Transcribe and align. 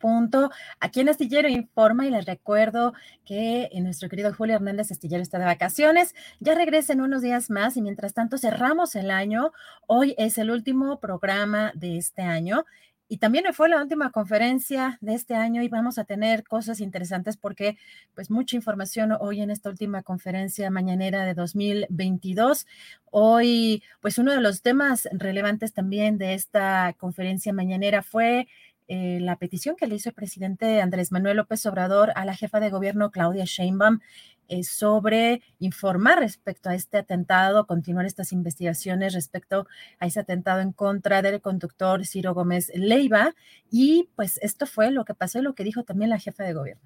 Punto. 0.00 0.50
Aquí 0.80 0.98
en 0.98 1.08
Astillero 1.08 1.48
Informa 1.48 2.06
y 2.06 2.10
les 2.10 2.26
recuerdo 2.26 2.92
que 3.24 3.68
nuestro 3.74 4.08
querido 4.08 4.34
Julio 4.34 4.56
Hernández 4.56 4.90
Astillero 4.90 5.22
está 5.22 5.38
de 5.38 5.44
vacaciones. 5.44 6.16
Ya 6.40 6.56
regresa 6.56 6.92
en 6.92 7.02
unos 7.02 7.22
días 7.22 7.50
más 7.50 7.76
y 7.76 7.82
mientras 7.82 8.14
tanto 8.14 8.38
cerramos 8.38 8.96
el 8.96 9.12
año. 9.12 9.52
Hoy 9.86 10.16
es 10.18 10.38
el 10.38 10.50
último 10.50 10.98
programa 10.98 11.70
de 11.76 11.98
este 11.98 12.22
año. 12.22 12.64
Y 13.12 13.16
también 13.18 13.44
fue 13.52 13.68
la 13.68 13.82
última 13.82 14.12
conferencia 14.12 14.96
de 15.00 15.14
este 15.14 15.34
año 15.34 15.62
y 15.62 15.68
vamos 15.68 15.98
a 15.98 16.04
tener 16.04 16.44
cosas 16.44 16.78
interesantes 16.78 17.36
porque 17.36 17.76
pues 18.14 18.30
mucha 18.30 18.54
información 18.54 19.10
hoy 19.18 19.40
en 19.40 19.50
esta 19.50 19.68
última 19.68 20.04
conferencia 20.04 20.70
mañanera 20.70 21.24
de 21.24 21.34
2022. 21.34 22.68
Hoy 23.06 23.82
pues 24.00 24.18
uno 24.18 24.30
de 24.30 24.40
los 24.40 24.62
temas 24.62 25.08
relevantes 25.10 25.72
también 25.72 26.18
de 26.18 26.34
esta 26.34 26.94
conferencia 26.98 27.52
mañanera 27.52 28.04
fue 28.04 28.46
eh, 28.92 29.20
la 29.20 29.36
petición 29.36 29.76
que 29.76 29.86
le 29.86 29.94
hizo 29.94 30.08
el 30.08 30.16
presidente 30.16 30.80
Andrés 30.80 31.12
Manuel 31.12 31.36
López 31.36 31.64
Obrador 31.64 32.10
a 32.16 32.24
la 32.24 32.34
jefa 32.34 32.58
de 32.58 32.70
gobierno 32.70 33.12
Claudia 33.12 33.44
Sheinbaum 33.44 34.00
eh, 34.48 34.64
sobre 34.64 35.42
informar 35.60 36.18
respecto 36.18 36.70
a 36.70 36.74
este 36.74 36.98
atentado, 36.98 37.68
continuar 37.68 38.04
estas 38.04 38.32
investigaciones 38.32 39.14
respecto 39.14 39.68
a 40.00 40.06
ese 40.06 40.18
atentado 40.18 40.60
en 40.60 40.72
contra 40.72 41.22
del 41.22 41.40
conductor 41.40 42.04
Ciro 42.04 42.34
Gómez 42.34 42.72
Leiva. 42.74 43.36
Y 43.70 44.08
pues 44.16 44.40
esto 44.42 44.66
fue 44.66 44.90
lo 44.90 45.04
que 45.04 45.14
pasó 45.14 45.38
y 45.38 45.42
lo 45.42 45.54
que 45.54 45.62
dijo 45.62 45.84
también 45.84 46.10
la 46.10 46.18
jefa 46.18 46.42
de 46.42 46.52
gobierno. 46.52 46.82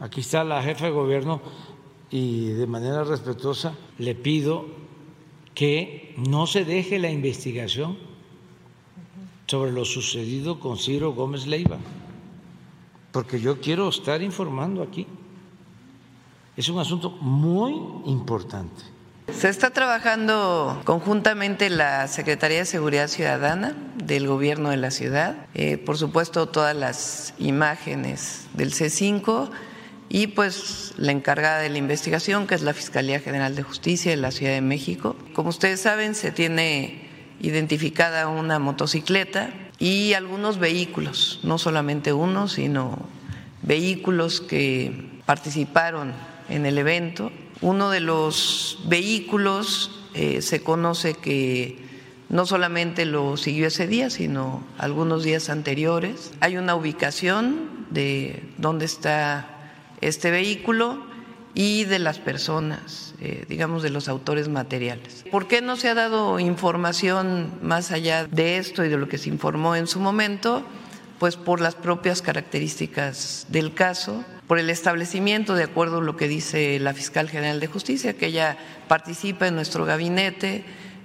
Aquí 0.00 0.22
está 0.22 0.42
la 0.42 0.60
jefa 0.64 0.86
de 0.86 0.90
gobierno 0.90 1.40
y 2.10 2.48
de 2.48 2.66
manera 2.66 3.04
respetuosa 3.04 3.76
le 3.98 4.16
pido 4.16 4.66
que 5.54 6.12
no 6.16 6.48
se 6.48 6.64
deje 6.64 6.98
la 6.98 7.10
investigación 7.10 8.07
sobre 9.48 9.72
lo 9.72 9.86
sucedido 9.86 10.60
con 10.60 10.76
Ciro 10.76 11.14
Gómez 11.14 11.46
Leiva, 11.46 11.78
porque 13.12 13.40
yo 13.40 13.60
quiero 13.60 13.88
estar 13.88 14.20
informando 14.20 14.82
aquí. 14.82 15.06
Es 16.54 16.68
un 16.68 16.78
asunto 16.78 17.10
muy 17.10 17.72
importante. 18.04 18.82
Se 19.32 19.48
está 19.48 19.70
trabajando 19.70 20.80
conjuntamente 20.84 21.70
la 21.70 22.08
Secretaría 22.08 22.58
de 22.58 22.64
Seguridad 22.66 23.08
Ciudadana 23.08 23.74
del 23.96 24.26
Gobierno 24.26 24.68
de 24.68 24.76
la 24.76 24.90
ciudad, 24.90 25.46
eh, 25.54 25.78
por 25.78 25.96
supuesto 25.96 26.48
todas 26.48 26.76
las 26.76 27.32
imágenes 27.38 28.48
del 28.52 28.72
C5 28.72 29.50
y 30.10 30.28
pues 30.28 30.92
la 30.98 31.12
encargada 31.12 31.60
de 31.60 31.70
la 31.70 31.78
investigación, 31.78 32.46
que 32.46 32.54
es 32.54 32.62
la 32.62 32.74
Fiscalía 32.74 33.20
General 33.20 33.54
de 33.54 33.62
Justicia 33.62 34.10
de 34.10 34.18
la 34.18 34.30
Ciudad 34.30 34.52
de 34.52 34.60
México. 34.60 35.16
Como 35.32 35.48
ustedes 35.50 35.80
saben, 35.80 36.14
se 36.14 36.32
tiene 36.32 37.07
identificada 37.40 38.28
una 38.28 38.58
motocicleta 38.58 39.50
y 39.78 40.14
algunos 40.14 40.58
vehículos, 40.58 41.40
no 41.42 41.58
solamente 41.58 42.12
uno, 42.12 42.48
sino 42.48 42.98
vehículos 43.62 44.40
que 44.40 45.20
participaron 45.26 46.12
en 46.48 46.66
el 46.66 46.78
evento. 46.78 47.30
Uno 47.60 47.90
de 47.90 48.00
los 48.00 48.80
vehículos 48.86 49.90
eh, 50.14 50.42
se 50.42 50.62
conoce 50.62 51.14
que 51.14 51.86
no 52.28 52.44
solamente 52.44 53.04
lo 53.04 53.36
siguió 53.36 53.68
ese 53.68 53.86
día, 53.86 54.10
sino 54.10 54.62
algunos 54.78 55.22
días 55.22 55.48
anteriores. 55.48 56.32
Hay 56.40 56.56
una 56.56 56.74
ubicación 56.74 57.86
de 57.90 58.42
dónde 58.58 58.84
está 58.84 59.48
este 60.00 60.30
vehículo 60.30 61.07
y 61.58 61.86
de 61.86 61.98
las 61.98 62.20
personas, 62.20 63.14
eh, 63.20 63.44
digamos, 63.48 63.82
de 63.82 63.90
los 63.90 64.08
autores 64.08 64.48
materiales. 64.48 65.24
¿Por 65.28 65.48
qué 65.48 65.60
no 65.60 65.74
se 65.74 65.88
ha 65.88 65.94
dado 65.94 66.38
información 66.38 67.50
más 67.62 67.90
allá 67.90 68.28
de 68.28 68.58
esto 68.58 68.84
y 68.84 68.88
de 68.88 68.96
lo 68.96 69.08
que 69.08 69.18
se 69.18 69.28
informó 69.28 69.74
en 69.74 69.88
su 69.88 69.98
momento? 69.98 70.62
Pues 71.18 71.34
por 71.34 71.60
las 71.60 71.74
propias 71.74 72.22
características 72.22 73.46
del 73.48 73.74
caso, 73.74 74.24
por 74.46 74.60
el 74.60 74.70
establecimiento, 74.70 75.56
de 75.56 75.64
acuerdo 75.64 75.98
a 75.98 76.00
lo 76.00 76.16
que 76.16 76.28
dice 76.28 76.78
la 76.78 76.94
fiscal 76.94 77.28
general 77.28 77.58
de 77.58 77.66
justicia, 77.66 78.16
que 78.16 78.26
ella 78.26 78.56
participa 78.86 79.48
en 79.48 79.56
nuestro 79.56 79.84
gabinete 79.84 80.62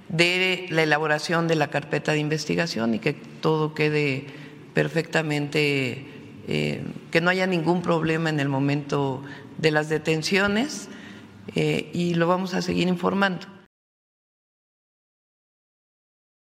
de 0.08 0.68
la 0.70 0.84
elaboración 0.84 1.48
de 1.48 1.56
la 1.56 1.66
carpeta 1.66 2.12
de 2.12 2.20
investigación 2.20 2.94
y 2.94 3.00
que 3.00 3.12
todo 3.12 3.74
quede 3.74 4.26
perfectamente, 4.72 6.06
eh, 6.46 6.84
que 7.10 7.20
no 7.20 7.30
haya 7.30 7.48
ningún 7.48 7.82
problema 7.82 8.30
en 8.30 8.38
el 8.38 8.48
momento 8.48 9.24
de 9.58 9.70
las 9.70 9.88
detenciones 9.88 10.88
eh, 11.54 11.90
y 11.92 12.14
lo 12.14 12.26
vamos 12.26 12.54
a 12.54 12.62
seguir 12.62 12.88
informando. 12.88 13.46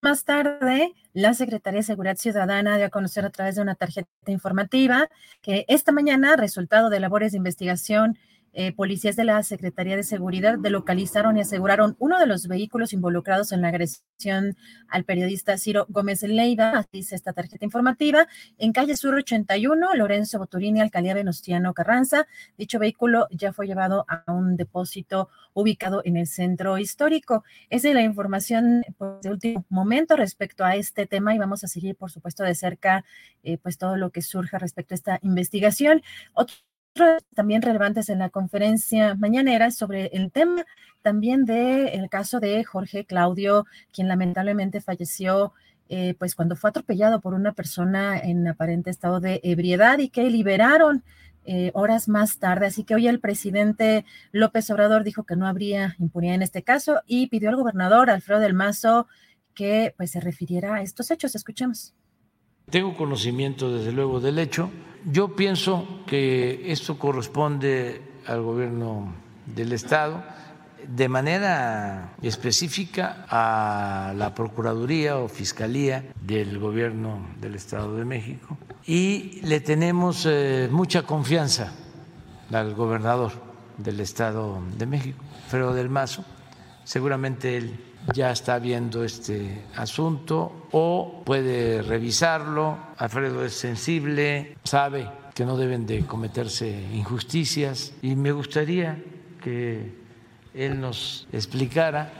Más 0.00 0.24
tarde, 0.24 0.94
la 1.12 1.34
Secretaría 1.34 1.80
de 1.80 1.84
Seguridad 1.84 2.16
Ciudadana 2.16 2.76
dio 2.76 2.86
a 2.86 2.90
conocer 2.90 3.24
a 3.24 3.30
través 3.30 3.56
de 3.56 3.62
una 3.62 3.74
tarjeta 3.74 4.08
informativa 4.28 5.08
que 5.42 5.64
esta 5.66 5.90
mañana, 5.90 6.36
resultado 6.36 6.88
de 6.88 7.00
labores 7.00 7.32
de 7.32 7.38
investigación 7.38 8.16
eh, 8.52 8.72
policías 8.72 9.16
de 9.16 9.24
la 9.24 9.42
Secretaría 9.42 9.96
de 9.96 10.02
Seguridad 10.02 10.58
delocalizaron 10.58 11.36
y 11.36 11.40
aseguraron 11.40 11.96
uno 11.98 12.18
de 12.18 12.26
los 12.26 12.48
vehículos 12.48 12.92
involucrados 12.92 13.52
en 13.52 13.62
la 13.62 13.68
agresión 13.68 14.56
al 14.88 15.04
periodista 15.04 15.58
Ciro 15.58 15.86
Gómez 15.88 16.22
Leiva, 16.22 16.86
dice 16.92 17.14
esta 17.14 17.32
tarjeta 17.32 17.64
informativa, 17.64 18.26
en 18.58 18.72
calle 18.72 18.96
Sur 18.96 19.14
81, 19.14 19.94
Lorenzo 19.94 20.38
Boturini, 20.38 20.80
alcaldía 20.80 21.14
Venustiano 21.14 21.74
Carranza. 21.74 22.26
Dicho 22.56 22.78
vehículo 22.78 23.28
ya 23.30 23.52
fue 23.52 23.66
llevado 23.66 24.04
a 24.08 24.24
un 24.32 24.56
depósito 24.56 25.28
ubicado 25.54 26.02
en 26.04 26.16
el 26.16 26.26
centro 26.26 26.78
histórico. 26.78 27.44
Esa 27.70 27.88
es 27.88 27.94
la 27.94 28.02
información 28.02 28.84
pues, 28.96 29.20
de 29.22 29.30
último 29.30 29.64
momento 29.68 30.16
respecto 30.16 30.64
a 30.64 30.76
este 30.76 31.06
tema 31.06 31.34
y 31.34 31.38
vamos 31.38 31.64
a 31.64 31.68
seguir, 31.68 31.96
por 31.96 32.10
supuesto, 32.10 32.44
de 32.44 32.54
cerca 32.54 33.04
eh, 33.42 33.58
pues 33.58 33.78
todo 33.78 33.96
lo 33.96 34.10
que 34.10 34.22
surja 34.22 34.58
respecto 34.58 34.94
a 34.94 34.96
esta 34.96 35.18
investigación. 35.22 36.02
También 37.34 37.62
relevantes 37.62 38.08
en 38.08 38.18
la 38.18 38.30
conferencia 38.30 39.14
mañanera 39.14 39.70
sobre 39.70 40.06
el 40.06 40.30
tema 40.30 40.64
también 41.02 41.44
del 41.44 41.88
el 41.88 42.08
caso 42.10 42.40
de 42.40 42.64
Jorge 42.64 43.04
Claudio, 43.04 43.66
quien 43.92 44.08
lamentablemente 44.08 44.80
falleció 44.80 45.52
eh, 45.88 46.14
pues 46.18 46.34
cuando 46.34 46.54
fue 46.54 46.70
atropellado 46.70 47.20
por 47.20 47.32
una 47.32 47.52
persona 47.52 48.18
en 48.18 48.46
aparente 48.46 48.90
estado 48.90 49.20
de 49.20 49.40
ebriedad 49.42 49.98
y 49.98 50.10
que 50.10 50.28
liberaron 50.28 51.02
eh, 51.44 51.70
horas 51.72 52.08
más 52.08 52.38
tarde. 52.38 52.66
Así 52.66 52.84
que 52.84 52.94
hoy 52.94 53.08
el 53.08 53.20
presidente 53.20 54.04
López 54.32 54.68
Obrador 54.70 55.02
dijo 55.02 55.24
que 55.24 55.36
no 55.36 55.46
habría 55.46 55.96
impunidad 55.98 56.34
en 56.34 56.42
este 56.42 56.62
caso 56.62 57.00
y 57.06 57.28
pidió 57.28 57.48
al 57.48 57.56
gobernador 57.56 58.10
Alfredo 58.10 58.40
del 58.40 58.52
Mazo 58.52 59.06
que 59.54 59.94
pues 59.96 60.10
se 60.10 60.20
refiriera 60.20 60.74
a 60.74 60.82
estos 60.82 61.10
hechos. 61.10 61.34
Escuchemos. 61.34 61.94
Tengo 62.70 62.96
conocimiento 62.96 63.72
desde 63.72 63.92
luego 63.92 64.20
del 64.20 64.38
hecho. 64.38 64.70
Yo 65.04 65.34
pienso 65.34 65.86
que 66.06 66.70
esto 66.70 66.98
corresponde 66.98 68.02
al 68.26 68.42
gobierno 68.42 69.14
del 69.46 69.72
Estado 69.72 70.22
de 70.86 71.08
manera 71.08 72.14
específica 72.22 73.26
a 73.28 74.12
la 74.16 74.34
Procuraduría 74.34 75.18
o 75.18 75.28
Fiscalía 75.28 76.04
del 76.20 76.58
Gobierno 76.58 77.26
del 77.40 77.54
Estado 77.54 77.96
de 77.96 78.04
México 78.04 78.56
y 78.86 79.40
le 79.42 79.60
tenemos 79.60 80.26
eh, 80.26 80.68
mucha 80.70 81.02
confianza 81.02 81.72
al 82.52 82.74
gobernador 82.74 83.32
del 83.76 84.00
Estado 84.00 84.60
de 84.76 84.86
México, 84.86 85.22
Fredo 85.48 85.74
del 85.74 85.90
Mazo. 85.90 86.24
Seguramente 86.84 87.56
él 87.56 87.87
ya 88.12 88.30
está 88.30 88.58
viendo 88.58 89.04
este 89.04 89.64
asunto 89.76 90.68
o 90.72 91.22
puede 91.24 91.82
revisarlo. 91.82 92.78
Alfredo 92.96 93.44
es 93.44 93.54
sensible, 93.54 94.56
sabe 94.64 95.08
que 95.34 95.44
no 95.44 95.56
deben 95.56 95.86
de 95.86 96.04
cometerse 96.04 96.68
injusticias 96.92 97.92
y 98.02 98.16
me 98.16 98.32
gustaría 98.32 99.02
que 99.40 99.92
él 100.54 100.80
nos 100.80 101.28
explicara 101.32 102.12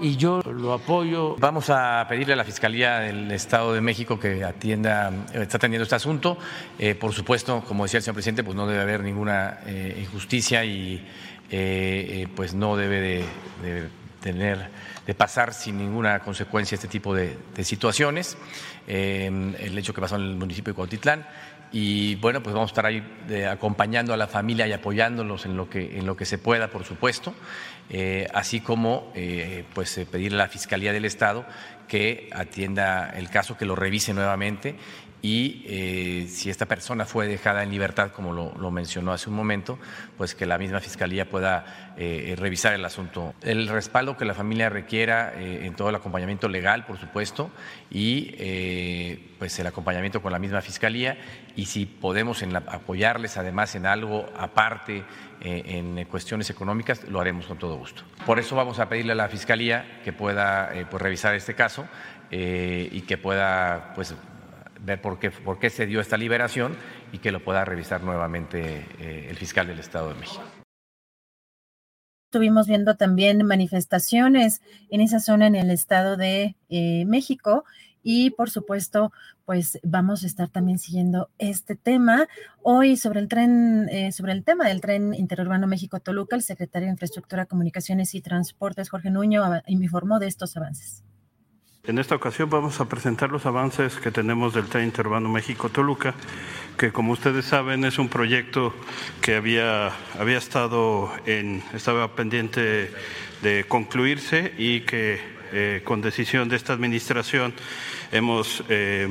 y 0.00 0.16
yo 0.16 0.40
lo 0.42 0.72
apoyo. 0.72 1.36
Vamos 1.38 1.70
a 1.70 2.04
pedirle 2.08 2.32
a 2.32 2.36
la 2.36 2.44
Fiscalía 2.44 2.98
del 3.00 3.30
Estado 3.30 3.74
de 3.74 3.80
México 3.80 4.18
que 4.18 4.44
atienda, 4.44 5.12
está 5.32 5.56
atendiendo 5.56 5.84
este 5.84 5.96
asunto. 5.96 6.38
Eh, 6.78 6.94
por 6.94 7.12
supuesto, 7.12 7.62
como 7.66 7.84
decía 7.84 7.98
el 7.98 8.04
señor 8.04 8.14
presidente, 8.14 8.44
pues 8.44 8.56
no 8.56 8.66
debe 8.66 8.82
haber 8.82 9.02
ninguna 9.02 9.60
eh, 9.66 9.98
injusticia 10.00 10.64
y 10.64 11.06
eh, 11.50 12.28
pues 12.34 12.54
no 12.54 12.76
debe 12.76 13.24
de, 13.62 13.88
tener 14.20 14.68
de 15.08 15.14
pasar 15.14 15.54
sin 15.54 15.78
ninguna 15.78 16.18
consecuencia 16.18 16.74
este 16.74 16.86
tipo 16.86 17.14
de, 17.14 17.38
situaciones. 17.64 18.36
el 18.86 19.78
hecho 19.78 19.94
que 19.94 20.02
pasó 20.02 20.16
en 20.16 20.22
el 20.22 20.36
municipio 20.36 20.74
de 20.74 20.76
Cuautitlán 20.76 21.26
y 21.72 22.16
bueno, 22.16 22.42
pues 22.42 22.54
vamos 22.54 22.70
a 22.70 22.72
estar 22.72 22.84
ahí 22.84 23.02
eh, 23.30 23.46
acompañando 23.46 24.12
a 24.12 24.18
la 24.18 24.26
familia 24.26 24.66
y 24.66 24.72
apoyándolos 24.72 25.46
en 25.46 25.56
lo 25.56 25.70
que, 25.70 25.98
en 25.98 26.04
lo 26.04 26.14
que 26.14 26.26
se 26.26 26.36
pueda, 26.36 26.68
por 26.68 26.84
supuesto, 26.84 27.34
eh, 27.88 28.26
así 28.34 28.60
como 28.60 29.10
eh, 29.14 29.64
pues 29.74 29.98
pedirle 30.10 30.42
a 30.42 30.44
la 30.44 30.48
Fiscalía 30.48 30.92
del 30.92 31.06
Estado 31.06 31.46
que 31.86 32.28
atienda 32.34 33.10
el 33.16 33.30
caso, 33.30 33.56
que 33.56 33.64
lo 33.64 33.76
revise 33.76 34.12
nuevamente 34.12 34.76
y 35.20 35.64
eh, 35.66 36.26
si 36.28 36.48
esta 36.48 36.66
persona 36.66 37.04
fue 37.04 37.26
dejada 37.26 37.64
en 37.64 37.70
libertad, 37.70 38.12
como 38.12 38.32
lo, 38.32 38.70
mencionó 38.70 39.12
hace 39.12 39.28
un 39.28 39.34
momento, 39.34 39.78
pues 40.16 40.34
que 40.34 40.46
la 40.46 40.58
misma 40.58 40.78
Fiscalía 40.80 41.28
pueda 41.28 41.94
eh, 41.96 42.36
revisar 42.38 42.72
el 42.74 42.84
asunto. 42.84 43.34
El 43.42 43.66
respaldo 43.66 44.16
que 44.16 44.24
la 44.24 44.34
familia 44.34 44.68
requiera 44.68 45.32
eh, 45.36 45.66
en 45.66 45.74
todo 45.74 45.88
el 45.88 45.96
acompañamiento 45.96 46.48
legal, 46.48 46.86
por 46.86 46.98
supuesto, 46.98 47.50
y 47.90 49.26
pues 49.38 49.58
el 49.58 49.66
acompañamiento 49.66 50.22
con 50.22 50.32
la 50.32 50.38
misma 50.38 50.60
Fiscalía 50.60 51.18
y 51.56 51.66
si 51.66 51.86
podemos 51.86 52.42
apoyarles 52.68 53.36
además 53.36 53.74
en 53.74 53.86
algo 53.86 54.26
aparte 54.36 55.04
en 55.40 56.04
cuestiones 56.06 56.50
económicas, 56.50 57.04
lo 57.04 57.20
haremos 57.20 57.46
con 57.46 57.58
todo 57.58 57.76
gusto. 57.76 58.02
Por 58.26 58.38
eso 58.38 58.54
vamos 58.54 58.78
a 58.78 58.88
pedirle 58.88 59.12
a 59.12 59.16
la 59.16 59.28
Fiscalía 59.28 60.00
que 60.04 60.12
pueda 60.12 60.70
pues, 60.90 61.02
revisar 61.02 61.34
este 61.34 61.54
caso 61.54 61.88
y 62.30 63.00
que 63.02 63.16
pueda 63.16 63.92
pues 63.94 64.14
ver 64.84 65.00
por 65.00 65.18
qué, 65.18 65.30
por 65.30 65.58
qué 65.58 65.70
se 65.70 65.86
dio 65.86 66.00
esta 66.00 66.16
liberación 66.16 66.76
y 67.12 67.18
que 67.18 67.32
lo 67.32 67.42
pueda 67.44 67.64
revisar 67.64 68.02
nuevamente 68.02 68.86
eh, 68.98 69.26
el 69.30 69.36
fiscal 69.36 69.66
del 69.66 69.78
Estado 69.78 70.10
de 70.10 70.14
México. 70.14 70.42
Estuvimos 72.30 72.66
viendo 72.66 72.96
también 72.96 73.44
manifestaciones 73.46 74.60
en 74.90 75.00
esa 75.00 75.18
zona 75.18 75.46
en 75.46 75.54
el 75.54 75.70
Estado 75.70 76.16
de 76.18 76.56
eh, 76.68 77.04
México 77.06 77.64
y 78.02 78.30
por 78.30 78.50
supuesto, 78.50 79.12
pues 79.44 79.78
vamos 79.82 80.24
a 80.24 80.26
estar 80.26 80.48
también 80.48 80.78
siguiendo 80.78 81.30
este 81.38 81.74
tema. 81.74 82.28
Hoy 82.62 82.96
sobre 82.96 83.20
el 83.20 83.28
tren, 83.28 83.88
eh, 83.88 84.12
sobre 84.12 84.32
el 84.32 84.44
tema 84.44 84.68
del 84.68 84.80
tren 84.80 85.14
interurbano 85.14 85.66
México-Toluca, 85.66 86.36
el 86.36 86.42
secretario 86.42 86.86
de 86.86 86.92
Infraestructura, 86.92 87.46
Comunicaciones 87.46 88.14
y 88.14 88.20
Transportes, 88.20 88.90
Jorge 88.90 89.10
Nuño, 89.10 89.42
informó 89.66 90.18
de 90.18 90.26
estos 90.26 90.56
avances. 90.56 91.02
En 91.88 91.96
esta 91.96 92.14
ocasión 92.14 92.50
vamos 92.50 92.80
a 92.80 92.84
presentar 92.86 93.30
los 93.30 93.46
avances 93.46 93.94
que 93.96 94.10
tenemos 94.10 94.52
del 94.52 94.66
tren 94.66 94.84
interurbano 94.84 95.30
México-Toluca, 95.30 96.12
que 96.76 96.92
como 96.92 97.12
ustedes 97.12 97.46
saben 97.46 97.82
es 97.86 97.98
un 97.98 98.10
proyecto 98.10 98.74
que 99.22 99.36
había, 99.36 99.90
había 100.18 100.36
estado 100.36 101.10
estaba 101.72 102.14
pendiente 102.14 102.92
de 103.40 103.64
concluirse 103.66 104.52
y 104.58 104.80
que 104.80 105.18
eh, 105.50 105.80
con 105.82 106.02
decisión 106.02 106.50
de 106.50 106.56
esta 106.56 106.74
administración 106.74 107.54
hemos 108.12 108.62
eh, 108.68 109.10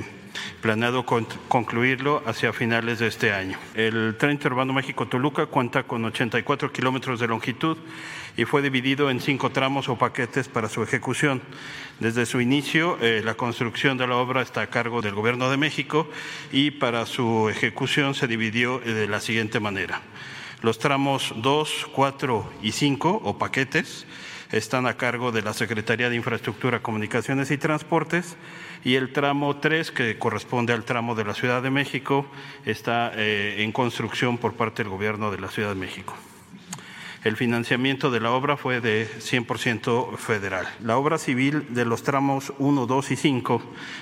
planeado 0.62 1.04
concluirlo 1.04 2.22
hacia 2.28 2.54
finales 2.54 3.00
de 3.00 3.08
este 3.08 3.34
año. 3.34 3.58
El 3.74 4.18
tren 4.20 4.34
interurbano 4.34 4.72
México-Toluca 4.74 5.48
cuenta 5.48 5.82
con 5.82 6.06
84 6.06 6.72
kilómetros 6.72 7.20
de 7.20 7.28
longitud 7.28 7.78
y 8.38 8.46
fue 8.46 8.62
dividido 8.62 9.10
en 9.10 9.20
cinco 9.20 9.50
tramos 9.50 9.90
o 9.90 9.98
paquetes 9.98 10.48
para 10.48 10.70
su 10.70 10.84
ejecución. 10.84 11.42
Desde 12.00 12.28
su 12.28 12.40
inicio, 12.40 13.00
eh, 13.02 13.22
la 13.26 13.34
construcción 13.34 13.98
de 13.98 14.06
la 14.06 14.16
obra 14.16 14.44
está 14.44 14.62
a 14.62 14.70
cargo 14.70 15.02
del 15.02 15.16
Gobierno 15.16 15.50
de 15.50 15.58
México 15.58 16.08
y 16.52 16.72
para 16.72 17.08
su 17.08 17.50
ejecución 17.50 18.14
se 18.14 18.28
dividió 18.28 18.82
eh, 18.84 18.94
de 18.94 19.08
la 19.08 19.20
siguiente 19.20 19.60
manera. 19.60 20.02
Los 20.62 20.78
tramos 20.78 21.34
2, 21.38 21.88
4 21.92 22.54
y 22.62 22.72
5 22.72 23.22
o 23.24 23.38
paquetes 23.38 24.06
están 24.52 24.86
a 24.86 24.96
cargo 24.96 25.32
de 25.32 25.42
la 25.42 25.54
Secretaría 25.54 26.10
de 26.10 26.16
Infraestructura, 26.16 26.82
Comunicaciones 26.82 27.52
y 27.52 27.58
Transportes 27.58 28.38
y 28.84 28.96
el 28.96 29.12
tramo 29.12 29.58
3, 29.58 29.92
que 29.92 30.18
corresponde 30.18 30.74
al 30.74 30.86
tramo 30.86 31.16
de 31.16 31.26
la 31.26 31.34
Ciudad 31.34 31.62
de 31.62 31.72
México, 31.72 32.26
está 32.66 33.12
eh, 33.16 33.64
en 33.64 33.72
construcción 33.72 34.38
por 34.38 34.54
parte 34.54 34.84
del 34.84 34.92
Gobierno 34.92 35.32
de 35.32 35.40
la 35.40 35.50
Ciudad 35.50 35.70
de 35.70 35.76
México. 35.76 36.16
El 37.24 37.36
financiamiento 37.36 38.12
de 38.12 38.20
la 38.20 38.32
obra 38.32 38.58
fue 38.58 38.80
de 38.80 39.08
100% 39.08 40.18
federal. 40.18 40.68
La 40.82 40.98
obra 40.98 41.18
civil 41.18 41.66
de 41.70 41.86
los 41.86 42.04
tramos 42.04 42.54
1, 42.60 42.86
2 42.86 43.12
y 43.12 43.16
5 43.16 43.62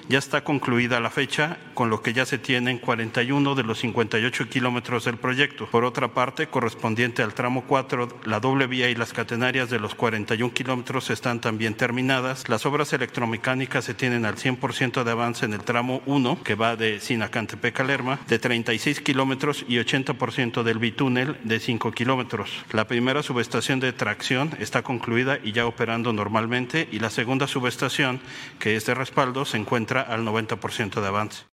ya 0.10 0.20
está 0.20 0.44
concluida 0.44 0.98
a 0.98 1.00
la 1.00 1.10
fecha, 1.10 1.58
con 1.74 1.90
lo 1.90 2.02
que 2.02 2.14
ya 2.14 2.26
se 2.26 2.38
tienen 2.38 2.78
41 2.78 3.56
de 3.56 3.64
los 3.64 3.80
58 3.80 4.50
kilómetros 4.50 5.06
del 5.06 5.18
proyecto. 5.18 5.68
Por 5.68 5.86
otra 5.86 6.14
parte, 6.14 6.48
correspondiente 6.48 7.24
al 7.24 7.34
tramo 7.34 7.64
4, 7.68 8.22
la 8.26 8.40
doble 8.40 8.68
vía 8.68 8.90
y 8.90 8.96
las 8.96 9.14
catenarias 9.14 9.70
de 9.70 9.80
los 9.80 9.96
41 9.96 10.54
kilómetros 10.54 11.10
están 11.10 11.40
también 11.42 11.76
terminadas. 11.76 12.50
Las 12.50 12.66
obras 12.66 12.94
electromecánicas 12.94 13.86
se 13.86 13.94
tienen 13.94 14.26
al 14.26 14.36
100% 14.36 15.04
de 15.04 15.12
avance 15.12 15.46
en 15.46 15.54
el 15.54 15.64
tramo 15.64 16.02
1, 16.06 16.40
que 16.44 16.56
va 16.56 16.76
de 16.76 17.00
Sinacantepec 17.00 17.80
a 17.80 17.84
Lerma, 17.84 18.20
de 18.28 18.40
36 18.40 19.02
kilómetros 19.02 19.66
y 19.68 19.78
80% 19.78 20.64
del 20.64 20.80
bitúnel 20.80 21.38
de 21.44 21.60
5 21.60 21.92
kilómetros. 21.92 22.66
La 22.72 22.88
primera 22.88 23.15
primera 23.16 23.28
subestación 23.28 23.80
de 23.80 23.94
tracción 23.94 24.52
está 24.60 24.82
concluida 24.82 25.40
y 25.42 25.54
ya 25.54 25.68
operando 25.68 26.12
normalmente 26.12 26.90
y 26.92 27.00
la 27.00 27.10
segunda 27.10 27.48
subestación, 27.48 28.20
que 28.60 28.76
es 28.76 28.86
de 28.88 28.94
respaldo, 28.94 29.46
se 29.46 29.56
encuentra 29.56 30.02
al 30.02 30.26
90% 30.26 31.00
de 31.00 31.08
avance. 31.08 31.55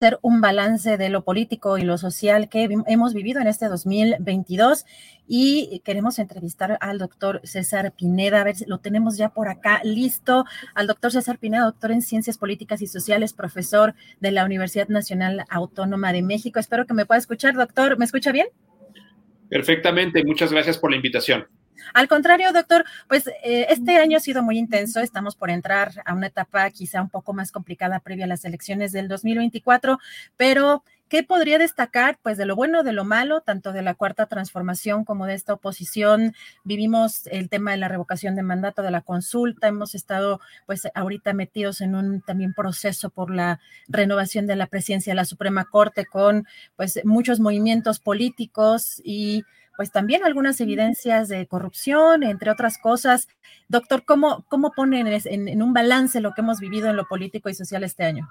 Hacer 0.00 0.18
un 0.22 0.40
balance 0.40 0.96
de 0.96 1.08
lo 1.08 1.24
político 1.24 1.76
y 1.76 1.82
lo 1.82 1.98
social 1.98 2.48
que 2.48 2.68
hemos 2.86 3.14
vivido 3.14 3.40
en 3.40 3.48
este 3.48 3.66
2022 3.66 4.86
y 5.26 5.82
queremos 5.84 6.20
entrevistar 6.20 6.78
al 6.80 6.98
doctor 6.98 7.40
César 7.42 7.92
Pineda, 7.92 8.40
a 8.40 8.44
ver 8.44 8.54
si 8.54 8.64
lo 8.66 8.78
tenemos 8.78 9.16
ya 9.16 9.30
por 9.30 9.48
acá 9.48 9.80
listo, 9.82 10.44
al 10.76 10.86
doctor 10.86 11.10
César 11.10 11.38
Pineda, 11.38 11.64
doctor 11.64 11.90
en 11.90 12.02
Ciencias 12.02 12.38
Políticas 12.38 12.80
y 12.80 12.86
Sociales, 12.86 13.32
profesor 13.32 13.94
de 14.20 14.30
la 14.30 14.44
Universidad 14.44 14.86
Nacional 14.86 15.44
Autónoma 15.50 16.12
de 16.12 16.22
México. 16.22 16.60
Espero 16.60 16.86
que 16.86 16.94
me 16.94 17.04
pueda 17.04 17.18
escuchar, 17.18 17.54
doctor. 17.54 17.98
¿Me 17.98 18.04
escucha 18.04 18.30
bien? 18.30 18.46
Perfectamente, 19.48 20.22
muchas 20.24 20.52
gracias 20.52 20.78
por 20.78 20.90
la 20.92 20.96
invitación. 20.96 21.48
Al 21.94 22.08
contrario, 22.08 22.52
doctor, 22.52 22.84
pues 23.08 23.26
eh, 23.26 23.66
este 23.70 23.98
año 23.98 24.16
ha 24.16 24.20
sido 24.20 24.42
muy 24.42 24.58
intenso. 24.58 25.00
Estamos 25.00 25.36
por 25.36 25.50
entrar 25.50 25.92
a 26.04 26.14
una 26.14 26.28
etapa 26.28 26.70
quizá 26.70 27.00
un 27.00 27.10
poco 27.10 27.32
más 27.32 27.52
complicada 27.52 28.00
previa 28.00 28.24
a 28.24 28.28
las 28.28 28.44
elecciones 28.44 28.92
del 28.92 29.08
2024, 29.08 29.98
pero 30.36 30.82
¿qué 31.08 31.22
podría 31.22 31.58
destacar? 31.58 32.18
Pues 32.22 32.36
de 32.36 32.46
lo 32.46 32.54
bueno, 32.54 32.82
de 32.82 32.92
lo 32.92 33.04
malo, 33.04 33.40
tanto 33.40 33.72
de 33.72 33.82
la 33.82 33.94
cuarta 33.94 34.26
transformación 34.26 35.04
como 35.04 35.26
de 35.26 35.34
esta 35.34 35.54
oposición. 35.54 36.34
Vivimos 36.64 37.26
el 37.28 37.48
tema 37.48 37.72
de 37.72 37.78
la 37.78 37.88
revocación 37.88 38.36
de 38.36 38.42
mandato, 38.42 38.82
de 38.82 38.90
la 38.90 39.00
consulta. 39.00 39.68
Hemos 39.68 39.94
estado 39.94 40.40
pues 40.66 40.86
ahorita 40.94 41.32
metidos 41.32 41.80
en 41.80 41.94
un 41.94 42.20
también 42.20 42.54
proceso 42.54 43.10
por 43.10 43.34
la 43.34 43.60
renovación 43.88 44.46
de 44.46 44.56
la 44.56 44.66
presidencia 44.66 45.12
de 45.12 45.16
la 45.16 45.24
Suprema 45.24 45.64
Corte 45.64 46.06
con 46.06 46.46
pues 46.76 47.00
muchos 47.04 47.40
movimientos 47.40 48.00
políticos 48.00 49.00
y 49.04 49.44
pues 49.78 49.92
también 49.92 50.24
algunas 50.24 50.60
evidencias 50.60 51.28
de 51.28 51.46
corrupción, 51.46 52.24
entre 52.24 52.50
otras 52.50 52.78
cosas. 52.78 53.28
Doctor, 53.68 54.04
¿cómo, 54.04 54.44
cómo 54.48 54.72
ponen 54.72 55.06
en, 55.06 55.46
en 55.46 55.62
un 55.62 55.72
balance 55.72 56.20
lo 56.20 56.34
que 56.34 56.40
hemos 56.40 56.58
vivido 56.58 56.90
en 56.90 56.96
lo 56.96 57.06
político 57.06 57.48
y 57.48 57.54
social 57.54 57.84
este 57.84 58.02
año? 58.02 58.28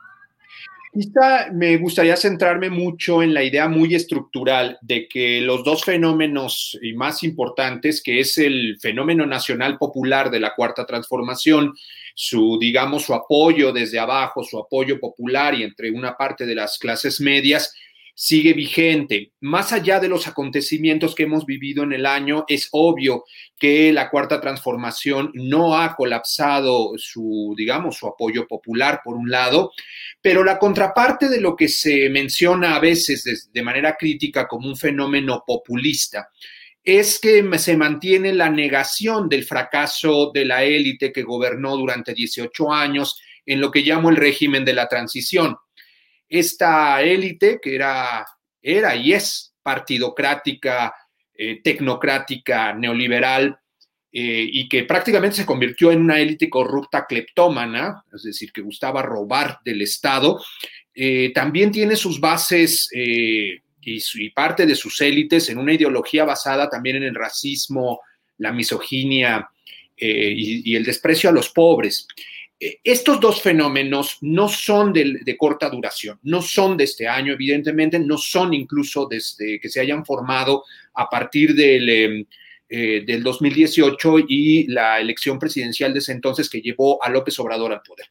Quizá 0.92 1.50
me 1.54 1.77
gustaría 1.77 2.18
centrarme 2.18 2.70
mucho 2.70 3.24
en 3.24 3.34
la 3.34 3.44
idea 3.44 3.70
muy 3.70 3.96
estructural 3.96 4.77
de 4.82 5.08
que 5.08 5.39
los 5.39 5.63
dos 5.63 5.86
fenómenos 5.86 6.77
más 6.96 7.24
importantes, 7.24 8.04
que 8.04 8.20
es 8.20 8.38
el 8.38 8.77
fenómeno 8.82 9.25
nacional 9.25 9.77
popular 9.77 10.30
de 10.30 10.42
la 10.42 10.54
cuarta 10.54 10.86
transformación, 10.86 11.74
su, 12.13 12.58
digamos, 12.60 13.04
su 13.04 13.13
apoyo 13.13 13.72
desde 13.72 14.00
abajo, 14.00 14.44
su 14.44 14.60
apoyo 14.60 15.00
popular 15.00 15.56
y 15.56 15.63
entre 15.63 15.92
una 15.92 16.18
parte 16.18 16.46
de 16.46 16.56
las 16.56 16.77
clases 16.77 17.22
medias, 17.22 17.74
sigue 18.20 18.54
vigente. 18.54 19.34
Más 19.42 19.72
allá 19.72 20.00
de 20.00 20.08
los 20.08 20.28
acontecimientos 20.28 21.14
que 21.14 21.24
hemos 21.24 21.46
vivido 21.46 21.84
en 21.84 21.94
el 21.94 22.08
año, 22.08 22.46
es 22.48 22.68
obvio 22.72 23.26
que 23.60 23.94
la 23.94 24.10
cuarta 24.10 24.42
transformación 24.42 25.30
no 25.36 25.78
ha 25.78 25.96
colapsado 25.96 26.94
su, 26.98 27.54
digamos, 27.56 27.98
su 27.98 28.08
apoyo 28.08 28.48
popular, 28.48 29.02
por 29.04 29.16
un 29.18 29.30
lado, 29.30 29.72
pero 30.20 30.44
la 30.44 30.58
contraparte 30.58 31.30
de 31.30 31.40
lo 31.40 31.56
que 31.56 31.68
se 31.68 32.10
menciona 32.10 32.76
a 32.76 32.80
veces 32.80 33.50
de, 33.54 33.62
manera 33.62 33.96
crítica 33.96 34.48
como 34.48 34.68
un 34.68 34.78
fenómeno 34.78 35.44
populista 35.46 36.30
es 36.84 37.20
que 37.20 37.48
se 37.60 37.78
mantiene 37.78 38.34
la 38.34 38.50
negación 38.50 39.30
del 39.30 39.44
fracaso 39.44 40.32
de 40.34 40.44
la 40.46 40.64
élite 40.64 41.12
que 41.12 41.22
gobernó 41.22 41.78
durante 41.78 42.16
18 42.16 42.74
años 42.74 43.22
en 43.46 43.62
lo 43.62 43.70
que 43.70 43.82
llamo 43.82 44.10
el 44.10 44.16
régimen 44.16 44.66
de 44.66 44.74
la 44.74 44.88
transición 44.88 45.56
esta 46.29 47.01
élite 47.01 47.60
que 47.62 47.75
era, 47.75 48.25
era 48.62 48.96
y 48.96 49.13
es 49.13 49.53
partidocrática, 49.62 50.93
eh, 51.34 51.62
tecnocrática, 51.63 52.74
neoliberal, 52.74 53.60
eh, 54.12 54.48
y 54.51 54.67
que 54.67 54.86
prácticamente 54.86 55.38
se 55.38 55.46
convirtió 55.46 55.91
en 55.91 56.01
una 56.01 56.19
élite 56.19 56.50
corrupta 56.50 57.05
cleptómana, 57.05 58.03
es 58.13 58.24
decir, 58.24 58.51
que 58.51 58.62
gustaba 58.62 59.01
robar 59.01 59.60
del 59.63 59.81
Estado, 59.81 60.41
eh, 60.96 61.31
también 61.34 61.72
tiene 61.72 61.96
sus 61.96 62.19
bases 62.19 62.89
y, 62.91 63.62
parte 64.31 64.65
de 64.65 64.75
sus 64.75 65.00
élites 65.00 65.50
en 65.50 65.57
una 65.57 65.74
ideología 65.74 66.25
basada 66.25 66.69
también 66.69 66.98
en 66.98 67.03
el 67.03 67.15
racismo, 67.15 68.01
la 68.38 68.51
misoginia 68.51 69.50
y 69.96 70.75
el 70.75 70.84
desprecio 70.84 71.29
a 71.29 71.34
los 71.34 71.50
pobres. 71.50 72.05
Eh, 72.60 72.80
estos 72.84 73.20
dos 73.20 73.42
fenómenos 73.42 74.18
no 74.22 74.50
son 74.50 74.92
de, 74.92 75.38
corta 75.38 75.70
duración, 75.70 76.20
no 76.24 76.42
son 76.42 76.76
de 76.76 76.86
este 76.86 77.08
año, 77.08 77.34
evidentemente, 77.34 78.00
no 78.00 78.18
son 78.18 78.54
incluso 78.54 79.08
desde 79.08 79.60
que 79.60 79.70
se 79.70 79.80
hayan 79.80 80.06
formado 80.06 80.64
a 80.96 81.10
partir 81.10 81.54
del, 81.54 82.28
eh, 82.70 83.04
del 83.06 83.24
2018 83.24 84.20
y 84.28 84.68
la 84.68 85.00
elección 85.00 85.38
presidencial 85.38 85.94
de 85.94 86.04
entonces 86.08 86.50
que 86.50 86.62
llevó 86.62 87.04
a 87.04 87.10
López 87.10 87.40
Obrador 87.40 87.72
al 87.72 87.82
poder. 87.82 88.08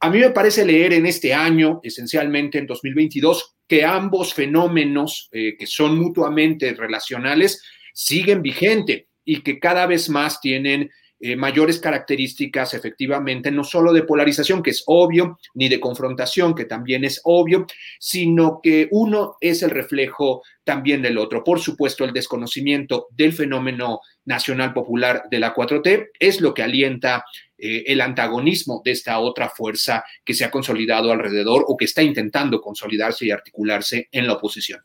A 0.00 0.10
mí 0.10 0.18
me 0.18 0.30
parece 0.30 0.66
leer 0.66 0.92
en 0.92 1.06
este 1.06 1.32
año, 1.32 1.80
esencialmente 1.82 2.58
en 2.58 2.66
2022, 2.66 3.56
que 3.66 3.84
ambos 3.84 4.34
fenómenos 4.34 5.28
eh, 5.32 5.56
que 5.58 5.66
son 5.66 5.98
mutuamente 5.98 6.74
relacionales 6.74 7.62
siguen 7.94 8.42
vigente 8.42 9.08
y 9.24 9.40
que 9.40 9.58
cada 9.58 9.86
vez 9.86 10.08
más 10.08 10.40
tienen 10.40 10.90
eh, 11.18 11.34
mayores 11.34 11.78
características 11.78 12.74
efectivamente, 12.74 13.50
no 13.50 13.64
solo 13.64 13.92
de 13.92 14.02
polarización, 14.02 14.62
que 14.62 14.70
es 14.70 14.82
obvio, 14.86 15.38
ni 15.54 15.68
de 15.68 15.80
confrontación, 15.80 16.54
que 16.54 16.66
también 16.66 17.04
es 17.04 17.20
obvio, 17.24 17.66
sino 17.98 18.60
que 18.62 18.88
uno 18.90 19.36
es 19.40 19.62
el 19.62 19.70
reflejo 19.70 20.42
también 20.62 21.00
del 21.00 21.16
otro. 21.16 21.42
Por 21.42 21.60
supuesto, 21.60 22.04
el 22.04 22.12
desconocimiento 22.12 23.06
del 23.10 23.32
fenómeno 23.32 24.00
nacional 24.26 24.74
popular 24.74 25.22
de 25.30 25.38
la 25.38 25.54
4T 25.54 26.08
es 26.18 26.40
lo 26.40 26.52
que 26.52 26.62
alienta 26.62 27.24
eh, 27.56 27.84
el 27.86 28.02
antagonismo 28.02 28.82
de 28.84 28.90
esta 28.90 29.18
otra 29.18 29.48
fuerza 29.48 30.04
que 30.24 30.34
se 30.34 30.44
ha 30.44 30.50
consolidado 30.50 31.12
alrededor 31.12 31.64
o 31.66 31.76
que 31.76 31.86
está 31.86 32.02
intentando 32.02 32.60
consolidarse 32.60 33.24
y 33.24 33.30
articularse 33.30 34.08
en 34.12 34.26
la 34.26 34.34
oposición. 34.34 34.80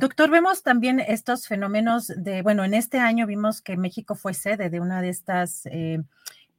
Doctor, 0.00 0.30
vemos 0.30 0.62
también 0.62 1.00
estos 1.00 1.48
fenómenos 1.48 2.06
de, 2.06 2.42
bueno, 2.42 2.62
en 2.62 2.72
este 2.72 3.00
año 3.00 3.26
vimos 3.26 3.60
que 3.60 3.76
México 3.76 4.14
fue 4.14 4.32
sede 4.32 4.70
de 4.70 4.78
una 4.78 5.02
de 5.02 5.08
estas, 5.08 5.66
eh, 5.66 6.00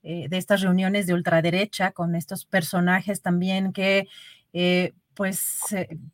eh, 0.04 0.28
de 0.28 0.38
estas 0.38 0.60
reuniones 0.60 1.08
de 1.08 1.14
ultraderecha 1.14 1.92
con 1.94 2.16
estos 2.16 2.44
personajes 2.44 3.22
también 3.22 3.72
que, 3.72 4.10
eh, 4.52 4.92
pues, 5.14 5.62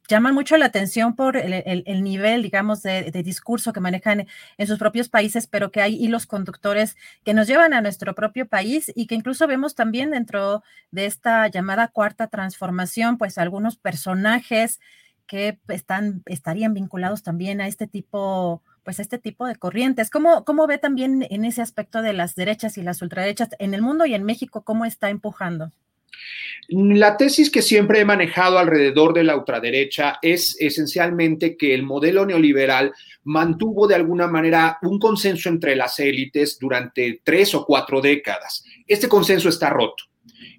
llaman 0.08 0.36
mucho 0.36 0.56
la 0.58 0.68
atención 0.68 1.16
por 1.16 1.36
el, 1.36 2.04
nivel, 2.04 2.44
digamos, 2.44 2.84
de, 2.84 3.10
de, 3.10 3.24
discurso 3.24 3.74
que 3.74 3.80
manejan 3.80 4.28
en 4.60 4.68
sus 4.68 4.78
propios 4.78 5.10
países, 5.10 5.48
pero 5.48 5.72
que 5.72 5.82
hay 5.82 5.96
hilos 5.96 6.28
conductores 6.28 6.96
que 7.24 7.34
nos 7.34 7.48
llevan 7.48 7.74
a 7.74 7.82
nuestro 7.82 8.14
propio 8.14 8.48
país 8.48 8.92
y 8.96 9.08
que 9.08 9.16
incluso 9.16 9.48
vemos 9.48 9.74
también 9.74 10.12
dentro 10.12 10.62
de 10.92 11.08
esta 11.08 11.48
llamada 11.48 11.88
cuarta 11.88 12.28
transformación, 12.28 13.18
pues, 13.18 13.40
algunos 13.40 13.78
personajes 13.78 14.80
que 15.28 15.60
están, 15.68 16.24
estarían 16.26 16.74
vinculados 16.74 17.24
también 17.24 17.62
a 17.62 17.68
este 17.68 17.88
tipo, 17.88 18.62
pues 18.84 19.00
a 19.00 19.02
este 19.02 19.18
tipo 19.18 19.46
de 19.46 19.56
corrientes. 19.56 20.10
¿Cómo, 20.10 20.46
¿Cómo 20.46 20.68
ve 20.68 20.78
también 20.78 21.26
en 21.30 21.46
ese 21.46 21.62
aspecto 21.62 22.02
de 22.02 22.14
las 22.14 22.36
derechas 22.36 22.78
y 22.78 22.82
las 22.82 23.02
ultraderechas 23.02 23.50
en 23.60 23.74
el 23.74 23.82
mundo 23.82 24.06
y 24.06 24.14
en 24.14 24.24
México, 24.24 24.64
cómo 24.64 24.86
está 24.86 25.10
empujando? 25.10 25.72
La 26.70 27.18
tesis 27.18 27.52
que 27.52 27.62
siempre 27.62 28.00
he 28.00 28.06
manejado 28.06 28.58
alrededor 28.58 29.14
de 29.14 29.24
la 29.24 29.36
ultraderecha 29.36 30.18
es 30.22 30.56
esencialmente 30.60 31.58
que 31.58 31.74
el 31.74 31.84
modelo 31.84 32.26
neoliberal 32.26 32.94
mantuvo 33.24 33.88
de 33.88 33.96
alguna 33.96 34.28
manera 34.28 34.80
un 34.82 34.98
consenso 34.98 35.50
entre 35.50 35.76
las 35.76 36.00
élites 36.00 36.58
durante 36.60 37.22
tres 37.24 37.54
o 37.54 37.66
cuatro 37.66 38.02
décadas. 38.02 38.64
Este 38.88 39.08
consenso 39.08 39.50
está 39.50 39.70
roto. 39.70 40.06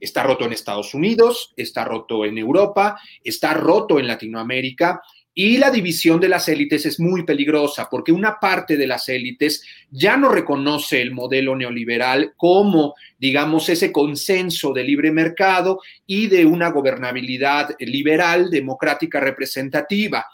Está 0.01 0.23
roto 0.23 0.45
en 0.45 0.53
Estados 0.53 0.95
Unidos, 0.95 1.53
está 1.57 1.85
roto 1.85 2.25
en 2.25 2.39
Europa, 2.39 2.99
está 3.23 3.55
roto 3.55 3.99
en 3.99 4.07
Latinoamérica 4.07 5.03
y 5.39 5.59
la 5.59 5.71
división 5.71 6.19
de 6.19 6.31
las 6.31 6.49
élites 6.49 6.87
es 6.87 6.99
muy 6.99 7.25
peligrosa 7.25 7.89
porque 7.91 8.11
una 8.11 8.41
parte 8.41 8.79
de 8.79 8.87
las 8.87 9.07
élites 9.11 9.63
ya 9.91 10.17
no 10.17 10.31
reconoce 10.31 11.03
el 11.03 11.13
modelo 11.13 11.55
neoliberal 11.55 12.33
como, 12.39 12.95
digamos, 13.19 13.69
ese 13.69 13.93
consenso 13.93 14.73
de 14.73 14.85
libre 14.85 15.13
mercado 15.13 15.81
y 16.07 16.29
de 16.29 16.47
una 16.47 16.71
gobernabilidad 16.71 17.77
liberal, 17.81 18.49
democrática, 18.49 19.21
representativa. 19.21 20.25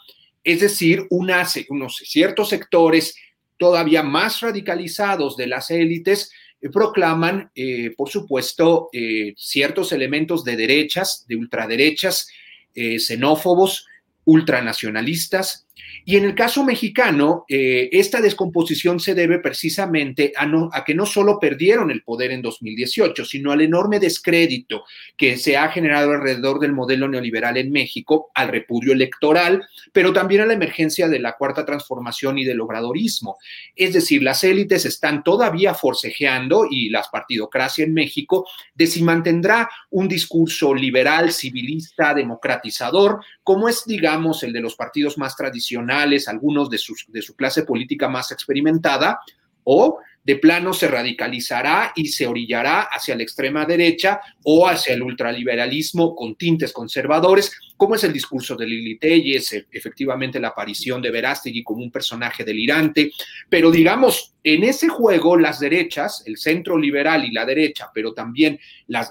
Es 0.41 0.61
decir, 0.61 1.05
unos 1.09 1.97
ciertos 2.05 2.47
sectores 2.47 3.13
todavía 3.57 4.03
más 4.03 4.39
radicalizados 4.39 5.35
de 5.35 5.47
las 5.47 5.69
élites 5.69 6.31
proclaman, 6.69 7.51
eh, 7.55 7.93
por 7.97 8.09
supuesto, 8.09 8.89
eh, 8.93 9.33
ciertos 9.37 9.91
elementos 9.91 10.43
de 10.43 10.55
derechas, 10.55 11.25
de 11.27 11.35
ultraderechas, 11.35 12.27
xenófobos, 12.75 13.85
ultranacionalistas, 14.25 15.62
y 16.05 16.17
en 16.17 16.25
el 16.25 16.35
caso 16.35 16.65
mexicano, 16.65 17.45
eh, 17.47 17.89
esta 17.93 18.19
descomposición 18.19 18.99
se 18.99 19.15
debe 19.15 19.39
precisamente 19.39 20.33
a, 20.35 20.83
que 20.83 20.93
no 20.93 21.05
solo 21.05 21.39
perdieron 21.39 21.91
el 21.91 22.03
poder 22.03 22.31
en 22.31 22.41
2018, 22.41 23.23
sino 23.23 23.51
al 23.51 23.61
enorme 23.61 23.99
descrédito 23.99 24.83
que 25.15 25.37
se 25.37 25.55
ha 25.55 25.69
generado 25.69 26.11
alrededor 26.11 26.59
del 26.59 26.73
modelo 26.73 27.07
neoliberal 27.07 27.55
en 27.57 27.71
México, 27.71 28.31
al 28.35 28.49
repudio 28.49 28.91
electoral, 28.91 29.63
pero 29.93 30.11
también 30.11 30.41
a 30.41 30.45
la 30.45 30.53
emergencia 30.53 31.07
de 31.07 31.19
la 31.19 31.33
cuarta 31.37 31.65
transformación 31.65 32.37
y 32.37 32.43
del 32.43 32.59
obradorismo. 32.59 33.37
Es 33.75 33.93
decir, 33.93 34.23
las 34.23 34.43
élites 34.43 34.85
están 34.85 35.23
todavía 35.23 35.73
forcejeando 35.73 36.67
y 36.69 36.89
la 36.89 37.03
partidocracia 37.09 37.85
en 37.85 37.93
México 37.93 38.45
de 38.73 38.87
si 38.87 39.03
mantendrá 39.03 39.69
un 39.89 40.07
discurso 40.07 40.73
liberal, 40.73 41.31
civilista, 41.31 42.13
democratizador, 42.13 43.23
como 43.41 43.69
es, 43.69 43.83
digamos, 43.85 44.43
el 44.43 44.51
de 44.51 44.61
los 44.61 44.75
partidos 44.75 45.17
más 45.17 45.35
tradicionales 45.35 45.92
algunos 46.27 46.69
de, 46.69 46.77
su 46.77 47.35
clase 47.35 47.63
política 47.63 48.07
más 48.07 48.31
experimentada, 48.31 49.19
o 49.63 49.99
de 50.23 50.37
plano 50.37 50.73
se 50.73 50.87
radicalizará 50.87 51.91
y 51.95 52.07
se 52.07 52.25
orillará 52.25 52.83
hacia 52.83 53.15
la 53.15 53.23
extrema 53.23 53.65
derecha 53.65 54.21
o 54.43 54.67
hacia 54.67 54.93
el 54.93 55.03
ultraliberalismo 55.03 56.15
con 56.15 56.35
tintes 56.35 56.71
conservadores, 56.71 57.51
como 57.75 57.95
es 57.95 58.03
el 58.05 58.13
discurso 58.13 58.55
de 58.55 58.65
Lili 58.65 58.97
Telles, 58.97 59.51
e, 59.51 59.67
efectivamente 59.71 60.39
la 60.39 60.49
aparición 60.49 61.01
de 61.01 61.11
Verástegui 61.11 61.63
como 61.63 61.83
un 61.83 61.91
personaje 61.91 62.45
delirante, 62.45 63.11
pero 63.49 63.69
digamos, 63.69 64.33
en 64.43 64.63
ese 64.63 64.87
juego 64.87 65.37
las 65.37 65.59
derechas, 65.59 66.23
el 66.25 66.37
centro 66.37 66.77
liberal 66.77 67.25
y 67.25 67.31
la 67.31 67.45
derecha, 67.45 67.89
pero 67.93 68.13
también 68.13 68.59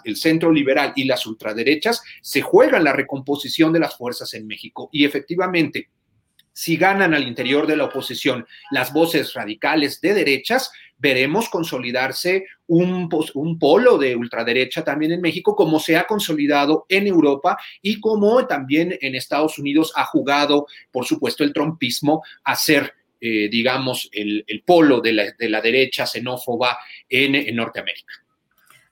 el 0.04 0.16
centro 0.16 0.50
liberal 0.50 0.92
y 0.96 1.04
las 1.04 1.26
ultraderechas, 1.26 2.02
se 2.22 2.40
juegan 2.40 2.84
la 2.84 2.92
recomposición 2.92 3.72
de 3.72 3.80
las 3.80 3.96
fuerzas 3.96 4.32
en 4.34 4.46
México. 4.46 4.88
Y 4.92 5.04
efectivamente 5.04 5.88
si 6.52 6.76
ganan 6.76 7.14
al 7.14 7.26
interior 7.26 7.66
de 7.66 7.76
la 7.76 7.84
oposición 7.84 8.46
las 8.70 8.92
voces 8.92 9.32
radicales 9.34 10.00
de 10.00 10.14
derechas, 10.14 10.70
veremos 10.98 11.48
consolidarse 11.48 12.46
un, 12.68 13.08
polo 13.58 13.98
de 13.98 14.14
ultraderecha 14.14 14.84
también 14.84 15.12
en 15.12 15.20
México, 15.20 15.56
como 15.56 15.80
se 15.80 15.96
ha 15.96 16.06
consolidado 16.06 16.86
en 16.88 17.08
Europa 17.08 17.58
y 17.82 18.00
como 18.00 18.46
también 18.46 18.96
en 19.00 19.16
Estados 19.16 19.58
Unidos 19.58 19.92
ha 19.96 20.04
jugado, 20.04 20.66
por 20.92 21.04
supuesto, 21.04 21.42
el 21.42 21.52
trompismo 21.52 22.22
a 22.44 22.54
ser 22.54 22.94
eh, 23.24 23.48
digamos, 23.48 24.10
el, 24.12 24.44
polo 24.66 25.00
de 25.00 25.12
la, 25.12 25.60
derecha 25.60 26.06
xenófoba 26.06 26.76
en, 27.08 27.54
Norteamérica. 27.54 28.14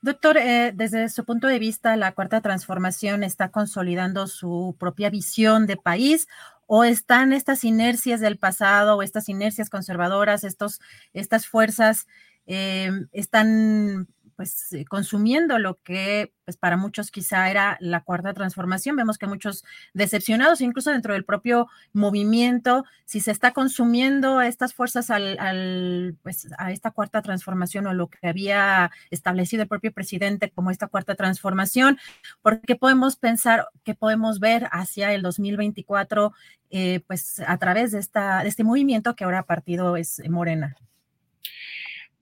Doctor, 0.03 0.37
eh, 0.39 0.71
desde 0.73 1.09
su 1.09 1.25
punto 1.25 1.49
de 1.49 1.59
vista, 1.59 1.97
¿la 1.97 2.13
cuarta 2.13 2.41
transformación 2.41 3.25
está 3.25 3.51
consolidando 3.51 4.29
su 4.29 4.77
propia 4.79 5.11
visión 5.11 5.67
de 5.67 5.77
país 5.77 6.29
o 6.73 6.85
están 6.85 7.33
estas 7.33 7.65
inercias 7.65 8.21
del 8.21 8.39
pasado 8.39 8.97
o 8.97 9.03
estas 9.03 9.29
inercias 9.29 9.71
conservadoras, 9.71 10.45
estos, 10.45 10.79
estas 11.13 11.49
fuerzas 11.49 12.07
eh, 12.47 12.93
están 13.11 14.07
pues 14.41 14.73
eh, 14.73 14.87
consumiendo 14.87 15.59
lo 15.59 15.83
que 15.83 16.33
pues 16.47 16.57
para 16.57 16.79
muchos 16.79 17.11
quizá 17.11 17.51
era 17.51 17.77
la 17.79 18.01
cuarta 18.01 18.33
transformación. 18.33 18.97
Vemos 18.97 19.19
que 19.19 19.27
muchos 19.27 19.67
decepcionados, 19.93 20.63
incluso 20.63 20.91
dentro 20.91 21.13
del 21.13 21.27
propio 21.27 21.69
movimiento, 21.93 22.87
si 23.05 23.21
se 23.21 23.33
está 23.33 23.53
consumiendo 23.53 24.41
estas 24.41 24.73
fuerzas 24.73 25.11
al, 25.11 26.17
pues, 26.23 26.49
a 26.57 26.73
esta 26.73 26.91
cuarta 26.91 27.21
transformación 27.21 27.87
o 27.87 27.93
lo 27.93 28.09
que 28.09 28.27
había 28.27 28.91
establecido 29.11 29.65
el 29.65 29.69
propio 29.69 29.93
presidente 29.93 30.51
como 30.51 30.71
esta 30.71 30.87
cuarta 30.87 31.17
transformación, 31.17 31.99
porque 32.41 32.77
podemos 32.77 33.17
pensar 33.17 33.69
que 33.85 33.95
podemos 33.95 34.41
ver 34.41 34.71
hacia 34.73 35.13
el 35.13 35.21
2024 35.21 36.33
eh, 36.71 37.01
pues 37.07 37.41
a 37.47 37.59
través 37.59 37.93
de, 37.93 37.99
esta, 37.99 38.43
de 38.43 38.49
este 38.49 38.65
movimiento 38.65 39.15
que 39.15 39.25
ahora 39.25 39.43
partido 39.43 39.99
es 39.99 40.23
Morena. 40.31 40.77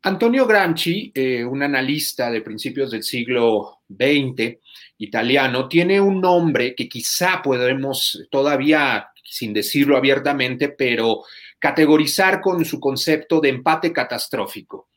Antonio 0.02 0.47
Gramsci, 0.47 1.11
eh, 1.12 1.45
un 1.45 1.62
analista 1.62 2.31
de 2.31 2.40
principios 2.40 2.93
del 2.93 3.02
siglo 3.02 3.81
XX 3.88 4.59
italiano, 4.99 5.69
tiene 5.69 6.00
un 6.00 6.21
nombre 6.21 6.75
que 6.76 6.88
quizá 6.88 7.43
podemos 7.43 8.26
todavía, 8.31 9.09
sin 9.25 9.52
decirlo 9.52 9.97
abiertamente, 9.97 10.69
pero 10.69 11.25
categorizar 11.59 12.40
con 12.40 12.64
su 12.64 12.78
concepto 12.78 13.40
de 13.40 13.49
empate 13.49 13.93
catastrófico. 13.93 14.88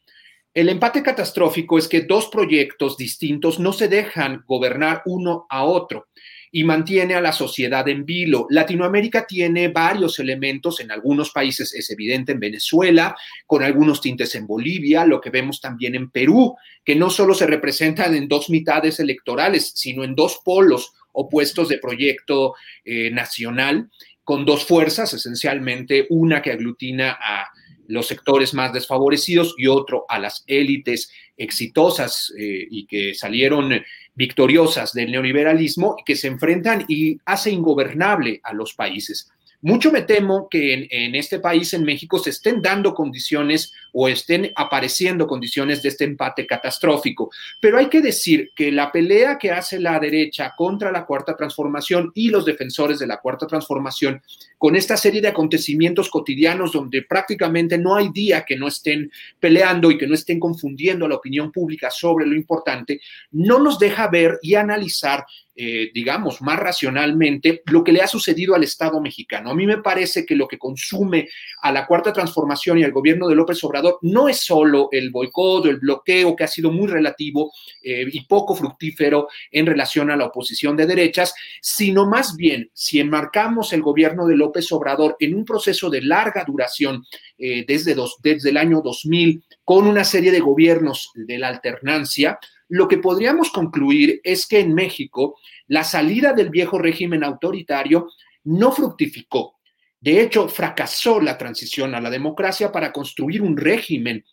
El 0.54 0.70
empate 0.70 1.02
catastrófico 1.02 1.80
es 1.80 1.88
que 1.88 2.02
dos 2.02 2.28
proyectos 2.28 2.96
distintos 2.96 3.60
no 3.60 3.74
se 3.74 3.88
dejan 3.88 4.44
gobernar 4.46 5.02
uno 5.06 5.48
a 5.50 5.64
otro 5.64 6.10
y 6.52 6.64
mantiene 6.64 7.16
a 7.16 7.22
la 7.22 7.32
sociedad 7.32 7.88
en 7.88 8.06
vilo. 8.06 8.46
Latinoamérica 8.50 9.26
tiene 9.26 9.70
varios 9.70 10.20
elementos, 10.20 10.80
en 10.82 10.92
algunos 10.92 11.32
países 11.32 11.74
es 11.74 11.90
evidente, 11.90 12.34
en 12.34 12.40
Venezuela, 12.40 13.16
con 13.48 13.64
algunos 13.64 14.02
tintes 14.02 14.36
en 14.36 14.46
Bolivia, 14.46 15.06
lo 15.06 15.22
que 15.22 15.30
vemos 15.30 15.62
también 15.62 15.96
en 15.96 16.10
Perú, 16.10 16.56
que 16.84 16.96
no 16.96 17.10
solo 17.10 17.34
se 17.34 17.48
representan 17.48 18.16
en 18.16 18.28
dos 18.28 18.50
mitades 18.50 19.00
electorales, 19.00 19.72
sino 19.76 20.04
en 20.04 20.14
dos 20.14 20.42
polos 20.44 20.94
opuestos 21.14 21.70
de 21.70 21.78
proyecto 21.78 22.56
eh, 22.84 23.10
nacional, 23.12 23.90
con 24.24 24.46
dos 24.46 24.66
fuerzas, 24.66 25.14
esencialmente 25.14 26.08
una 26.10 26.42
que 26.42 26.52
aglutina 26.52 27.12
a 27.12 27.50
los 27.88 28.08
sectores 28.08 28.54
más 28.54 28.72
desfavorecidos 28.72 29.54
y 29.58 29.68
otro 29.68 30.06
a 30.08 30.20
las 30.20 30.44
élites 30.48 31.12
exitosas 31.44 32.34
eh, 32.38 32.68
y 32.70 32.86
que 32.86 33.14
salieron 33.14 33.82
victoriosas 34.14 34.94
del 34.94 35.12
neoliberalismo 35.12 35.96
que 36.06 36.16
se 36.16 36.28
enfrentan 36.28 36.86
y 36.88 37.18
hace 37.26 37.52
ingobernable 37.52 38.40
a 38.44 38.54
los 38.54 38.74
países. 38.74 39.32
Mucho 39.64 39.92
me 39.92 40.02
temo 40.02 40.48
que 40.50 40.88
en, 40.90 41.14
este 41.14 41.40
país, 41.40 41.74
en 41.76 41.84
México, 41.84 42.18
se 42.18 42.32
estén 42.32 42.64
dando 42.64 42.96
condiciones 42.96 43.74
o 43.94 44.08
estén 44.08 44.52
apareciendo 44.56 45.28
condiciones 45.28 45.84
de 45.84 45.90
este 45.90 46.04
empate 46.04 46.48
catastrófico. 46.48 47.30
Pero 47.60 47.78
hay 47.78 47.88
que 47.88 48.02
decir 48.02 48.52
que 48.56 48.72
la 48.72 48.92
pelea 48.92 49.38
que 49.38 49.52
hace 49.52 49.80
la 49.80 50.00
derecha 50.00 50.54
contra 50.58 50.92
la 50.92 51.06
cuarta 51.06 51.36
transformación 51.36 52.12
y 52.16 52.30
los 52.30 52.44
defensores 52.44 52.98
de 52.98 53.06
la 53.06 53.18
cuarta 53.18 53.46
transformación, 53.46 54.24
con 54.58 54.76
esta 54.76 54.98
serie 54.98 55.22
de 55.22 55.28
acontecimientos 55.28 56.10
cotidianos 56.10 56.72
donde 56.72 57.04
prácticamente 57.04 57.78
no 57.78 57.96
hay 57.96 58.10
día 58.10 58.44
que 58.44 58.56
no 58.56 58.68
estén 58.68 59.12
peleando 59.40 59.92
y 59.92 59.98
que 59.98 60.08
no 60.08 60.16
estén 60.16 60.40
confundiendo 60.40 61.06
a 61.06 61.10
la 61.10 61.16
opinión 61.16 61.52
pública 61.52 61.92
sobre 61.92 62.26
lo 62.26 62.36
importante, 62.36 63.00
no 63.32 63.60
nos 63.60 63.78
deja 63.78 64.08
ver 64.08 64.40
y 64.42 64.56
analizar 64.56 65.24
eh, 65.54 65.92
digamos, 65.94 66.42
más 66.42 66.58
racionalmente 66.58 67.62
lo 67.66 67.84
que 67.84 67.92
le 67.92 68.02
ha 68.02 68.08
sucedido 68.08 68.56
al 68.56 68.64
Estado 68.64 69.02
mexicano. 69.02 69.52
A 69.52 69.56
mí 69.56 69.66
me 69.66 69.80
parece 69.80 70.26
que 70.26 70.34
lo 70.34 70.48
que 70.48 70.58
consume 70.58 71.28
a 71.62 71.74
la 71.74 71.86
cuarta 71.86 72.14
transformación 72.14 72.78
y 72.78 72.84
al 72.84 72.94
gobierno 72.94 73.28
de 73.28 73.36
López 73.36 73.62
Obrador 73.66 74.00
no 74.02 74.30
es 74.30 74.38
solo 74.38 74.88
el 74.94 75.10
boicot 75.12 75.66
o 75.66 75.70
el 75.70 75.80
bloqueo 75.80 76.38
que 76.38 76.46
ha 76.46 76.48
sido 76.48 76.72
muy 76.72 76.88
relativo 76.88 77.52
eh, 77.84 78.06
y 78.10 78.26
poco 78.26 78.56
fructífero 78.56 79.28
en 79.52 79.66
relación 79.66 80.10
a 80.10 80.16
la 80.16 80.28
oposición 80.28 80.78
de 80.78 80.88
derechas, 80.88 81.34
sino 81.62 82.08
más 82.08 82.38
bien 82.38 82.72
si 82.74 83.02
enmarcamos 83.02 83.74
el 83.74 83.82
gobierno 83.82 84.26
de 84.28 84.38
López 84.38 84.72
Obrador 84.72 85.18
en 85.20 85.36
un 85.36 85.44
proceso 85.44 85.90
de 85.90 86.02
larga 86.02 86.46
duración 86.46 87.06
eh, 87.38 87.66
desde, 87.68 87.96
desde 88.24 88.50
el 88.52 88.58
año 88.58 88.82
2000 88.82 89.44
con 89.66 89.86
una 89.86 90.06
serie 90.06 90.32
de 90.32 90.40
gobiernos 90.40 91.12
de 91.14 91.38
la 91.38 91.50
alternancia, 91.50 92.40
lo 92.72 92.88
que 92.88 93.00
podríamos 93.00 93.52
concluir 93.52 94.22
es 94.24 94.48
que 94.48 94.62
en 94.62 94.74
México 94.74 95.38
la 95.68 95.84
salida 95.84 96.32
del 96.32 96.50
viejo 96.50 96.80
régimen 96.80 97.22
autoritario 97.22 98.08
no 98.46 98.72
fructificó. 98.72 99.60
De 100.00 100.22
hecho, 100.22 100.48
fracasó 100.48 101.20
la 101.20 101.38
transición 101.38 101.94
a 101.96 102.00
la 102.00 102.10
democracia 102.10 102.72
para 102.72 102.94
construir 102.94 103.42
un 103.42 103.58
régimen 103.58 104.24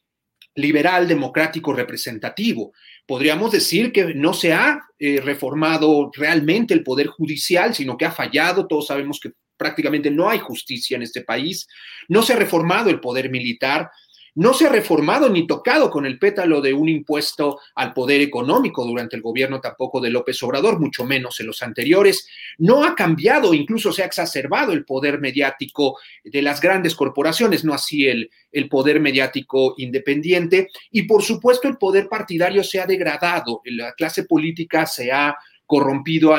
liberal, 0.55 1.09
democrático, 1.09 1.73
representativo. 1.73 2.73
Podríamos 3.07 3.51
decir 3.51 3.91
que 3.91 4.15
no 4.15 4.33
se 4.33 4.53
ha 4.53 4.83
eh, 5.01 5.21
reformado 5.21 6.09
realmente 6.15 6.75
el 6.75 6.85
poder 6.85 7.09
judicial, 7.09 7.75
sino 7.75 7.99
que 7.99 8.07
ha 8.07 8.13
fallado. 8.13 8.69
Todos 8.69 8.87
sabemos 8.87 9.19
que 9.19 9.33
prácticamente 9.57 10.13
no 10.13 10.31
hay 10.31 10.39
justicia 10.39 10.97
en 10.97 11.03
este 11.03 11.23
país. 11.23 11.67
No 12.09 12.23
se 12.23 12.35
ha 12.35 12.37
reformado 12.37 12.89
el 12.89 13.01
poder 13.01 13.31
militar, 13.31 13.91
no 14.35 14.55
se 14.55 14.67
ha 14.67 14.69
reformado 14.71 15.29
ni 15.29 15.47
tocado 15.47 15.91
con 15.91 16.07
el 16.07 16.19
pétalo 16.19 16.61
de 16.61 16.73
un 16.73 16.89
impuesto 16.89 17.61
al 17.75 17.93
poder 17.93 18.21
económico 18.21 18.85
durante 18.85 19.17
el 19.17 19.23
gobierno 19.23 19.61
tampoco 19.61 20.01
de 20.01 20.11
López 20.11 20.43
Obrador, 20.43 20.81
mucho 20.81 21.05
menos 21.05 21.41
en 21.41 21.47
los 21.47 21.63
anteriores. 21.63 22.29
No 22.59 22.85
ha 22.85 22.95
cambiado, 22.95 23.55
incluso 23.55 23.93
se 23.93 24.03
ha 24.03 24.07
exacerbado 24.07 24.73
el 24.73 24.85
poder 24.85 25.21
mediático 25.21 25.99
de 26.25 26.43
las 26.43 26.61
grandes 26.61 26.95
corporaciones, 26.95 27.65
no 27.65 27.75
así 27.75 28.07
el, 28.07 28.31
el 28.53 28.69
poder 28.69 29.01
mediático 29.01 29.75
independiente. 29.79 30.69
Y 30.91 31.03
por 31.03 31.23
supuesto 31.23 31.69
el 31.69 31.77
poder 31.77 32.09
partidario 32.09 32.63
se 32.65 32.81
ha 32.81 32.87
degradado, 32.87 33.61
la 33.65 33.93
clase 33.93 34.25
política 34.25 34.87
se 34.87 35.13
ha 35.13 35.37
corrompido 35.69 36.35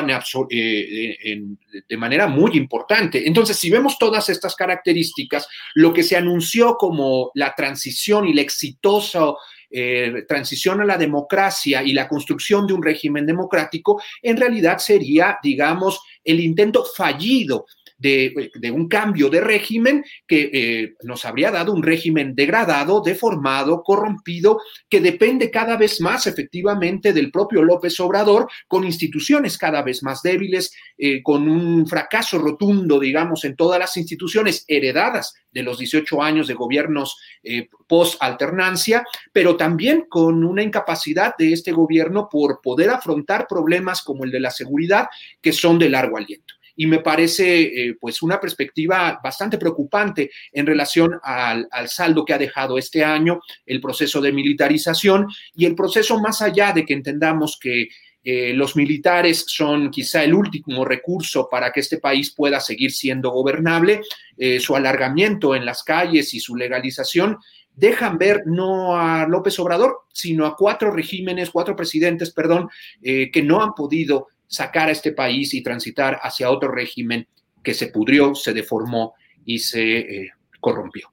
eh, 0.50 1.42
de 1.88 1.96
manera 1.96 2.26
muy 2.26 2.56
importante. 2.56 3.26
Entonces, 3.28 3.56
si 3.56 3.70
vemos 3.70 3.96
todas 3.96 4.28
estas 4.28 4.56
características, 4.56 5.48
lo 5.74 5.92
que 5.92 6.02
se 6.02 6.16
anunció 6.16 6.76
como 6.76 7.30
la 7.34 7.54
transición 7.54 8.26
y 8.26 8.34
la 8.34 8.42
exitosa 8.42 9.34
eh, 9.70 10.24
transición 10.26 10.80
a 10.80 10.84
la 10.84 10.98
democracia 10.98 11.80
y 11.84 11.92
la 11.92 12.08
construcción 12.08 12.66
de 12.66 12.72
un 12.72 12.82
régimen 12.82 13.24
democrático, 13.24 14.02
en 14.20 14.36
realidad 14.36 14.78
sería, 14.78 15.38
digamos, 15.40 16.00
el 16.24 16.40
intento 16.40 16.84
fallido 16.84 17.66
de, 18.00 18.70
un 18.72 18.88
cambio 18.88 19.28
de 19.28 19.40
régimen 19.40 20.04
que 20.26 20.50
eh, 20.52 20.94
nos 21.02 21.24
habría 21.24 21.50
dado 21.50 21.72
un 21.72 21.82
régimen 21.82 22.34
degradado, 22.34 23.02
deformado, 23.02 23.82
corrompido, 23.82 24.58
que 24.88 25.00
depende 25.00 25.50
cada 25.50 25.76
vez 25.76 26.00
más 26.00 26.26
efectivamente 26.26 27.12
del 27.12 27.30
propio 27.30 27.62
López 27.62 28.00
Obrador, 28.00 28.48
con 28.66 28.84
instituciones 28.84 29.58
cada 29.58 29.82
vez 29.82 30.02
más 30.02 30.22
débiles, 30.22 30.72
eh, 30.96 31.22
con 31.22 31.48
un 31.48 31.86
fracaso 31.86 32.38
rotundo, 32.38 32.98
digamos, 32.98 33.44
en 33.44 33.54
todas 33.54 33.78
las 33.78 33.96
instituciones 33.96 34.64
heredadas 34.66 35.34
de 35.52 35.62
los 35.62 35.78
18 35.78 36.22
años 36.22 36.46
de 36.48 36.54
gobiernos 36.54 37.18
eh, 37.42 37.68
post-alternancia, 37.86 39.04
pero 39.32 39.56
también 39.56 40.06
con 40.08 40.44
una 40.44 40.62
incapacidad 40.62 41.34
de 41.36 41.52
este 41.52 41.72
gobierno 41.72 42.28
por 42.30 42.60
poder 42.62 42.90
afrontar 42.90 43.46
problemas 43.48 44.02
como 44.02 44.24
el 44.24 44.30
de 44.30 44.40
la 44.40 44.50
seguridad, 44.50 45.08
que 45.42 45.52
son 45.52 45.78
de 45.78 45.90
largo 45.90 46.16
aliento 46.16 46.54
y 46.76 46.86
me 46.86 47.00
parece 47.00 47.60
eh, 47.62 47.96
pues 48.00 48.22
una 48.22 48.40
perspectiva 48.40 49.20
bastante 49.22 49.58
preocupante 49.58 50.30
en 50.52 50.66
relación 50.66 51.18
al, 51.22 51.68
saldo 51.86 52.24
que 52.24 52.34
ha 52.34 52.38
dejado 52.38 52.78
este 52.78 53.04
año 53.04 53.40
el 53.66 53.80
proceso 53.80 54.20
de 54.20 54.32
militarización 54.32 55.28
y 55.54 55.66
el 55.66 55.74
proceso 55.74 56.20
más 56.20 56.42
allá 56.42 56.72
de 56.72 56.84
que 56.84 56.94
entendamos 56.94 57.58
que 57.60 57.88
eh, 58.22 58.52
los 58.52 58.76
militares 58.76 59.44
son 59.46 59.90
quizá 59.90 60.22
el 60.22 60.34
último 60.34 60.84
recurso 60.84 61.48
para 61.50 61.72
que 61.72 61.80
este 61.80 61.98
país 61.98 62.34
pueda 62.34 62.60
seguir 62.60 62.92
siendo 62.92 63.30
gobernable, 63.30 64.02
eh, 64.36 64.60
su 64.60 64.76
alargamiento 64.76 65.54
en 65.54 65.64
las 65.64 65.82
calles 65.82 66.34
y 66.34 66.40
su 66.40 66.54
legalización 66.54 67.38
dejan 67.74 68.18
ver 68.18 68.42
no 68.44 68.98
a 68.98 69.26
López 69.26 69.58
Obrador, 69.58 70.00
sino 70.12 70.44
a 70.44 70.54
cuatro 70.54 70.90
regímenes, 70.90 71.48
cuatro 71.50 71.74
presidentes, 71.74 72.30
perdón, 72.30 72.68
que 73.00 73.42
no 73.42 73.62
han 73.62 73.72
podido 73.74 74.28
sacar 74.50 74.88
a 74.88 74.92
este 74.92 75.12
país 75.12 75.54
y 75.54 75.62
transitar 75.62 76.18
hacia 76.22 76.50
otro 76.50 76.70
régimen 76.72 77.26
que 77.62 77.72
se 77.72 77.86
pudrió, 77.86 78.34
se 78.34 78.52
deformó 78.52 79.14
y 79.44 79.60
se 79.60 79.98
eh, 79.98 80.30
corrompió. 80.60 81.10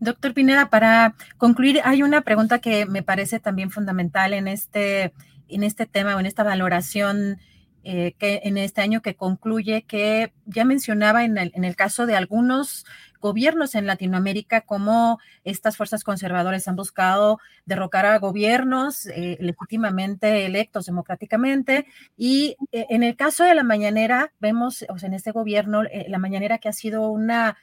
Doctor 0.00 0.32
Pineda, 0.32 0.70
para 0.70 1.14
concluir, 1.36 1.80
hay 1.84 2.02
una 2.02 2.22
pregunta 2.22 2.60
que 2.60 2.86
me 2.86 3.02
parece 3.02 3.38
también 3.38 3.70
fundamental 3.70 4.32
en 4.32 4.48
este, 4.48 5.12
en 5.48 5.62
este 5.62 5.86
tema 5.86 6.16
o 6.16 6.20
en 6.20 6.26
esta 6.26 6.42
valoración 6.42 7.38
eh, 7.84 8.14
que 8.18 8.40
en 8.44 8.58
este 8.58 8.80
año 8.80 9.02
que 9.02 9.14
concluye, 9.14 9.82
que 9.82 10.32
ya 10.46 10.64
mencionaba 10.64 11.24
en 11.24 11.36
el, 11.36 11.52
en 11.54 11.64
el 11.64 11.76
caso 11.76 12.06
de 12.06 12.16
algunos 12.16 12.86
gobiernos 13.20 13.74
en 13.74 13.86
Latinoamérica, 13.86 14.62
como 14.62 15.18
estas 15.44 15.76
fuerzas 15.76 16.04
conservadoras 16.04 16.68
han 16.68 16.76
buscado 16.76 17.38
derrocar 17.66 18.06
a 18.06 18.18
gobiernos 18.18 19.06
eh, 19.06 19.36
legítimamente 19.40 20.46
electos 20.46 20.86
democráticamente. 20.86 21.86
Y 22.16 22.56
eh, 22.72 22.86
en 22.90 23.02
el 23.02 23.16
caso 23.16 23.44
de 23.44 23.54
la 23.54 23.62
mañanera, 23.62 24.32
vemos, 24.40 24.84
o 24.88 24.98
sea, 24.98 25.08
en 25.08 25.14
este 25.14 25.32
gobierno, 25.32 25.82
eh, 25.84 26.06
la 26.08 26.18
mañanera 26.18 26.58
que 26.58 26.68
ha 26.68 26.72
sido 26.72 27.10
una 27.10 27.56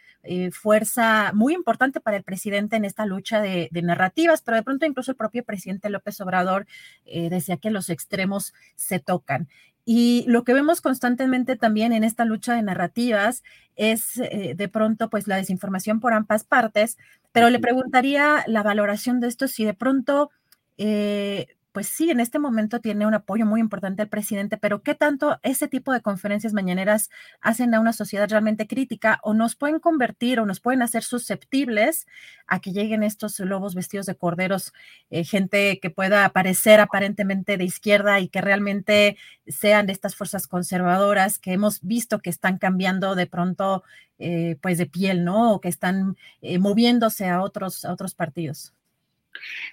fuerza 0.52 1.32
muy 1.34 1.54
importante 1.54 2.00
para 2.00 2.18
el 2.18 2.24
presidente 2.24 2.76
en 2.76 2.86
esta 2.86 3.06
lucha 3.06 3.42
de, 3.42 3.70
de, 3.72 3.82
narrativas, 3.82 4.42
pero 4.42 4.58
de 4.58 4.64
pronto 4.64 4.86
incluso 4.86 5.12
el 5.12 5.18
propio 5.18 5.44
presidente 5.44 5.90
López 5.90 6.20
Obrador 6.22 6.66
decía 7.06 7.58
que 7.58 7.70
los 7.70 7.90
extremos 7.90 8.54
se 8.76 9.00
tocan. 9.00 9.48
Y 9.86 10.26
lo 10.28 10.44
que 10.44 10.56
vemos 10.56 10.82
constantemente 10.82 11.56
también 11.56 11.94
en 11.94 12.04
esta 12.04 12.26
lucha 12.26 12.56
de 12.56 12.64
narrativas 12.64 13.44
es 13.76 14.18
eh, 14.18 14.56
de 14.56 14.68
pronto 14.68 15.12
pues 15.12 15.28
la 15.28 15.36
desinformación 15.36 16.00
por 16.00 16.14
ambas 16.14 16.44
partes, 16.44 16.98
pero 17.32 17.52
le 17.52 17.60
preguntaría 17.60 18.44
la 18.48 18.64
valoración 18.64 19.20
de 19.20 19.28
esto 19.28 19.48
si 19.48 19.64
de 19.64 19.76
pronto 19.76 20.32
eh, 20.80 21.48
pues 21.76 21.90
sí, 21.90 22.10
en 22.10 22.22
este 22.22 22.40
momento 22.40 22.80
tiene 22.80 23.06
un 23.06 23.16
apoyo 23.16 23.46
muy 23.46 23.60
importante 23.60 24.02
el 24.02 24.08
presidente, 24.08 24.56
pero 24.56 24.82
¿qué 24.82 24.96
tanto 24.96 25.42
ese 25.44 25.68
tipo 25.68 25.92
de 25.92 26.00
conferencias 26.00 26.54
mañaneras 26.54 27.10
hacen 27.42 27.74
a 27.76 27.82
una 27.82 27.92
sociedad 27.92 28.30
realmente 28.30 28.66
crítica 28.66 29.20
o 29.24 29.34
nos 29.34 29.58
pueden 29.58 29.82
convertir 29.82 30.40
o 30.40 30.46
nos 30.46 30.62
pueden 30.62 30.82
hacer 30.82 31.04
susceptibles 31.04 32.08
a 32.48 32.62
que 32.62 32.72
lleguen 32.72 33.04
estos 33.04 33.38
lobos 33.42 33.76
vestidos 33.76 34.06
de 34.06 34.16
corderos, 34.16 34.72
eh, 35.10 35.26
gente 35.26 35.82
que 35.82 35.90
pueda 35.90 36.24
aparecer 36.24 36.80
aparentemente 36.80 37.58
de 37.58 37.66
izquierda 37.66 38.22
y 38.22 38.30
que 38.30 38.40
realmente 38.40 39.18
sean 39.46 39.86
de 39.86 39.92
estas 39.92 40.16
fuerzas 40.16 40.48
conservadoras 40.48 41.40
que 41.40 41.52
hemos 41.52 41.82
visto 41.82 42.20
que 42.20 42.30
están 42.30 42.58
cambiando 42.58 43.16
de 43.16 43.28
pronto 43.28 43.84
eh, 44.18 44.56
pues 44.62 44.78
de 44.78 44.86
piel, 44.86 45.26
¿no? 45.26 45.56
O 45.56 45.60
que 45.60 45.68
están 45.68 46.16
eh, 46.42 46.58
moviéndose 46.58 47.28
a 47.28 47.42
otros, 47.42 47.84
a 47.84 47.92
otros 47.92 48.16
partidos. 48.16 48.74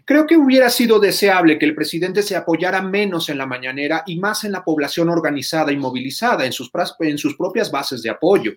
Creo 0.05 0.27
que 0.27 0.37
hubiera 0.37 0.68
sido 0.68 0.98
deseable 0.98 1.59
que 1.59 1.66
el 1.66 1.75
presidente 1.75 2.22
se 2.22 2.35
apoyara 2.35 2.83
menos 2.83 3.29
en 3.29 3.38
la 3.38 3.46
mañanera 3.46 4.03
y 4.07 4.18
más 4.18 4.44
en 4.44 4.53
la 4.53 4.64
población 4.64 5.09
organizada 5.09 5.72
y 5.72 5.77
movilizada, 5.77 6.44
en 6.44 6.53
sus, 6.53 6.70
propias 6.70 7.70
bases 7.70 8.03
de 8.03 8.11
apoyo. 8.11 8.53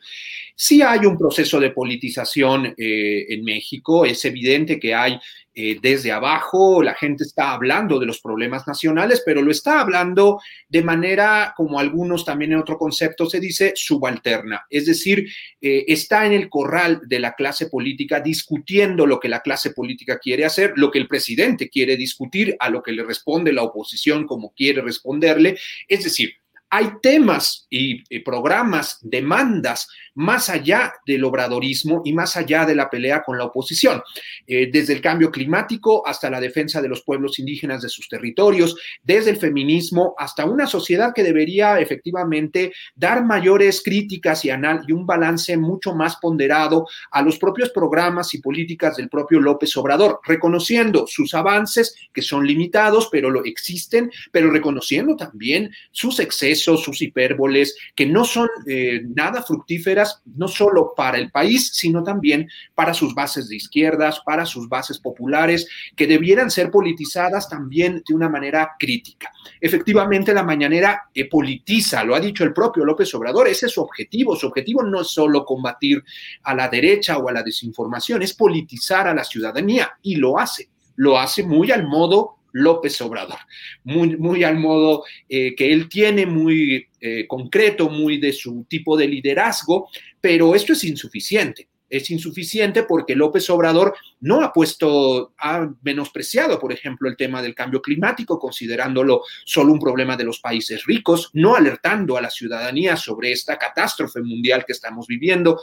Sí 0.56 0.82
hay 0.82 1.06
un 1.06 1.18
proceso 1.18 1.60
de 1.60 1.72
politización 1.72 2.74
eh, 2.78 3.26
en 3.30 3.44
México, 3.44 4.06
es 4.06 4.24
evidente 4.26 4.80
que 4.80 4.96
hay 4.96 5.20
eh, 5.56 5.80
desde 5.82 6.12
abajo, 6.12 6.84
la 6.84 6.96
gente 6.96 7.24
está 7.24 7.54
hablando 7.54 7.98
de 7.98 8.06
los 8.06 8.20
problemas 8.20 8.68
nacionales, 8.68 9.24
pero 9.26 9.42
lo 9.42 9.52
está 9.52 9.80
hablando 9.80 10.42
de 10.68 10.84
manera, 10.84 11.54
como 11.56 11.80
algunos 11.80 12.26
también 12.26 12.52
en 12.52 12.60
otro 12.60 12.78
concepto 12.78 13.26
se 13.30 13.40
dice, 13.40 13.72
subalterna. 13.76 14.66
Es 14.70 14.86
decir, 14.86 15.26
eh, 15.62 15.86
está 15.88 16.26
en 16.26 16.34
el 16.34 16.50
corral 16.50 17.02
de 17.08 17.20
la 17.20 17.34
clase 17.34 17.70
política 17.70 18.20
discutiendo 18.20 19.06
lo 19.06 19.20
que 19.20 19.30
la 19.30 19.40
clase 19.40 19.72
política 19.72 20.20
quiere 20.20 20.44
hacer, 20.44 20.74
lo 20.76 20.92
que 20.92 21.00
el 21.00 21.08
presidente 21.08 21.70
quiere 21.70 21.96
discutir, 21.96 22.58
a 22.60 22.70
lo 22.70 22.84
que 22.84 22.92
le 22.92 23.04
responde 23.04 23.54
la 23.54 23.64
oposición 23.64 24.28
como 24.28 24.54
quiere 24.54 24.82
responderle. 24.82 25.58
Es 25.88 26.04
decir, 26.04 26.34
hay 26.76 26.90
temas 27.02 27.68
y, 27.70 28.20
programas, 28.20 29.00
demandas 29.02 29.88
más 30.14 30.50
allá 30.50 30.94
del 31.06 31.24
obradorismo 31.24 32.02
y 32.04 32.12
más 32.12 32.36
allá 32.36 32.66
de 32.66 32.76
la 32.76 32.90
pelea 32.90 33.24
con 33.24 33.38
la 33.38 33.46
oposición, 33.46 34.02
eh, 34.46 34.70
desde 34.72 34.94
el 34.94 35.00
cambio 35.00 35.32
climático 35.32 36.06
hasta 36.06 36.30
la 36.30 36.42
defensa 36.42 36.82
de 36.82 36.90
los 36.90 37.02
pueblos 37.04 37.40
indígenas 37.40 37.82
de 37.82 37.88
sus 37.88 38.10
territorios, 38.10 38.76
desde 39.04 39.30
el 39.30 39.38
feminismo 39.38 40.16
hasta 40.18 40.44
una 40.44 40.68
sociedad 40.68 41.14
que 41.14 41.24
debería 41.24 41.80
efectivamente 41.80 42.74
dar 42.94 43.24
mayores 43.24 43.82
críticas 43.82 44.44
y, 44.44 44.50
y 44.50 44.92
un 44.92 45.06
balance 45.06 45.56
mucho 45.56 45.96
más 45.96 46.18
ponderado 46.18 46.88
a 47.12 47.22
los 47.22 47.38
propios 47.40 47.70
programas 47.70 48.34
y 48.34 48.40
políticas 48.40 48.98
del 48.98 49.08
propio 49.08 49.40
López 49.40 49.76
Obrador, 49.78 50.20
reconociendo 50.26 51.08
sus 51.08 51.34
avances 51.34 51.96
que 52.12 52.22
son 52.22 52.46
limitados, 52.46 53.08
pero 53.10 53.30
lo 53.30 53.46
existen, 53.46 54.12
pero 54.34 54.52
reconociendo 54.52 55.16
también 55.16 55.72
sus 55.92 56.20
excesos 56.20 56.65
sus 56.66 57.02
hipérboles, 57.02 57.76
que 57.96 58.06
no 58.06 58.26
son 58.26 58.50
eh, 58.68 59.02
nada 59.06 59.44
fructíferas, 59.44 60.22
no 60.36 60.48
solo 60.48 60.94
para 60.96 61.18
el 61.18 61.32
país, 61.32 61.72
sino 61.74 62.04
también 62.04 62.50
para 62.74 62.94
sus 62.94 63.14
bases 63.14 63.48
de 63.48 63.56
izquierdas, 63.56 64.22
para 64.26 64.46
sus 64.46 64.68
bases 64.68 65.00
populares, 65.00 65.68
que 65.96 66.08
debieran 66.08 66.50
ser 66.50 66.72
politizadas 66.72 67.50
también 67.50 68.04
de 68.08 68.14
una 68.14 68.30
manera 68.30 68.72
crítica. 68.80 69.32
Efectivamente, 69.62 70.34
la 70.34 70.44
mañanera 70.44 71.04
eh, 71.14 71.30
politiza, 71.30 72.04
lo 72.04 72.16
ha 72.16 72.20
dicho 72.20 72.44
el 72.44 72.54
propio 72.54 72.84
López 72.84 73.14
Obrador, 73.16 73.48
ese 73.48 73.68
es 73.68 73.74
su 73.74 73.82
objetivo. 73.82 74.36
Su 74.36 74.48
objetivo 74.48 74.84
no 74.84 75.02
es 75.02 75.08
solo 75.08 75.46
combatir 75.46 76.04
a 76.44 76.56
la 76.56 76.68
derecha 76.68 77.18
o 77.18 77.30
a 77.30 77.34
la 77.34 77.44
desinformación, 77.44 78.22
es 78.22 78.34
politizar 78.34 79.08
a 79.08 79.14
la 79.14 79.24
ciudadanía 79.24 79.92
y 80.02 80.16
lo 80.16 80.40
hace. 80.40 80.70
Lo 80.96 81.20
hace 81.20 81.44
muy 81.44 81.72
al 81.72 81.86
modo 81.88 82.38
López 82.58 83.02
Obrador, 83.02 83.40
muy, 83.84 84.46
al 84.46 84.58
modo 84.58 85.04
eh, 85.28 85.54
que 85.56 85.74
él 85.74 85.90
tiene, 85.90 86.26
muy 86.26 86.88
eh, 87.02 87.28
concreto, 87.28 87.90
muy 87.90 88.18
de 88.18 88.32
su 88.32 88.66
tipo 88.70 88.96
de 88.96 89.10
liderazgo, 89.10 89.90
pero 90.22 90.56
esto 90.56 90.72
es 90.72 90.86
insuficiente. 90.86 91.68
Es 91.90 92.10
insuficiente 92.10 92.84
porque 92.84 93.14
López 93.14 93.50
Obrador 93.50 93.94
no 94.22 94.42
ha 94.42 94.54
puesto, 94.54 95.34
ha 95.38 95.70
menospreciado, 95.84 96.58
por 96.58 96.72
ejemplo, 96.72 97.10
el 97.10 97.18
tema 97.18 97.42
del 97.42 97.54
cambio 97.54 97.82
climático, 97.82 98.40
considerándolo 98.40 99.24
solo 99.44 99.74
un 99.74 99.80
problema 99.80 100.16
de 100.16 100.24
los 100.24 100.40
países 100.40 100.86
ricos, 100.86 101.32
no 101.34 101.56
alertando 101.56 102.16
a 102.16 102.22
la 102.22 102.30
ciudadanía 102.30 102.96
sobre 102.96 103.34
esta 103.34 103.58
catástrofe 103.58 104.22
mundial 104.22 104.64
que 104.66 104.72
estamos 104.72 105.08
viviendo, 105.08 105.60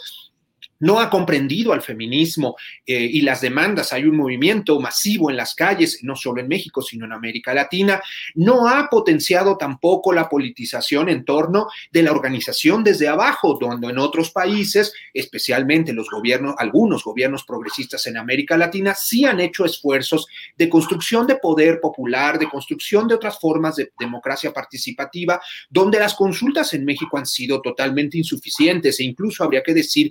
no 0.82 0.98
ha 0.98 1.08
comprendido 1.08 1.72
al 1.72 1.80
feminismo 1.80 2.56
eh, 2.84 3.00
y 3.00 3.20
las 3.20 3.40
demandas. 3.40 3.92
Hay 3.92 4.04
un 4.04 4.16
movimiento 4.16 4.80
masivo 4.80 5.30
en 5.30 5.36
las 5.36 5.54
calles, 5.54 6.00
no 6.02 6.16
solo 6.16 6.40
en 6.40 6.48
México, 6.48 6.82
sino 6.82 7.06
en 7.06 7.12
América 7.12 7.54
Latina. 7.54 8.02
No 8.34 8.66
ha 8.66 8.88
potenciado 8.90 9.56
tampoco 9.56 10.12
la 10.12 10.28
politización 10.28 11.08
en 11.08 11.24
torno 11.24 11.68
de 11.92 12.02
la 12.02 12.10
organización 12.10 12.82
desde 12.82 13.06
abajo, 13.06 13.56
donde 13.60 13.88
en 13.88 13.98
otros 13.98 14.32
países, 14.32 14.92
especialmente 15.14 15.92
los 15.92 16.10
gobiernos, 16.10 16.56
algunos 16.58 17.04
gobiernos 17.04 17.44
progresistas 17.44 18.04
en 18.08 18.16
América 18.16 18.56
Latina, 18.56 18.92
sí 18.96 19.24
han 19.24 19.38
hecho 19.38 19.64
esfuerzos 19.64 20.26
de 20.58 20.68
construcción 20.68 21.28
de 21.28 21.36
poder 21.36 21.80
popular, 21.80 22.40
de 22.40 22.48
construcción 22.48 23.06
de 23.06 23.14
otras 23.14 23.38
formas 23.38 23.76
de 23.76 23.92
democracia 24.00 24.52
participativa, 24.52 25.40
donde 25.70 26.00
las 26.00 26.14
consultas 26.14 26.74
en 26.74 26.84
México 26.84 27.18
han 27.18 27.26
sido 27.26 27.62
totalmente 27.62 28.18
insuficientes 28.18 28.98
e 28.98 29.04
incluso 29.04 29.44
habría 29.44 29.62
que 29.62 29.74
decir 29.74 30.10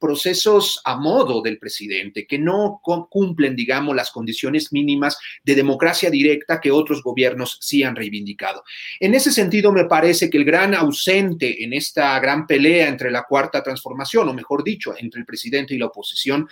procesos 0.00 0.80
a 0.84 0.96
modo 0.96 1.42
del 1.42 1.58
presidente, 1.58 2.26
que 2.26 2.38
no 2.38 2.80
cumplen, 3.10 3.56
digamos, 3.56 3.94
las 3.94 4.10
condiciones 4.10 4.72
mínimas 4.72 5.18
de 5.44 5.54
democracia 5.54 6.10
directa 6.10 6.60
que 6.60 6.70
otros 6.70 7.02
gobiernos 7.02 7.58
sí 7.60 7.82
han 7.82 7.96
reivindicado. 7.96 8.64
En 9.00 9.14
ese 9.14 9.32
sentido, 9.32 9.72
me 9.72 9.84
parece 9.84 10.30
que 10.30 10.38
el 10.38 10.44
gran 10.44 10.74
ausente 10.74 11.62
en 11.64 11.72
esta 11.72 12.18
gran 12.20 12.46
pelea 12.46 12.88
entre 12.88 13.10
la 13.10 13.24
cuarta 13.24 13.62
transformación, 13.62 14.28
o 14.28 14.34
mejor 14.34 14.64
dicho, 14.64 14.94
entre 14.96 15.20
el 15.20 15.26
presidente 15.26 15.74
y 15.74 15.78
la 15.78 15.86
oposición, 15.86 16.48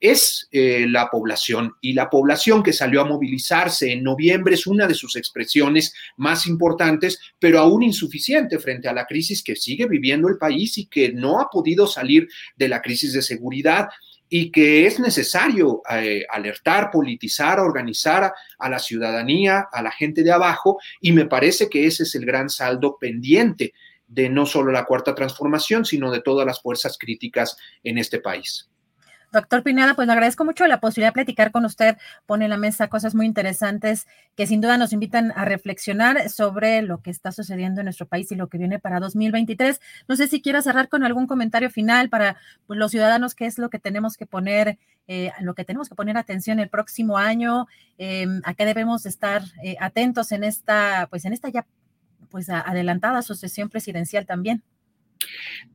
es 0.00 0.48
eh, 0.52 0.86
la 0.88 1.08
población. 1.08 1.74
Y 1.80 1.92
la 1.92 2.10
población 2.10 2.62
que 2.62 2.72
salió 2.72 3.00
a 3.00 3.06
movilizarse 3.06 3.92
en 3.92 4.02
noviembre 4.02 4.54
es 4.54 4.66
una 4.66 4.86
de 4.86 4.94
sus 4.94 5.16
expresiones 5.16 5.94
más 6.16 6.46
importantes, 6.46 7.18
pero 7.38 7.58
aún 7.58 7.82
insuficiente 7.82 8.58
frente 8.58 8.88
a 8.88 8.92
la 8.92 9.06
crisis 9.06 9.42
que 9.42 9.56
sigue 9.56 9.86
viviendo 9.86 10.28
el 10.28 10.38
país 10.38 10.78
y 10.78 10.86
que 10.86 11.12
no 11.12 11.40
ha 11.40 11.48
podido 11.48 11.86
salir 11.86 12.28
de 12.56 12.68
la 12.68 12.82
crisis 12.82 13.12
de 13.12 13.22
seguridad 13.22 13.88
y 14.28 14.50
que 14.50 14.86
es 14.86 14.98
necesario 14.98 15.82
eh, 15.90 16.24
alertar, 16.30 16.90
politizar, 16.90 17.60
organizar 17.60 18.32
a 18.58 18.68
la 18.68 18.78
ciudadanía, 18.78 19.68
a 19.72 19.82
la 19.82 19.92
gente 19.92 20.24
de 20.24 20.32
abajo, 20.32 20.78
y 21.00 21.12
me 21.12 21.26
parece 21.26 21.68
que 21.68 21.86
ese 21.86 22.02
es 22.02 22.14
el 22.16 22.26
gran 22.26 22.50
saldo 22.50 22.96
pendiente 22.98 23.72
de 24.08 24.28
no 24.28 24.46
solo 24.46 24.72
la 24.72 24.84
cuarta 24.84 25.14
transformación, 25.14 25.84
sino 25.84 26.10
de 26.10 26.22
todas 26.22 26.46
las 26.46 26.60
fuerzas 26.60 26.96
críticas 26.98 27.56
en 27.84 27.98
este 27.98 28.20
país. 28.20 28.68
Doctor 29.36 29.62
Pineda, 29.62 29.92
pues 29.92 30.06
le 30.06 30.14
agradezco 30.14 30.46
mucho 30.46 30.66
la 30.66 30.80
posibilidad 30.80 31.10
de 31.10 31.12
platicar 31.12 31.52
con 31.52 31.66
usted. 31.66 31.98
Pone 32.24 32.46
en 32.46 32.50
la 32.50 32.56
mesa 32.56 32.88
cosas 32.88 33.14
muy 33.14 33.26
interesantes 33.26 34.06
que 34.34 34.46
sin 34.46 34.62
duda 34.62 34.78
nos 34.78 34.94
invitan 34.94 35.30
a 35.36 35.44
reflexionar 35.44 36.30
sobre 36.30 36.80
lo 36.80 37.02
que 37.02 37.10
está 37.10 37.32
sucediendo 37.32 37.82
en 37.82 37.84
nuestro 37.84 38.06
país 38.06 38.32
y 38.32 38.34
lo 38.34 38.48
que 38.48 38.56
viene 38.56 38.78
para 38.78 38.98
2023. 38.98 39.78
No 40.08 40.16
sé 40.16 40.26
si 40.28 40.40
quiera 40.40 40.62
cerrar 40.62 40.88
con 40.88 41.04
algún 41.04 41.26
comentario 41.26 41.68
final 41.68 42.08
para 42.08 42.38
pues, 42.66 42.78
los 42.78 42.90
ciudadanos, 42.90 43.34
qué 43.34 43.44
es 43.44 43.58
lo 43.58 43.68
que 43.68 43.78
tenemos 43.78 44.16
que 44.16 44.24
poner, 44.24 44.78
eh, 45.06 45.30
lo 45.40 45.54
que 45.54 45.66
tenemos 45.66 45.90
que 45.90 45.94
poner 45.94 46.16
atención 46.16 46.58
el 46.58 46.70
próximo 46.70 47.18
año, 47.18 47.66
em, 47.98 48.40
a 48.44 48.54
qué 48.54 48.64
debemos 48.64 49.04
estar 49.04 49.42
eh, 49.62 49.76
atentos 49.80 50.32
en 50.32 50.44
esta, 50.44 51.08
pues 51.10 51.26
en 51.26 51.34
esta 51.34 51.50
ya 51.50 51.66
pues 52.30 52.48
adelantada 52.48 53.20
sucesión 53.20 53.68
presidencial 53.68 54.24
también. 54.24 54.62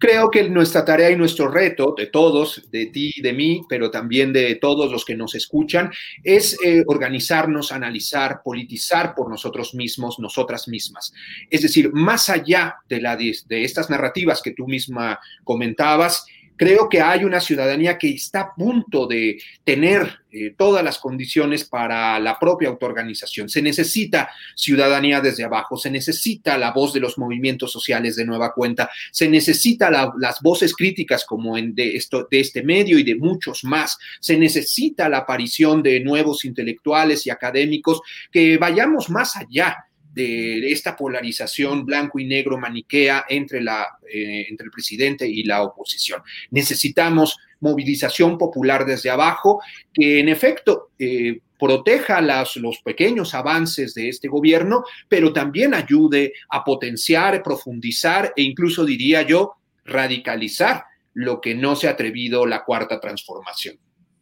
Creo 0.02 0.32
que 0.32 0.50
nuestra 0.50 0.84
tarea 0.84 1.12
y 1.12 1.16
nuestro 1.16 1.48
reto 1.48 1.94
de 1.96 2.08
todos, 2.08 2.72
de 2.72 2.88
ti, 2.88 3.14
de 3.22 3.34
mí, 3.34 3.62
pero 3.70 3.92
también 3.92 4.34
de 4.34 4.56
todos 4.56 4.92
los 4.92 5.06
que 5.06 5.16
nos 5.16 5.36
escuchan, 5.36 5.92
es 6.24 6.58
eh, 6.66 6.84
organizarnos, 6.88 7.72
analizar, 7.72 8.42
politizar 8.44 9.14
por 9.14 9.30
nosotros 9.30 9.76
mismos, 9.76 10.18
nosotras 10.18 10.68
mismas. 10.68 11.14
Es 11.52 11.62
decir, 11.62 11.92
más 11.94 12.30
allá 12.30 12.78
de, 12.90 13.64
estas 13.64 13.92
narrativas 13.92 14.42
que 14.42 14.54
tú 14.54 14.68
misma 14.68 15.20
comentabas, 15.44 16.26
Creo 16.62 16.88
que 16.88 17.02
hay 17.02 17.24
una 17.24 17.40
ciudadanía 17.40 17.98
que 17.98 18.12
está 18.12 18.42
a 18.42 18.54
punto 18.54 19.08
de 19.08 19.42
tener 19.64 20.20
eh, 20.32 20.54
todas 20.56 20.84
las 20.84 21.00
condiciones 21.00 21.64
para 21.64 22.20
la 22.20 22.38
propia 22.38 22.70
autoorganización. 22.70 23.50
Se 23.50 23.64
necesita 23.64 24.30
ciudadanía 24.56 25.22
desde 25.22 25.44
abajo, 25.44 25.76
se 25.76 25.90
necesita 25.90 26.60
la 26.60 26.70
voz 26.70 26.94
de 26.94 27.00
los 27.00 27.18
movimientos 27.18 27.72
sociales 27.72 28.16
de 28.16 28.26
nueva 28.26 28.54
cuenta, 28.54 28.92
se 29.12 29.28
necesita 29.28 29.90
las 29.90 30.40
voces 30.44 30.76
críticas 30.76 31.26
como 31.26 31.58
en 31.58 31.74
de, 31.74 31.96
esto, 31.96 32.28
de 32.30 32.42
este 32.42 32.62
medio 32.62 33.00
y 33.00 33.04
de 33.04 33.16
muchos 33.16 33.64
más, 33.64 33.98
se 34.20 34.38
necesita 34.38 35.10
la 35.10 35.18
aparición 35.18 35.82
de 35.82 36.00
nuevos 36.02 36.46
intelectuales 36.46 37.26
y 37.26 37.32
académicos 37.32 38.02
que 38.32 38.60
vayamos 38.60 39.10
más 39.10 39.36
allá 39.36 39.88
de 40.14 40.72
esta 40.72 40.96
polarización 40.96 41.86
blanco 41.86 42.20
y 42.20 42.26
negro 42.26 42.58
maniquea 42.58 43.26
entre, 43.30 43.62
la, 43.62 43.88
eh, 44.12 44.46
entre 44.50 44.66
el 44.66 44.72
presidente 44.72 45.28
y 45.28 45.44
la 45.44 45.64
oposición. 45.64 46.22
Necesitamos 46.50 47.38
movilización 47.60 48.38
popular 48.38 48.86
desde 48.86 49.10
abajo 49.10 49.62
que 49.94 50.20
en 50.20 50.30
efecto 50.30 50.90
eh, 51.00 51.40
proteja 51.58 52.22
las, 52.22 52.56
los 52.58 52.80
pequeños 52.80 53.34
avances 53.36 53.94
de 53.94 54.10
este 54.10 54.28
gobierno, 54.28 54.84
pero 55.08 55.32
también 55.32 55.74
ayude 55.74 56.34
a 56.50 56.64
potenciar, 56.64 57.44
profundizar 57.44 58.34
e 58.36 58.42
incluso 58.42 58.84
diría 58.84 59.22
yo, 59.22 59.54
radicalizar 59.86 60.86
lo 61.14 61.40
que 61.40 61.56
no 61.56 61.76
se 61.76 61.88
ha 61.88 61.92
atrevido 61.92 62.46
la 62.46 62.64
cuarta 62.64 63.00
transformación. 63.00 63.78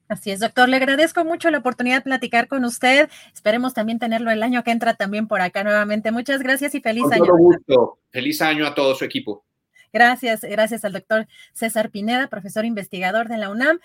Así 0.09 0.31
es, 0.31 0.39
doctor. 0.39 0.67
Le 0.67 0.77
agradezco 0.77 1.23
mucho 1.23 1.51
la 1.51 1.59
oportunidad 1.59 1.97
de 1.97 2.01
platicar 2.01 2.47
con 2.47 2.65
usted. 2.65 3.07
Esperemos 3.31 3.75
también 3.75 3.99
tenerlo 3.99 4.31
el 4.31 4.41
año 4.41 4.63
que 4.63 4.71
entra 4.71 4.95
también 4.95 5.27
por 5.27 5.39
acá 5.39 5.63
nuevamente. 5.63 6.11
Muchas 6.11 6.41
gracias 6.41 6.73
y 6.73 6.81
feliz 6.81 7.05
año. 7.11 7.31
gusto. 7.37 7.99
Feliz 8.09 8.41
año 8.41 8.65
a 8.65 8.73
todo 8.73 8.95
su 8.95 9.05
equipo. 9.05 9.45
Gracias, 9.93 10.41
gracias 10.41 10.83
al 10.83 10.93
doctor 10.93 11.27
César 11.53 11.91
Pineda, 11.91 12.27
profesor 12.27 12.65
investigador 12.65 13.27
de 13.27 13.37
la 13.37 13.51
UNAM. 13.51 13.79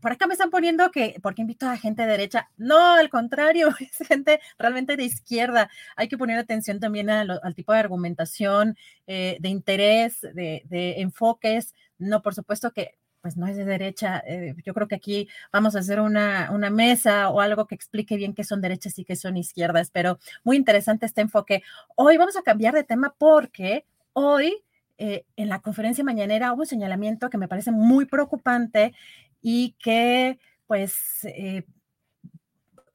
Por 0.00 0.10
acá 0.10 0.26
me 0.26 0.32
están 0.32 0.50
poniendo 0.50 0.90
que, 0.90 1.20
porque 1.22 1.42
invito 1.42 1.68
a 1.68 1.76
gente 1.76 2.02
de 2.02 2.08
derecha? 2.08 2.50
No, 2.56 2.94
al 2.94 3.08
contrario, 3.08 3.68
es 3.78 4.08
gente 4.08 4.40
realmente 4.58 4.96
de 4.96 5.04
izquierda. 5.04 5.70
Hay 5.94 6.08
que 6.08 6.18
poner 6.18 6.36
atención 6.38 6.80
también 6.80 7.10
al 7.10 7.54
tipo 7.54 7.72
de 7.72 7.78
argumentación, 7.78 8.76
eh, 9.06 9.36
de 9.38 9.48
interés, 9.48 10.20
de, 10.20 10.64
de 10.64 11.00
enfoques. 11.00 11.74
No, 11.96 12.22
por 12.22 12.34
supuesto 12.34 12.72
que 12.72 12.98
pues 13.20 13.36
no 13.36 13.46
es 13.46 13.56
de 13.56 13.64
derecha. 13.64 14.22
Eh, 14.26 14.54
yo 14.64 14.74
creo 14.74 14.88
que 14.88 14.94
aquí 14.94 15.28
vamos 15.52 15.76
a 15.76 15.80
hacer 15.80 16.00
una, 16.00 16.50
una, 16.52 16.70
mesa 16.70 17.28
o 17.30 17.40
algo 17.40 17.66
que 17.66 17.74
explique 17.74 18.16
bien 18.16 18.34
qué 18.34 18.44
son 18.44 18.60
derechas 18.60 18.98
y 18.98 19.04
qué 19.04 19.16
son 19.16 19.36
izquierdas, 19.36 19.90
pero 19.90 20.18
muy 20.44 20.56
interesante 20.56 21.06
este 21.06 21.20
enfoque. 21.20 21.62
Hoy 21.96 22.16
vamos 22.16 22.36
a 22.36 22.42
cambiar 22.42 22.74
de 22.74 22.84
tema 22.84 23.14
porque 23.18 23.84
hoy 24.12 24.62
eh, 24.98 25.24
en 25.36 25.48
la 25.48 25.60
conferencia 25.60 26.04
mañanera 26.04 26.52
hubo 26.52 26.62
un 26.62 26.66
señalamiento 26.66 27.30
que 27.30 27.38
me 27.38 27.48
parece 27.48 27.72
muy 27.72 28.06
preocupante 28.06 28.94
y 29.42 29.72
que 29.78 30.38
pues... 30.66 31.24
Eh, 31.24 31.64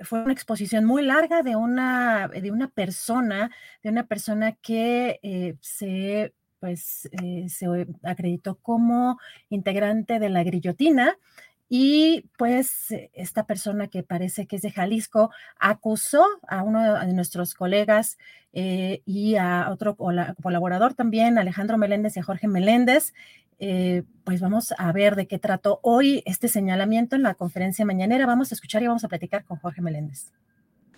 fue 0.01 0.19
una 0.21 0.33
exposición 0.33 0.83
muy 0.83 1.03
larga 1.03 1.41
de 1.41 1.55
una, 1.55 2.27
de 2.27 2.51
una 2.51 2.67
persona, 2.67 3.49
de 3.81 3.89
una 3.89 4.05
persona 4.05 4.51
que 4.51 5.57
se 5.61 6.33
pues 6.65 7.07
eh, 7.21 7.45
se 7.47 7.67
acreditó 8.01 8.55
como 8.55 9.19
integrante 9.49 10.17
de 10.17 10.29
la 10.29 10.43
grillotina 10.43 11.15
y 11.69 12.25
pues 12.39 12.87
esta 13.13 13.45
persona 13.45 13.87
que 13.87 14.01
parece 14.01 14.47
que 14.47 14.55
es 14.55 14.63
de 14.63 14.71
Jalisco 14.71 15.29
acusó 15.59 16.25
a 16.47 16.63
uno 16.63 17.05
de 17.05 17.13
nuestros 17.13 17.53
colegas 17.53 18.17
eh, 18.51 19.03
y 19.05 19.35
a 19.35 19.69
otro 19.69 19.95
colaborador 19.95 20.95
también, 20.95 21.37
Alejandro 21.37 21.77
Meléndez 21.77 22.17
y 22.17 22.21
a 22.21 22.23
Jorge 22.23 22.47
Meléndez. 22.47 23.13
Eh, 23.59 24.01
pues 24.23 24.41
vamos 24.41 24.73
a 24.75 24.91
ver 24.91 25.15
de 25.15 25.27
qué 25.27 25.37
trató 25.37 25.79
hoy 25.83 26.23
este 26.25 26.47
señalamiento 26.47 27.15
en 27.15 27.21
la 27.21 27.35
conferencia 27.35 27.85
mañanera. 27.85 28.25
Vamos 28.25 28.51
a 28.51 28.55
escuchar 28.55 28.81
y 28.81 28.87
vamos 28.87 29.03
a 29.03 29.07
platicar 29.07 29.45
con 29.45 29.59
Jorge 29.59 29.83
Meléndez. 29.83 30.31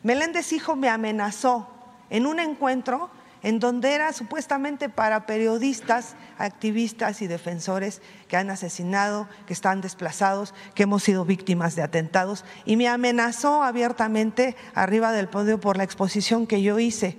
Meléndez 0.01 0.53
hijo 0.53 0.77
me 0.77 0.87
amenazó 0.87 1.67
en 2.09 2.25
un 2.25 2.39
encuentro 2.39 3.11
en 3.43 3.59
donde 3.59 3.93
era 3.93 4.13
supuestamente 4.13 4.89
para 4.89 5.25
periodistas, 5.25 6.15
activistas 6.37 7.21
y 7.21 7.27
defensores 7.27 8.01
que 8.27 8.37
han 8.37 8.49
asesinado, 8.49 9.27
que 9.45 9.53
están 9.53 9.81
desplazados, 9.81 10.53
que 10.75 10.83
hemos 10.83 11.03
sido 11.03 11.25
víctimas 11.25 11.75
de 11.75 11.83
atentados, 11.83 12.45
y 12.65 12.77
me 12.77 12.87
amenazó 12.87 13.63
abiertamente 13.63 14.55
arriba 14.73 15.11
del 15.11 15.27
podio 15.27 15.59
por 15.59 15.77
la 15.77 15.83
exposición 15.83 16.47
que 16.47 16.61
yo 16.61 16.79
hice. 16.79 17.17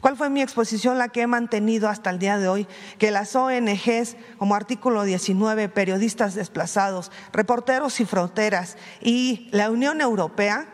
¿Cuál 0.00 0.16
fue 0.16 0.30
mi 0.30 0.42
exposición? 0.42 0.98
La 0.98 1.08
que 1.08 1.22
he 1.22 1.26
mantenido 1.26 1.88
hasta 1.88 2.10
el 2.10 2.18
día 2.18 2.38
de 2.38 2.48
hoy, 2.48 2.66
que 2.98 3.10
las 3.10 3.34
ONGs, 3.36 4.16
como 4.38 4.54
artículo 4.54 5.04
19, 5.04 5.68
periodistas 5.68 6.34
desplazados, 6.34 7.12
reporteros 7.32 8.00
y 8.00 8.04
fronteras 8.04 8.76
y 9.00 9.48
la 9.52 9.70
Unión 9.70 10.00
Europea, 10.00 10.66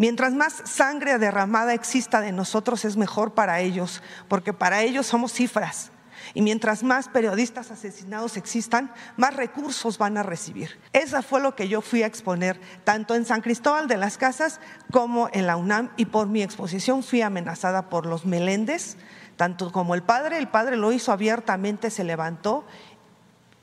Mientras 0.00 0.32
más 0.32 0.62
sangre 0.64 1.18
derramada 1.18 1.74
exista 1.74 2.22
de 2.22 2.32
nosotros 2.32 2.86
es 2.86 2.96
mejor 2.96 3.34
para 3.34 3.60
ellos, 3.60 4.02
porque 4.28 4.54
para 4.54 4.80
ellos 4.80 5.06
somos 5.06 5.30
cifras. 5.30 5.90
Y 6.32 6.40
mientras 6.40 6.82
más 6.82 7.10
periodistas 7.10 7.70
asesinados 7.70 8.38
existan, 8.38 8.94
más 9.18 9.36
recursos 9.36 9.98
van 9.98 10.16
a 10.16 10.22
recibir. 10.22 10.80
Esa 10.94 11.20
fue 11.20 11.42
lo 11.42 11.54
que 11.54 11.68
yo 11.68 11.82
fui 11.82 12.02
a 12.02 12.06
exponer, 12.06 12.58
tanto 12.82 13.14
en 13.14 13.26
San 13.26 13.42
Cristóbal 13.42 13.88
de 13.88 13.98
las 13.98 14.16
Casas 14.16 14.58
como 14.90 15.28
en 15.34 15.46
la 15.46 15.58
UNAM. 15.58 15.90
Y 15.98 16.06
por 16.06 16.28
mi 16.28 16.42
exposición 16.42 17.02
fui 17.02 17.20
amenazada 17.20 17.90
por 17.90 18.06
los 18.06 18.24
Meléndez, 18.24 18.96
tanto 19.36 19.70
como 19.70 19.94
el 19.94 20.02
padre. 20.02 20.38
El 20.38 20.48
padre 20.48 20.78
lo 20.78 20.92
hizo 20.92 21.12
abiertamente, 21.12 21.90
se 21.90 22.04
levantó 22.04 22.64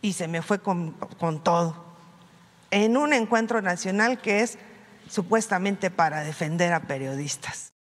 y 0.03 0.13
se 0.13 0.27
me 0.27 0.43
fue 0.43 0.59
con, 0.59 0.91
con 1.17 1.43
todo. 1.43 1.83
En 2.69 2.95
un 2.95 3.13
encuentro 3.13 3.63
nacional 3.63 4.21
que 4.21 4.41
es 4.41 4.59
supuestamente 5.09 5.91
para 5.91 6.23
defender 6.23 6.73
a 6.73 6.81
periodistas. 6.81 7.73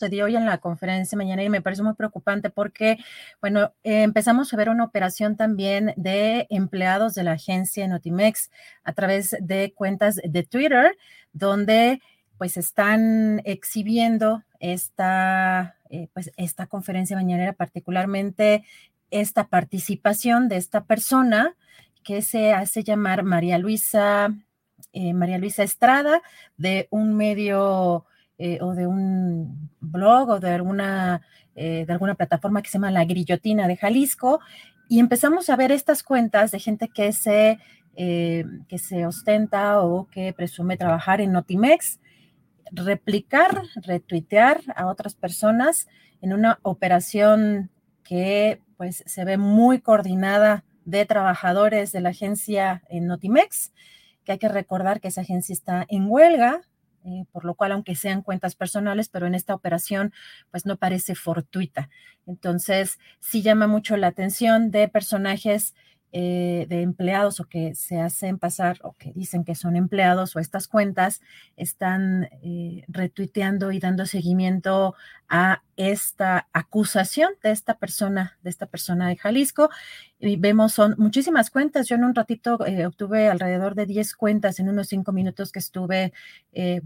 Se 0.00 0.08
dio 0.08 0.24
hoy 0.24 0.34
en 0.34 0.44
la 0.44 0.58
conferencia 0.58 1.16
mañana 1.16 1.44
y 1.44 1.48
me 1.48 1.62
parece 1.62 1.82
muy 1.82 1.94
preocupante 1.94 2.50
porque, 2.50 2.98
bueno, 3.40 3.72
empezamos 3.84 4.52
a 4.52 4.56
ver 4.56 4.68
una 4.68 4.84
operación 4.84 5.36
también 5.36 5.94
de 5.96 6.46
empleados 6.50 7.14
de 7.14 7.22
la 7.22 7.32
agencia 7.32 7.86
Notimex 7.86 8.50
a 8.82 8.92
través 8.92 9.36
de 9.40 9.72
cuentas 9.72 10.16
de 10.24 10.42
Twitter, 10.42 10.96
donde 11.32 12.02
pues 12.38 12.56
están 12.56 13.40
exhibiendo 13.44 14.42
esta, 14.58 15.76
eh, 15.90 16.08
pues, 16.12 16.32
esta 16.36 16.66
conferencia 16.66 17.16
mañanera, 17.16 17.52
particularmente 17.52 18.64
esta 19.10 19.46
participación 19.46 20.48
de 20.48 20.56
esta 20.56 20.84
persona 20.84 21.54
que 22.02 22.20
se 22.20 22.52
hace 22.52 22.82
llamar 22.82 23.22
María 23.22 23.58
Luisa 23.58 24.34
eh, 24.94 25.12
María 25.12 25.38
Luisa 25.38 25.64
Estrada, 25.64 26.22
de 26.56 26.86
un 26.90 27.16
medio 27.16 28.06
eh, 28.38 28.58
o 28.60 28.74
de 28.74 28.86
un 28.86 29.70
blog 29.80 30.28
o 30.30 30.40
de 30.40 30.50
alguna, 30.50 31.20
eh, 31.56 31.84
de 31.84 31.92
alguna 31.92 32.14
plataforma 32.14 32.62
que 32.62 32.68
se 32.68 32.74
llama 32.74 32.92
La 32.92 33.04
Grillotina 33.04 33.66
de 33.66 33.76
Jalisco, 33.76 34.38
y 34.88 35.00
empezamos 35.00 35.50
a 35.50 35.56
ver 35.56 35.72
estas 35.72 36.04
cuentas 36.04 36.52
de 36.52 36.60
gente 36.60 36.88
que 36.88 37.12
se, 37.12 37.58
que 37.96 38.78
se 38.78 39.06
ostenta 39.06 39.80
o 39.80 40.06
que 40.10 40.32
presume 40.32 40.76
trabajar 40.76 41.20
en 41.20 41.32
Notimex, 41.32 42.00
replicar, 42.70 43.62
retuitear 43.76 44.60
a 44.76 44.86
otras 44.86 45.14
personas 45.14 45.88
en 46.20 46.34
una 46.34 46.58
operación 46.62 47.70
que 48.04 48.60
pues 48.76 49.02
se 49.06 49.24
ve 49.24 49.38
muy 49.38 49.80
coordinada 49.80 50.64
de 50.84 51.06
trabajadores 51.06 51.92
de 51.92 52.00
la 52.00 52.10
agencia 52.10 52.82
en 52.90 53.06
Notimex 53.06 53.72
que 54.24 54.32
hay 54.32 54.38
que 54.38 54.48
recordar 54.48 55.00
que 55.00 55.08
esa 55.08 55.22
agencia 55.22 55.52
está 55.52 55.84
en 55.88 56.06
huelga, 56.08 56.62
eh, 57.04 57.24
por 57.32 57.44
lo 57.44 57.54
cual, 57.54 57.72
aunque 57.72 57.94
sean 57.94 58.22
cuentas 58.22 58.54
personales, 58.54 59.08
pero 59.08 59.26
en 59.26 59.34
esta 59.34 59.54
operación, 59.54 60.12
pues 60.50 60.64
no 60.64 60.76
parece 60.76 61.14
fortuita. 61.14 61.90
Entonces, 62.26 62.98
sí 63.20 63.42
llama 63.42 63.66
mucho 63.66 63.96
la 63.96 64.06
atención 64.06 64.70
de 64.70 64.88
personajes 64.88 65.74
eh, 66.16 66.66
de 66.68 66.82
empleados 66.82 67.40
o 67.40 67.46
que 67.46 67.74
se 67.74 67.98
hacen 67.98 68.38
pasar 68.38 68.78
o 68.84 68.92
que 68.92 69.12
dicen 69.14 69.42
que 69.42 69.56
son 69.56 69.74
empleados 69.74 70.36
o 70.36 70.38
estas 70.38 70.68
cuentas 70.68 71.20
están 71.56 72.28
eh, 72.40 72.84
retuiteando 72.86 73.72
y 73.72 73.80
dando 73.80 74.06
seguimiento 74.06 74.94
a 75.28 75.64
esta 75.76 76.46
acusación 76.52 77.32
de 77.42 77.50
esta 77.50 77.78
persona, 77.78 78.38
de 78.44 78.50
esta 78.50 78.66
persona 78.66 79.08
de 79.08 79.16
Jalisco. 79.16 79.70
Y 80.20 80.36
vemos, 80.36 80.72
son 80.72 80.94
muchísimas 80.98 81.50
cuentas. 81.50 81.88
Yo 81.88 81.96
en 81.96 82.04
un 82.04 82.14
ratito 82.14 82.64
eh, 82.64 82.86
obtuve 82.86 83.28
alrededor 83.28 83.74
de 83.74 83.86
10 83.86 84.14
cuentas 84.14 84.60
en 84.60 84.68
unos 84.68 84.86
5 84.86 85.10
minutos 85.10 85.50
que 85.50 85.58
estuve 85.58 86.12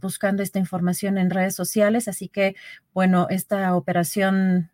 buscando 0.00 0.42
esta 0.42 0.58
información 0.58 1.18
en 1.18 1.28
redes 1.28 1.54
sociales. 1.54 2.08
Así 2.08 2.30
que, 2.30 2.56
bueno, 2.94 3.26
esta 3.28 3.76
operación 3.76 4.70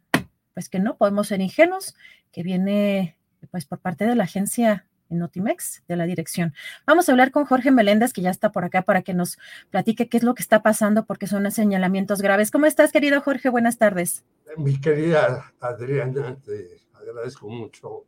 pues 0.52 0.68
que 0.68 0.78
no 0.78 0.96
podemos 0.96 1.26
ser 1.26 1.40
ingenuos, 1.40 1.96
que 2.30 2.44
viene 2.44 3.16
pues 3.50 3.66
por 3.66 3.78
parte 3.78 4.06
de 4.06 4.14
la 4.14 4.24
agencia 4.24 4.86
Notimex, 5.10 5.82
de 5.86 5.96
la 5.96 6.04
dirección. 6.06 6.54
Vamos 6.86 7.08
a 7.08 7.12
hablar 7.12 7.30
con 7.30 7.44
Jorge 7.44 7.70
Meléndez, 7.70 8.12
que 8.12 8.22
ya 8.22 8.30
está 8.30 8.52
por 8.52 8.64
acá 8.64 8.82
para 8.82 9.02
que 9.02 9.14
nos 9.14 9.38
platique 9.70 10.08
qué 10.08 10.16
es 10.16 10.22
lo 10.22 10.34
que 10.34 10.42
está 10.42 10.62
pasando, 10.62 11.04
porque 11.06 11.26
son 11.26 11.50
señalamientos 11.50 12.20
graves. 12.20 12.50
¿Cómo 12.50 12.66
estás, 12.66 12.92
querido 12.92 13.20
Jorge? 13.20 13.48
Buenas 13.48 13.78
tardes. 13.78 14.24
Mi 14.56 14.80
querida 14.80 15.52
Adriana, 15.60 16.36
te 16.44 16.80
agradezco 16.94 17.48
mucho 17.48 18.04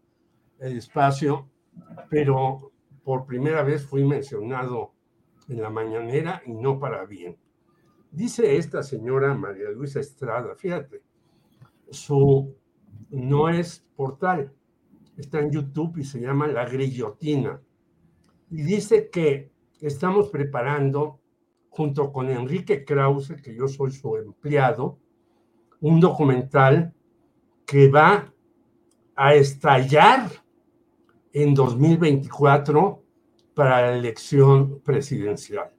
el 0.58 0.76
espacio, 0.78 1.48
pero 2.08 2.72
por 3.04 3.26
primera 3.26 3.62
vez 3.62 3.86
fui 3.86 4.04
mencionado 4.04 4.92
en 5.48 5.62
la 5.62 5.70
mañanera 5.70 6.42
y 6.46 6.52
no 6.52 6.78
para 6.78 7.04
bien. 7.04 7.36
Dice 8.10 8.56
esta 8.56 8.82
señora 8.82 9.34
María 9.34 9.70
Luisa 9.70 10.00
Estrada, 10.00 10.54
fíjate, 10.56 11.02
su 11.90 12.56
no 13.10 13.48
es 13.48 13.84
portal, 13.94 14.52
está 15.16 15.40
en 15.40 15.50
YouTube 15.50 15.98
y 15.98 16.04
se 16.04 16.20
llama 16.20 16.46
La 16.46 16.66
Grillotina. 16.66 17.60
Y 18.50 18.62
dice 18.62 19.10
que 19.10 19.50
estamos 19.80 20.28
preparando, 20.28 21.20
junto 21.70 22.12
con 22.12 22.28
Enrique 22.30 22.84
Krause, 22.84 23.34
que 23.42 23.54
yo 23.54 23.68
soy 23.68 23.92
su 23.92 24.16
empleado, 24.16 24.98
un 25.80 26.00
documental 26.00 26.94
que 27.64 27.88
va 27.90 28.32
a 29.14 29.34
estallar 29.34 30.30
en 31.32 31.54
2024 31.54 33.02
para 33.54 33.82
la 33.82 33.96
elección 33.96 34.80
presidencial. 34.80 35.70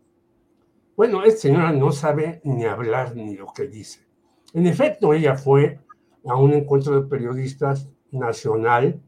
Bueno, 0.96 1.24
esta 1.24 1.42
señora 1.42 1.72
no 1.72 1.92
sabe 1.92 2.42
ni 2.44 2.66
hablar 2.66 3.16
ni 3.16 3.36
lo 3.36 3.48
que 3.54 3.68
dice. 3.68 4.08
En 4.54 4.66
efecto, 4.66 5.14
ella 5.14 5.36
fue 5.36 5.80
a 6.26 6.36
un 6.36 6.54
encuentro 6.54 7.00
de 7.00 7.08
periodistas 7.08 7.88
nacional 8.12 9.00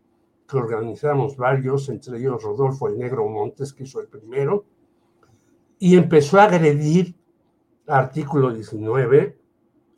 que 0.49 0.57
organizamos 0.57 1.37
varios, 1.37 1.89
entre 1.89 2.17
ellos 2.17 2.41
Rodolfo 2.41 2.87
el 2.87 2.97
Negro 2.97 3.27
Montes, 3.27 3.71
que 3.71 3.83
hizo 3.83 4.01
el 4.01 4.07
primero, 4.07 4.65
y 5.77 5.95
empezó 5.95 6.39
a 6.39 6.45
agredir 6.45 7.15
artículo 7.87 8.51
19 8.51 9.37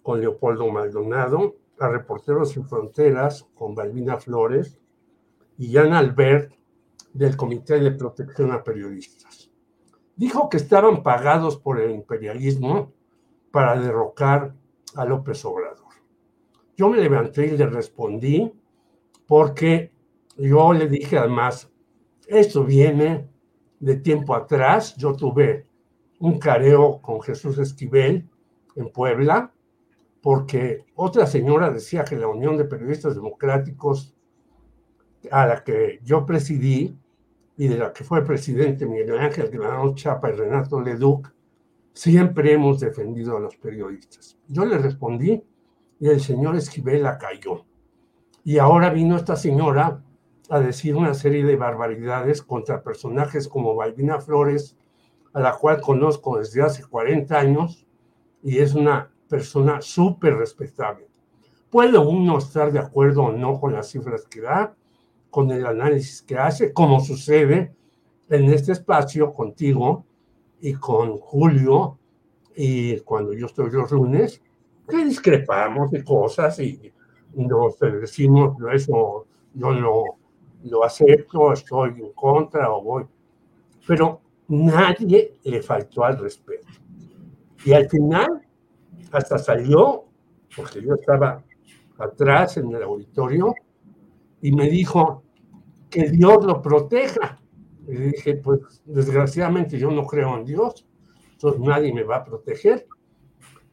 con 0.03 0.19
Leopoldo 0.19 0.67
Maldonado, 0.69 1.55
a 1.79 1.87
Reporteros 1.87 2.51
Sin 2.51 2.67
Fronteras 2.67 3.47
con 3.55 3.73
Balbina 3.73 4.17
Flores 4.17 4.77
y 5.57 5.73
Jan 5.73 5.93
Albert 5.93 6.53
del 7.13 7.35
Comité 7.35 7.79
de 7.79 7.91
Protección 7.91 8.51
a 8.51 8.63
Periodistas. 8.63 9.49
Dijo 10.15 10.49
que 10.49 10.57
estaban 10.57 11.01
pagados 11.01 11.57
por 11.57 11.79
el 11.79 11.91
imperialismo 11.91 12.91
para 13.51 13.79
derrocar 13.79 14.53
a 14.95 15.05
López 15.05 15.43
Obrador. 15.45 15.93
Yo 16.77 16.89
me 16.89 16.97
levanté 16.97 17.47
y 17.47 17.57
le 17.57 17.65
respondí 17.65 18.53
porque 19.25 19.90
yo 20.41 20.73
le 20.73 20.87
dije 20.87 21.17
además, 21.17 21.71
esto 22.27 22.63
viene 22.63 23.29
de 23.79 23.95
tiempo 23.97 24.35
atrás. 24.35 24.95
Yo 24.97 25.13
tuve 25.13 25.67
un 26.19 26.39
careo 26.39 27.01
con 27.01 27.21
Jesús 27.21 27.57
Esquivel 27.59 28.27
en 28.75 28.89
Puebla, 28.89 29.53
porque 30.21 30.85
otra 30.95 31.27
señora 31.27 31.69
decía 31.69 32.03
que 32.03 32.15
la 32.15 32.27
Unión 32.27 32.57
de 32.57 32.65
Periodistas 32.65 33.15
Democráticos, 33.15 34.15
a 35.29 35.45
la 35.45 35.63
que 35.63 35.99
yo 36.03 36.25
presidí 36.25 36.97
y 37.57 37.67
de 37.67 37.77
la 37.77 37.93
que 37.93 38.03
fue 38.03 38.23
presidente 38.23 38.87
Miguel 38.87 39.19
Ángel 39.19 39.49
Granado 39.49 39.93
Chapa 39.93 40.31
y 40.31 40.33
Renato 40.33 40.81
Leduc, 40.81 41.31
siempre 41.93 42.53
hemos 42.53 42.79
defendido 42.79 43.37
a 43.37 43.39
los 43.39 43.55
periodistas. 43.57 44.37
Yo 44.47 44.65
le 44.65 44.77
respondí 44.77 45.43
y 45.99 46.07
el 46.07 46.19
señor 46.19 46.55
Esquivel 46.55 47.03
la 47.03 47.17
cayó. 47.17 47.65
Y 48.43 48.57
ahora 48.57 48.89
vino 48.89 49.15
esta 49.15 49.35
señora 49.35 50.03
a 50.51 50.59
decir 50.59 50.97
una 50.97 51.13
serie 51.13 51.45
de 51.45 51.55
barbaridades 51.55 52.41
contra 52.41 52.83
personajes 52.83 53.47
como 53.47 53.73
Balbina 53.73 54.19
Flores, 54.19 54.75
a 55.31 55.39
la 55.39 55.53
cual 55.53 55.79
conozco 55.79 56.39
desde 56.39 56.61
hace 56.61 56.83
40 56.83 57.39
años 57.39 57.87
y 58.43 58.57
es 58.57 58.73
una 58.73 59.09
persona 59.29 59.79
súper 59.79 60.35
respetable. 60.35 61.07
Puede 61.69 61.97
uno 61.97 62.37
estar 62.37 62.69
de 62.69 62.79
acuerdo 62.79 63.23
o 63.23 63.31
no 63.31 63.61
con 63.61 63.71
las 63.71 63.91
cifras 63.91 64.25
que 64.25 64.41
da, 64.41 64.75
con 65.29 65.49
el 65.51 65.65
análisis 65.65 66.21
que 66.21 66.37
hace, 66.37 66.73
como 66.73 66.99
sucede 66.99 67.73
en 68.27 68.51
este 68.51 68.73
espacio 68.73 69.33
contigo 69.33 70.03
y 70.59 70.73
con 70.73 71.17
Julio, 71.17 71.97
y 72.57 72.99
cuando 72.99 73.31
yo 73.31 73.45
estoy 73.45 73.71
los 73.71 73.89
lunes, 73.89 74.41
que 74.85 75.05
discrepamos 75.05 75.91
de 75.91 76.03
cosas 76.03 76.59
y 76.59 76.91
nos 77.35 77.79
decimos 77.79 78.57
eso, 78.73 79.27
yo 79.53 79.71
no 79.71 80.20
lo 80.63 80.83
acepto, 80.83 81.53
estoy 81.53 82.01
en 82.01 82.13
contra 82.13 82.71
o 82.71 82.81
voy. 82.81 83.05
Pero 83.87 84.21
nadie 84.47 85.37
le 85.43 85.61
faltó 85.61 86.03
al 86.03 86.17
respeto. 86.17 86.67
Y 87.65 87.73
al 87.73 87.89
final, 87.89 88.41
hasta 89.11 89.37
salió, 89.37 90.05
porque 90.55 90.81
yo 90.81 90.95
estaba 90.95 91.43
atrás 91.97 92.57
en 92.57 92.73
el 92.73 92.83
auditorio, 92.83 93.53
y 94.41 94.51
me 94.51 94.69
dijo 94.69 95.23
que 95.89 96.09
Dios 96.09 96.43
lo 96.43 96.61
proteja. 96.61 97.39
Y 97.87 97.93
dije, 97.93 98.35
pues 98.35 98.81
desgraciadamente 98.85 99.77
yo 99.77 99.91
no 99.91 100.05
creo 100.05 100.37
en 100.37 100.45
Dios, 100.45 100.87
entonces 101.33 101.59
nadie 101.61 101.93
me 101.93 102.03
va 102.03 102.17
a 102.17 102.23
proteger. 102.23 102.87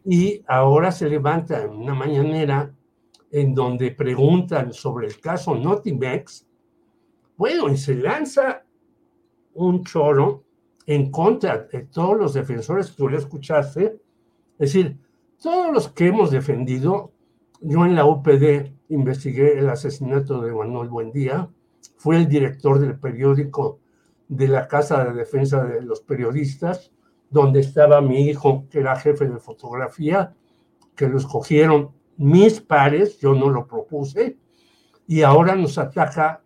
Y 0.05 0.43
ahora 0.47 0.91
se 0.91 1.09
levanta 1.09 1.63
en 1.63 1.71
una 1.71 1.95
mañanera 1.95 2.75
en 3.31 3.55
donde 3.55 3.91
preguntan 3.91 4.73
sobre 4.73 5.07
el 5.07 5.21
caso 5.21 5.55
Notimex 5.55 6.48
bueno, 7.39 7.69
y 7.71 7.77
se 7.77 7.95
lanza 7.95 8.65
un 9.55 9.85
choro 9.85 10.45
en 10.87 11.11
contra 11.11 11.59
de 11.59 11.83
todos 11.83 12.19
los 12.19 12.35
defensores 12.35 12.91
que 12.91 12.97
tú 12.97 13.09
le 13.09 13.19
escuchaste. 13.19 14.01
Es 14.59 14.73
decir, 14.73 14.99
todos 15.41 15.73
los 15.73 15.89
que 15.89 16.09
hemos 16.09 16.33
defendido, 16.33 17.13
yo 17.61 17.87
en 17.87 17.95
la 17.95 18.07
UPD 18.07 18.73
investigué 18.89 19.57
el 19.57 19.69
asesinato 19.69 20.41
de 20.41 20.53
Manuel 20.53 20.89
Buendía, 20.89 21.49
fui 21.97 22.17
el 22.17 22.29
director 22.29 22.81
del 22.81 22.99
periódico 22.99 23.79
de 24.27 24.49
la 24.49 24.67
Casa 24.67 25.05
de 25.05 25.13
Defensa 25.13 25.65
de 25.65 25.83
los 25.83 26.01
Periodistas, 26.01 26.91
donde 27.31 27.61
estaba 27.61 28.01
mi 28.01 28.29
hijo, 28.29 28.67
que 28.69 28.81
era 28.81 28.97
jefe 28.97 29.29
de 29.29 29.39
fotografía, 29.39 30.35
que 30.97 31.09
lo 31.09 31.19
escogieron 31.19 31.93
mis 32.17 32.61
pares, 32.61 33.21
yo 33.21 33.33
no 33.33 33.49
lo 33.49 33.69
propuse, 33.69 34.39
y 35.07 35.23
ahora 35.23 35.55
nos 35.55 35.79
ataca 35.79 36.43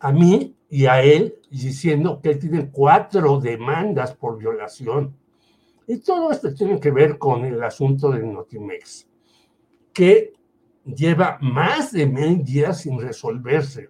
a 0.00 0.12
mí 0.12 0.56
y 0.68 0.86
a 0.86 1.02
él 1.02 1.38
diciendo 1.50 2.20
que 2.22 2.30
él 2.30 2.38
tiene 2.38 2.70
cuatro 2.70 3.40
demandas 3.40 4.14
por 4.14 4.38
violación. 4.38 5.16
Y 5.86 5.98
todo 5.98 6.30
esto 6.30 6.52
tiene 6.52 6.78
que 6.78 6.90
ver 6.90 7.18
con 7.18 7.44
el 7.44 7.62
asunto 7.62 8.10
del 8.10 8.30
Notimex, 8.32 9.08
que 9.92 10.34
lleva 10.84 11.38
más 11.40 11.92
de 11.92 12.06
mil 12.06 12.44
días 12.44 12.82
sin 12.82 13.00
resolverse. 13.00 13.88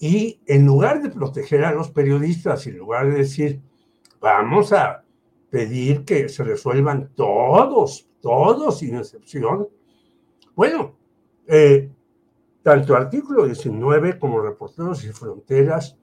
Y 0.00 0.40
en 0.46 0.66
lugar 0.66 1.02
de 1.02 1.10
proteger 1.10 1.64
a 1.64 1.72
los 1.72 1.90
periodistas, 1.90 2.66
en 2.66 2.78
lugar 2.78 3.10
de 3.10 3.18
decir, 3.18 3.60
vamos 4.20 4.72
a 4.72 5.04
pedir 5.50 6.04
que 6.04 6.28
se 6.28 6.44
resuelvan 6.44 7.10
todos, 7.14 8.08
todos 8.20 8.78
sin 8.78 8.96
excepción, 8.96 9.68
bueno, 10.54 10.96
eh, 11.46 11.90
tanto 12.68 12.94
artículo 12.94 13.46
19 13.46 14.18
como 14.18 14.42
Reporteros 14.42 15.02
y 15.02 15.08
Fronteras, 15.08 15.96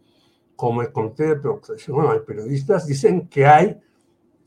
como 0.56 0.82
el 0.82 0.92
Comité 0.92 1.28
de 1.28 1.36
Protección 1.36 2.08
a 2.08 2.20
Periodistas, 2.26 2.88
dicen 2.88 3.28
que 3.28 3.46
hay 3.46 3.80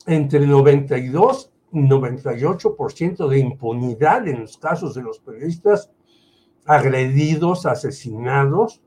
entre 0.04 0.44
92 0.44 1.52
y 1.74 1.78
98% 1.78 3.28
de 3.28 3.38
impunidad 3.38 4.26
en 4.26 4.40
los 4.40 4.56
casos 4.56 4.96
de 4.96 5.02
los 5.02 5.20
periodistas 5.20 5.92
agredidos, 6.66 7.66
asesinados 7.66 8.82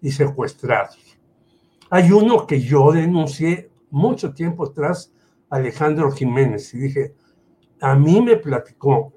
y 0.00 0.10
secuestrados. 0.10 0.98
Hay 1.90 2.10
uno 2.10 2.44
que 2.44 2.60
yo 2.60 2.90
denuncié 2.90 3.70
mucho 3.88 4.34
tiempo 4.34 4.64
atrás, 4.64 5.12
Alejandro 5.48 6.10
Jiménez, 6.10 6.74
y 6.74 6.78
dije, 6.78 7.14
a 7.80 7.94
mí 7.94 8.20
me 8.20 8.34
platicó 8.34 9.12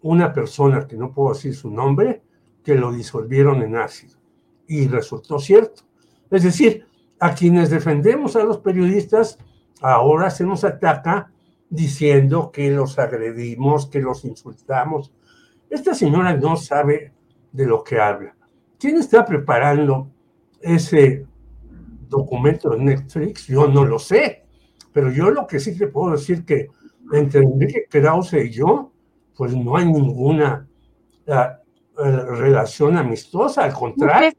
una 0.00 0.32
persona 0.32 0.86
que 0.86 0.96
no 0.96 1.12
puedo 1.12 1.34
decir 1.34 1.54
su 1.54 1.70
nombre, 1.70 2.22
que 2.64 2.74
lo 2.74 2.92
disolvieron 2.92 3.62
en 3.62 3.76
ácido. 3.76 4.16
Y 4.66 4.86
resultó 4.88 5.38
cierto. 5.38 5.82
Es 6.30 6.44
decir, 6.44 6.86
a 7.20 7.34
quienes 7.34 7.70
defendemos 7.70 8.36
a 8.36 8.44
los 8.44 8.58
periodistas, 8.58 9.38
ahora 9.80 10.30
se 10.30 10.44
nos 10.44 10.64
ataca 10.64 11.30
diciendo 11.68 12.50
que 12.52 12.70
los 12.70 12.98
agredimos, 12.98 13.86
que 13.86 14.00
los 14.00 14.24
insultamos. 14.24 15.12
Esta 15.70 15.94
señora 15.94 16.34
no 16.34 16.56
sabe 16.56 17.12
de 17.50 17.66
lo 17.66 17.82
que 17.82 18.00
habla. 18.00 18.34
¿Quién 18.78 18.96
está 18.96 19.24
preparando 19.24 20.10
ese 20.60 21.26
documento 22.08 22.70
de 22.70 22.78
Netflix? 22.78 23.46
Yo 23.46 23.68
no 23.68 23.84
lo 23.84 23.98
sé, 23.98 24.44
pero 24.92 25.10
yo 25.10 25.30
lo 25.30 25.46
que 25.46 25.60
sí 25.60 25.76
te 25.76 25.86
puedo 25.86 26.12
decir 26.12 26.44
que 26.44 26.68
entre 27.12 27.42
Enrique 27.42 27.86
Krause 27.88 28.34
y 28.34 28.50
yo, 28.50 28.92
pues 29.36 29.54
no 29.54 29.76
hay 29.76 29.86
ninguna 29.86 30.66
relación 31.96 32.96
amistosa, 32.96 33.64
al 33.64 33.72
contrario. 33.72 34.32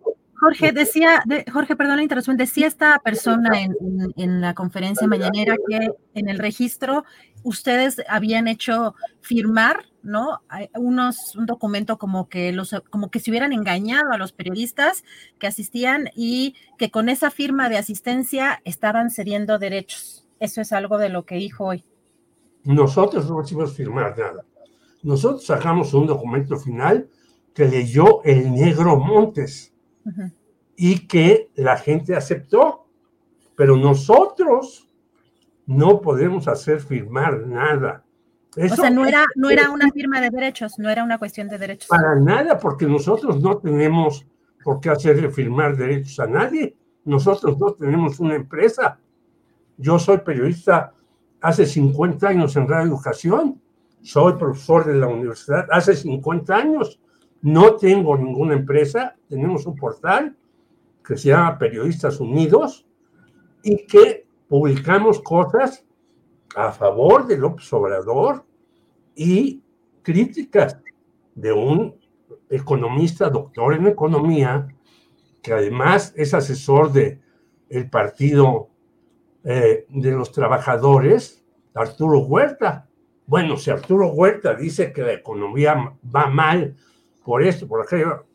Jorge, 0.43 0.74
decía, 0.74 1.24
Jorge, 1.54 1.78
perdón 1.78 1.95
la 1.97 2.04
interrupción, 2.04 2.36
decía 2.36 2.68
esta 2.68 2.99
persona 2.99 3.49
en, 4.18 4.41
la 4.41 4.54
conferencia 4.54 5.08
mañanera 5.08 5.56
que 5.70 5.89
en 6.16 6.28
el 6.28 6.38
registro 6.38 7.06
ustedes 7.43 8.01
habían 8.10 8.49
hecho 8.49 8.93
firmar, 9.22 9.86
¿no? 10.01 10.41
Unos, 10.76 11.38
un 11.38 11.45
documento 11.45 11.97
como 11.97 12.28
que 12.28 12.51
los, 12.51 12.76
como 12.89 13.10
que 13.10 13.22
se 13.22 13.32
hubieran 13.32 13.54
engañado 13.54 14.12
a 14.12 14.18
los 14.18 14.34
periodistas 14.34 15.06
que 15.39 15.47
asistían 15.47 16.10
y 16.14 16.56
que 16.78 16.91
con 16.91 17.08
esa 17.08 17.32
firma 17.32 17.70
de 17.70 17.78
asistencia 17.78 18.62
estaban 18.66 19.12
cediendo 19.12 19.60
derechos. 19.60 20.28
Eso 20.41 20.60
es 20.60 20.74
algo 20.74 20.97
de 20.97 21.08
lo 21.08 21.24
que 21.24 21.36
dijo 21.36 21.64
hoy. 21.64 21.86
Nosotros 22.66 23.30
no 23.30 23.41
hicimos 23.41 23.74
firmar 23.78 24.18
nada. 24.18 24.43
Nosotros 25.04 25.45
sacamos 25.45 25.93
un 25.93 26.06
documento 26.06 26.58
final 26.58 27.08
que 27.54 27.68
leyó 27.68 28.24
el 28.24 28.51
negro 28.54 28.97
Montes 28.97 29.74
y 30.76 31.08
que 31.08 31.51
la 31.56 31.78
gente 31.78 32.16
aceptó. 32.16 32.88
Pero 33.56 33.78
nosotros 33.78 34.89
no 35.66 36.01
podemos 36.01 36.47
hacer 36.47 36.82
firmar 36.82 37.45
nada. 37.45 38.04
o 38.58 38.76
sea, 38.76 38.89
no 38.89 39.06
era, 39.06 39.26
no 39.36 39.49
era 39.49 39.70
una 39.70 39.89
firma 39.91 40.20
de 40.20 40.30
derechos, 40.30 40.80
no 40.80 40.89
era 40.89 41.04
una 41.04 41.18
cuestión 41.18 41.47
de 41.47 41.58
derechos. 41.58 41.88
Para 41.88 42.16
nada, 42.16 42.58
porque 42.58 42.86
nosotros 42.86 43.39
no 43.41 43.58
tenemos 43.58 44.26
por 44.64 44.80
qué 44.80 44.89
hacerle 44.89 45.30
firmar 45.30 45.76
derechos 45.78 46.20
a 46.20 46.28
nadie. 46.28 46.76
Nosotros 47.06 47.58
no 47.60 47.74
tenemos 47.74 48.20
una 48.20 48.36
empresa. 48.36 48.97
Yo 49.78 49.99
soy 49.99 50.20
periodista 50.20 50.93
hace 51.41 51.66
50 51.66 52.28
años 52.28 52.56
en 52.56 52.68
Radio 52.68 52.88
Educación. 52.88 53.62
Soy 54.01 54.34
profesor 54.34 54.86
de 54.86 54.95
la 54.95 55.08
universidad 55.08 55.68
hace 55.72 55.95
50 55.95 56.56
años. 56.56 56.99
No 57.43 57.75
tengo 57.75 58.17
ninguna 58.17 58.53
empresa, 58.53 59.17
tenemos 59.27 59.65
un 59.65 59.75
portal 59.75 60.33
que 61.05 61.17
se 61.17 61.27
llama 61.27 61.57
Periodistas 61.57 62.21
Unidos 62.21 62.87
y 63.61 63.85
que 63.85 64.25
publicamos 64.47 65.19
cosas 65.19 65.85
a 66.55 66.71
favor 66.71 67.27
de 67.27 67.37
López 67.37 67.71
Obrador 67.73 68.45
y 69.13 69.61
críticas 70.03 70.79
de 71.35 71.51
un 71.51 71.99
economista, 72.49 73.29
doctor 73.29 73.73
en 73.73 73.87
economía, 73.87 74.69
que 75.41 75.51
además 75.51 76.13
es 76.15 76.33
asesor 76.33 76.93
de 76.93 77.19
el 77.67 77.89
partido 77.89 78.69
eh, 79.43 79.85
de 79.89 80.11
los 80.11 80.31
trabajadores, 80.31 81.43
Arturo 81.73 82.19
Huerta. 82.19 82.87
Bueno, 83.25 83.57
si 83.57 83.69
Arturo 83.69 84.07
Huerta 84.11 84.53
dice 84.53 84.93
que 84.93 85.01
la 85.01 85.11
economía 85.11 85.93
va 86.15 86.27
mal 86.27 86.77
por 87.24 87.43
esto, 87.43 87.67
por 87.67 87.82
aquello, 87.82 88.26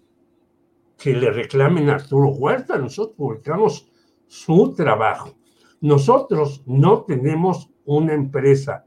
que 0.96 1.14
le 1.14 1.30
reclamen 1.30 1.90
a 1.90 1.94
Arturo 1.94 2.30
Huerta, 2.30 2.76
nosotros 2.76 3.16
publicamos 3.16 3.90
su 4.26 4.74
trabajo. 4.74 5.34
Nosotros 5.80 6.62
no 6.66 7.02
tenemos 7.02 7.70
una 7.84 8.14
empresa 8.14 8.84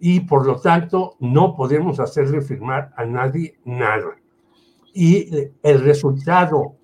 y 0.00 0.20
por 0.20 0.46
lo 0.46 0.60
tanto 0.60 1.16
no 1.20 1.54
podemos 1.54 2.00
hacerle 2.00 2.40
firmar 2.40 2.92
a 2.96 3.04
nadie 3.04 3.58
nada. 3.64 4.16
Y 4.92 5.30
el 5.62 5.80
resultado 5.80 6.76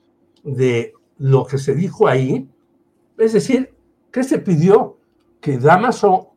de 0.45 0.93
lo 1.19 1.45
que 1.45 1.59
se 1.59 1.75
dijo 1.75 2.07
ahí, 2.07 2.49
es 3.19 3.33
decir, 3.33 3.75
que 4.13 4.23
se 4.23 4.39
pidió 4.39 4.99
que 5.41 5.59
Damaso, 5.59 6.35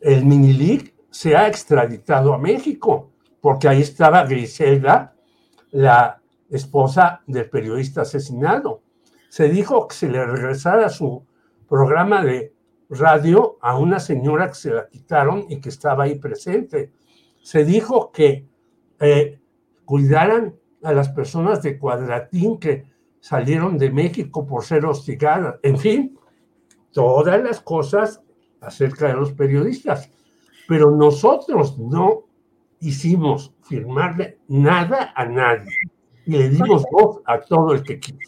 el 0.00 0.24
mini 0.24 0.92
se 1.10 1.36
ha 1.36 1.48
extraditado 1.48 2.34
a 2.34 2.38
México, 2.38 3.10
porque 3.40 3.68
ahí 3.68 3.82
estaba 3.82 4.24
Griselda, 4.24 5.15
la 5.76 6.22
esposa 6.48 7.20
del 7.26 7.50
periodista 7.50 8.02
asesinado. 8.02 8.82
Se 9.28 9.48
dijo 9.48 9.86
que 9.86 9.94
se 9.94 10.08
le 10.08 10.24
regresara 10.24 10.88
su 10.88 11.22
programa 11.68 12.24
de 12.24 12.54
radio 12.88 13.58
a 13.60 13.76
una 13.76 14.00
señora 14.00 14.48
que 14.48 14.54
se 14.54 14.70
la 14.70 14.88
quitaron 14.88 15.44
y 15.50 15.60
que 15.60 15.68
estaba 15.68 16.04
ahí 16.04 16.14
presente. 16.18 16.92
Se 17.42 17.64
dijo 17.64 18.10
que 18.10 18.48
eh, 19.00 19.38
cuidaran 19.84 20.56
a 20.82 20.92
las 20.92 21.10
personas 21.10 21.62
de 21.62 21.78
Cuadratín 21.78 22.58
que 22.58 22.86
salieron 23.20 23.76
de 23.76 23.90
México 23.90 24.46
por 24.46 24.64
ser 24.64 24.86
hostigadas. 24.86 25.56
En 25.62 25.76
fin, 25.76 26.18
todas 26.90 27.42
las 27.42 27.60
cosas 27.60 28.22
acerca 28.62 29.08
de 29.08 29.14
los 29.14 29.32
periodistas. 29.32 30.10
Pero 30.68 30.90
nosotros 30.90 31.78
no 31.78 32.25
hicimos 32.80 33.54
firmarle 33.62 34.38
nada 34.48 35.12
a 35.14 35.24
nadie 35.26 35.72
y 36.24 36.32
le 36.32 36.48
dimos 36.48 36.84
voz 36.90 37.20
a 37.26 37.40
todo 37.40 37.72
el 37.74 37.82
que 37.82 38.00
quiso. 38.00 38.18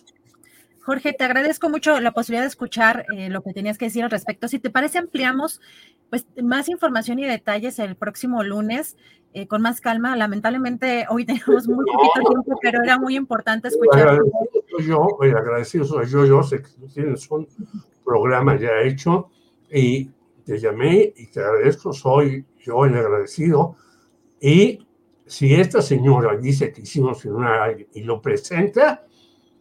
Jorge, 0.80 1.12
te 1.12 1.24
agradezco 1.24 1.68
mucho 1.68 2.01
la 2.01 2.12
posibilidad 2.12 2.44
de 2.44 2.49
escuchar 2.49 3.05
eh, 3.14 3.28
lo 3.28 3.42
que 3.42 3.53
tenías 3.53 3.76
que 3.76 3.84
decir 3.84 4.05
al 4.05 4.11
respecto. 4.11 4.49
Si 4.49 4.59
te 4.59 4.70
parece, 4.70 4.96
ampliamos 4.96 5.61
pues 6.09 6.26
más 6.42 6.70
información 6.70 7.18
y 7.18 7.26
detalles 7.26 7.78
el 7.78 7.94
próximo 7.94 8.42
lunes 8.42 8.96
eh, 9.34 9.46
con 9.46 9.61
más 9.61 9.82
calma. 9.82 10.16
Lamentablemente 10.16 11.05
hoy 11.11 11.26
tenemos 11.26 11.68
muy 11.68 11.84
poquito 11.84 12.30
tiempo, 12.30 12.59
pero 12.62 12.82
era 12.82 12.99
muy 12.99 13.16
importante 13.16 13.68
escuchar. 13.68 14.09
Agradecido 14.09 14.78
yo, 14.80 15.22
agradecido 15.36 15.84
soy 15.84 16.07
yo, 16.07 16.24
yo 16.24 16.42
sé 16.42 16.62
que 16.62 16.70
tienes 16.94 17.30
un 17.30 17.46
programa 18.03 18.59
ya 18.59 18.80
hecho 18.80 19.28
y 19.70 20.11
te 20.46 20.59
llamé 20.59 21.12
y 21.14 21.26
te 21.26 21.40
agradezco, 21.40 21.92
soy 21.92 22.46
yo 22.64 22.86
el 22.86 22.96
agradecido 22.96 23.76
y 24.41 24.86
si 25.26 25.55
esta 25.55 25.82
señora 25.82 26.36
dice 26.36 26.72
que 26.72 26.82
hicimos 26.82 27.20
firmar 27.20 27.76
y 27.93 28.03
lo 28.03 28.20
presenta, 28.20 29.05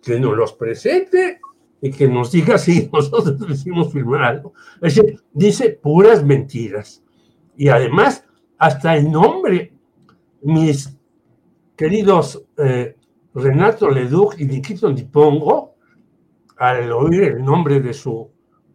que 0.01 0.19
nos 0.19 0.37
los 0.37 0.53
presente 0.53 1.41
y 1.81 1.91
que 1.91 2.07
nos 2.07 2.31
diga 2.31 2.57
si 2.57 2.89
nosotros 2.93 3.49
hicimos 3.49 3.91
firmar 3.91 4.23
algo. 4.23 4.53
Es 4.81 4.95
decir, 4.95 5.21
dice 5.33 5.69
puras 5.71 6.23
mentiras. 6.23 7.03
Y 7.57 7.67
además, 7.69 8.23
hasta 8.57 8.95
el 8.95 9.11
nombre, 9.11 9.73
mis 10.41 10.97
queridos 11.75 12.43
eh, 12.57 12.95
Renato 13.33 13.89
Leduc 13.89 14.39
y 14.39 14.45
Nikito 14.45 14.91
Dipongo, 14.91 15.75
al 16.57 16.91
oír 16.91 17.23
el 17.23 17.43
nombre 17.43 17.81
de 17.81 17.93
su, 17.93 18.31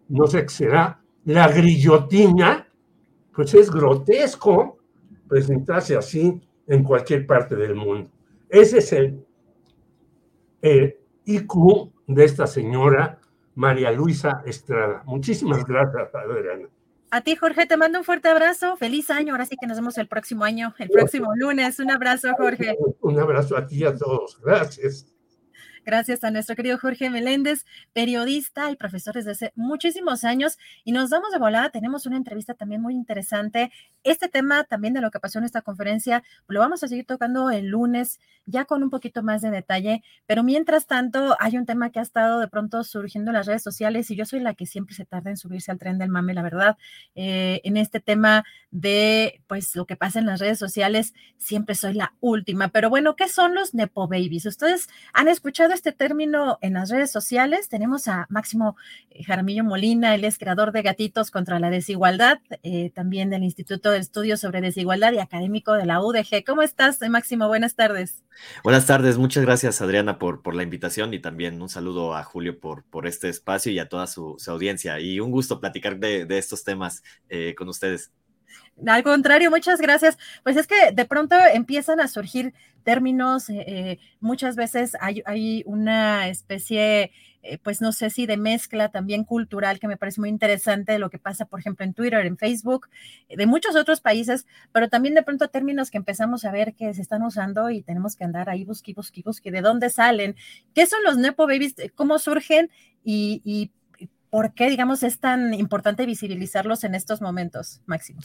no 0.08 0.26
sé 0.26 0.42
qué 0.42 0.48
será, 0.48 1.02
la 1.24 1.48
grillotina, 1.48 2.68
pues 3.34 3.54
es 3.54 3.70
grotesco 3.70 4.81
presentarse 5.32 5.96
así 5.96 6.42
en 6.66 6.84
cualquier 6.84 7.26
parte 7.26 7.56
del 7.56 7.74
mundo. 7.74 8.10
Ese 8.50 8.78
es 8.80 8.92
el, 8.92 9.24
IQ 11.24 11.90
de 12.06 12.24
esta 12.24 12.46
señora 12.46 13.18
María 13.54 13.90
Luisa 13.92 14.42
Estrada. 14.44 15.02
Muchísimas 15.06 15.64
gracias, 15.64 16.14
Adriana. 16.14 16.68
A 17.10 17.22
ti, 17.22 17.34
Jorge, 17.34 17.64
te 17.64 17.78
mando 17.78 17.98
un 17.98 18.04
fuerte 18.04 18.28
abrazo. 18.28 18.76
Feliz 18.76 19.08
año. 19.08 19.32
Ahora 19.32 19.46
sí 19.46 19.56
que 19.58 19.66
nos 19.66 19.78
vemos 19.78 19.96
el 19.96 20.06
próximo 20.06 20.44
año, 20.44 20.74
el 20.78 20.90
próximo 20.90 21.32
lunes. 21.34 21.78
Un 21.78 21.90
abrazo, 21.90 22.28
Jorge. 22.36 22.76
Un 23.00 23.18
abrazo 23.18 23.56
a 23.56 23.66
ti 23.66 23.78
y 23.78 23.84
a 23.84 23.96
todos. 23.96 24.38
Gracias. 24.44 25.06
Gracias 25.84 26.22
a 26.22 26.30
nuestro 26.30 26.54
querido 26.54 26.78
Jorge 26.78 27.10
Meléndez, 27.10 27.66
periodista 27.92 28.70
y 28.70 28.76
profesor 28.76 29.14
desde 29.14 29.32
hace 29.32 29.52
muchísimos 29.56 30.22
años. 30.22 30.58
Y 30.84 30.92
nos 30.92 31.10
damos 31.10 31.32
de 31.32 31.38
volada, 31.38 31.70
tenemos 31.70 32.06
una 32.06 32.16
entrevista 32.16 32.54
también 32.54 32.80
muy 32.80 32.94
interesante. 32.94 33.72
Este 34.04 34.28
tema 34.28 34.62
también 34.62 34.94
de 34.94 35.00
lo 35.00 35.10
que 35.10 35.18
pasó 35.18 35.40
en 35.40 35.44
esta 35.44 35.62
conferencia, 35.62 36.22
lo 36.46 36.60
vamos 36.60 36.84
a 36.84 36.88
seguir 36.88 37.04
tocando 37.04 37.50
el 37.50 37.66
lunes, 37.66 38.20
ya 38.46 38.64
con 38.64 38.82
un 38.82 38.90
poquito 38.90 39.24
más 39.24 39.42
de 39.42 39.50
detalle. 39.50 40.04
Pero 40.26 40.44
mientras 40.44 40.86
tanto, 40.86 41.36
hay 41.40 41.56
un 41.56 41.66
tema 41.66 41.90
que 41.90 41.98
ha 41.98 42.02
estado 42.02 42.38
de 42.38 42.46
pronto 42.46 42.84
surgiendo 42.84 43.30
en 43.30 43.36
las 43.36 43.46
redes 43.46 43.62
sociales 43.62 44.10
y 44.10 44.16
yo 44.16 44.24
soy 44.24 44.38
la 44.38 44.54
que 44.54 44.66
siempre 44.66 44.94
se 44.94 45.04
tarda 45.04 45.30
en 45.30 45.36
subirse 45.36 45.72
al 45.72 45.78
tren 45.78 45.98
del 45.98 46.10
mame, 46.10 46.32
la 46.32 46.42
verdad. 46.42 46.76
Eh, 47.16 47.60
en 47.64 47.76
este 47.76 47.98
tema 47.98 48.44
de, 48.70 49.42
pues, 49.48 49.74
lo 49.74 49.86
que 49.86 49.96
pasa 49.96 50.20
en 50.20 50.26
las 50.26 50.38
redes 50.38 50.58
sociales, 50.58 51.12
siempre 51.38 51.74
soy 51.74 51.94
la 51.94 52.14
última. 52.20 52.68
Pero 52.68 52.88
bueno, 52.88 53.16
¿qué 53.16 53.28
son 53.28 53.54
los 53.54 53.74
Nepo 53.74 54.06
Babies? 54.06 54.46
Ustedes 54.46 54.88
han 55.12 55.26
escuchado 55.26 55.71
este 55.74 55.92
término 55.92 56.58
en 56.60 56.74
las 56.74 56.90
redes 56.90 57.10
sociales. 57.10 57.68
Tenemos 57.68 58.08
a 58.08 58.26
Máximo 58.28 58.76
eh, 59.10 59.24
Jaramillo 59.24 59.64
Molina, 59.64 60.14
él 60.14 60.24
es 60.24 60.38
creador 60.38 60.72
de 60.72 60.82
Gatitos 60.82 61.30
contra 61.30 61.58
la 61.58 61.70
Desigualdad, 61.70 62.38
eh, 62.62 62.90
también 62.90 63.30
del 63.30 63.42
Instituto 63.42 63.90
de 63.90 63.98
Estudios 63.98 64.40
sobre 64.40 64.60
Desigualdad 64.60 65.12
y 65.12 65.18
académico 65.18 65.72
de 65.74 65.86
la 65.86 66.00
UDG. 66.00 66.44
¿Cómo 66.46 66.62
estás, 66.62 66.98
Máximo? 67.08 67.48
Buenas 67.48 67.74
tardes. 67.74 68.22
Buenas 68.62 68.86
tardes, 68.86 69.18
muchas 69.18 69.44
gracias, 69.44 69.82
Adriana, 69.82 70.18
por, 70.18 70.54
la 70.54 70.62
invitación 70.62 71.14
y 71.14 71.18
también 71.18 71.60
un 71.60 71.68
saludo 71.68 72.14
a 72.14 72.24
Julio 72.24 72.58
por, 72.58 73.06
este 73.06 73.28
espacio 73.28 73.72
y 73.72 73.78
a 73.78 73.88
toda 73.88 74.06
su, 74.06 74.36
audiencia. 74.46 75.00
Y 75.00 75.20
un 75.20 75.30
gusto 75.30 75.60
platicar 75.60 75.98
de, 75.98 76.26
estos 76.38 76.64
temas 76.64 77.02
eh, 77.28 77.54
con 77.56 77.68
ustedes. 77.68 78.12
Al 78.86 79.02
contrario, 79.02 79.50
muchas 79.50 79.80
gracias. 79.80 80.18
Pues 80.42 80.56
es 80.56 80.66
que 80.66 80.92
de 80.92 81.04
pronto 81.04 81.36
empiezan 81.52 82.00
a 82.00 82.08
surgir 82.08 82.54
términos, 82.82 83.48
eh, 83.48 83.64
eh, 83.66 83.98
muchas 84.20 84.56
veces 84.56 84.96
hay, 85.00 85.62
una 85.66 86.28
especie 86.28 87.12
eh, 87.44 87.58
pues 87.58 87.80
no 87.80 87.92
sé 87.92 88.10
si 88.10 88.26
de 88.26 88.36
mezcla 88.36 88.88
también 88.90 89.24
cultural, 89.24 89.78
que 89.78 89.88
me 89.88 89.96
parece 89.96 90.20
muy 90.20 90.28
interesante 90.30 90.98
lo 90.98 91.10
que 91.10 91.18
pasa, 91.18 91.44
por 91.44 91.60
ejemplo, 91.60 91.84
en 91.84 91.94
Twitter, 91.94 92.24
en 92.26 92.36
Facebook, 92.36 92.88
de 93.28 93.46
muchos 93.46 93.76
otros 93.76 94.00
países, 94.00 94.46
pero 94.72 94.88
también 94.88 95.14
de 95.14 95.22
pronto 95.22 95.48
términos 95.48 95.90
que 95.90 95.98
empezamos 95.98 96.44
a 96.44 96.52
ver 96.52 96.74
que 96.74 96.94
se 96.94 97.02
están 97.02 97.22
usando 97.22 97.70
y 97.70 97.82
tenemos 97.82 98.16
que 98.16 98.24
andar 98.24 98.48
ahí 98.48 98.64
busqui, 98.64 98.94
busqui, 98.94 99.22
busqui, 99.22 99.50
de 99.50 99.60
dónde 99.60 99.90
salen, 99.90 100.36
qué 100.74 100.86
son 100.86 101.02
los 101.04 101.16
Nepo 101.18 101.46
Babies, 101.46 101.74
cómo 101.94 102.18
surgen 102.18 102.70
y 103.04 103.70
por 104.32 104.54
qué, 104.54 104.70
digamos, 104.70 105.02
es 105.02 105.20
tan 105.20 105.52
importante 105.52 106.06
visibilizarlos 106.06 106.84
en 106.84 106.94
estos 106.94 107.20
momentos, 107.20 107.82
Máximo. 107.84 108.22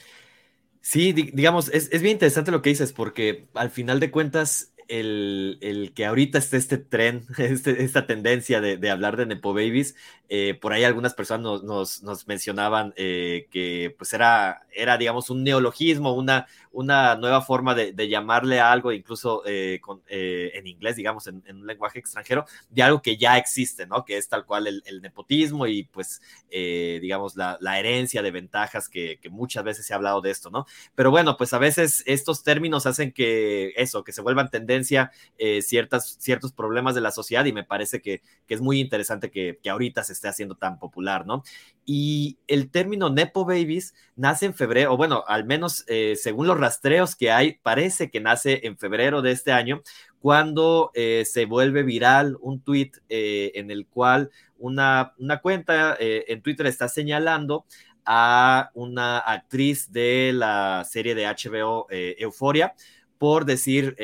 Sí, 0.82 1.12
digamos, 1.12 1.70
es, 1.70 1.90
es 1.92 2.02
bien 2.02 2.14
interesante 2.14 2.52
lo 2.52 2.62
que 2.62 2.70
dices, 2.70 2.94
porque 2.94 3.48
al 3.54 3.70
final 3.70 4.00
de 4.00 4.12
cuentas, 4.12 4.74
el, 4.88 5.92
que 5.96 6.06
ahorita 6.06 6.38
esté 6.38 6.58
este 6.58 6.78
tren, 6.78 7.26
este, 7.38 7.84
esta 7.84 8.08
tendencia 8.08 8.62
de, 8.62 8.90
hablar 8.90 9.18
de 9.18 9.26
Nepo 9.26 9.54
Babies, 9.54 9.96
eh, 10.30 10.58
por 10.60 10.74
ahí 10.74 10.84
algunas 10.84 11.14
personas 11.14 11.64
nos, 11.64 12.28
mencionaban 12.28 12.94
eh, 12.98 13.48
que 13.52 13.96
pues 13.98 14.14
era, 14.14 14.66
era, 14.74 14.98
digamos, 14.98 15.30
un 15.30 15.44
neologismo, 15.44 16.14
una, 16.14 16.48
una 16.72 17.16
nueva 17.16 17.42
forma 17.42 17.76
de, 17.76 18.08
llamarle 18.08 18.60
a 18.60 18.72
algo, 18.72 18.92
incluso 18.92 19.44
eh, 19.46 19.82
en 20.10 20.68
inglés, 20.68 20.96
digamos, 20.96 21.28
en, 21.28 21.44
un 21.48 21.66
lenguaje 21.66 22.00
extranjero, 22.00 22.46
de 22.70 22.84
algo 22.84 23.02
que 23.02 23.18
ya 23.18 23.38
existe, 23.38 23.88
¿no? 23.88 24.06
Que 24.06 24.18
es 24.18 24.30
tal 24.30 24.46
cual 24.46 24.68
el, 24.68 25.02
nepotismo 25.02 25.68
y 25.68 25.84
pues, 25.84 26.22
digamos, 26.50 27.36
la, 27.36 27.58
herencia 27.78 28.22
de 28.22 28.32
ventajas 28.32 28.90
que, 28.90 29.20
que 29.22 29.30
muchas 29.30 29.64
veces 29.64 29.86
se 29.86 29.94
ha 29.94 29.98
hablado 29.98 30.22
de 30.22 30.32
esto, 30.32 30.50
¿no? 30.50 30.66
Pero 30.96 31.12
bueno, 31.12 31.38
pues 31.38 31.54
a 31.54 31.60
veces 31.60 32.04
estos 32.06 32.44
términos 32.44 32.86
hacen 32.86 33.12
que 33.12 33.74
eso, 33.76 34.04
que 34.04 34.12
se 34.12 34.22
vuelvan 34.22 34.50
tendencias 34.50 35.10
eh, 35.38 35.62
ciertas, 35.62 36.18
ciertos 36.20 36.52
problemas 36.52 36.96
de 36.96 37.02
la 37.02 37.12
sociedad 37.12 37.46
y 37.46 37.54
me 37.54 37.64
parece 37.64 38.02
que, 38.02 38.22
es 38.48 38.62
muy 38.62 38.80
interesante 38.80 39.30
que, 39.30 39.60
ahorita 39.70 40.04
se 40.04 40.14
esté 40.18 40.28
haciendo 40.28 40.56
tan 40.56 40.80
popular, 40.80 41.26
¿no? 41.26 41.44
Y 41.86 42.38
el 42.48 42.70
término 42.70 43.10
Nepo 43.10 43.46
Babies 43.46 43.94
nace 44.16 44.46
en 44.46 44.54
febrero, 44.54 44.94
o 44.94 44.98
bueno, 44.98 45.24
al 45.28 45.46
menos 45.46 45.86
eh, 45.88 46.16
según 46.16 46.48
los 46.48 46.60
rastreos 46.60 47.16
que 47.16 47.32
hay, 47.32 47.60
parece 47.64 48.10
que 48.10 48.20
nace 48.20 48.68
en 48.68 48.78
febrero 48.78 49.22
de 49.22 49.32
este 49.32 49.52
año, 49.52 49.82
cuando 50.20 50.92
eh, 50.94 51.24
se 51.26 51.46
vuelve 51.46 51.84
viral 51.84 52.38
un 52.42 52.62
tweet 52.62 52.92
en 53.08 53.72
el 53.72 53.88
cual 53.88 54.32
una, 54.58 55.14
una 55.18 55.40
cuenta 55.40 55.96
en 56.00 56.42
Twitter 56.42 56.66
está 56.66 56.90
señalando 56.90 57.66
a 58.04 58.72
una 58.74 59.20
actriz 59.20 59.92
de 59.92 60.32
la 60.34 60.84
serie 60.90 61.16
de 61.16 61.28
HBO 61.28 61.88
Euforia 61.90 62.74
por 63.18 63.46
decir 63.46 63.96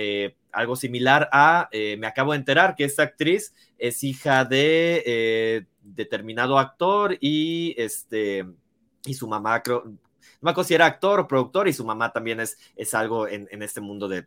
algo 0.54 0.76
similar 0.76 1.30
a, 1.34 1.68
eh, 1.72 1.98
me 1.98 2.08
acabo 2.08 2.32
de 2.32 2.38
enterar 2.38 2.76
que 2.76 2.86
esta 2.86 3.04
actriz 3.04 3.54
es 3.78 4.04
hija 4.04 4.46
de 4.46 5.04
eh, 5.06 5.66
determinado 5.84 6.58
actor 6.58 7.18
y 7.20 7.76
este, 7.78 8.46
y 9.06 9.14
su 9.14 9.28
mamá 9.28 9.62
creo, 9.62 9.84
no 9.86 9.98
me 10.42 10.52
acuerdo 10.52 10.68
si 10.68 10.74
era 10.74 10.86
actor 10.86 11.20
o 11.20 11.28
productor 11.28 11.68
y 11.68 11.74
su 11.74 11.86
mamá 11.86 12.12
también 12.12 12.40
es, 12.40 12.58
es 12.76 12.94
algo 12.94 13.28
en, 13.28 13.48
este 13.62 13.82
mundo 13.82 14.08
de, 14.08 14.26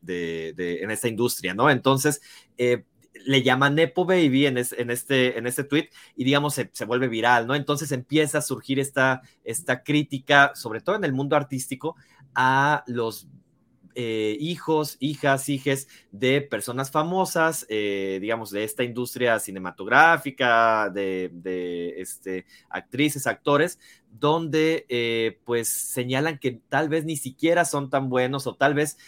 en 0.57 0.91
esta 0.91 1.09
industria, 1.09 1.55
¿no? 1.55 1.71
Entonces, 1.71 2.23
eh, 2.57 2.85
le 3.25 3.43
llaman 3.43 3.75
Nepo 3.75 4.05
Baby 4.05 4.47
en, 4.47 4.59
en, 4.59 4.91
este, 4.91 5.39
en 5.39 5.47
este 5.47 5.65
tweet 5.65 5.91
y 6.15 6.25
digamos 6.25 6.55
se, 6.55 6.71
se, 6.73 6.85
vuelve 6.85 7.09
viral, 7.09 7.47
¿no? 7.47 7.55
Entonces 7.55 7.93
empieza 7.93 8.39
a 8.39 8.43
surgir 8.43 8.79
esta, 8.79 9.23
esta 9.45 9.83
crítica, 9.83 10.53
sobre 10.55 10.81
todo 10.81 10.97
en 10.97 11.05
el 11.05 11.13
mundo 11.13 11.37
artístico, 11.37 11.97
a 12.35 12.85
los 12.87 13.27
eh, 13.99 14.37
hijos, 14.41 14.99
hijas, 15.01 15.49
hijes 15.49 15.89
de 16.13 16.43
personas 16.43 16.91
famosas, 16.91 17.65
eh, 17.71 18.19
digamos, 18.21 18.51
de 18.51 18.63
esta 18.63 18.85
industria 18.85 19.39
cinematográfica, 19.39 20.91
de, 20.91 21.95
este, 21.97 22.45
actrices, 22.69 23.27
actores, 23.27 23.79
donde 24.11 24.85
eh, 24.91 25.39
pues 25.47 25.69
señalan 25.69 26.39
que 26.39 26.61
tal 26.69 26.91
vez 26.91 27.07
ni 27.07 27.17
siquiera 27.17 27.65
son 27.65 27.89
tan 27.89 28.11
buenos 28.11 28.47
o 28.47 28.55
tal 28.55 28.75
vez 28.75 28.99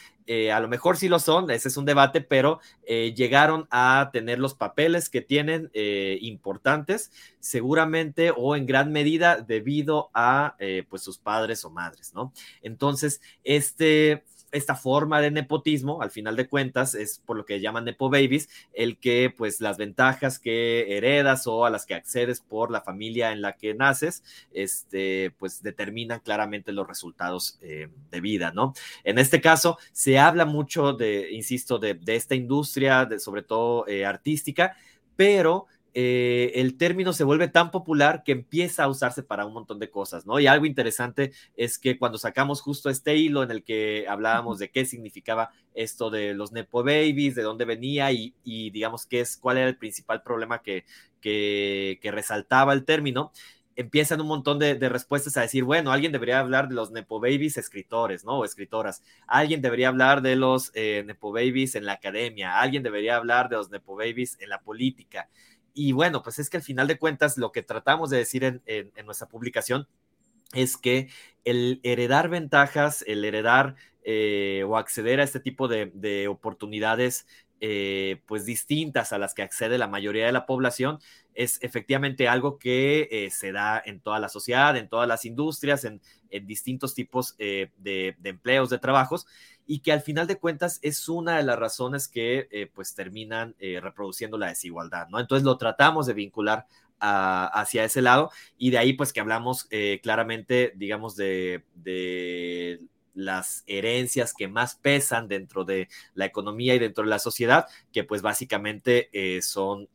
a 0.53 0.61
lo 0.61 0.69
mejor 0.69 0.99
sí 0.99 1.09
lo 1.09 1.21
son, 1.21 1.51
ese 1.51 1.69
es 1.69 1.79
un 1.79 1.87
debate, 1.87 2.21
pero 2.21 2.61
llegaron 2.87 3.67
a 3.71 4.11
tener 4.13 4.39
los 4.39 4.53
papeles 4.53 5.09
que 5.09 5.23
tienen 5.23 5.71
importantes, 5.73 7.11
seguramente 7.41 8.31
o 8.37 8.55
en 8.55 8.67
gran 8.67 8.93
medida 8.93 9.41
debido 9.41 10.11
a 10.13 10.55
pues 10.91 11.01
sus 11.01 11.17
padres 11.17 11.65
o 11.65 11.71
madres, 11.71 12.13
¿no? 12.13 12.35
Entonces, 12.61 13.23
este 13.43 14.23
esta 14.53 14.75
forma 14.75 15.21
de 15.21 15.31
nepotismo, 15.31 16.03
al 16.03 16.11
final 16.11 16.37
de 16.37 16.49
cuentas, 16.49 16.95
es 16.95 17.21
por 17.25 17.37
lo 17.37 17.45
que 17.45 17.61
llaman 17.61 17.85
nepo 17.85 18.11
babies, 18.11 18.49
el 18.73 18.99
que 18.99 19.33
pues 19.37 19.61
las 19.61 19.77
ventajas 19.77 20.39
que 20.39 20.97
heredas 20.97 21.47
o 21.47 21.65
a 21.65 21.71
las 21.71 21.87
que 21.87 21.95
accedes 21.95 22.41
por 22.41 22.71
la 22.71 22.81
familia 22.81 23.33
en 23.33 23.43
la 23.43 23.57
que 23.57 23.75
naces, 23.75 24.23
este, 24.53 25.33
pues 25.39 25.63
determinan 25.63 26.21
claramente 26.21 26.73
los 26.73 26.87
resultados 26.87 27.59
eh, 27.61 27.89
de 28.11 28.21
vida, 28.21 28.53
¿no? 28.53 28.75
En 29.05 29.19
este 29.19 29.41
caso, 29.41 29.79
se 29.93 30.19
habla 30.19 30.45
mucho 30.45 30.93
de, 30.93 31.33
insisto, 31.33 31.79
de, 31.79 31.99
esta 32.07 32.35
industria, 32.35 33.05
de, 33.05 33.19
sobre 33.19 33.43
todo 33.43 33.87
eh, 33.87 34.05
artística, 34.05 34.77
pero 35.17 35.67
eh, 35.95 36.53
el 36.57 36.77
término 36.77 37.13
se 37.13 37.25
vuelve 37.25 37.49
tan 37.49 37.71
popular 37.71 38.23
que 38.25 38.33
empieza 38.33 38.85
a 38.85 38.89
usarse 38.89 39.23
para 39.23 39.47
un 39.47 39.55
montón 39.55 39.79
de 39.79 39.91
cosas, 39.91 40.27
¿no? 40.27 40.39
Y 40.39 40.47
algo 40.47 40.67
interesante 40.67 41.33
es 41.57 41.79
que 41.79 41.99
cuando 41.99 42.19
sacamos 42.19 42.61
justo 42.61 42.91
este 42.91 43.17
hilo 43.17 43.43
en 43.43 43.51
el 43.51 43.65
que 43.65 44.07
hablábamos 44.09 44.59
de 44.59 44.71
qué 44.71 44.85
significaba 44.85 45.51
esto 45.75 46.11
de 46.11 46.35
los 46.35 46.53
Nepo 46.53 46.83
Babies, 46.83 47.35
de 47.35 47.43
dónde 47.43 47.65
venía 47.65 48.13
y, 48.13 48.35
digamos 48.45 49.07
qué 49.07 49.21
es, 49.21 49.37
cuál 49.37 49.59
era 49.59 49.69
el 49.69 49.77
principal 49.77 50.23
problema 50.23 50.63
que, 50.63 50.85
que, 51.21 51.99
resaltaba 52.13 52.73
el 52.75 52.85
término, 52.85 53.33
empiezan 53.77 54.21
un 54.21 54.27
montón 54.27 54.59
de, 54.59 54.77
respuestas 54.89 55.37
a 55.37 55.43
decir, 55.43 55.65
bueno, 55.65 55.93
alguien 55.93 56.13
debería 56.13 56.41
hablar 56.41 56.69
de 56.69 56.75
los 56.75 56.91
Nepo 56.91 57.21
Babies 57.21 57.57
escritores, 57.57 58.25
¿no? 58.25 58.39
O 58.39 58.45
escritoras. 58.45 59.03
Alguien 59.27 59.63
debería 59.63 59.89
hablar 59.89 60.21
de 60.21 60.37
los 60.37 60.71
eh, 60.75 61.05
Nepo 61.07 61.33
Babies 61.33 61.77
en 61.77 61.87
la 61.87 61.93
academia. 61.93 62.61
Alguien 62.61 62.83
debería 62.83 63.17
hablar 63.17 63.49
de 63.49 63.57
los 63.57 63.71
Nepo 63.71 63.97
Babies 63.97 64.37
en 64.41 64.49
la 64.51 64.61
política. 64.61 65.29
Y 65.79 65.93
bueno, 65.93 66.25
pues 66.25 66.41
es 66.41 66.51
que 66.51 66.57
al 66.57 66.65
final 66.65 66.89
de 66.89 66.99
cuentas 66.99 67.39
lo 67.39 67.53
que 67.53 67.63
tratamos 67.63 68.11
de 68.11 68.17
decir 68.19 68.43
en, 68.43 68.93
nuestra 69.07 69.29
publicación 69.29 69.87
es 70.53 70.77
que 70.77 71.09
el 71.45 71.79
heredar 71.85 72.29
ventajas, 72.29 73.05
el 73.07 73.25
heredar 73.25 73.77
eh, 74.03 74.65
o 74.67 74.77
acceder 74.77 75.21
a 75.21 75.23
este 75.23 75.39
tipo 75.39 75.69
de, 75.69 76.27
oportunidades 76.27 77.29
eh, 77.61 78.23
pues 78.27 78.45
distintas 78.45 79.13
a 79.13 79.19
las 79.19 79.35
que 79.35 79.43
accede 79.43 79.79
la 79.79 79.89
mayoría 79.89 80.27
de 80.27 80.33
la 80.33 80.47
población, 80.47 80.99
es 81.35 81.59
efectivamente 81.63 82.29
algo 82.29 82.59
que 82.59 83.09
eh, 83.11 83.31
se 83.31 83.53
da 83.53 83.81
en 83.85 84.01
toda 84.01 84.19
la 84.19 84.29
sociedad, 84.29 84.77
en 84.77 84.89
todas 84.89 85.07
las 85.07 85.25
industrias, 85.25 85.85
en, 85.85 86.01
distintos 86.45 86.95
tipos 86.95 87.39
de, 87.39 87.71
de, 87.79 88.15
empleos, 88.25 88.69
de 88.69 88.79
trabajos, 88.79 89.27
y 89.69 89.81
que 89.81 89.93
al 89.93 90.01
final 90.01 90.27
de 90.27 90.39
cuentas 90.39 90.81
es 90.83 91.09
una 91.11 91.37
de 91.37 91.43
las 91.43 91.59
razones 91.59 92.09
que 92.09 92.49
eh, 92.51 92.71
pues 92.75 92.95
terminan 92.95 93.55
eh, 93.59 93.79
reproduciendo 93.81 94.39
la 94.39 94.49
desigualdad, 94.49 95.09
¿no? 95.09 95.21
Entonces 95.21 95.45
lo 95.45 95.59
tratamos 95.59 96.07
de 96.07 96.15
vincular 96.15 96.67
hacia 97.01 97.85
ese 97.85 98.03
lado 98.03 98.33
y 98.57 98.71
de 98.71 98.79
ahí 98.79 98.95
pues 98.95 99.13
que 99.13 99.21
hablamos 99.21 99.69
eh, 99.71 100.01
claramente, 100.03 100.73
digamos, 100.75 101.15
de 101.15 101.63
las 103.19 103.65
herencias 103.67 104.33
que 104.33 104.49
más 104.49 104.77
pesan 104.77 105.29
dentro 105.29 105.65
de 105.65 105.89
la 106.15 106.25
economía 106.25 106.75
y 106.75 106.79
dentro 106.79 107.05
de 107.05 107.11
la 107.11 107.19
sociedad, 107.19 107.67
que 107.93 108.05
pues 108.05 108.23
básicamente 108.23 109.11
son 109.43 109.89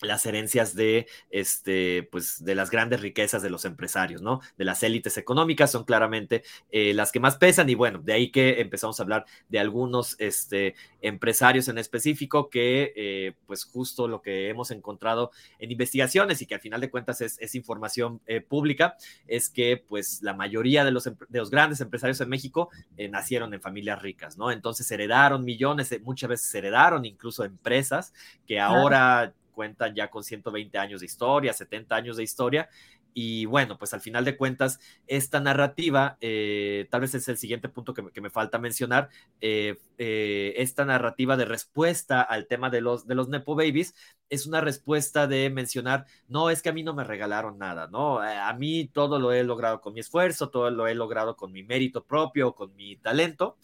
las 0.00 0.26
herencias 0.26 0.74
de, 0.74 1.06
este, 1.30 2.08
pues, 2.10 2.44
de 2.44 2.54
las 2.54 2.70
grandes 2.70 3.00
riquezas 3.00 3.42
de 3.42 3.50
los 3.50 3.64
empresarios, 3.64 4.22
¿no? 4.22 4.40
De 4.58 4.64
las 4.64 4.82
élites 4.82 5.16
económicas 5.16 5.70
son 5.70 5.84
claramente 5.84 6.42
eh, 6.70 6.94
las 6.94 7.12
que 7.12 7.20
más 7.20 7.36
pesan 7.36 7.68
y 7.70 7.74
bueno, 7.74 8.00
de 8.00 8.12
ahí 8.12 8.30
que 8.30 8.60
empezamos 8.60 8.98
a 8.98 9.02
hablar 9.02 9.24
de 9.48 9.58
algunos 9.58 10.16
este, 10.18 10.74
empresarios 11.00 11.68
en 11.68 11.78
específico 11.78 12.50
que, 12.50 12.92
eh, 12.96 13.34
pues, 13.46 13.64
justo 13.64 14.08
lo 14.08 14.20
que 14.22 14.48
hemos 14.48 14.70
encontrado 14.70 15.30
en 15.58 15.70
investigaciones 15.70 16.42
y 16.42 16.46
que 16.46 16.54
al 16.54 16.60
final 16.60 16.80
de 16.80 16.90
cuentas 16.90 17.20
es, 17.20 17.54
información 17.54 18.20
eh, 18.26 18.40
pública, 18.40 18.96
es 19.28 19.48
que, 19.48 19.76
pues, 19.76 20.22
la 20.22 20.34
mayoría 20.34 20.84
de 20.84 20.90
los, 20.90 21.04
de 21.04 21.38
los 21.38 21.50
grandes 21.50 21.80
empresarios 21.80 22.20
en 22.20 22.28
México 22.28 22.70
nacieron 23.10 23.54
en 23.54 23.60
familias 23.60 24.02
ricas, 24.02 24.36
¿no? 24.36 24.50
Entonces 24.50 24.90
heredaron 24.90 25.44
millones, 25.44 25.94
muchas 26.02 26.30
veces 26.30 26.54
heredaron 26.54 27.04
incluso 27.04 27.44
empresas 27.44 28.12
que 28.46 28.58
ahora 28.58 29.32
cuentan 29.54 29.94
ya 29.94 30.10
con 30.10 30.24
120 30.24 30.76
años 30.78 31.00
de 31.00 31.06
historia, 31.06 31.52
70 31.52 31.96
años 31.96 32.16
de 32.16 32.24
historia, 32.24 32.68
Y 33.16 33.46
bueno, 33.46 33.78
pues 33.78 33.94
al 33.94 34.00
final 34.00 34.24
de 34.24 34.36
cuentas, 34.36 34.80
esta 35.06 35.38
narrativa, 35.40 36.18
eh, 36.20 36.88
tal 36.90 37.02
vez 37.02 37.14
es 37.14 37.28
el 37.28 37.36
siguiente 37.38 37.68
punto 37.68 37.94
que, 37.94 38.20
me 38.20 38.30
falta 38.30 38.58
mencionar, 38.58 39.08
eh, 39.40 39.78
eh, 39.98 40.54
esta 40.56 40.84
narrativa 40.84 41.36
de 41.36 41.44
respuesta 41.44 42.22
al 42.22 42.48
tema 42.48 42.70
de 42.70 42.80
los, 42.80 43.06
de 43.06 43.14
los 43.14 43.28
Nepo 43.28 43.54
Babies 43.54 43.94
es 44.30 44.46
una 44.46 44.60
respuesta 44.60 45.26
de 45.28 45.48
mencionar, 45.50 46.06
no, 46.28 46.50
es 46.50 46.60
que 46.62 46.70
a 46.70 46.72
mí 46.72 46.82
no 46.82 46.94
me 46.94 47.04
regalaron 47.04 47.58
nada, 47.58 47.86
¿no? 47.86 48.18
A 48.20 48.52
mí 48.54 48.88
todo 48.88 49.20
lo 49.20 49.32
he 49.32 49.44
logrado 49.44 49.80
con 49.80 49.94
mi 49.94 50.00
esfuerzo, 50.00 50.50
todo 50.50 50.70
lo 50.70 50.88
he 50.88 50.94
logrado 50.94 51.36
con 51.36 51.52
mi 51.52 51.62
mérito 51.62 52.04
propio, 52.04 52.54
con 52.54 52.74
mi 52.74 52.96
talento. 52.96 53.56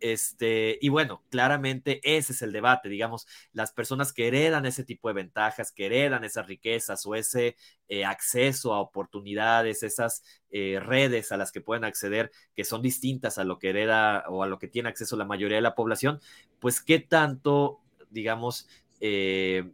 Este, 0.00 0.78
y 0.80 0.88
bueno, 0.88 1.22
claramente 1.30 2.00
ese 2.02 2.32
es 2.32 2.42
el 2.42 2.52
debate, 2.52 2.88
digamos, 2.88 3.26
las 3.52 3.72
personas 3.72 4.12
que 4.12 4.28
heredan 4.28 4.66
ese 4.66 4.84
tipo 4.84 5.08
de 5.08 5.14
ventajas, 5.14 5.72
que 5.72 5.86
heredan 5.86 6.24
esas 6.24 6.46
riquezas 6.46 7.04
o 7.06 7.14
ese 7.14 7.56
eh, 7.88 8.04
acceso 8.04 8.74
a 8.74 8.80
oportunidades, 8.80 9.82
esas 9.82 10.22
eh, 10.50 10.80
redes 10.80 11.32
a 11.32 11.36
las 11.36 11.52
que 11.52 11.60
pueden 11.60 11.84
acceder, 11.84 12.30
que 12.54 12.64
son 12.64 12.82
distintas 12.82 13.38
a 13.38 13.44
lo 13.44 13.58
que 13.58 13.70
hereda 13.70 14.24
o 14.28 14.42
a 14.42 14.46
lo 14.46 14.58
que 14.58 14.68
tiene 14.68 14.88
acceso 14.88 15.16
la 15.16 15.24
mayoría 15.24 15.56
de 15.56 15.62
la 15.62 15.74
población, 15.74 16.20
pues 16.60 16.80
qué 16.80 17.00
tanto, 17.00 17.80
digamos, 18.10 18.68
eh, 19.00 19.70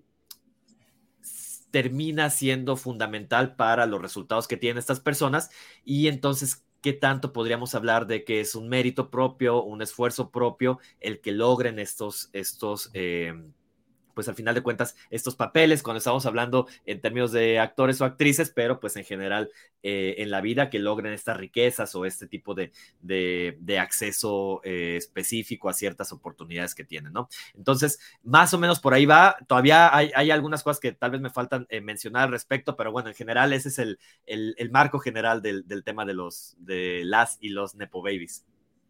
termina 1.70 2.30
siendo 2.30 2.76
fundamental 2.76 3.56
para 3.56 3.86
los 3.86 4.00
resultados 4.00 4.46
que 4.46 4.56
tienen 4.56 4.78
estas 4.78 5.00
personas 5.00 5.50
y 5.84 6.06
entonces 6.06 6.64
qué 6.84 6.92
tanto 6.92 7.32
podríamos 7.32 7.74
hablar 7.74 8.06
de 8.06 8.24
que 8.24 8.40
es 8.40 8.54
un 8.54 8.68
mérito 8.68 9.08
propio, 9.08 9.62
un 9.62 9.80
esfuerzo 9.80 10.30
propio 10.30 10.80
el 11.00 11.22
que 11.22 11.32
logren 11.32 11.78
estos, 11.78 12.28
estos 12.34 12.90
eh, 12.92 13.32
pues 14.14 14.28
al 14.28 14.34
final 14.34 14.54
de 14.54 14.62
cuentas, 14.62 14.96
estos 15.10 15.36
papeles, 15.36 15.82
cuando 15.82 15.98
estamos 15.98 16.26
hablando 16.26 16.66
en 16.86 17.00
términos 17.00 17.32
de 17.32 17.58
actores 17.58 18.00
o 18.00 18.04
actrices, 18.04 18.50
pero 18.50 18.80
pues 18.80 18.96
en 18.96 19.04
general 19.04 19.50
eh, 19.82 20.16
en 20.18 20.30
la 20.30 20.40
vida 20.40 20.70
que 20.70 20.78
logren 20.78 21.12
estas 21.12 21.36
riquezas 21.36 21.94
o 21.94 22.06
este 22.06 22.26
tipo 22.26 22.54
de, 22.54 22.72
de, 23.00 23.78
acceso 23.78 24.60
eh, 24.64 24.96
específico 24.96 25.68
a 25.68 25.74
ciertas 25.74 26.12
oportunidades 26.12 26.74
que 26.74 26.84
tienen, 26.84 27.12
¿no? 27.12 27.28
Entonces, 27.54 27.98
más 28.22 28.54
o 28.54 28.58
menos 28.58 28.80
por 28.80 28.94
ahí 28.94 29.04
va. 29.04 29.36
Todavía 29.46 29.94
hay, 29.94 30.30
algunas 30.30 30.62
cosas 30.62 30.80
que 30.80 30.92
tal 30.92 31.10
vez 31.10 31.20
me 31.20 31.30
faltan 31.30 31.66
eh, 31.68 31.80
mencionar 31.80 32.24
al 32.24 32.30
respecto, 32.30 32.76
pero 32.76 32.92
bueno, 32.92 33.08
en 33.08 33.14
general 33.14 33.52
ese 33.52 33.68
es 33.68 33.78
el, 33.78 33.98
el, 34.26 34.54
el 34.56 34.70
marco 34.70 34.98
general 34.98 35.42
del, 35.42 35.66
del, 35.66 35.84
tema 35.84 36.04
de 36.04 36.14
los, 36.14 36.56
de 36.58 37.02
las 37.04 37.36
y 37.40 37.50
los 37.50 37.74
Nepo 37.74 38.02
Babies. 38.02 38.44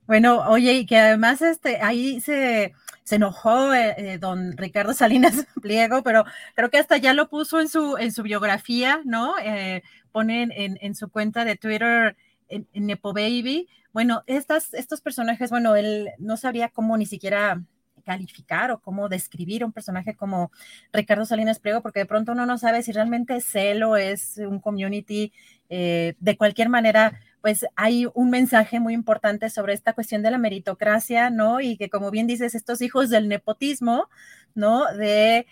Bueno, 0.07 0.47
oye, 0.51 0.75
y 0.75 0.87
que 0.87 0.99
además 0.99 1.41
este, 1.41 1.79
ahí 1.81 2.21
se, 2.21 2.75
se 3.05 3.17
enojó 3.17 3.73
eh, 3.73 3.95
eh, 3.97 4.19
don 4.19 4.57
Ricardo 4.57 4.93
Salinas 4.95 5.47
Pliego, 5.63 6.03
pero 6.03 6.25
creo 6.55 6.71
que 6.71 6.79
hasta 6.79 6.99
ya 6.99 7.15
lo 7.15 7.29
puso 7.29 7.61
en 7.61 7.69
su, 7.69 7.97
en 7.97 8.13
su 8.13 8.23
biografía, 8.23 9.01
¿no? 9.05 9.35
Eh, 9.39 9.83
ponen 10.13 10.53
en, 10.53 10.79
en, 10.81 10.95
su 10.95 11.09
cuenta 11.09 11.45
de 11.45 11.57
Twitter 11.57 12.17
en, 12.49 12.67
Nepo 12.75 13.15
Baby. 13.15 13.69
Bueno, 13.93 14.23
estas, 14.27 14.75
estos 14.75 15.01
personajes, 15.01 15.51
bueno, 15.51 15.75
él 15.75 16.11
no 16.19 16.37
sabría 16.37 16.69
cómo 16.69 16.97
ni 16.99 17.07
siquiera 17.07 17.63
calificar 18.05 18.71
o 18.71 18.81
cómo 18.81 19.09
describir 19.09 19.65
un 19.65 19.73
personaje 19.73 20.15
como 20.15 20.53
Ricardo 20.93 21.25
Salinas 21.25 21.59
Pliego, 21.59 21.81
porque 21.81 22.01
de 22.01 22.07
pronto 22.07 22.33
uno 22.33 22.45
no 22.45 22.59
sabe 22.59 22.83
si 22.83 22.93
realmente 22.93 23.37
es 23.37 23.47
Celo, 23.47 23.97
es 23.97 24.37
un 24.37 24.61
community, 24.61 25.33
de 25.71 26.37
cualquier 26.37 26.69
manera 26.69 27.19
pues 27.45 27.67
hay 27.77 28.07
un 28.15 28.31
mensaje 28.31 28.81
muy 28.81 28.95
importante 28.95 29.51
sobre 29.51 29.75
esta 29.75 29.93
cuestión 29.93 30.23
de 30.23 30.31
la 30.31 30.39
meritocracia, 30.39 31.29
¿no? 31.29 31.61
Y 31.61 31.77
que 31.77 31.91
como 31.91 32.11
bien 32.11 32.27
dices, 32.27 32.55
estos 32.55 32.81
hijos 32.81 33.11
del 33.11 33.29
nepotismo, 33.29 34.09
¿no? 34.55 34.91
De 34.95 35.47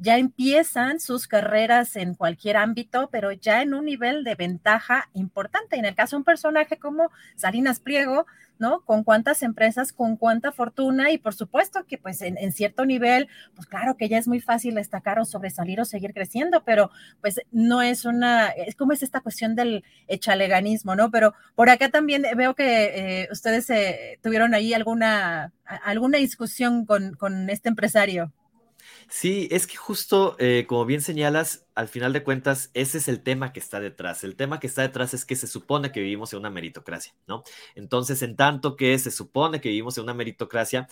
ya 0.00 0.18
empiezan 0.18 1.00
sus 1.00 1.26
carreras 1.26 1.96
en 1.96 2.14
cualquier 2.14 2.56
ámbito, 2.56 3.08
pero 3.10 3.32
ya 3.32 3.62
en 3.62 3.74
un 3.74 3.86
nivel 3.86 4.24
de 4.24 4.34
ventaja 4.34 5.08
importante. 5.14 5.76
En 5.76 5.84
el 5.84 5.94
caso 5.94 6.16
de 6.16 6.18
un 6.18 6.24
personaje 6.24 6.78
como 6.78 7.10
Salinas 7.36 7.80
Pliego, 7.80 8.26
¿no? 8.58 8.82
Con 8.82 9.02
cuántas 9.02 9.42
empresas, 9.42 9.92
con 9.92 10.16
cuánta 10.16 10.52
fortuna 10.52 11.10
y 11.10 11.18
por 11.18 11.34
supuesto 11.34 11.84
que 11.84 11.98
pues 11.98 12.22
en, 12.22 12.52
cierto 12.52 12.84
nivel, 12.84 13.28
pues 13.56 13.66
claro 13.66 13.96
que 13.96 14.08
ya 14.08 14.18
es 14.18 14.28
muy 14.28 14.40
fácil 14.40 14.76
destacar 14.76 15.18
o 15.18 15.24
sobresalir 15.24 15.80
o 15.80 15.84
seguir 15.84 16.14
creciendo, 16.14 16.62
pero 16.64 16.90
pues 17.20 17.40
no 17.50 17.82
es 17.82 18.04
una, 18.04 18.48
es 18.50 18.76
como 18.76 18.92
es 18.92 19.02
esta 19.02 19.20
cuestión 19.20 19.56
del 19.56 19.84
echaleganismo, 20.06 20.94
¿no? 20.94 21.10
Pero 21.10 21.34
por 21.56 21.70
acá 21.70 21.88
también 21.88 22.24
veo 22.36 22.54
que 22.54 23.22
eh, 23.22 23.28
ustedes 23.32 23.68
eh, 23.70 24.20
tuvieron 24.22 24.54
ahí 24.54 24.74
alguna, 24.74 25.52
alguna 25.64 26.18
discusión 26.18 26.86
con, 26.86 27.14
con 27.14 27.50
este 27.50 27.68
empresario. 27.68 28.32
Sí, 29.08 29.48
es 29.50 29.66
que 29.66 29.76
justo, 29.76 30.36
eh, 30.38 30.66
como 30.68 30.84
bien 30.86 31.00
señalas, 31.00 31.66
al 31.74 31.88
final 31.88 32.12
de 32.12 32.22
cuentas, 32.24 32.70
ese 32.74 32.98
es 32.98 33.08
el 33.08 33.22
tema 33.22 33.52
que 33.52 33.60
está 33.60 33.80
detrás. 33.80 34.24
El 34.24 34.36
tema 34.36 34.60
que 34.60 34.66
está 34.66 34.82
detrás 34.82 35.14
es 35.14 35.24
que 35.24 35.36
se 35.36 35.46
supone 35.46 35.92
que 35.92 36.00
vivimos 36.00 36.32
en 36.32 36.40
una 36.40 36.50
meritocracia, 36.50 37.14
¿no? 37.26 37.42
Entonces, 37.74 38.22
en 38.22 38.36
tanto 38.36 38.76
que 38.76 38.98
se 38.98 39.10
supone 39.10 39.60
que 39.60 39.68
vivimos 39.68 39.96
en 39.98 40.04
una 40.04 40.14
meritocracia, 40.14 40.88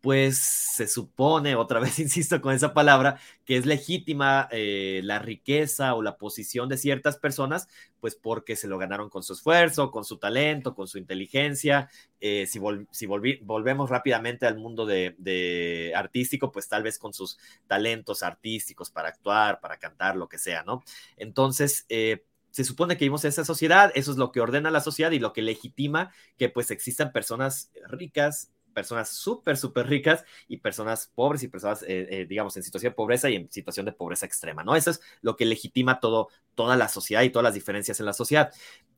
pues 0.00 0.38
se 0.38 0.86
supone, 0.86 1.56
otra 1.56 1.80
vez 1.80 1.98
insisto 1.98 2.40
con 2.40 2.54
esa 2.54 2.72
palabra, 2.72 3.20
que 3.44 3.56
es 3.56 3.66
legítima 3.66 4.48
eh, 4.52 5.00
la 5.04 5.18
riqueza 5.18 5.94
o 5.94 6.02
la 6.02 6.16
posición 6.16 6.68
de 6.68 6.76
ciertas 6.76 7.16
personas, 7.16 7.68
pues 8.00 8.14
porque 8.14 8.56
se 8.56 8.68
lo 8.68 8.78
ganaron 8.78 9.10
con 9.10 9.22
su 9.22 9.32
esfuerzo, 9.32 9.90
con 9.90 10.04
su 10.04 10.18
talento, 10.18 10.74
con 10.74 10.86
su 10.86 10.98
inteligencia. 10.98 11.90
Eh, 12.20 12.46
si, 12.46 12.60
si 12.90 13.06
volvemos 13.06 13.90
rápidamente 13.90 14.46
al 14.46 14.56
mundo 14.56 14.86
de, 14.86 15.92
artístico, 15.96 16.52
pues 16.52 16.68
tal 16.68 16.82
vez 16.82 16.98
con 16.98 17.12
sus 17.12 17.38
talentos 17.66 18.22
artísticos 18.22 18.90
para 18.90 19.08
actuar, 19.08 19.60
para 19.60 19.78
cantar, 19.78 20.16
lo 20.16 20.28
que 20.28 20.38
sea, 20.38 20.62
¿no? 20.62 20.82
Entonces, 21.16 21.86
eh, 21.88 22.24
se 22.50 22.64
supone 22.64 22.96
que 22.96 23.04
vivimos 23.04 23.24
esa 23.24 23.44
sociedad, 23.44 23.92
eso 23.94 24.10
es 24.10 24.16
lo 24.16 24.32
que 24.32 24.40
ordena 24.40 24.70
la 24.70 24.80
sociedad 24.80 25.10
y 25.10 25.18
lo 25.18 25.32
que 25.32 25.42
legitima 25.42 26.12
que 26.36 26.48
pues 26.48 26.70
existan 26.70 27.12
personas 27.12 27.70
ricas, 27.88 28.50
personas 28.78 29.08
súper, 29.08 29.56
súper 29.56 29.88
ricas 29.88 30.24
y 30.46 30.58
personas 30.58 31.10
pobres 31.12 31.42
y 31.42 31.48
personas, 31.48 31.82
eh, 31.82 32.06
eh, 32.10 32.26
digamos, 32.28 32.56
en 32.56 32.62
situación 32.62 32.92
de 32.92 32.94
pobreza 32.94 33.28
y 33.28 33.34
en 33.34 33.50
situación 33.50 33.86
de 33.86 33.92
pobreza 33.92 34.24
extrema, 34.24 34.62
¿no? 34.62 34.76
Eso 34.76 34.92
es 34.92 35.00
lo 35.20 35.34
que 35.34 35.46
legitima 35.46 35.98
todo, 35.98 36.28
toda 36.54 36.76
la 36.76 36.86
sociedad 36.86 37.22
y 37.22 37.30
todas 37.30 37.42
las 37.42 37.54
diferencias 37.54 37.98
en 37.98 38.06
la 38.06 38.12
sociedad. 38.12 38.52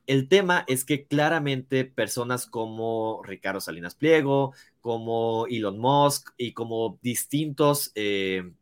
El 0.07 0.28
tema 0.28 0.64
es 0.68 0.85
que 0.85 1.07
claramente 1.07 1.87
personas 1.87 2.45
como 2.45 3.22
Ricardo 3.24 3.62
Salinas 3.62 3.95
Pliego, 3.95 4.53
como 4.83 5.47
Elon 5.47 5.78
Musk 5.78 6.33
y 6.37 6.53
como 6.53 6.99
distintos... 7.01 7.91
Eh, 7.95 8.53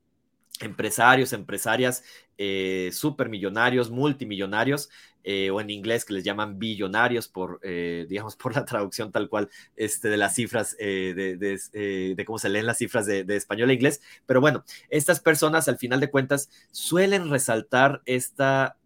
empresarios, 0.60 1.32
empresarias 1.32 2.02
eh, 2.36 2.90
supermillonarios, 2.92 3.90
multimillonarios, 3.90 4.90
eh, 5.30 5.50
o 5.50 5.60
en 5.60 5.68
inglés 5.68 6.06
que 6.06 6.14
les 6.14 6.24
llaman 6.24 6.58
billonarios 6.58 7.28
por, 7.28 7.60
eh, 7.62 8.06
digamos, 8.08 8.34
por 8.36 8.56
la 8.56 8.64
traducción 8.64 9.12
tal 9.12 9.28
cual 9.28 9.50
este, 9.76 10.08
de 10.08 10.16
las 10.16 10.34
cifras, 10.34 10.74
de, 10.78 11.36
de, 11.36 12.24
cómo 12.24 12.38
se 12.38 12.48
leen 12.48 12.64
las 12.64 12.78
cifras 12.78 13.04
de, 13.04 13.26
español 13.36 13.68
e 13.68 13.74
inglés. 13.74 14.00
Pero 14.24 14.40
bueno, 14.40 14.64
estas 14.88 15.20
personas 15.20 15.68
al 15.68 15.76
final 15.76 16.00
de 16.00 16.10
cuentas 16.10 16.48
suelen 16.70 17.28
resaltar 17.28 18.00
esta 18.06 18.76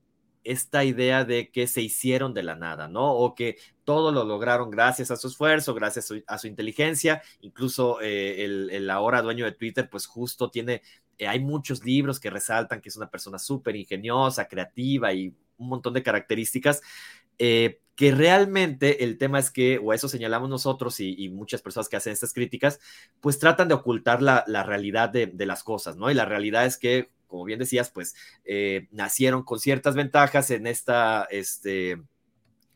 esta 0.42 0.82
idea 0.82 1.24
de 1.24 1.52
que 1.52 1.68
se 1.68 1.80
hicieron 1.82 2.34
de 2.34 2.42
la 2.42 2.56
nada, 2.56 2.88
¿no? 2.88 3.12
O 3.12 3.36
que 3.36 3.58
todo 3.84 4.10
lo 4.10 4.24
lograron 4.24 4.72
gracias 4.72 5.12
a 5.12 5.16
su 5.16 5.28
esfuerzo, 5.28 5.72
gracias 5.72 6.12
a 6.26 6.38
su, 6.38 6.46
inteligencia. 6.48 7.22
Incluso 7.42 8.00
el, 8.00 8.90
ahora 8.90 9.22
dueño 9.22 9.44
de 9.44 9.52
Twitter, 9.52 9.88
pues 9.88 10.06
justo 10.06 10.50
tiene 10.50 10.82
eh, 11.18 11.26
hay 11.26 11.40
muchos 11.40 11.84
libros 11.84 12.20
que 12.20 12.30
resaltan 12.30 12.80
que 12.80 12.88
es 12.88 12.96
una 12.96 13.10
persona 13.10 13.38
súper 13.38 13.76
ingeniosa, 13.76 14.48
creativa 14.48 15.12
y 15.12 15.34
un 15.58 15.68
montón 15.68 15.94
de 15.94 16.02
características. 16.02 16.82
Eh, 17.38 17.80
que 17.94 18.10
realmente 18.10 19.04
el 19.04 19.18
tema 19.18 19.38
es 19.38 19.50
que, 19.50 19.78
o 19.78 19.92
eso 19.92 20.08
señalamos 20.08 20.48
nosotros 20.48 20.98
y, 21.00 21.28
muchas 21.28 21.60
personas 21.60 21.88
que 21.88 21.96
hacen 21.96 22.12
estas 22.12 22.32
críticas, 22.32 22.80
pues 23.20 23.38
tratan 23.38 23.68
de 23.68 23.74
ocultar 23.74 24.22
la, 24.22 24.44
realidad 24.64 25.10
de, 25.10 25.46
las 25.46 25.62
cosas, 25.62 25.96
¿no? 25.96 26.10
Y 26.10 26.14
la 26.14 26.24
realidad 26.24 26.64
es 26.64 26.78
que, 26.78 27.10
como 27.26 27.44
bien 27.44 27.58
decías, 27.58 27.90
pues 27.90 28.14
eh, 28.44 28.88
nacieron 28.92 29.44
con 29.44 29.58
ciertas 29.58 29.94
ventajas 29.94 30.50
en 30.50 30.66
esta, 30.66 31.28
este, 31.30 32.02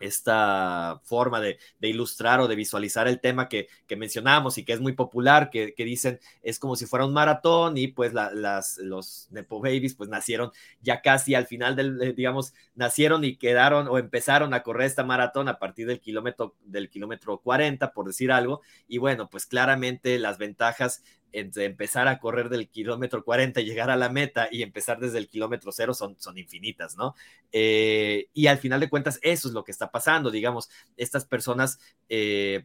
esta 0.01 1.01
forma 1.05 1.41
de, 1.41 1.59
ilustrar 1.81 2.41
o 2.41 2.49
de 2.49 2.57
visualizar 2.57 3.09
el 3.09 3.21
tema 3.21 3.49
que, 3.49 3.69
que, 3.87 3.97
mencionamos 3.97 4.59
y 4.59 4.65
que 4.65 4.73
es 4.73 4.81
muy 4.81 4.93
popular, 4.93 5.51
que, 5.51 5.75
dicen 5.77 6.19
es 6.43 6.59
como 6.59 6.77
si 6.77 6.87
fuera 6.87 7.07
un 7.07 7.13
maratón 7.13 7.79
y 7.79 7.89
pues 7.89 8.13
las, 8.13 8.79
los 8.79 9.29
Nepo 9.31 9.61
Babies 9.61 9.95
pues 9.95 10.11
nacieron 10.11 10.51
ya 10.81 11.01
casi 11.01 11.35
al 11.35 11.47
final 11.47 11.77
del, 11.77 12.15
digamos, 12.15 12.55
nacieron 12.75 13.25
y 13.25 13.37
quedaron 13.37 13.89
o 13.89 13.99
empezaron 13.99 14.55
a 14.55 14.63
correr 14.63 14.87
esta 14.87 15.05
maratón 15.05 15.49
a 15.49 15.59
partir 15.59 15.87
del 15.87 16.01
kilómetro, 16.01 16.55
del 16.65 16.91
kilómetro 16.91 17.39
40, 17.39 17.93
por 17.93 18.07
decir 18.07 18.33
algo, 18.33 18.63
y 18.89 18.99
bueno, 18.99 19.29
pues 19.31 19.47
claramente 19.47 20.19
las 20.19 20.39
ventajas 20.39 21.03
entre 21.37 21.67
empezar 21.67 22.09
a 22.09 22.19
correr 22.19 22.49
del 22.49 22.69
kilómetro 22.69 23.23
40 23.23 23.61
y 23.61 23.67
llegar 23.67 23.91
a 23.91 23.97
la 23.97 24.09
meta 24.09 24.49
y 24.51 24.63
empezar 24.63 24.99
desde 24.99 25.19
el 25.19 25.29
kilómetro 25.29 25.71
cero 25.71 25.93
son, 25.93 26.17
son 26.19 26.39
infinitas, 26.39 26.97
¿no? 26.97 27.15
Eh, 27.53 28.29
y 28.33 28.47
al 28.47 28.57
final 28.57 28.81
de 28.81 28.89
cuentas, 28.89 29.19
eso 29.23 29.49
es 29.49 29.55
lo 29.55 29.63
que 29.63 29.73
está 29.73 29.91
pasando, 29.91 30.31
digamos, 30.31 30.71
estas 30.97 31.25
personas... 31.25 31.79
Eh, 32.09 32.65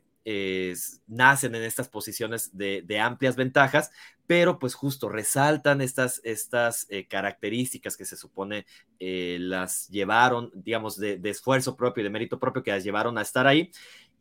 nacen 1.08 1.56
en 1.56 1.64
estas 1.64 1.90
posiciones 1.90 2.56
de, 2.56 3.00
amplias 3.00 3.36
ventajas, 3.36 3.90
pero 4.28 4.60
pues 4.60 4.76
justo 4.76 5.10
resaltan 5.10 5.82
estas, 5.82 6.22
estas 6.24 6.86
eh, 6.92 7.08
características 7.08 7.98
que 7.98 8.06
se 8.06 8.16
supone 8.16 8.68
las 9.00 9.88
llevaron, 9.88 10.52
digamos, 10.54 10.96
de, 10.98 11.18
de, 11.18 11.32
esfuerzo 11.32 11.76
propio 11.76 12.04
de 12.04 12.12
mérito 12.12 12.38
propio 12.38 12.62
que 12.62 12.70
las 12.70 12.84
llevaron 12.84 13.18
a 13.18 13.24
estar 13.24 13.48
ahí 13.48 13.72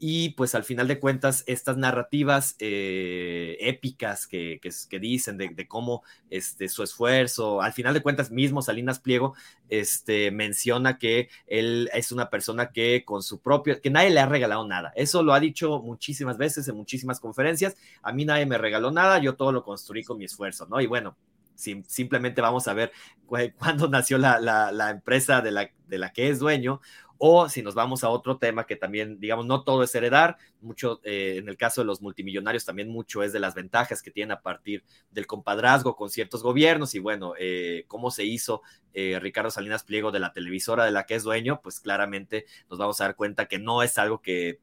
y 0.03 0.31
pues 0.31 0.55
al 0.55 0.65
final 0.65 0.89
de 0.89 0.99
cuentas 0.99 1.45
estas 1.47 1.77
narrativas 1.77 2.57
eh, 2.59 3.59
épicas 3.61 4.27
que, 4.27 4.59
que, 4.59 4.99
dicen 4.99 5.37
de, 5.37 5.69
cómo 5.69 6.03
este, 6.31 6.69
su 6.69 6.83
esfuerzo, 6.83 7.61
al 7.61 7.75
final 7.75 7.93
de 7.93 8.03
cuentas 8.03 8.31
mismo 8.31 8.63
Salinas 8.63 8.99
Pliego 8.99 9.35
este, 9.69 10.31
menciona 10.31 10.97
que 10.97 11.29
él 11.47 11.91
es 11.93 12.13
una 12.13 12.31
persona 12.31 12.73
que 12.73 13.05
con 13.05 13.23
su 13.23 13.41
propio, 13.41 13.79
que 13.83 13.91
nadie 13.91 14.09
le 14.09 14.21
ha 14.21 14.27
regalado 14.27 14.67
nada. 14.67 14.91
Eso 14.97 15.23
lo 15.23 15.35
ha 15.35 15.41
dicho 15.41 15.81
muchísimas 15.83 16.39
veces 16.39 16.67
en 16.67 16.77
muchísimas 16.77 17.21
conferencias. 17.21 17.77
A 18.03 18.13
mí 18.13 18.25
nadie 18.25 18.47
me 18.47 18.57
regaló 18.57 18.91
nada, 18.91 19.19
yo 19.19 19.37
todo 19.37 19.53
lo 19.53 19.63
construí 19.63 20.03
con 20.03 20.17
mi 20.17 20.25
esfuerzo, 20.25 20.67
¿no? 20.67 20.81
Y 20.81 20.87
bueno, 20.87 21.15
simplemente 21.55 22.41
vamos 22.41 22.67
a 22.69 22.73
ver 22.73 22.91
cuándo 23.59 23.87
nació 23.87 24.17
la, 24.17 24.41
la, 24.41 24.73
la 24.73 24.89
empresa 24.89 25.43
de 25.43 25.51
la, 25.51 25.71
de 25.87 25.99
la 25.99 26.11
que 26.15 26.31
es 26.31 26.39
dueño 26.39 26.81
o 27.23 27.51
si 27.51 27.63
nos 27.63 27.75
vamos 27.75 28.03
a 28.03 28.09
otro 28.09 28.39
tema 28.39 28.65
que 28.65 28.77
también, 28.77 29.21
digamos, 29.21 29.45
no 29.45 29.63
todo 29.63 29.83
es 29.83 29.95
heredar, 29.95 30.39
mucho, 30.63 31.03
eh, 31.05 31.37
en 31.37 31.51
el 31.51 31.59
caso 31.59 31.83
de 31.83 31.85
los 31.85 32.01
multimillonarios 32.01 32.65
también 32.65 32.89
mucho 32.89 33.23
es 33.23 33.35
de 33.35 33.41
las 33.41 33.55
ventajas 33.55 34.01
que 34.01 34.11
tienen 34.11 34.33
a 34.33 34.41
partir 34.41 34.85
del 35.11 35.27
compadrazgo 35.27 35.97
con 35.97 36.09
ciertos 36.09 36.43
gobiernos 36.43 36.95
y 36.95 36.99
bueno, 36.99 37.35
eh, 37.39 37.85
cómo 37.89 38.11
se 38.11 38.25
hizo 38.25 38.63
eh, 38.95 39.19
Ricardo 39.21 39.51
Salinas 39.51 39.85
Pliego 39.85 40.13
de 40.13 40.21
la 40.21 40.33
televisora 40.33 40.87
de 40.87 40.93
la 40.93 41.05
que 41.05 41.17
es 41.17 41.23
dueño, 41.23 41.61
pues 41.63 41.79
claramente 41.81 42.47
nos 42.71 42.79
vamos 42.79 42.99
a 43.03 43.05
dar 43.05 43.17
cuenta 43.17 43.49
que 43.49 43.59
no 43.59 43.83
es 43.83 43.99
algo 43.99 44.23
que 44.23 44.61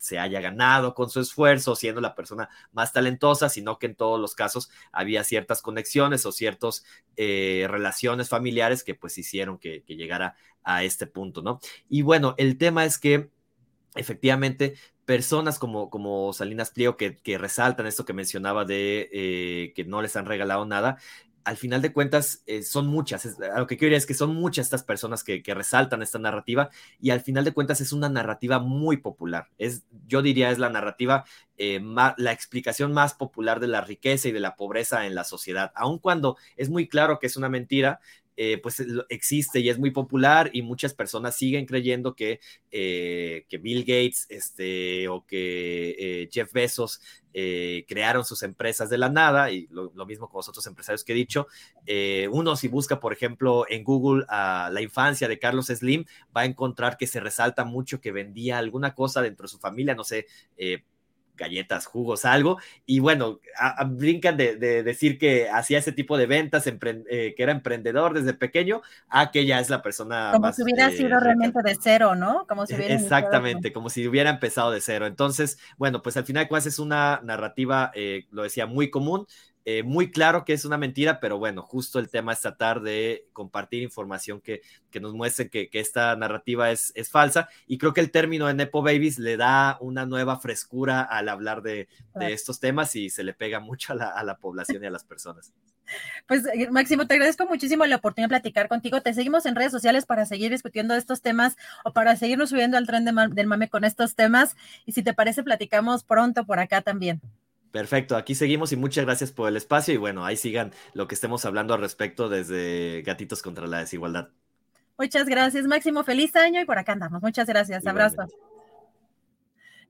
se 0.00 0.18
haya 0.18 0.40
ganado 0.40 0.94
con 0.94 1.10
su 1.10 1.20
esfuerzo, 1.20 1.76
siendo 1.76 2.00
la 2.00 2.14
persona 2.14 2.48
más 2.72 2.92
talentosa, 2.94 3.50
sino 3.50 3.78
que 3.78 3.84
en 3.84 3.94
todos 3.94 4.18
los 4.18 4.34
casos 4.34 4.70
había 4.92 5.24
ciertas 5.24 5.60
conexiones 5.60 6.24
o 6.24 6.32
ciertas 6.32 6.84
eh, 7.16 7.66
relaciones 7.68 8.30
familiares 8.30 8.82
que 8.82 8.94
pues 8.94 9.18
hicieron 9.18 9.58
que, 9.58 9.84
llegara 9.86 10.36
a 10.62 10.84
este 10.84 11.06
punto, 11.06 11.42
¿no? 11.42 11.60
Y 11.88 12.02
bueno, 12.02 12.34
el 12.38 12.58
tema 12.58 12.84
es 12.84 12.98
que 12.98 13.30
efectivamente 13.94 14.74
personas 15.04 15.58
como, 15.58 15.90
como 15.90 16.32
Salinas 16.32 16.70
Pliego 16.70 16.96
que, 16.96 17.16
que 17.16 17.38
resaltan 17.38 17.86
esto 17.86 18.04
que 18.04 18.12
mencionaba 18.12 18.64
de 18.64 19.08
eh, 19.12 19.72
que 19.74 19.84
no 19.84 20.02
les 20.02 20.14
han 20.16 20.26
regalado 20.26 20.66
nada, 20.66 20.98
al 21.44 21.56
final 21.56 21.82
de 21.82 21.92
cuentas 21.92 22.42
eh, 22.46 22.62
son 22.62 22.86
muchas, 22.86 23.36
lo 23.56 23.66
que 23.66 23.76
quiero 23.76 23.92
decir 23.92 24.02
es 24.02 24.06
que 24.06 24.14
son 24.14 24.34
muchas 24.34 24.66
estas 24.66 24.84
personas 24.84 25.24
que, 25.24 25.42
resaltan 25.46 26.02
esta 26.02 26.18
narrativa 26.18 26.70
y 27.00 27.10
al 27.10 27.20
final 27.20 27.44
de 27.44 27.52
cuentas 27.52 27.80
es 27.80 27.92
una 27.92 28.08
narrativa 28.08 28.58
muy 28.58 28.98
popular, 28.98 29.48
es, 29.58 29.84
yo 30.06 30.22
diría 30.22 30.50
es 30.50 30.58
la 30.58 30.70
narrativa, 30.70 31.24
eh, 31.56 31.80
la 32.16 32.32
explicación 32.32 32.92
más 32.92 33.14
popular 33.14 33.58
de 33.58 33.66
la 33.66 33.80
riqueza 33.80 34.28
y 34.28 34.32
de 34.32 34.40
la 34.40 34.54
pobreza 34.54 35.06
en 35.06 35.14
la 35.14 35.24
sociedad, 35.24 35.72
aun 35.74 35.98
cuando 35.98 36.36
es 36.56 36.68
muy 36.68 36.88
claro 36.88 37.18
que 37.18 37.26
es 37.26 37.36
una 37.36 37.48
mentira, 37.48 38.00
eh, 38.42 38.56
pues 38.56 38.82
existe 39.10 39.60
y 39.60 39.68
es 39.68 39.78
muy 39.78 39.90
popular 39.90 40.48
y 40.54 40.62
muchas 40.62 40.94
personas 40.94 41.36
siguen 41.36 41.66
creyendo 41.66 42.14
que, 42.14 42.40
eh, 42.70 43.44
que 43.50 43.58
Bill 43.58 43.80
Gates 43.80 44.24
este, 44.30 45.08
o 45.08 45.26
que 45.26 45.90
eh, 45.98 46.28
Jeff 46.32 46.50
Bezos 46.50 47.02
crearon 47.86 48.24
sus 48.24 48.42
empresas 48.42 48.88
de 48.88 48.96
la 48.96 49.10
nada 49.10 49.52
y 49.52 49.68
lo, 49.70 49.92
mismo 50.06 50.30
con 50.30 50.38
los 50.38 50.48
otros 50.48 50.66
empresarios 50.66 51.04
que 51.04 51.12
he 51.12 51.14
dicho. 51.14 51.48
uno 52.32 52.56
si 52.56 52.68
busca, 52.68 52.98
por 52.98 53.12
ejemplo, 53.12 53.66
en 53.68 53.84
Google 53.84 54.24
a 54.28 54.70
la 54.72 54.80
infancia 54.80 55.28
de 55.28 55.38
Carlos 55.38 55.66
Slim, 55.66 56.06
va 56.34 56.40
a 56.40 56.46
encontrar 56.46 56.96
que 56.96 57.06
se 57.06 57.20
resalta 57.20 57.64
mucho 57.64 58.00
que 58.00 58.10
vendía 58.10 58.56
alguna 58.56 58.94
cosa 58.94 59.20
dentro 59.20 59.44
de 59.44 59.48
su 59.48 59.58
familia, 59.58 59.94
no 59.94 60.02
sé 60.02 60.26
galletas, 61.40 61.86
jugos, 61.86 62.24
algo. 62.24 62.58
Y 62.86 63.00
bueno, 63.00 63.40
brincan 63.86 64.36
de, 64.36 64.56
decir 64.56 65.18
que 65.18 65.48
hacía 65.48 65.78
ese 65.78 65.90
tipo 65.90 66.16
de 66.16 66.26
ventas, 66.26 66.66
eh, 66.66 67.34
que 67.36 67.42
era 67.42 67.50
emprendedor 67.50 68.14
desde 68.14 68.34
pequeño, 68.34 68.82
a 69.08 69.32
que 69.32 69.46
ya 69.46 69.58
es 69.58 69.70
la 69.70 69.82
persona. 69.82 70.30
Como 70.32 70.52
si 70.52 70.62
hubiera 70.62 70.88
eh, 70.88 70.96
sido 70.96 71.18
realmente 71.18 71.60
de 71.64 71.76
cero, 71.80 72.14
¿no? 72.14 72.46
Como 72.46 72.66
si 72.66 72.74
hubiera 72.74 72.94
Exactamente, 72.94 73.72
como 73.72 73.90
si 73.90 74.06
hubiera 74.06 74.30
empezado 74.30 74.70
de 74.70 74.80
cero. 74.80 75.06
Entonces, 75.06 75.58
bueno, 75.78 76.02
pues 76.02 76.16
al 76.16 76.24
final, 76.24 76.46
cuál 76.46 76.60
es 76.64 76.78
una 76.78 77.20
narrativa, 77.24 77.90
eh, 77.94 78.26
lo 78.30 78.42
decía, 78.42 78.66
muy 78.66 78.90
común. 78.90 79.26
Eh, 79.64 79.82
muy 79.82 80.10
claro 80.10 80.44
que 80.44 80.52
es 80.52 80.64
una 80.64 80.78
mentira, 80.78 81.20
pero 81.20 81.38
bueno, 81.38 81.62
justo 81.62 81.98
el 81.98 82.08
tema 82.08 82.32
es 82.32 82.40
tratar 82.40 82.80
de 82.80 83.26
compartir 83.32 83.82
información 83.82 84.40
que, 84.40 84.62
que 84.90 85.00
nos 85.00 85.14
muestre 85.14 85.50
que, 85.50 85.68
que 85.68 85.80
esta 85.80 86.16
narrativa 86.16 86.70
es, 86.70 86.92
es, 86.94 87.10
falsa. 87.10 87.48
Y 87.66 87.78
creo 87.78 87.92
que 87.92 88.00
el 88.00 88.10
término 88.10 88.46
de 88.46 88.54
Nepo 88.54 88.82
Babies 88.82 89.18
le 89.18 89.36
da 89.36 89.76
una 89.80 90.06
nueva 90.06 90.38
frescura 90.38 91.02
al 91.02 91.28
hablar 91.28 91.62
de, 91.62 91.88
de 92.14 92.32
estos 92.32 92.58
temas 92.58 92.96
y 92.96 93.10
se 93.10 93.22
le 93.22 93.34
pega 93.34 93.60
mucho 93.60 93.92
a 93.92 93.96
la, 93.96 94.08
a 94.08 94.24
la 94.24 94.38
población 94.38 94.82
y 94.82 94.86
a 94.86 94.90
las 94.90 95.04
personas. 95.04 95.52
Pues 96.26 96.46
eh, 96.46 96.70
Máximo, 96.70 97.06
te 97.06 97.14
agradezco 97.14 97.46
muchísimo 97.46 97.84
la 97.86 97.96
oportunidad 97.96 98.28
de 98.28 98.40
platicar 98.40 98.68
contigo. 98.68 99.00
Te 99.00 99.12
seguimos 99.12 99.46
en 99.46 99.56
redes 99.56 99.72
sociales 99.72 100.06
para 100.06 100.24
seguir 100.24 100.52
discutiendo 100.52 100.94
estos 100.94 101.20
temas 101.20 101.56
o 101.84 101.92
para 101.92 102.14
seguirnos 102.14 102.50
subiendo 102.50 102.76
al 102.76 102.86
tren 102.86 103.04
del 103.04 103.46
mame 103.46 103.68
con 103.68 103.84
estos 103.84 104.14
temas. 104.14 104.54
Y 104.86 104.92
si 104.92 105.02
te 105.02 105.14
parece, 105.14 105.42
platicamos 105.42 106.04
pronto 106.04 106.44
por 106.44 106.60
acá 106.60 106.82
también. 106.82 107.20
Perfecto, 107.70 108.16
aquí 108.16 108.34
seguimos 108.34 108.72
y 108.72 108.76
muchas 108.76 109.04
gracias 109.04 109.30
por 109.30 109.48
el 109.48 109.56
espacio 109.56 109.94
y 109.94 109.96
bueno, 109.96 110.24
ahí 110.24 110.36
sigan 110.36 110.72
lo 110.92 111.06
que 111.06 111.14
estemos 111.14 111.44
hablando 111.44 111.72
al 111.72 111.80
respecto 111.80 112.28
desde 112.28 113.02
Gatitos 113.02 113.42
contra 113.42 113.66
la 113.66 113.78
Desigualdad. 113.78 114.30
Muchas 114.98 115.26
gracias, 115.26 115.66
Máximo. 115.66 116.04
Feliz 116.04 116.34
año 116.36 116.60
y 116.60 116.64
por 116.64 116.78
acá 116.78 116.92
andamos. 116.92 117.22
Muchas 117.22 117.46
gracias. 117.46 117.86
Abrazo. 117.86 118.26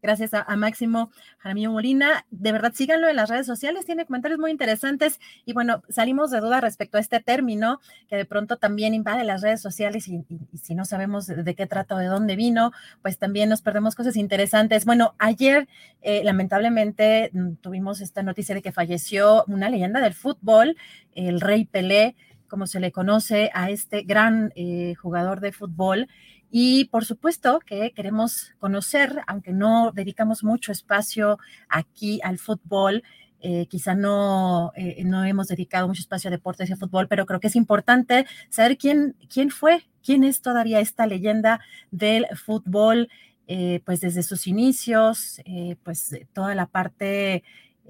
Gracias 0.02 0.32
a, 0.34 0.44
Máximo 0.56 1.10
Jaramillo 1.38 1.72
Molina. 1.72 2.26
De 2.30 2.52
verdad, 2.52 2.72
síganlo 2.74 3.08
en 3.08 3.16
las 3.16 3.28
redes 3.28 3.46
sociales, 3.46 3.86
tiene 3.86 4.06
comentarios 4.06 4.40
muy 4.40 4.50
interesantes. 4.50 5.20
Y 5.44 5.52
bueno, 5.52 5.82
salimos 5.88 6.30
de 6.30 6.40
duda 6.40 6.60
respecto 6.60 6.96
a 6.96 7.00
este 7.00 7.20
término 7.20 7.80
que 8.08 8.16
de 8.16 8.24
pronto 8.24 8.56
también 8.56 8.94
invade 8.94 9.24
las 9.24 9.42
redes 9.42 9.60
sociales 9.60 10.08
y, 10.08 10.24
si 10.60 10.74
no 10.74 10.84
sabemos 10.84 11.26
de, 11.26 11.54
qué 11.54 11.66
trata 11.66 11.94
o 11.94 11.98
de 11.98 12.06
dónde 12.06 12.36
vino, 12.36 12.72
pues 13.02 13.18
también 13.18 13.48
nos 13.48 13.62
perdemos 13.62 13.94
cosas 13.94 14.16
interesantes. 14.16 14.84
Bueno, 14.84 15.14
ayer 15.18 15.68
eh, 16.02 16.22
lamentablemente 16.24 17.30
mm, 17.32 17.54
tuvimos 17.60 18.00
esta 18.00 18.22
noticia 18.22 18.54
de 18.54 18.62
que 18.62 18.72
falleció 18.72 19.44
una 19.48 19.68
leyenda 19.68 20.00
del 20.00 20.14
fútbol, 20.14 20.76
el 21.12 21.40
Rey 21.40 21.64
Pelé 21.64 22.16
como 22.50 22.66
se 22.66 22.80
le 22.80 22.92
conoce 22.92 23.50
a 23.54 23.70
este 23.70 24.02
gran 24.02 24.52
eh, 24.56 24.94
jugador 24.96 25.40
de 25.40 25.52
fútbol. 25.52 26.08
Y 26.50 26.86
por 26.86 27.04
supuesto 27.04 27.60
que 27.60 27.92
queremos 27.92 28.52
conocer, 28.58 29.22
aunque 29.26 29.52
no 29.52 29.92
dedicamos 29.92 30.42
mucho 30.42 30.72
espacio 30.72 31.38
aquí 31.68 32.20
al 32.24 32.38
fútbol, 32.38 33.04
eh, 33.42 33.66
quizá 33.66 33.94
no, 33.94 34.72
eh, 34.76 35.02
no 35.04 35.24
hemos 35.24 35.48
dedicado 35.48 35.88
mucho 35.88 36.02
espacio 36.02 36.28
a 36.28 36.30
deportes 36.30 36.68
y 36.68 36.74
a 36.74 36.76
fútbol, 36.76 37.08
pero 37.08 37.24
creo 37.24 37.40
que 37.40 37.46
es 37.46 37.56
importante 37.56 38.26
saber 38.50 38.76
quién, 38.76 39.16
quién 39.32 39.50
fue, 39.50 39.86
quién 40.02 40.24
es 40.24 40.42
todavía 40.42 40.80
esta 40.80 41.06
leyenda 41.06 41.60
del 41.90 42.26
fútbol, 42.36 43.08
eh, 43.46 43.80
pues 43.86 44.00
desde 44.00 44.22
sus 44.22 44.46
inicios, 44.46 45.40
pues 45.82 46.14
toda 46.32 46.54
la 46.54 46.66
parte 46.66 47.42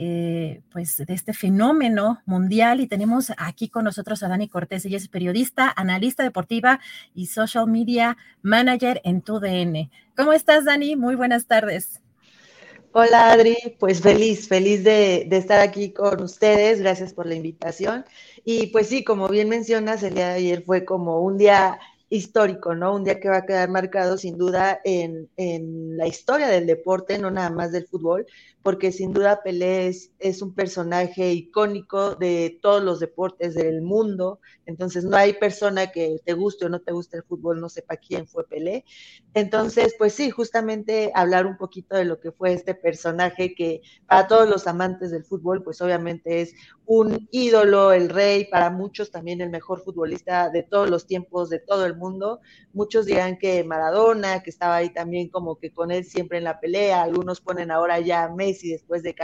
eh, 0.02 0.62
pues 0.72 0.96
de 0.96 1.12
este 1.12 1.34
fenómeno 1.34 2.22
mundial 2.24 2.80
y 2.80 2.86
tenemos 2.86 3.34
aquí 3.36 3.68
con 3.68 3.84
nosotros 3.84 4.22
a 4.22 4.28
Dani 4.28 4.48
Cortés, 4.48 4.86
ella 4.86 4.96
es 4.96 5.08
periodista, 5.08 5.70
analista 5.76 6.22
deportiva 6.22 6.80
y 7.14 7.26
social 7.26 7.66
media 7.66 8.16
manager 8.40 9.02
en 9.04 9.20
TUDN. 9.20 9.90
¿Cómo 10.16 10.32
estás, 10.32 10.64
Dani? 10.64 10.96
Muy 10.96 11.16
buenas 11.16 11.46
tardes. 11.46 12.00
Hola, 12.92 13.30
Adri. 13.30 13.58
Pues 13.78 14.00
feliz, 14.00 14.48
feliz 14.48 14.84
de, 14.84 15.28
estar 15.30 15.60
aquí 15.60 15.92
con 15.92 16.22
ustedes. 16.22 16.80
Gracias 16.80 17.12
por 17.12 17.26
la 17.26 17.34
invitación. 17.34 18.06
Y 18.42 18.68
pues 18.68 18.86
sí, 18.86 19.04
como 19.04 19.28
bien 19.28 19.50
mencionas, 19.50 20.02
el 20.02 20.14
día 20.14 20.28
de 20.28 20.34
ayer 20.36 20.62
fue 20.64 20.86
como 20.86 21.20
un 21.20 21.36
día 21.36 21.78
histórico, 22.08 22.74
¿no? 22.74 22.94
Un 22.94 23.04
día 23.04 23.20
que 23.20 23.28
va 23.28 23.36
a 23.36 23.46
quedar 23.46 23.68
marcado 23.68 24.16
sin 24.16 24.38
duda 24.38 24.80
en, 24.82 25.28
en 25.36 25.98
la 25.98 26.06
historia 26.06 26.48
del 26.48 26.66
deporte, 26.66 27.18
no 27.18 27.30
nada 27.30 27.50
más 27.50 27.70
del 27.70 27.86
fútbol, 27.86 28.26
porque 28.62 28.92
sin 28.92 29.12
duda 29.12 29.42
Pelé 29.42 29.88
es, 29.88 30.42
un 30.42 30.54
personaje 30.54 31.32
icónico 31.32 32.14
de 32.14 32.58
todos 32.60 32.82
los 32.82 33.00
deportes 33.00 33.54
del 33.54 33.82
mundo, 33.82 34.40
entonces 34.66 35.04
no 35.04 35.16
hay 35.16 35.32
persona 35.32 35.90
que 35.90 36.18
te 36.24 36.34
guste 36.34 36.66
o 36.66 36.68
no 36.68 36.80
te 36.80 36.92
guste 36.92 37.16
el 37.16 37.22
fútbol, 37.22 37.60
no 37.60 37.68
sepa 37.68 37.96
quién 37.96 38.26
fue 38.26 38.46
Pelé. 38.46 38.84
Entonces, 39.34 39.94
pues 39.98 40.14
sí, 40.14 40.30
justamente 40.30 41.10
hablar 41.14 41.46
un 41.46 41.56
poquito 41.56 41.96
de 41.96 42.04
lo 42.04 42.20
que 42.20 42.32
fue 42.32 42.52
este 42.52 42.74
personaje 42.74 43.54
que 43.54 43.80
para 44.06 44.28
todos 44.28 44.48
los 44.48 44.66
amantes 44.66 45.10
del 45.10 45.24
fútbol, 45.24 45.62
pues 45.62 45.80
obviamente 45.80 46.42
es 46.42 46.54
un 46.92 47.28
ídolo, 47.30 47.92
el 47.92 48.08
rey, 48.08 48.46
para 48.46 48.68
muchos 48.68 49.12
también 49.12 49.40
el 49.40 49.48
mejor 49.48 49.80
futbolista 49.80 50.50
de 50.50 50.64
todos 50.64 50.90
los 50.90 51.06
tiempos, 51.06 51.48
de 51.48 51.60
todo 51.60 51.86
el 51.86 51.94
mundo. 51.94 52.40
Muchos 52.72 53.06
dirán 53.06 53.38
que 53.38 53.62
Maradona, 53.62 54.42
que 54.42 54.50
estaba 54.50 54.74
ahí 54.74 54.90
también 54.90 55.28
como 55.28 55.56
que 55.56 55.72
con 55.72 55.92
él 55.92 56.04
siempre 56.04 56.38
en 56.38 56.44
la 56.44 56.58
pelea, 56.58 57.02
algunos 57.02 57.40
ponen 57.40 57.70
ahora 57.70 58.00
ya 58.00 58.28
y 58.36 58.70
después 58.70 59.04
de, 59.04 59.14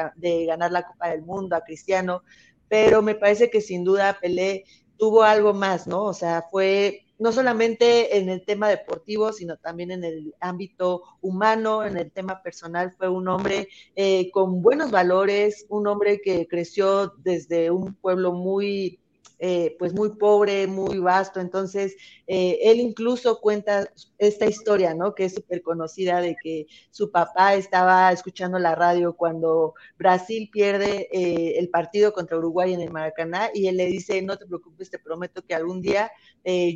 ganar 0.46 0.70
la 0.70 0.86
Copa 0.86 1.08
del 1.08 1.22
Mundo, 1.22 1.56
a 1.56 1.64
Cristiano, 1.64 2.22
pero 2.68 3.02
me 3.02 3.16
parece 3.16 3.50
que 3.50 3.60
sin 3.60 3.82
duda 3.82 4.16
Pelé 4.20 4.62
tuvo 4.96 5.24
algo 5.24 5.52
más, 5.52 5.88
¿no? 5.88 6.04
O 6.04 6.14
sea, 6.14 6.44
fue 6.48 7.05
no 7.18 7.32
solamente 7.32 8.18
en 8.18 8.28
el 8.28 8.44
tema 8.44 8.68
deportivo, 8.68 9.32
sino 9.32 9.56
también 9.56 9.90
en 9.90 10.04
el 10.04 10.34
ámbito 10.40 11.02
humano, 11.20 11.84
en 11.84 11.96
el 11.96 12.10
tema 12.10 12.42
personal. 12.42 12.92
Fue 12.96 13.08
un 13.08 13.28
hombre 13.28 13.68
eh, 13.94 14.30
con 14.30 14.62
buenos 14.62 14.90
valores, 14.90 15.66
un 15.68 15.86
hombre 15.86 16.20
que 16.20 16.46
creció 16.46 17.14
desde 17.18 17.70
un 17.70 17.94
pueblo 17.94 18.32
muy 18.32 19.00
eh, 19.39 19.76
pues 19.78 19.93
muy 19.93 20.16
pobre, 20.16 20.66
muy 20.66 20.99
vasto. 20.99 21.41
Entonces, 21.41 21.95
eh, 22.26 22.59
él 22.62 22.80
incluso 22.80 23.41
cuenta 23.41 23.91
esta 24.18 24.47
historia, 24.47 24.95
¿no? 24.95 25.14
Que 25.14 25.26
es 25.26 25.34
súper 25.34 25.62
conocida 25.62 26.20
de 26.20 26.37
que 26.43 26.66
su 26.91 27.11
papá 27.11 27.55
estaba 27.55 28.11
escuchando 28.12 28.59
la 28.59 28.74
radio 28.74 29.14
cuando 29.14 29.74
Brasil 29.99 30.49
pierde 30.51 31.09
eh, 31.12 31.59
el 31.59 31.68
partido 31.68 32.12
contra 32.12 32.39
Uruguay 32.39 32.72
en 32.72 32.80
el 32.80 32.91
Maracaná 32.91 33.51
y 33.53 33.66
él 33.68 33.76
le 33.76 33.87
dice, 33.87 34.22
no 34.22 34.39
te 34.39 34.47
preocupes, 34.47 34.91
te 34.91 34.99
prometo 34.99 35.43
que 35.43 35.55
algún 35.55 35.82
día 35.82 36.11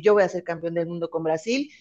yo 0.01 0.13
voy 0.13 0.23
a 0.23 0.29
ser 0.29 0.43
campeón 0.43 0.73
del 0.73 0.87
mundo 0.87 1.09
con 1.09 1.23
Brasil. 1.23 1.71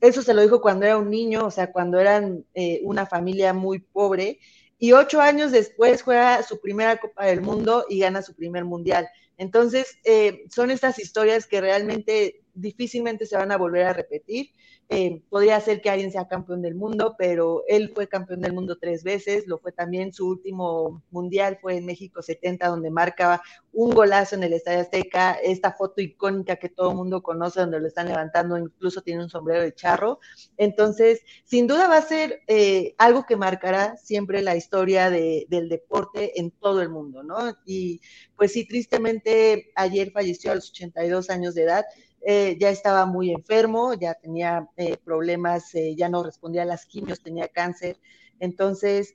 Eso 0.00 0.22
se 0.22 0.34
lo 0.34 0.40
dijo 0.40 0.60
cuando 0.60 0.86
era 0.86 0.96
un 0.96 1.10
niño, 1.10 1.44
o 1.44 1.50
sea, 1.50 1.72
cuando 1.72 1.98
eran 1.98 2.46
una 2.84 3.06
familia 3.06 3.52
muy 3.52 3.80
pobre. 3.80 4.38
Y 4.78 4.92
ocho 4.92 5.20
años 5.20 5.50
después 5.50 6.02
juega 6.02 6.42
su 6.44 6.60
primera 6.60 6.96
Copa 6.98 7.26
del 7.26 7.42
Mundo 7.42 7.84
y 7.88 7.98
gana 7.98 8.22
su 8.22 8.34
primer 8.34 8.64
Mundial. 8.64 9.08
Entonces, 9.40 9.98
eh, 10.04 10.44
son 10.50 10.70
estas 10.70 10.98
historias 10.98 11.46
que 11.46 11.62
realmente 11.62 12.42
difícilmente 12.52 13.24
se 13.24 13.38
van 13.38 13.50
a 13.50 13.56
volver 13.56 13.86
a 13.86 13.94
repetir. 13.94 14.50
Eh, 14.92 15.22
podría 15.30 15.60
ser 15.60 15.80
que 15.80 15.88
alguien 15.88 16.10
sea 16.10 16.26
campeón 16.26 16.62
del 16.62 16.74
mundo, 16.74 17.14
pero 17.16 17.62
él 17.68 17.92
fue 17.94 18.08
campeón 18.08 18.40
del 18.40 18.52
mundo 18.52 18.76
tres 18.76 19.04
veces, 19.04 19.46
lo 19.46 19.58
fue 19.58 19.70
también 19.70 20.12
su 20.12 20.26
último 20.26 21.04
mundial, 21.12 21.58
fue 21.62 21.76
en 21.76 21.86
México 21.86 22.22
70, 22.22 22.66
donde 22.66 22.90
marcaba 22.90 23.40
un 23.72 23.90
golazo 23.90 24.34
en 24.34 24.42
el 24.42 24.52
Estadio 24.52 24.80
Azteca, 24.80 25.34
esta 25.34 25.74
foto 25.74 26.00
icónica 26.00 26.56
que 26.56 26.70
todo 26.70 26.90
el 26.90 26.96
mundo 26.96 27.22
conoce, 27.22 27.60
donde 27.60 27.78
lo 27.78 27.86
están 27.86 28.08
levantando, 28.08 28.58
incluso 28.58 29.00
tiene 29.00 29.22
un 29.22 29.30
sombrero 29.30 29.62
de 29.62 29.72
charro. 29.72 30.18
Entonces, 30.56 31.20
sin 31.44 31.68
duda 31.68 31.86
va 31.86 31.98
a 31.98 32.02
ser 32.02 32.40
eh, 32.48 32.96
algo 32.98 33.26
que 33.26 33.36
marcará 33.36 33.96
siempre 33.96 34.42
la 34.42 34.56
historia 34.56 35.08
del 35.08 35.68
deporte 35.68 36.40
en 36.40 36.50
todo 36.50 36.82
el 36.82 36.88
mundo, 36.88 37.22
¿no? 37.22 37.56
Y 37.64 38.00
pues 38.34 38.52
sí, 38.52 38.66
tristemente 38.66 39.70
ayer 39.76 40.10
falleció 40.10 40.50
a 40.50 40.56
los 40.56 40.70
82 40.70 41.30
años 41.30 41.54
de 41.54 41.62
edad. 41.62 41.84
Eh, 42.22 42.58
ya 42.60 42.70
estaba 42.70 43.06
muy 43.06 43.30
enfermo, 43.30 43.94
ya 43.94 44.14
tenía 44.14 44.68
eh, 44.76 44.98
problemas, 44.98 45.74
eh, 45.74 45.94
ya 45.96 46.08
no 46.08 46.22
respondía 46.22 46.62
a 46.62 46.66
las 46.66 46.84
quimios, 46.84 47.22
tenía 47.22 47.48
cáncer. 47.48 47.98
Entonces, 48.42 49.14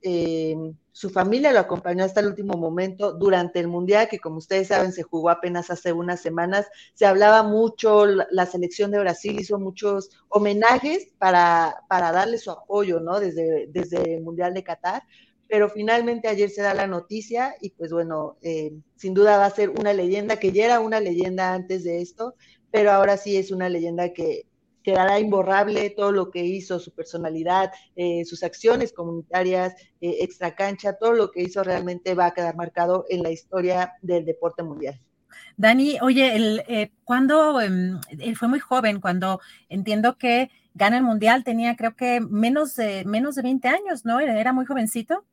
su 0.92 1.10
familia 1.10 1.52
lo 1.52 1.58
acompañó 1.58 2.04
hasta 2.04 2.20
el 2.20 2.28
último 2.28 2.58
momento 2.60 3.12
durante 3.12 3.60
el 3.60 3.68
Mundial, 3.68 4.08
que 4.08 4.20
como 4.20 4.38
ustedes 4.38 4.68
saben 4.68 4.92
se 4.92 5.02
jugó 5.02 5.32
apenas 5.32 5.72
hace 5.72 5.92
unas 5.94 6.22
semanas. 6.22 6.68
Se 6.94 7.08
hablaba 7.08 7.42
mucho, 7.42 8.06
la, 8.06 8.46
selección 8.46 8.92
de 8.92 9.00
Brasil 9.00 9.40
hizo 9.40 9.58
muchos 9.58 10.12
homenajes 10.30 11.08
para, 11.18 11.76
para 11.90 12.12
darle 12.12 12.38
su 12.38 12.52
apoyo, 12.52 13.00
¿no? 13.00 13.20
Desde, 13.20 13.66
desde 13.70 14.14
el 14.14 14.22
Mundial 14.22 14.54
de 14.54 14.64
Qatar 14.64 15.02
pero 15.48 15.70
finalmente 15.70 16.28
ayer 16.28 16.50
se 16.50 16.64
da 16.64 16.74
la 16.74 16.88
noticia 16.88 17.56
y 17.62 17.70
pues 17.70 17.92
bueno, 17.92 18.36
sin 18.96 19.14
duda 19.14 19.38
va 19.38 19.46
a 19.46 19.52
ser 19.52 19.70
una 19.70 19.94
leyenda 19.94 20.38
que 20.38 20.52
ya 20.52 20.66
era 20.66 20.80
una 20.80 21.00
leyenda 21.00 21.54
antes 21.54 21.84
de 21.84 22.02
esto 22.02 22.34
pero 22.76 22.92
ahora 22.92 23.16
sí 23.16 23.38
es 23.38 23.52
una 23.52 23.70
leyenda 23.70 24.12
que 24.12 24.48
quedará 24.84 25.18
imborrable 25.18 25.92
todo 25.92 26.12
lo 26.12 26.30
que 26.30 26.44
hizo, 26.44 26.78
su 26.78 26.92
personalidad, 26.92 27.72
eh, 27.96 28.26
sus 28.26 28.44
acciones 28.44 28.92
comunitarias, 28.92 29.74
eh, 30.02 30.18
extra 30.20 30.56
cancha, 30.56 30.98
todo 30.98 31.14
lo 31.14 31.32
que 31.32 31.44
hizo 31.44 31.64
realmente 31.64 32.16
va 32.16 32.26
a 32.26 32.34
quedar 32.34 32.58
marcado 32.58 33.06
en 33.08 33.24
la 33.24 33.32
historia 33.32 33.94
del 34.02 34.26
deporte 34.26 34.62
mundial. 34.62 35.00
Dani, 35.56 35.98
oye, 36.02 36.36
el, 36.36 36.64
eh, 36.68 36.92
cuando 37.06 37.62
em, 37.62 37.98
él 38.10 38.36
fue 38.36 38.50
muy 38.50 38.60
joven, 38.60 39.00
cuando 39.00 39.40
entiendo 39.70 40.18
que 40.18 40.52
gana 40.74 40.98
el 40.98 41.04
mundial, 41.04 41.46
tenía 41.46 41.78
creo 41.78 41.96
que 41.96 42.20
menos 42.20 42.76
de, 42.76 43.06
menos 43.06 43.36
de 43.36 43.42
20 43.44 43.70
años, 43.70 44.04
¿no? 44.04 44.20
Era 44.20 44.52
muy 44.52 44.66
jovencito. 44.66 45.24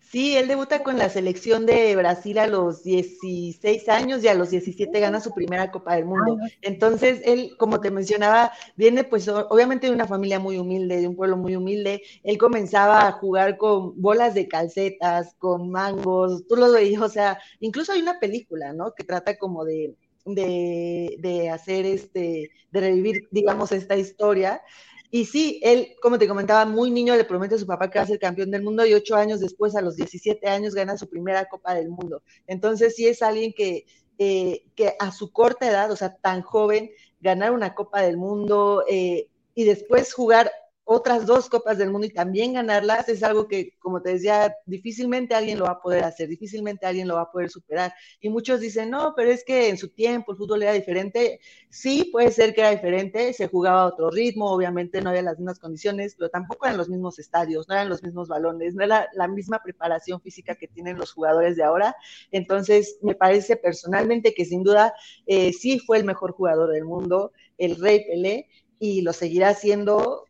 Sí, 0.00 0.36
él 0.36 0.48
debuta 0.48 0.82
con 0.82 0.96
la 0.96 1.10
selección 1.10 1.66
de 1.66 1.94
Brasil 1.94 2.38
a 2.38 2.46
los 2.46 2.82
16 2.82 3.88
años 3.90 4.24
y 4.24 4.28
a 4.28 4.34
los 4.34 4.48
17 4.50 5.00
gana 5.00 5.20
su 5.20 5.34
primera 5.34 5.70
Copa 5.70 5.96
del 5.96 6.06
Mundo. 6.06 6.38
Entonces, 6.62 7.20
él, 7.26 7.54
como 7.58 7.80
te 7.80 7.90
mencionaba, 7.90 8.52
viene 8.74 9.04
pues 9.04 9.28
obviamente 9.28 9.86
de 9.86 9.92
una 9.92 10.06
familia 10.06 10.38
muy 10.38 10.56
humilde, 10.56 11.00
de 11.00 11.08
un 11.08 11.14
pueblo 11.16 11.36
muy 11.36 11.56
humilde. 11.56 12.02
Él 12.22 12.38
comenzaba 12.38 13.06
a 13.06 13.12
jugar 13.12 13.58
con 13.58 14.00
bolas 14.00 14.32
de 14.34 14.48
calcetas, 14.48 15.34
con 15.38 15.70
mangos, 15.70 16.46
tú 16.46 16.56
lo 16.56 16.72
veías, 16.72 17.02
o 17.02 17.08
sea, 17.10 17.38
incluso 17.60 17.92
hay 17.92 18.00
una 18.00 18.18
película, 18.18 18.72
¿no? 18.72 18.94
Que 18.94 19.04
trata 19.04 19.36
como 19.36 19.66
de, 19.66 19.94
de, 20.24 21.16
de 21.18 21.50
hacer 21.50 21.84
este, 21.84 22.50
de 22.70 22.80
revivir, 22.80 23.28
digamos, 23.30 23.72
esta 23.72 23.96
historia. 23.96 24.62
Y 25.10 25.24
sí, 25.24 25.60
él, 25.62 25.96
como 26.02 26.18
te 26.18 26.28
comentaba, 26.28 26.66
muy 26.66 26.90
niño 26.90 27.16
le 27.16 27.24
promete 27.24 27.54
a 27.54 27.58
su 27.58 27.66
papá 27.66 27.90
que 27.90 27.98
va 27.98 28.04
a 28.04 28.08
ser 28.08 28.18
campeón 28.18 28.50
del 28.50 28.62
mundo 28.62 28.84
y 28.84 28.92
ocho 28.92 29.16
años 29.16 29.40
después, 29.40 29.74
a 29.74 29.80
los 29.80 29.96
17 29.96 30.46
años, 30.48 30.74
gana 30.74 30.98
su 30.98 31.08
primera 31.08 31.48
Copa 31.48 31.74
del 31.74 31.88
Mundo. 31.88 32.22
Entonces 32.46 32.94
sí 32.94 33.06
es 33.06 33.22
alguien 33.22 33.52
que, 33.54 33.86
eh, 34.18 34.64
que 34.74 34.96
a 34.98 35.10
su 35.10 35.32
corta 35.32 35.68
edad, 35.68 35.90
o 35.90 35.96
sea, 35.96 36.16
tan 36.16 36.42
joven, 36.42 36.90
ganar 37.20 37.52
una 37.52 37.74
Copa 37.74 38.02
del 38.02 38.18
Mundo 38.18 38.84
eh, 38.88 39.28
y 39.54 39.64
después 39.64 40.12
jugar 40.12 40.52
otras 40.90 41.26
dos 41.26 41.50
copas 41.50 41.76
del 41.76 41.90
mundo 41.90 42.06
y 42.06 42.10
también 42.10 42.54
ganarlas 42.54 43.10
es 43.10 43.22
algo 43.22 43.46
que, 43.46 43.76
como 43.78 44.00
te 44.00 44.14
decía, 44.14 44.54
difícilmente 44.64 45.34
alguien 45.34 45.58
lo 45.58 45.66
va 45.66 45.72
a 45.72 45.82
poder 45.82 46.02
hacer, 46.02 46.30
difícilmente 46.30 46.86
alguien 46.86 47.06
lo 47.06 47.16
va 47.16 47.22
a 47.22 47.30
poder 47.30 47.50
superar. 47.50 47.92
Y 48.22 48.30
muchos 48.30 48.60
dicen, 48.60 48.88
no, 48.88 49.12
pero 49.14 49.30
es 49.30 49.44
que 49.44 49.68
en 49.68 49.76
su 49.76 49.90
tiempo 49.90 50.32
el 50.32 50.38
fútbol 50.38 50.62
era 50.62 50.72
diferente. 50.72 51.40
Sí, 51.68 52.08
puede 52.10 52.30
ser 52.30 52.54
que 52.54 52.62
era 52.62 52.70
diferente, 52.70 53.34
se 53.34 53.48
jugaba 53.48 53.82
a 53.82 53.86
otro 53.86 54.08
ritmo, 54.10 54.50
obviamente 54.50 55.02
no 55.02 55.10
había 55.10 55.20
las 55.20 55.36
mismas 55.36 55.58
condiciones, 55.58 56.14
pero 56.16 56.30
tampoco 56.30 56.64
eran 56.64 56.78
los 56.78 56.88
mismos 56.88 57.18
estadios, 57.18 57.68
no 57.68 57.74
eran 57.74 57.90
los 57.90 58.02
mismos 58.02 58.28
balones, 58.28 58.74
no 58.74 58.82
era 58.82 59.08
la 59.12 59.28
misma 59.28 59.60
preparación 59.62 60.22
física 60.22 60.54
que 60.54 60.68
tienen 60.68 60.96
los 60.96 61.12
jugadores 61.12 61.56
de 61.56 61.64
ahora. 61.64 61.94
Entonces, 62.30 62.98
me 63.02 63.14
parece 63.14 63.56
personalmente 63.56 64.32
que 64.32 64.46
sin 64.46 64.62
duda 64.62 64.94
eh, 65.26 65.52
sí 65.52 65.80
fue 65.80 65.98
el 65.98 66.04
mejor 66.04 66.32
jugador 66.32 66.72
del 66.72 66.86
mundo, 66.86 67.32
el 67.58 67.76
Rey 67.76 68.06
Pelé, 68.06 68.48
y 68.78 69.02
lo 69.02 69.12
seguirá 69.12 69.54
siendo 69.54 70.27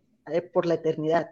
por 0.52 0.66
la 0.66 0.74
eternidad. 0.74 1.30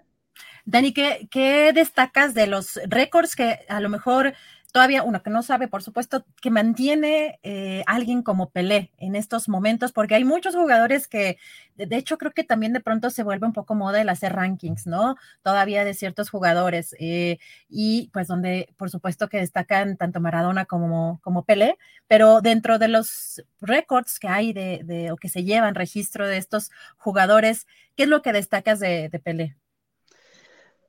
Dani, 0.64 0.92
¿qué, 0.92 1.28
¿qué, 1.30 1.72
destacas 1.72 2.34
de 2.34 2.47
los 2.47 2.80
récords 2.86 3.36
que 3.36 3.61
a 3.68 3.80
lo 3.80 3.88
mejor 3.88 4.34
todavía 4.76 5.04
uno 5.04 5.22
que 5.22 5.30
no 5.30 5.42
sabe, 5.42 5.68
por 5.68 5.82
supuesto, 5.82 6.26
que 6.42 6.50
mantiene 6.50 7.40
eh, 7.42 7.82
alguien 7.86 8.22
como 8.22 8.50
Pelé 8.50 8.92
en 8.98 9.16
estos 9.16 9.48
momentos, 9.48 9.90
porque 9.90 10.16
hay 10.16 10.24
muchos 10.24 10.54
jugadores 10.54 11.08
que, 11.08 11.38
de, 11.76 11.96
hecho, 11.96 12.18
creo 12.18 12.32
que 12.32 12.44
también 12.44 12.74
de 12.74 12.80
pronto 12.80 13.08
se 13.08 13.22
vuelve 13.22 13.46
un 13.46 13.54
poco 13.54 13.74
moda 13.74 14.02
el 14.02 14.10
hacer 14.10 14.34
rankings, 14.34 14.86
¿no? 14.86 15.16
Todavía 15.42 15.82
de 15.82 15.94
ciertos 15.94 16.28
jugadores, 16.28 16.94
eh, 16.98 17.38
y 17.70 18.10
pues 18.12 18.26
donde, 18.26 18.68
por 18.76 18.90
supuesto, 18.90 19.30
que 19.30 19.38
destacan 19.38 19.96
tanto 19.96 20.20
Maradona 20.20 20.66
como, 20.66 21.20
como 21.22 21.46
Pelé, 21.46 21.78
pero 22.06 22.42
dentro 22.42 22.78
de 22.78 22.88
los 22.88 23.42
récords 23.62 24.18
que 24.18 24.28
hay 24.28 24.52
de, 24.52 25.08
o 25.10 25.16
que 25.16 25.30
se 25.30 25.42
llevan 25.42 25.74
registro 25.74 26.28
de 26.28 26.36
estos 26.36 26.70
jugadores, 26.98 27.66
¿qué 27.96 28.02
es 28.02 28.10
lo 28.10 28.20
que 28.20 28.34
destacas 28.34 28.78
de, 28.78 29.08
de 29.08 29.18
Pelé? 29.20 29.56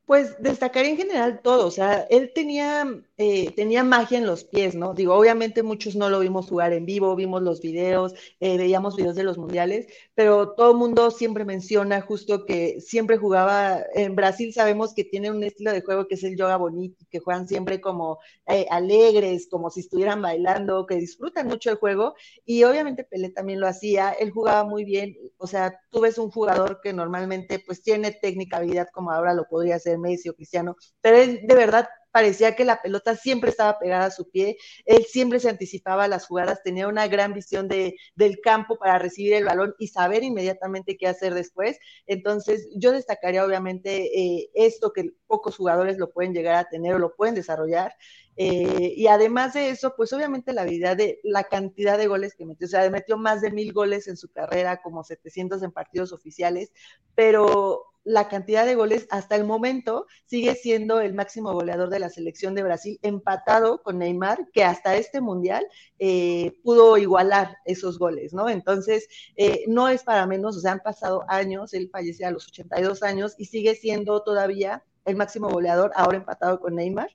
Pues 0.05 0.41
destacaría 0.41 0.91
en 0.91 0.97
general 0.97 1.39
todo, 1.41 1.67
o 1.67 1.71
sea, 1.71 2.05
él 2.09 2.31
tenía, 2.33 2.85
eh, 3.19 3.51
tenía 3.55 3.83
magia 3.83 4.19
en 4.19 4.27
los 4.27 4.43
pies, 4.43 4.75
¿no? 4.75 4.93
Digo, 4.93 5.15
obviamente 5.15 5.63
muchos 5.63 5.95
no 5.95 6.09
lo 6.09 6.19
vimos 6.19 6.47
jugar 6.49 6.71
en 6.73 6.85
vivo, 6.85 7.15
vimos 7.15 7.41
los 7.41 7.61
videos, 7.61 8.13
eh, 8.39 8.57
veíamos 8.57 8.95
videos 8.95 9.15
de 9.15 9.23
los 9.23 9.39
mundiales, 9.39 9.87
pero 10.13 10.53
todo 10.53 10.71
el 10.71 10.77
mundo 10.77 11.09
siempre 11.09 11.43
menciona 11.43 12.01
justo 12.01 12.45
que 12.45 12.79
siempre 12.79 13.17
jugaba, 13.17 13.81
en 13.95 14.15
Brasil 14.15 14.53
sabemos 14.53 14.93
que 14.93 15.03
tiene 15.03 15.31
un 15.31 15.43
estilo 15.43 15.71
de 15.71 15.81
juego 15.81 16.07
que 16.07 16.15
es 16.15 16.23
el 16.23 16.37
yoga 16.37 16.57
bonito, 16.57 17.05
que 17.09 17.19
juegan 17.19 17.47
siempre 17.47 17.81
como 17.81 18.19
eh, 18.47 18.67
alegres, 18.69 19.47
como 19.49 19.69
si 19.71 19.79
estuvieran 19.81 20.21
bailando, 20.21 20.85
que 20.85 20.95
disfrutan 20.95 21.47
mucho 21.47 21.71
el 21.71 21.77
juego, 21.77 22.13
y 22.45 22.63
obviamente 22.63 23.03
Pelé 23.03 23.29
también 23.31 23.59
lo 23.59 23.67
hacía, 23.67 24.11
él 24.11 24.31
jugaba 24.31 24.63
muy 24.63 24.85
bien, 24.85 25.15
o 25.37 25.47
sea, 25.47 25.79
tú 25.89 26.01
ves 26.01 26.17
un 26.17 26.29
jugador 26.31 26.79
que 26.83 26.93
normalmente 26.93 27.59
pues 27.65 27.81
tiene 27.81 28.11
técnica, 28.11 28.57
habilidad 28.57 28.89
como 28.93 29.11
ahora 29.11 29.33
lo 29.33 29.47
podría 29.47 29.75
hacer 29.75 29.97
Messi 29.97 30.29
o 30.29 30.35
Cristiano, 30.35 30.75
pero 31.01 31.17
de 31.17 31.55
verdad 31.55 31.87
parecía 32.17 32.55
que 32.55 32.65
la 32.65 32.81
pelota 32.81 33.15
siempre 33.15 33.51
estaba 33.51 33.77
pegada 33.77 34.05
a 34.05 34.11
su 34.11 34.27
pie, 34.31 34.57
él 34.85 35.05
siempre 35.05 35.39
se 35.39 35.49
anticipaba 35.49 36.05
a 36.05 36.07
las 36.07 36.25
jugadas, 36.25 36.63
tenía 36.63 36.87
una 36.87 37.07
gran 37.07 37.31
visión 37.31 37.67
de, 37.67 37.95
del 38.15 38.41
campo 38.41 38.79
para 38.79 38.97
recibir 38.97 39.33
el 39.33 39.45
balón 39.45 39.75
y 39.77 39.89
saber 39.89 40.23
inmediatamente 40.23 40.97
qué 40.97 41.07
hacer 41.07 41.35
después. 41.35 41.77
Entonces, 42.07 42.69
yo 42.75 42.91
destacaría 42.91 43.45
obviamente 43.45 44.19
eh, 44.19 44.49
esto 44.55 44.93
que 44.93 45.11
pocos 45.27 45.57
jugadores 45.57 45.99
lo 45.99 46.09
pueden 46.09 46.33
llegar 46.33 46.55
a 46.55 46.67
tener 46.67 46.95
o 46.95 46.99
lo 46.99 47.15
pueden 47.15 47.35
desarrollar. 47.35 47.93
Eh, 48.35 48.93
y 48.95 49.05
además 49.05 49.53
de 49.53 49.69
eso, 49.69 49.93
pues 49.95 50.11
obviamente 50.11 50.53
la 50.53 50.63
habilidad 50.63 50.97
de 50.97 51.19
la 51.23 51.43
cantidad 51.43 51.99
de 51.99 52.07
goles 52.07 52.33
que 52.33 52.47
metió, 52.47 52.65
o 52.65 52.69
sea, 52.69 52.89
metió 52.89 53.17
más 53.17 53.41
de 53.41 53.51
mil 53.51 53.73
goles 53.73 54.07
en 54.07 54.17
su 54.17 54.31
carrera, 54.31 54.81
como 54.81 55.03
700 55.03 55.61
en 55.61 55.71
partidos 55.71 56.13
oficiales, 56.13 56.71
pero 57.13 57.83
la 58.07 58.29
cantidad 58.29 58.65
de 58.65 58.75
goles, 58.75 59.05
hasta 59.09 59.35
el 59.35 59.43
momento 59.43 60.07
sigue 60.25 60.55
siendo 60.55 61.01
el 61.01 61.13
máximo 61.13 61.51
goleador 61.51 61.89
de 61.89 61.99
la 61.99 62.09
selección 62.09 62.55
de 62.55 62.63
Brasil, 62.63 62.99
empatado 63.01 63.83
con 63.83 63.99
Neymar, 63.99 64.47
que 64.53 64.63
hasta 64.63 64.95
este 64.95 65.19
mundial 65.19 65.67
eh, 65.99 66.57
pudo 66.63 66.97
igualar 66.97 67.57
esos 67.65 67.99
goles, 67.99 68.33
¿no? 68.33 68.47
Entonces, 68.47 69.09
eh, 69.35 69.65
no 69.67 69.89
es 69.89 70.03
para 70.03 70.25
menos, 70.25 70.55
o 70.55 70.61
sea, 70.61 70.71
han 70.71 70.79
pasado 70.79 71.25
años, 71.27 71.73
él 71.73 71.89
falleció 71.91 72.27
a 72.27 72.31
los 72.31 72.47
82 72.47 73.03
años 73.03 73.35
y 73.37 73.45
sigue 73.45 73.75
siendo 73.75 74.23
todavía 74.23 74.85
el 75.03 75.17
máximo 75.17 75.49
goleador, 75.49 75.91
ahora 75.95 76.17
empatado 76.17 76.61
con 76.61 76.75
Neymar 76.75 77.09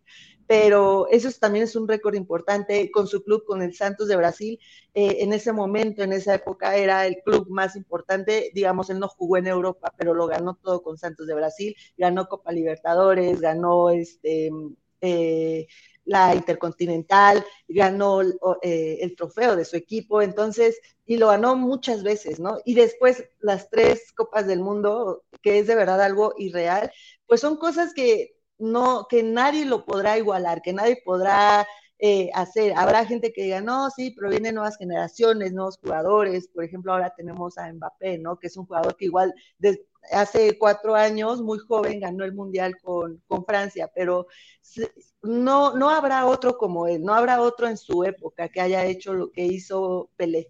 pero 0.46 1.08
eso 1.10 1.28
también 1.40 1.64
es 1.64 1.76
un 1.76 1.88
récord 1.88 2.14
importante 2.14 2.90
con 2.90 3.06
su 3.06 3.22
club, 3.22 3.44
con 3.44 3.62
el 3.62 3.74
Santos 3.74 4.08
de 4.08 4.16
Brasil. 4.16 4.58
Eh, 4.94 5.18
en 5.20 5.32
ese 5.32 5.52
momento, 5.52 6.02
en 6.02 6.12
esa 6.12 6.34
época, 6.34 6.76
era 6.76 7.06
el 7.06 7.16
club 7.24 7.48
más 7.48 7.76
importante, 7.76 8.50
digamos, 8.54 8.90
él 8.90 8.98
no 8.98 9.08
jugó 9.08 9.36
en 9.36 9.46
Europa, 9.46 9.92
pero 9.96 10.14
lo 10.14 10.26
ganó 10.26 10.58
todo 10.62 10.82
con 10.82 10.98
Santos 10.98 11.26
de 11.26 11.34
Brasil, 11.34 11.76
ganó 11.96 12.26
Copa 12.26 12.52
Libertadores, 12.52 13.40
ganó 13.40 13.90
este... 13.90 14.50
Eh, 15.00 15.66
la 16.04 16.34
Intercontinental, 16.34 17.44
ganó 17.68 18.22
eh, 18.62 18.98
el 19.00 19.14
trofeo 19.16 19.56
de 19.56 19.64
su 19.64 19.76
equipo, 19.76 20.22
entonces, 20.22 20.80
y 21.06 21.16
lo 21.16 21.28
ganó 21.28 21.56
muchas 21.56 22.02
veces, 22.02 22.40
¿no? 22.40 22.58
Y 22.64 22.74
después 22.74 23.24
las 23.40 23.70
tres 23.70 24.12
Copas 24.12 24.46
del 24.46 24.60
Mundo, 24.60 25.24
que 25.42 25.58
es 25.58 25.66
de 25.66 25.74
verdad 25.74 26.00
algo 26.02 26.34
irreal, 26.38 26.90
pues 27.26 27.40
son 27.40 27.56
cosas 27.56 27.94
que 27.94 28.34
no, 28.62 29.06
que 29.08 29.22
nadie 29.22 29.64
lo 29.64 29.84
podrá 29.84 30.18
igualar, 30.18 30.62
que 30.62 30.72
nadie 30.72 31.02
podrá 31.04 31.66
eh, 31.98 32.30
hacer. 32.34 32.74
Habrá 32.76 33.04
gente 33.04 33.32
que 33.32 33.44
diga, 33.44 33.60
no, 33.60 33.90
sí, 33.90 34.12
pero 34.16 34.30
vienen 34.30 34.54
nuevas 34.54 34.76
generaciones, 34.76 35.52
nuevos 35.52 35.78
jugadores. 35.78 36.48
Por 36.48 36.64
ejemplo, 36.64 36.92
ahora 36.92 37.12
tenemos 37.16 37.58
a 37.58 37.72
Mbappé, 37.72 38.18
¿no? 38.18 38.38
Que 38.38 38.46
es 38.48 38.56
un 38.56 38.66
jugador 38.66 38.96
que 38.96 39.06
igual 39.06 39.34
hace 40.12 40.58
cuatro 40.58 40.94
años, 40.94 41.42
muy 41.42 41.58
joven, 41.58 42.00
ganó 42.00 42.24
el 42.24 42.34
Mundial 42.34 42.76
con, 42.82 43.22
con 43.26 43.44
Francia, 43.44 43.90
pero 43.94 44.26
no, 45.22 45.76
no 45.76 45.90
habrá 45.90 46.26
otro 46.26 46.56
como 46.56 46.86
él, 46.88 47.02
no 47.02 47.14
habrá 47.14 47.40
otro 47.40 47.68
en 47.68 47.76
su 47.76 48.04
época 48.04 48.48
que 48.48 48.60
haya 48.60 48.84
hecho 48.84 49.14
lo 49.14 49.30
que 49.30 49.44
hizo 49.44 50.10
Pelé. 50.16 50.48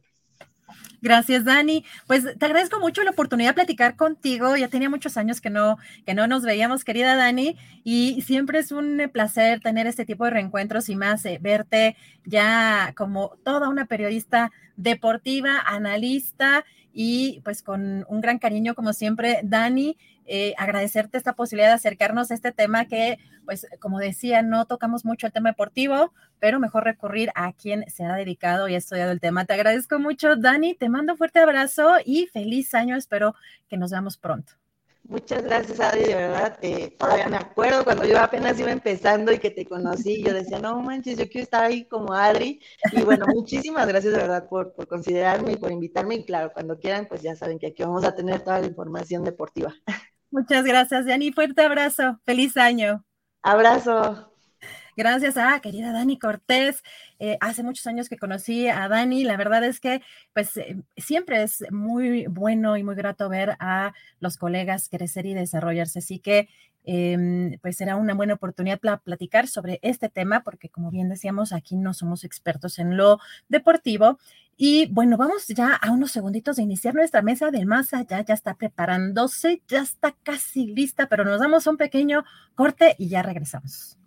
Gracias, 1.01 1.45
Dani. 1.45 1.85
Pues 2.07 2.25
te 2.39 2.45
agradezco 2.45 2.79
mucho 2.79 3.03
la 3.03 3.11
oportunidad 3.11 3.51
de 3.51 3.55
platicar 3.55 3.97
contigo. 3.97 4.57
Ya 4.57 4.69
tenía 4.69 4.89
muchos 4.89 5.17
años 5.17 5.41
que 5.41 5.51
no, 5.51 5.79
que 6.07 6.15
no 6.15 6.27
nos 6.27 6.43
veíamos, 6.43 6.85
querida 6.85 7.17
Dani, 7.17 7.57
y 7.83 8.23
siempre 8.23 8.61
es 8.61 8.71
un 8.71 9.11
placer 9.13 9.61
tener 9.61 9.87
este 9.87 10.05
tipo 10.05 10.25
de 10.25 10.31
reencuentros 10.31 10.89
y 10.89 10.97
más 10.97 11.25
eh, 11.25 11.39
verte 11.41 11.97
ya 12.25 12.93
como 12.97 13.37
toda 13.45 13.69
una 13.69 13.87
periodista 13.87 14.53
deportiva, 14.77 15.59
analista 15.65 16.65
y 16.93 17.41
pues 17.45 17.63
con 17.63 18.05
un 18.09 18.21
gran 18.21 18.39
cariño 18.39 18.75
como 18.75 18.93
siempre, 18.93 19.41
Dani. 19.43 19.97
Eh, 20.27 20.55
agradecerte 20.57 21.19
esta 21.19 21.35
posibilidad 21.35 21.71
de 21.71 21.75
acercarnos 21.75 22.31
a 22.31 22.35
este 22.35 22.53
tema 22.53 22.87
que, 22.87 23.19
pues, 23.45 23.67
como 23.81 23.99
decía, 23.99 24.43
no 24.43 24.67
tocamos 24.67 25.05
mucho 25.05 25.27
el 25.27 25.33
tema 25.33 25.51
deportivo, 25.51 26.13
pero 26.39 26.61
mejor 26.61 26.85
recurrir 26.85 27.31
a 27.35 27.53
quien 27.53 27.85
se 27.89 28.05
ha 28.05 28.15
dedicado 28.15 28.69
y 28.69 28.75
ha 28.75 28.79
estudiado 28.79 29.13
el 29.13 29.21
tema. 29.21 29.45
Te 29.45 29.55
agradezco 29.55 29.99
mucho, 29.99 30.37
Dani, 30.37 30.75
te 30.75 30.89
mando 30.89 31.15
un 31.15 31.19
fuerte 31.19 31.41
abrazo 31.41 31.97
y 32.05 32.27
feliz 32.27 32.75
año, 32.75 32.97
espero 32.97 33.35
que 33.69 33.77
nos 33.77 33.91
veamos 33.91 34.17
pronto. 34.17 34.53
Muchas 35.05 35.43
gracias, 35.43 35.81
Adi, 35.81 36.05
de 36.05 36.15
verdad, 36.15 36.59
eh, 36.63 36.95
todavía 36.97 37.27
me 37.27 37.37
acuerdo 37.37 37.83
cuando 37.83 38.05
yo 38.07 38.21
apenas 38.21 38.59
iba 38.61 38.71
empezando 38.71 39.33
y 39.33 39.39
que 39.39 39.51
te 39.51 39.67
conocí, 39.67 40.23
yo 40.23 40.33
decía, 40.33 40.61
no 40.61 40.81
manches, 40.81 41.19
yo 41.19 41.29
quiero 41.29 41.43
estar 41.43 41.65
ahí 41.65 41.87
como 41.87 42.15
Adri, 42.15 42.61
y 42.93 43.03
bueno, 43.03 43.27
muchísimas 43.35 43.89
gracias 43.89 44.13
de 44.13 44.21
verdad 44.21 44.49
por, 44.49 44.73
por 44.75 44.87
considerarme 44.87 45.53
y 45.53 45.57
por 45.57 45.73
invitarme, 45.73 46.15
y 46.15 46.25
claro, 46.25 46.53
cuando 46.53 46.79
quieran, 46.79 47.07
pues 47.07 47.21
ya 47.21 47.35
saben 47.35 47.59
que 47.59 47.67
aquí 47.67 47.83
vamos 47.83 48.05
a 48.05 48.15
tener 48.15 48.43
toda 48.43 48.61
la 48.61 48.69
información 48.69 49.25
deportiva. 49.25 49.75
Muchas 50.33 50.65
gracias, 50.65 51.05
Dani. 51.05 51.31
Fuerte 51.31 51.61
abrazo. 51.61 52.19
Feliz 52.25 52.57
año. 52.57 53.05
Abrazo. 53.43 54.33
Gracias 54.97 55.37
a 55.37 55.61
querida 55.61 55.93
Dani 55.93 56.19
Cortés. 56.19 56.83
Eh, 57.19 57.37
hace 57.43 57.63
muchos 57.63 57.87
años 57.87 58.09
que 58.09 58.17
conocí 58.17 58.67
a 58.67 58.89
Dani. 58.89 59.25
La 59.25 59.37
verdad 59.37 59.63
es 59.63 59.79
que, 59.79 60.01
pues, 60.33 60.57
eh, 60.57 60.83
siempre 60.97 61.43
es 61.43 61.63
muy 61.71 62.27
bueno 62.29 62.79
y 62.79 62.83
muy 62.83 62.95
grato 62.95 63.29
ver 63.29 63.57
a 63.61 63.93
los 64.21 64.39
colegas 64.39 64.89
crecer 64.89 65.27
y 65.27 65.35
desarrollarse. 65.35 65.99
Así 65.99 66.19
que, 66.19 66.49
em, 66.85 67.59
pues, 67.61 67.77
será 67.77 67.97
una 67.97 68.15
buena 68.15 68.35
oportunidad 68.35 68.81
para 68.81 68.99
platicar 69.01 69.49
sobre 69.49 69.81
este 69.83 70.09
tema, 70.09 70.43
porque, 70.45 70.71
como 70.71 70.91
bien 70.91 71.11
decíamos, 71.11 71.53
aquí 71.53 71.77
no 71.77 71.93
somos 71.93 72.25
expertos 72.25 72.79
en 72.79 72.97
lo 72.97 73.19
deportivo 73.51 74.19
y 74.65 74.87
bueno, 74.87 75.17
vamos 75.17 75.49
ya 75.49 75.75
a 75.75 75.91
unos 75.91 76.13
segunditos 76.13 76.55
de 76.55 76.63
iniciar 76.63 76.95
nuestra 76.95 77.21
mesa 77.21 77.51
del 77.51 77.67
más 77.67 77.93
allá. 77.95 78.21
Ya 78.21 78.33
está 78.33 78.55
preparándose, 78.55 79.61
ya 79.67 79.83
está 79.83 80.15
casi 80.23 80.69
lista, 80.69 81.09
pero 81.09 81.25
nos 81.25 81.41
damos 81.41 81.67
un 81.67 81.77
pequeño 81.77 82.23
corte 82.55 82.95
y 82.97 83.09
ya 83.09 83.23
regresamos. 83.23 83.99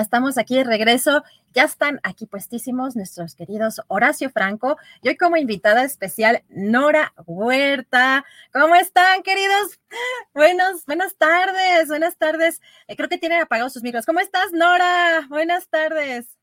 Ya 0.00 0.04
estamos 0.04 0.38
aquí 0.38 0.56
de 0.56 0.64
regreso. 0.64 1.24
Ya 1.52 1.64
están 1.64 2.00
aquí 2.02 2.24
puestísimos 2.24 2.96
nuestros 2.96 3.34
queridos 3.34 3.82
Horacio 3.86 4.30
Franco 4.30 4.78
y 5.02 5.08
hoy 5.08 5.18
como 5.18 5.36
invitada 5.36 5.84
especial 5.84 6.42
Nora 6.48 7.12
Huerta. 7.26 8.24
¿Cómo 8.50 8.76
están, 8.76 9.22
queridos? 9.22 9.78
Buenos, 10.32 10.86
buenas 10.86 11.16
tardes, 11.16 11.88
buenas 11.88 12.16
tardes. 12.16 12.62
Eh, 12.88 12.96
creo 12.96 13.10
que 13.10 13.18
tienen 13.18 13.42
apagados 13.42 13.74
sus 13.74 13.82
micros. 13.82 14.06
¿Cómo 14.06 14.20
estás, 14.20 14.52
Nora? 14.52 15.26
Buenas 15.28 15.68
tardes. 15.68 16.38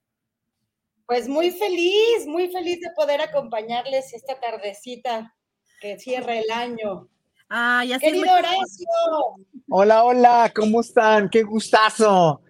Pues 1.08 1.28
muy 1.28 1.50
feliz, 1.50 2.28
muy 2.28 2.52
feliz 2.52 2.80
de 2.80 2.92
poder 2.92 3.22
acompañarles 3.22 4.14
esta 4.14 4.40
tardecita 4.40 5.34
que 5.82 5.98
cierra 5.98 6.36
el 6.36 6.52
año. 6.52 7.10
Ah, 7.50 7.84
ya 7.84 7.98
Querido 7.98 8.32
Horacio. 8.32 8.88
Hola, 9.68 10.04
hola, 10.04 10.52
¿cómo 10.54 10.82
están? 10.82 11.28
Qué 11.28 11.42
gustazo. 11.42 12.44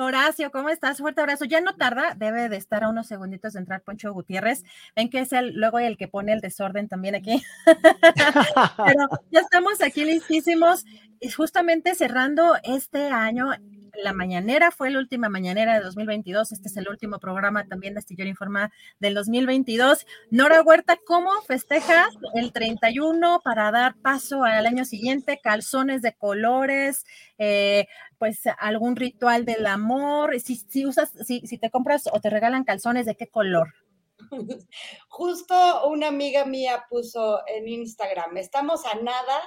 Horacio, 0.00 0.50
¿cómo 0.50 0.68
estás? 0.68 0.98
Fuerte 0.98 1.20
abrazo. 1.20 1.44
Ya 1.44 1.60
no 1.60 1.74
tarda, 1.74 2.14
debe 2.16 2.48
de 2.48 2.56
estar 2.56 2.84
a 2.84 2.88
unos 2.88 3.06
segunditos 3.06 3.52
de 3.52 3.60
entrar 3.60 3.82
Poncho 3.82 4.12
Gutiérrez. 4.12 4.64
Ven 4.96 5.10
que 5.10 5.20
es 5.20 5.32
el 5.32 5.54
luego 5.54 5.78
el 5.78 5.96
que 5.96 6.08
pone 6.08 6.32
el 6.32 6.40
desorden 6.40 6.88
también 6.88 7.14
aquí. 7.14 7.42
Pero 8.86 9.08
ya 9.30 9.40
estamos 9.40 9.82
aquí 9.82 10.04
listísimos, 10.04 10.84
y 11.20 11.28
justamente 11.30 11.94
cerrando 11.94 12.56
este 12.64 13.08
año 13.08 13.50
la 13.94 14.12
mañanera 14.12 14.70
fue 14.70 14.90
la 14.90 14.98
última 14.98 15.28
mañanera 15.28 15.74
de 15.74 15.84
2022. 15.84 16.52
Este 16.52 16.68
es 16.68 16.76
el 16.76 16.88
último 16.88 17.18
programa 17.18 17.66
también 17.66 17.94
de 17.94 18.00
Astillero 18.00 18.28
Informa 18.28 18.72
del 18.98 19.14
2022. 19.14 20.06
Nora 20.30 20.62
Huerta, 20.62 20.98
¿cómo 21.04 21.30
festejas 21.46 22.08
el 22.34 22.52
31 22.52 23.40
para 23.42 23.70
dar 23.70 23.96
paso 23.96 24.44
al 24.44 24.66
año 24.66 24.84
siguiente? 24.84 25.40
Calzones 25.42 26.02
de 26.02 26.14
colores, 26.14 27.04
eh, 27.38 27.86
pues 28.18 28.42
algún 28.58 28.96
ritual 28.96 29.44
del 29.44 29.66
amor. 29.66 30.38
Si, 30.40 30.56
si 30.56 30.86
usas, 30.86 31.12
si, 31.24 31.40
si 31.46 31.58
te 31.58 31.70
compras 31.70 32.04
o 32.12 32.20
te 32.20 32.30
regalan 32.30 32.64
calzones, 32.64 33.06
¿de 33.06 33.16
qué 33.16 33.28
color? 33.28 33.74
Justo 35.08 35.88
una 35.88 36.08
amiga 36.08 36.44
mía 36.44 36.86
puso 36.88 37.40
en 37.46 37.68
Instagram, 37.68 38.36
estamos 38.36 38.84
a 38.86 38.94
nada 38.96 39.40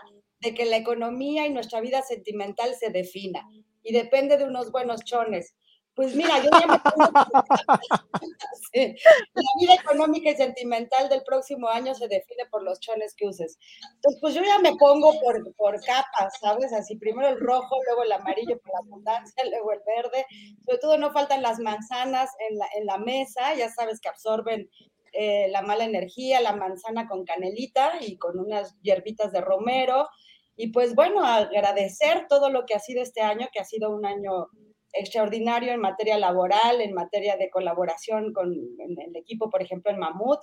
de 0.44 0.54
que 0.54 0.66
la 0.66 0.78
economía 0.78 1.48
y 1.48 1.52
nuestra 1.52 1.82
vida 1.82 2.02
sentimental 2.02 2.76
se 2.76 2.89
defina 2.89 3.48
y 3.82 3.94
depende 3.94 4.38
de 4.38 4.46
unos 4.46 4.72
buenos 4.72 5.04
chones. 5.04 5.56
Pues 5.96 6.16
mira, 6.16 6.41
yo 6.41 6.50
ya 6.60 6.68
me 6.68 6.80
pongo... 6.80 7.12
La 8.76 9.52
vida 9.60 9.76
económica 9.76 10.32
y 10.32 10.36
sentimental 10.36 11.08
del 11.08 11.22
próximo 11.24 11.68
año 11.68 11.94
se 11.94 12.08
define 12.08 12.48
por 12.50 12.64
los 12.64 12.80
chones 12.80 13.14
que 13.16 13.28
uses. 13.28 13.60
Entonces, 13.96 14.20
pues 14.20 14.34
yo 14.34 14.41
ya 14.44 14.58
me 14.58 14.76
pongo 14.76 15.14
por, 15.22 15.54
por 15.56 15.80
capas, 15.86 16.39
¿sabes? 16.39 16.74
Así, 16.74 16.96
primero 16.96 17.30
el 17.30 17.39
rojo, 17.39 17.76
luego 17.86 18.02
el 18.04 18.12
amarillo 18.12 18.60
por 18.60 18.74
la 18.74 18.80
abundancia, 18.80 19.44
luego 19.52 19.74
el 19.74 19.82
verde. 19.86 20.26
Sobre 20.66 20.80
todo 20.80 20.98
no 20.98 21.12
faltan 21.12 21.44
las 21.44 21.60
manzanas 21.60 22.32
en 22.50 22.58
la, 22.58 22.68
en 22.76 22.88
la 22.88 22.98
mesa, 22.98 23.54
ya 23.54 23.70
sabes 23.70 24.00
que 24.02 24.10
absorben 24.10 24.68
eh, 25.12 25.48
la 25.50 25.62
mala 25.62 25.86
energía, 25.86 26.41
la 26.41 26.56
manzana 26.56 27.08
con 27.08 27.24
canelita 27.24 28.00
y 28.02 28.18
con 28.18 28.39
unas 28.39 28.76
hierbitas 28.82 29.32
de 29.32 29.41
romero. 29.41 30.10
Y 30.56 30.72
pues 30.72 30.95
bueno, 30.95 31.24
agradecer 31.24 32.26
todo 32.30 32.49
lo 32.49 32.66
que 32.66 32.76
ha 32.76 32.80
sido 32.80 33.01
este 33.01 33.22
año, 33.22 33.47
que 33.51 33.60
ha 33.60 33.66
sido 33.66 33.89
un 33.89 34.06
año 34.06 34.47
extraordinario 34.93 35.74
en 35.74 35.80
materia 35.80 36.18
laboral, 36.18 36.80
en 36.82 36.93
materia 36.93 37.36
de 37.36 37.49
colaboración 37.49 38.32
con 38.34 38.54
el 38.54 39.16
equipo, 39.16 39.49
por 39.49 39.64
ejemplo, 39.64 39.91
en 39.91 39.99
Mamut, 39.99 40.39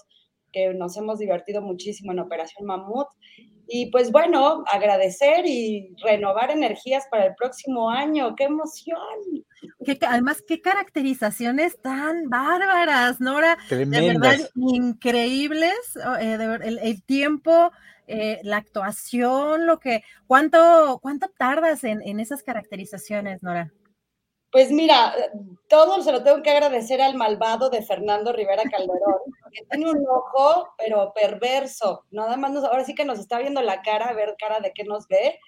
que 0.52 0.74
nos 0.74 0.96
hemos 0.96 1.18
divertido 1.18 1.62
muchísimo 1.62 2.12
en 2.12 2.18
Operación 2.18 2.66
Mamut. 2.66 3.06
Y 3.68 3.86
pues 3.92 4.10
bueno, 4.10 4.64
agradecer 4.70 5.46
y 5.46 5.94
renovar 6.02 6.50
energías 6.50 7.06
para 7.08 7.26
el 7.26 7.34
próximo 7.36 7.88
año. 7.88 8.34
¡Qué 8.34 8.44
emoción! 8.44 8.98
además, 10.02 10.42
qué 10.46 10.60
caracterizaciones 10.60 11.80
tan 11.80 12.28
bárbaras, 12.28 13.20
Nora. 13.20 13.56
De 13.68 13.84
verdad, 13.84 14.38
increíbles. 14.56 15.74
Eh, 16.20 16.58
el, 16.82 17.02
tiempo, 17.04 17.70
eh, 18.10 18.40
la 18.42 18.58
actuación, 18.58 19.66
lo 19.66 19.78
que. 19.78 20.02
¿Cuánto, 20.26 20.98
cuánto 21.02 21.28
tardas 21.28 21.84
en, 21.84 22.02
en 22.02 22.20
esas 22.20 22.42
caracterizaciones, 22.42 23.42
Nora? 23.42 23.72
Pues 24.52 24.72
mira, 24.72 25.14
todo 25.68 26.02
se 26.02 26.10
lo 26.10 26.24
tengo 26.24 26.42
que 26.42 26.50
agradecer 26.50 27.00
al 27.00 27.14
malvado 27.14 27.70
de 27.70 27.82
Fernando 27.82 28.32
Rivera 28.32 28.64
Calderón, 28.64 29.20
que 29.52 29.64
tiene 29.70 29.90
un 29.90 30.04
ojo, 30.08 30.74
pero 30.76 31.12
perverso. 31.14 32.04
Nada 32.10 32.36
más, 32.36 32.50
nos, 32.50 32.64
ahora 32.64 32.84
sí 32.84 32.96
que 32.96 33.04
nos 33.04 33.20
está 33.20 33.38
viendo 33.38 33.62
la 33.62 33.80
cara, 33.82 34.08
a 34.08 34.12
ver 34.12 34.34
cara 34.40 34.58
de 34.58 34.72
qué 34.72 34.82
nos 34.82 35.06
ve. 35.06 35.38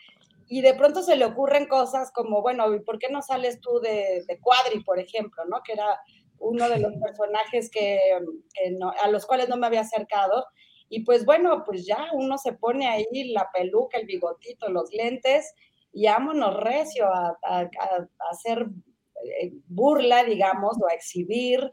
Y 0.46 0.60
de 0.60 0.74
pronto 0.74 1.02
se 1.02 1.16
le 1.16 1.24
ocurren 1.24 1.66
cosas 1.66 2.12
como, 2.12 2.42
bueno, 2.42 2.66
¿por 2.86 3.00
qué 3.00 3.08
no 3.10 3.22
sales 3.22 3.60
tú 3.60 3.80
de, 3.80 4.22
de 4.28 4.38
Cuadri, 4.38 4.84
por 4.84 5.00
ejemplo, 5.00 5.44
¿no? 5.46 5.62
Que 5.64 5.72
era 5.72 5.98
uno 6.38 6.68
de 6.68 6.78
los 6.78 6.92
personajes 7.02 7.70
que, 7.70 7.98
a 9.02 9.08
los 9.08 9.26
cuales 9.26 9.48
no 9.48 9.56
me 9.56 9.66
había 9.66 9.80
acercado. 9.80 10.46
Y 10.94 11.04
pues 11.04 11.24
bueno, 11.24 11.64
pues 11.64 11.86
ya 11.86 12.10
uno 12.12 12.36
se 12.36 12.52
pone 12.52 12.86
ahí 12.86 13.32
la 13.32 13.48
peluca, 13.50 13.96
el 13.96 14.04
bigotito, 14.04 14.68
los 14.68 14.92
lentes 14.92 15.54
y 15.90 16.04
vámonos 16.04 16.54
recio 16.60 17.06
a, 17.06 17.38
a, 17.42 17.60
a 17.60 17.70
hacer 18.30 18.66
eh, 19.40 19.54
burla, 19.68 20.22
digamos, 20.22 20.76
o 20.82 20.86
a 20.86 20.92
exhibir, 20.92 21.70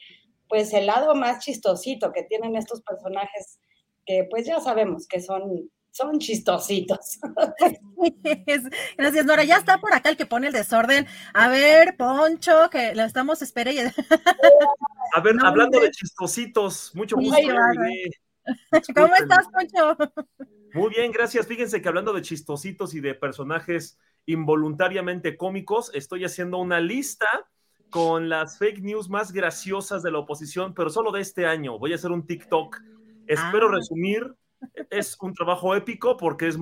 pues 0.47 0.74
el 0.74 0.86
lado 0.86 1.15
más 1.15 1.43
chistosito 1.43 2.13
que 2.13 2.24
tienen 2.24 2.55
estos 2.55 2.82
personajes, 2.82 3.59
que 4.05 4.26
pues 4.30 4.45
ya 4.45 4.61
sabemos 4.61 5.05
que 5.05 5.20
son 5.20 5.70
son 5.91 6.17
chistositos. 6.20 7.20
Gracias, 8.97 9.26
Nora. 9.26 9.43
Ya 9.43 9.57
está 9.57 9.80
por 9.80 9.93
acá 9.93 10.09
el 10.09 10.15
que 10.15 10.26
pone 10.26 10.47
el 10.47 10.53
desorden. 10.53 11.05
A 11.34 11.49
ver, 11.49 11.97
Poncho, 11.97 12.70
que 12.70 12.95
lo 12.95 13.03
estamos 13.03 13.41
esperando. 13.41 13.91
A 15.13 15.22
ver, 15.22 15.36
hablando 15.43 15.78
de 15.82 15.91
chistositos, 15.91 16.95
mucho 16.95 17.17
gusto. 17.17 17.36
¿Cómo 18.95 19.14
estás, 19.16 19.47
Poncho? 19.47 19.97
Muy 20.74 20.89
bien, 20.89 21.12
gracias. 21.12 21.47
Fíjense 21.47 21.82
que 21.82 21.88
hablando 21.88 22.14
de 22.14 22.22
chistositos 22.22 22.93
y 22.93 23.00
de 23.00 23.16
personajes 23.16 23.97
involuntariamente 24.26 25.38
cómicos. 25.38 25.91
Estoy 25.93 26.26
haciendo 26.26 26.58
una 26.58 26.80
lista 26.80 27.28
con 27.89 28.30
las 28.30 28.60
fake 28.60 28.82
news 28.82 29.10
más 29.10 29.32
graciosas 29.32 30.04
de 30.04 30.12
la 30.12 30.20
oposición, 30.20 30.74
pero 30.74 30.89
solo 30.89 31.12
de 31.12 31.22
este 31.22 31.47
año. 31.47 31.80
Voy 31.80 31.93
a 31.93 31.95
hacer 31.95 32.12
un 32.12 32.26
TikTok. 32.26 32.78
Espero 33.28 33.70
ah. 33.70 33.76
resumir. 33.76 34.36
Es 34.89 35.18
un 35.22 35.34
trabajo 35.34 35.74
épico 35.74 36.18
porque 36.18 36.47
es 36.47 36.58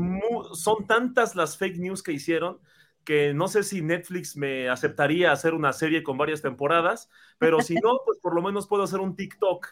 son 0.53 0.85
tantas 0.87 1.35
las 1.35 1.57
fake 1.57 1.77
news 1.77 2.03
que 2.03 2.11
hicieron 2.11 2.59
que 3.07 3.33
no 3.33 3.47
sé 3.47 3.63
si 3.63 3.81
Netflix 3.81 4.35
me 4.35 4.67
aceptaría 4.67 5.31
hacer 5.31 5.53
una 5.53 5.71
serie 5.71 6.03
con 6.03 6.17
varias 6.17 6.41
temporadas, 6.41 7.09
pero 7.37 7.61
si 7.61 7.75
no, 7.75 8.01
pues 8.05 8.19
por 8.19 8.35
lo 8.35 8.41
menos 8.41 8.67
puedo 8.67 8.83
hacer 8.83 8.99
un 8.99 9.15
TikTok 9.15 9.65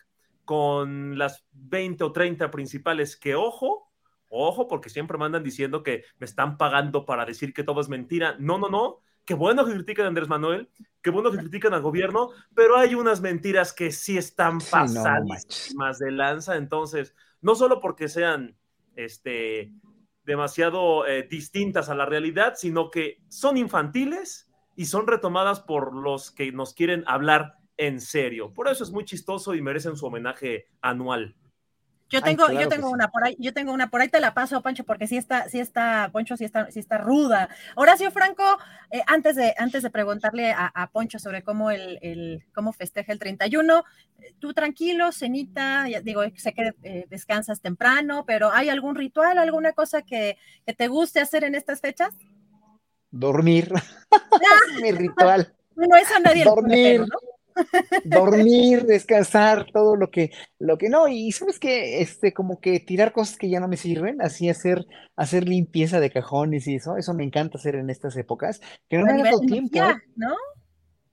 con 0.46 1.18
las 1.18 1.46
20 1.52 2.04
o 2.04 2.12
30 2.12 2.52
principales 2.52 3.18
que, 3.18 3.36
ojo, 3.36 3.86
Ojo, 4.30 4.68
porque 4.68 4.90
siempre 4.90 5.18
me 5.18 5.26
andan 5.26 5.44
diciendo 5.44 5.84
que 5.84 6.04
me 6.20 6.26
están 6.26 6.58
pagando 6.58 7.06
para 7.06 7.26
decir 7.26 7.54
que 7.54 7.64
todo 7.64 7.80
es 7.80 7.90
mentira. 7.90 8.36
No, 8.40 8.58
no, 8.58 8.70
no. 8.70 9.00
Qué 9.24 9.34
bueno 9.34 9.66
que 9.66 9.74
critican 9.74 10.06
a 10.06 10.08
Andrés 10.10 10.28
Manuel, 10.28 10.70
qué 11.02 11.10
bueno 11.10 11.32
que 11.32 11.40
critican 11.40 11.74
al 11.74 11.82
gobierno, 11.82 12.30
pero 12.54 12.78
hay 12.78 12.94
unas 12.94 13.22
mentiras 13.22 13.74
que 13.74 13.92
sí 13.92 14.20
están 14.20 14.60
pasadas 14.60 15.74
más 15.76 15.98
de 15.98 16.12
lanza. 16.12 16.58
Entonces, 16.58 17.16
no 17.42 17.56
solo 17.56 17.80
porque 17.80 18.08
sean 18.08 18.56
este, 18.96 19.72
demasiado 20.26 21.08
eh, 21.08 21.24
distintas 21.24 21.90
a 21.90 21.96
la 21.96 22.06
realidad, 22.06 22.54
sino 22.56 22.92
que 22.92 23.24
son 23.28 23.58
infantiles 23.58 24.52
y 24.76 24.86
son 24.86 25.08
retomadas 25.08 25.60
por 25.60 25.96
los 25.96 26.30
que 26.30 26.52
nos 26.52 26.76
quieren 26.76 27.04
hablar 27.08 27.56
en 27.78 28.00
serio. 28.00 28.54
Por 28.54 28.68
eso 28.68 28.84
es 28.84 28.92
muy 28.92 29.06
chistoso 29.06 29.56
y 29.56 29.62
merecen 29.62 29.96
su 29.96 30.06
homenaje 30.06 30.68
anual. 30.82 31.36
Yo 32.10 32.22
tengo, 32.22 32.52
yo 32.52 32.70
tengo 32.70 32.92
una 32.92 33.08
por 33.08 33.24
ahí, 33.24 33.36
yo 33.40 33.52
tengo 33.52 33.74
una 33.74 33.90
por 33.90 34.00
ahí 34.00 34.10
te 34.10 34.20
la 34.20 34.36
paso, 34.36 34.62
Pancho, 34.62 34.84
porque 34.84 35.08
sí 35.08 35.18
está, 35.18 35.50
sí 35.50 35.60
está, 35.60 36.10
Poncho, 36.14 36.38
sí 36.38 36.46
está, 36.46 36.70
sí 36.70 36.80
está 36.80 37.00
ruda. 37.00 37.50
Horacio 37.76 38.12
Franco, 38.12 38.44
eh, 38.92 39.02
antes 39.08 39.36
de, 39.36 39.56
antes 39.58 39.82
de 39.82 39.90
preguntarle 39.90 40.54
a, 40.56 40.90
Poncho 40.94 41.18
sobre 41.18 41.42
cómo 41.42 41.72
el, 41.72 41.98
el, 42.04 42.46
cómo 42.54 42.74
festeja 42.74 43.12
el 43.12 43.18
31, 43.18 43.84
tú 44.38 44.54
tranquilo, 44.54 45.12
cenita, 45.12 45.86
digo, 46.04 46.22
sé 46.36 46.54
que 46.54 46.74
eh, 46.84 47.08
descansas 47.10 47.60
temprano, 47.60 48.24
pero 48.28 48.52
¿hay 48.52 48.70
algún 48.70 48.96
ritual, 48.96 49.40
alguna 49.40 49.74
cosa 49.74 50.04
que, 50.04 50.38
que 50.64 50.74
te 50.74 50.88
guste 50.88 51.22
hacer 51.22 51.44
en 51.44 51.56
estas 51.56 51.82
fechas? 51.82 52.14
Dormir. 53.10 53.74
Mi 54.82 54.92
ritual. 54.92 55.56
No, 55.76 55.96
eso 55.98 56.20
nadie 56.20 56.44
Dormir. 56.44 57.02
¿no? 57.02 57.35
Dormir, 58.04 58.84
descansar, 58.86 59.68
todo 59.72 59.96
lo 59.96 60.10
que, 60.10 60.32
lo 60.60 60.78
que 60.78 60.90
no, 60.90 61.08
y 61.08 61.32
sabes 61.32 61.60
que, 61.60 62.02
este, 62.02 62.34
como 62.34 62.60
que 62.60 62.80
tirar 62.80 63.12
cosas 63.12 63.38
que 63.38 63.50
ya 63.50 63.60
no 63.60 63.68
me 63.68 63.78
sirven, 63.78 64.22
así 64.22 64.50
hacer, 64.50 64.86
hacer 65.16 65.48
limpieza 65.48 66.00
de 66.00 66.12
cajones 66.12 66.68
y 66.68 66.76
eso, 66.76 66.98
eso 66.98 67.14
me 67.14 67.24
encanta 67.24 67.58
hacer 67.58 67.76
en 67.76 67.90
estas 67.90 68.16
épocas, 68.18 68.62
que 68.90 68.98
no 68.98 69.06
me 69.06 69.14
ha 69.14 69.24
dado 69.24 69.40
tiempo. 69.40 69.80
¿no? 70.16 70.36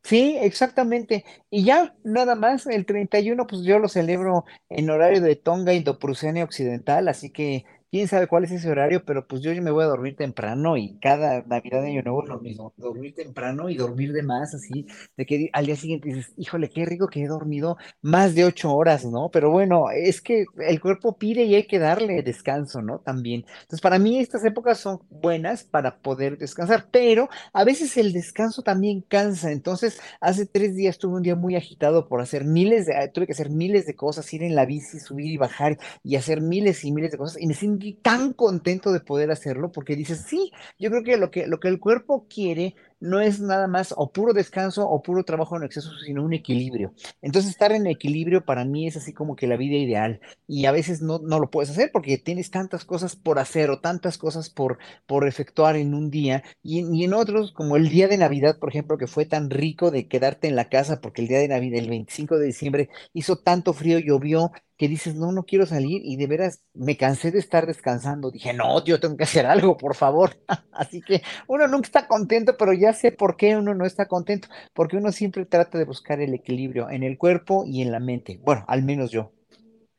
Sí, 0.03 0.37
exactamente. 0.41 1.25
Y 1.49 1.65
ya, 1.65 1.95
nada 2.03 2.35
más, 2.35 2.67
el 2.67 2.87
31, 2.87 3.47
pues 3.47 3.63
yo 3.63 3.79
lo 3.79 3.89
celebro 3.89 4.45
en 4.69 4.91
horario 4.91 5.21
de 5.21 5.37
Tonga 5.37 5.75
Indo-Prusiana 5.75 6.43
Occidental, 6.43 7.07
así 7.09 7.31
que 7.31 7.65
quién 7.93 8.09
sabe 8.09 8.27
cuál 8.27 8.45
es 8.45 8.51
ese 8.53 8.71
horario, 8.71 9.05
pero 9.05 9.27
pues 9.27 9.43
yo, 9.43 9.53
me 9.61 9.71
voy 9.71 9.85
a 9.85 9.87
dormir 9.87 10.17
temprano 10.17 10.79
y 10.79 10.99
cada 10.99 11.43
Navidad 11.43 11.83
de 11.83 11.89
Año 11.89 12.03
Nuevo 12.03 12.23
es 12.23 12.29
lo 12.31 12.41
mismo, 12.41 12.73
dormir 12.79 13.15
temprano 13.15 13.69
y 13.69 13.77
dormir 13.77 14.15
de 14.15 14.23
más, 14.23 14.55
así, 14.55 14.87
de 15.15 15.27
que 15.27 15.51
al 15.53 15.67
día 15.67 15.77
siguiente 15.77 16.09
dices, 16.09 16.33
híjole, 16.39 16.71
qué 16.71 16.87
rico 16.87 17.09
que 17.09 17.23
he 17.23 17.27
dormido 17.27 17.77
más 18.01 18.35
de 18.35 18.47
ocho 18.47 18.75
horas, 18.75 19.05
¿no? 19.05 19.29
Pero 19.31 19.51
bueno, 19.51 19.91
es 19.95 20.23
que 20.23 20.47
el 20.67 20.81
cuerpo 20.81 21.19
pide 21.19 21.45
y 21.45 21.55
hay 21.55 21.67
que 21.67 21.79
darle 21.79 22.23
descanso, 22.23 22.81
¿no? 22.81 23.01
También. 23.01 23.45
Entonces, 23.61 23.83
para 23.83 23.99
mí 23.99 24.19
estas 24.19 24.43
épocas 24.47 24.79
son 24.79 25.01
buenas 25.11 25.65
para 25.65 25.99
poder 25.99 26.39
descansar, 26.39 26.89
pero 26.91 27.29
a 27.53 27.63
veces 27.65 27.99
el 27.99 28.15
descanso 28.15 28.63
también 28.63 29.03
cansa. 29.03 29.53
Entonces, 29.53 30.01
hace 30.23 30.47
tres 30.47 30.75
días 30.75 30.97
tuve 30.97 31.17
un 31.17 31.23
día 31.23 31.37
muy 31.37 31.57
agitado 31.57 32.09
por 32.09 32.23
hacer 32.23 32.47
miles 32.47 32.87
de, 32.87 32.95
tuve 33.13 33.27
que 33.27 33.33
hacer 33.33 33.51
miles 33.51 33.85
de 33.85 33.95
cosas, 33.97 34.33
ir 34.33 34.43
en 34.43 34.55
la 34.55 34.65
bici, 34.65 34.99
subir 34.99 35.31
y 35.31 35.37
bajar 35.37 35.79
y 36.03 36.17
hacer 36.17 36.41
miles 36.41 36.87
y 36.87 36.93
miles 36.93 37.13
de 37.13 37.19
cosas 37.19 37.39
y 37.39 37.47
me 37.47 37.53
siento 37.53 37.82
tan 38.03 38.33
contento 38.33 38.93
de 38.93 39.01
poder 39.01 39.31
hacerlo 39.31 39.73
porque 39.73 39.97
dices, 39.97 40.25
sí, 40.27 40.53
yo 40.79 40.91
creo 40.91 41.03
que 41.03 41.17
lo 41.17 41.31
que, 41.31 41.47
lo 41.47 41.59
que 41.61 41.69
el 41.69 41.81
cuerpo 41.81 42.27
quiere 42.29 42.75
no 43.03 43.21
es 43.21 43.41
nada 43.41 43.67
más 43.67 43.93
o 43.97 44.13
puro 44.13 44.33
descanso 44.33 44.89
o 44.89 45.03
puro 45.03 45.25
trabajo 45.25 45.57
en 45.57 45.65
exceso, 45.65 45.91
sino 46.07 46.25
un 46.25 46.33
equilibrio. 46.33 46.95
Entonces, 47.21 47.51
estar 47.51 47.73
en 47.73 47.89
equilibrio 47.89 48.45
para 48.45 48.65
mí 48.65 48.87
es 48.87 48.97
así 48.97 49.13
como 49.13 49.35
que 49.35 49.49
la 49.49 49.57
vida 49.57 49.77
ideal. 49.77 50.21
Y 50.47 50.67
a 50.67 50.73
veces 50.73 51.03
no, 51.03 51.19
no 51.19 51.41
lo 51.41 51.51
puedes 51.51 51.71
hacer 51.71 51.91
porque 51.93 52.17
tienes 52.17 52.51
tantas 52.51 52.85
cosas 52.85 53.17
por 53.17 53.41
hacer 53.41 53.71
o 53.71 53.81
tantas 53.81 54.19
cosas 54.19 54.51
por, 54.51 54.79
por 55.07 55.27
efectuar 55.27 55.77
en 55.77 55.95
un 55.95 56.11
día. 56.11 56.45
Y, 56.63 57.05
en 57.05 57.13
otros, 57.13 57.53
como 57.53 57.77
el 57.77 57.89
día 57.89 58.07
de 58.07 58.19
Navidad, 58.19 58.59
por 58.61 58.69
ejemplo, 58.69 58.99
que 58.99 59.09
fue 59.09 59.27
tan 59.27 59.51
rico 59.51 59.91
de 59.91 60.07
quedarte 60.07 60.47
en 60.47 60.55
la 60.55 60.69
casa 60.69 61.01
porque 61.01 61.23
el 61.23 61.29
día 61.29 61.39
de 61.39 61.49
Navidad, 61.49 61.81
el 61.81 61.91
25 61.91 62.39
de 62.39 62.47
diciembre, 62.47 62.89
hizo 63.13 63.37
tanto 63.37 63.73
frío, 63.73 63.99
llovió, 63.99 64.53
que 64.83 64.89
dices, 64.89 65.15
no, 65.15 65.31
no 65.31 65.45
quiero 65.45 65.65
salir 65.65 66.03
y 66.05 66.17
de 66.17 66.27
veras 66.27 66.61
me 66.75 66.97
cansé 66.97 67.31
de 67.31 67.39
estar 67.39 67.67
descansando. 67.67 68.33
Dije, 68.33 68.53
no, 68.53 68.85
yo 68.85 68.99
tengo 68.99 69.17
que 69.17 69.23
hacer 69.23 69.47
algo, 69.47 69.77
por 69.77 69.95
favor. 69.95 70.37
Así 70.73 71.01
que 71.01 71.23
uno 71.47 71.69
nunca 71.69 71.87
está 71.87 72.09
contento, 72.09 72.57
pero 72.59 72.73
ya 72.73 72.92
sé 72.93 73.13
por 73.13 73.37
qué 73.37 73.57
uno 73.57 73.75
no 73.75 73.85
está 73.85 74.07
contento, 74.07 74.49
porque 74.75 74.97
uno 74.97 75.13
siempre 75.13 75.47
trata 75.47 75.79
de 75.79 75.85
buscar 75.85 76.21
el 76.21 76.35
equilibrio 76.35 76.91
en 76.91 77.03
el 77.03 77.19
cuerpo 77.19 77.65
y 77.67 77.83
en 77.83 77.93
la 77.93 78.01
mente. 78.01 78.39
Bueno, 78.43 78.65
al 78.69 78.83
menos 78.83 79.11
yo. 79.11 79.33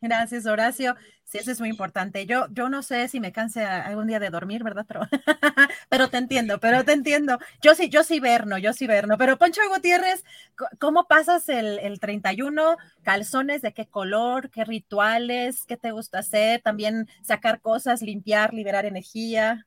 Gracias, 0.04 0.46
Horacio. 0.46 0.98
Sí, 1.24 1.38
eso 1.38 1.50
es 1.52 1.62
muy 1.62 1.70
importante. 1.70 2.26
Yo, 2.26 2.48
yo 2.52 2.68
no 2.68 2.84
sé 2.84 3.08
si 3.08 3.22
me 3.22 3.32
canse 3.32 3.64
algún 3.64 4.06
día 4.08 4.20
de 4.20 4.30
dormir, 4.30 4.62
¿verdad? 4.62 4.86
Pero, 4.86 5.02
pero 5.90 6.10
te 6.10 6.18
entiendo, 6.18 6.60
pero 6.60 6.84
te 6.84 6.92
entiendo. 6.92 7.40
Yo 7.62 7.74
sí, 7.74 7.90
yo 7.90 8.04
sí 8.04 8.20
verno, 8.20 8.58
yo 8.58 8.74
sí 8.74 8.86
verno. 8.86 9.18
Pero 9.18 9.38
Poncho 9.38 9.62
Gutiérrez, 9.74 10.26
¿cómo 10.78 11.08
pasas 11.08 11.48
el, 11.48 11.80
el 11.80 12.02
31? 12.02 12.78
¿Calzones 13.02 13.62
de 13.62 13.74
qué 13.74 13.88
color? 13.88 14.50
¿Qué 14.50 14.66
rituales? 14.66 15.66
¿Qué 15.66 15.78
te 15.78 15.92
gusta 15.92 16.20
hacer? 16.20 16.62
También 16.62 17.08
sacar 17.22 17.62
cosas, 17.62 18.02
limpiar, 18.02 18.54
liberar 18.54 18.86
energía. 18.86 19.66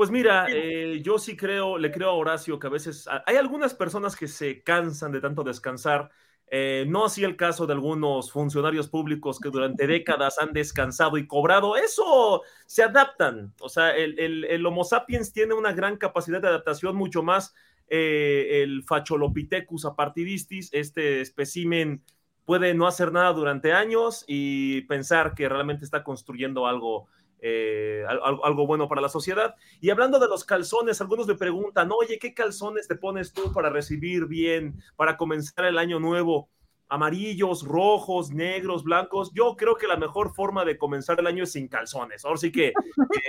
Pues 0.00 0.10
mira, 0.10 0.46
eh, 0.48 1.02
yo 1.02 1.18
sí 1.18 1.36
creo, 1.36 1.76
le 1.76 1.92
creo 1.92 2.08
a 2.08 2.14
Horacio 2.14 2.58
que 2.58 2.68
a 2.68 2.70
veces 2.70 3.06
hay 3.26 3.36
algunas 3.36 3.74
personas 3.74 4.16
que 4.16 4.28
se 4.28 4.62
cansan 4.62 5.12
de 5.12 5.20
tanto 5.20 5.44
descansar 5.44 6.08
eh, 6.46 6.86
no 6.88 7.04
así 7.04 7.22
el 7.22 7.36
caso 7.36 7.66
de 7.66 7.74
algunos 7.74 8.32
funcionarios 8.32 8.88
públicos 8.88 9.38
que 9.38 9.50
durante 9.50 9.86
décadas 9.86 10.38
han 10.38 10.54
descansado 10.54 11.18
y 11.18 11.26
cobrado. 11.26 11.76
Eso 11.76 12.40
se 12.64 12.82
adaptan. 12.82 13.52
O 13.60 13.68
sea, 13.68 13.94
el, 13.94 14.64
Homo 14.64 14.84
sapiens 14.84 15.34
tiene 15.34 15.52
una 15.52 15.74
gran 15.74 15.98
capacidad 15.98 16.40
de 16.40 16.48
adaptación 16.48 16.96
mucho 16.96 17.22
más 17.22 17.54
eh, 17.86 18.62
el 18.62 18.82
Facholopithecus 18.84 19.84
apartidistis, 19.84 20.70
este 20.72 21.20
espécimen 21.20 22.02
puede 22.50 22.74
no 22.74 22.88
hacer 22.88 23.12
nada 23.12 23.32
durante 23.32 23.72
años 23.72 24.24
y 24.26 24.80
pensar 24.82 25.34
que 25.34 25.48
realmente 25.48 25.84
está 25.84 26.02
construyendo 26.02 26.66
algo, 26.66 27.06
eh, 27.42 28.04
algo, 28.08 28.66
bueno 28.66 28.88
para 28.88 29.00
la 29.00 29.08
sociedad. 29.08 29.54
Y 29.80 29.90
hablando 29.90 30.18
de 30.18 30.28
los 30.28 30.44
calzones, 30.44 31.00
algunos 31.00 31.26
me 31.26 31.34
preguntan, 31.34 31.90
oye, 31.92 32.18
¿qué 32.18 32.34
calzones 32.34 32.88
te 32.88 32.96
pones 32.96 33.32
tú 33.32 33.52
para 33.52 33.70
recibir 33.70 34.26
bien, 34.26 34.82
para 34.96 35.16
comenzar 35.16 35.64
el 35.64 35.78
año 35.78 35.98
nuevo? 36.00 36.48
amarillos, 36.92 37.62
rojos, 37.62 38.32
negros, 38.32 38.82
blancos. 38.82 39.30
Yo 39.32 39.56
creo 39.56 39.76
que 39.76 39.86
la 39.86 39.96
mejor 39.96 40.34
forma 40.34 40.64
de 40.64 40.76
comenzar 40.76 41.20
el 41.20 41.26
año 41.28 41.44
es 41.44 41.52
sin 41.52 41.68
calzones. 41.68 42.24
Ahora 42.24 42.38
sí 42.38 42.50
que 42.50 42.68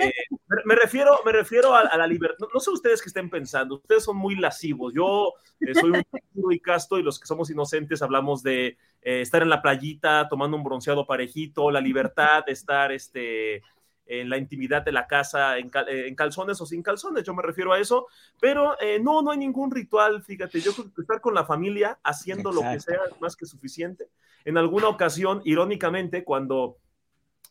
eh, 0.00 0.12
me, 0.64 0.74
refiero, 0.74 1.20
me 1.24 1.30
refiero 1.30 1.72
a, 1.72 1.96
la 1.96 2.06
libertad. 2.08 2.44
No, 2.52 2.58
sé 2.58 2.70
ustedes 2.70 3.00
que 3.00 3.08
estén 3.08 3.30
pensando, 3.30 3.76
ustedes 3.76 4.02
son 4.02 4.16
muy 4.16 4.34
lascivos. 4.34 4.92
Yo 4.92 5.34
eh, 5.60 5.74
soy 5.74 5.92
un 6.34 6.52
y 6.52 6.58
casto 6.58 6.98
y 6.98 7.04
los 7.04 7.20
que 7.20 7.26
somos 7.26 7.50
inocentes 7.50 8.02
hablamos 8.02 8.42
de 8.42 8.76
estar 9.00 9.42
en 9.42 9.48
la 9.48 9.62
playita 9.62 10.28
tomando 10.28 10.56
un 10.56 10.64
bronceado 10.64 11.06
parejito, 11.06 11.70
la 11.70 11.80
libertad 11.80 12.44
de 12.44 12.52
estar 12.52 12.90
este, 12.90 13.62
en 14.06 14.28
la 14.28 14.38
intimidad 14.38 14.82
de 14.82 14.92
la 14.92 15.06
casa 15.06 15.58
en, 15.58 15.70
eh, 15.88 16.14
calzones 16.14 16.60
o 16.60 16.66
sin 16.66 16.82
calzones, 16.82 17.24
yo 17.24 17.34
me 17.34 17.42
refiero 17.42 17.72
a 17.72 17.78
eso, 17.78 18.06
pero 18.40 18.78
eh, 18.80 18.98
no, 19.00 19.22
no 19.22 19.30
hay 19.30 19.38
ningún 19.38 19.70
ritual, 19.70 20.22
fíjate, 20.22 20.60
yo 20.60 20.72
creo 20.72 20.92
que 20.92 21.02
estar 21.02 21.20
con 21.20 21.34
la 21.34 21.44
familia 21.44 21.98
haciendo 22.02 22.52
lo 22.52 22.62
que 22.62 22.80
sea 22.80 23.00
más 23.20 23.36
que 23.36 23.46
suficiente. 23.46 24.08
En 24.44 24.58
alguna 24.58 24.88
ocasión, 24.88 25.40
irónicamente, 25.44 26.24
cuando 26.24 26.78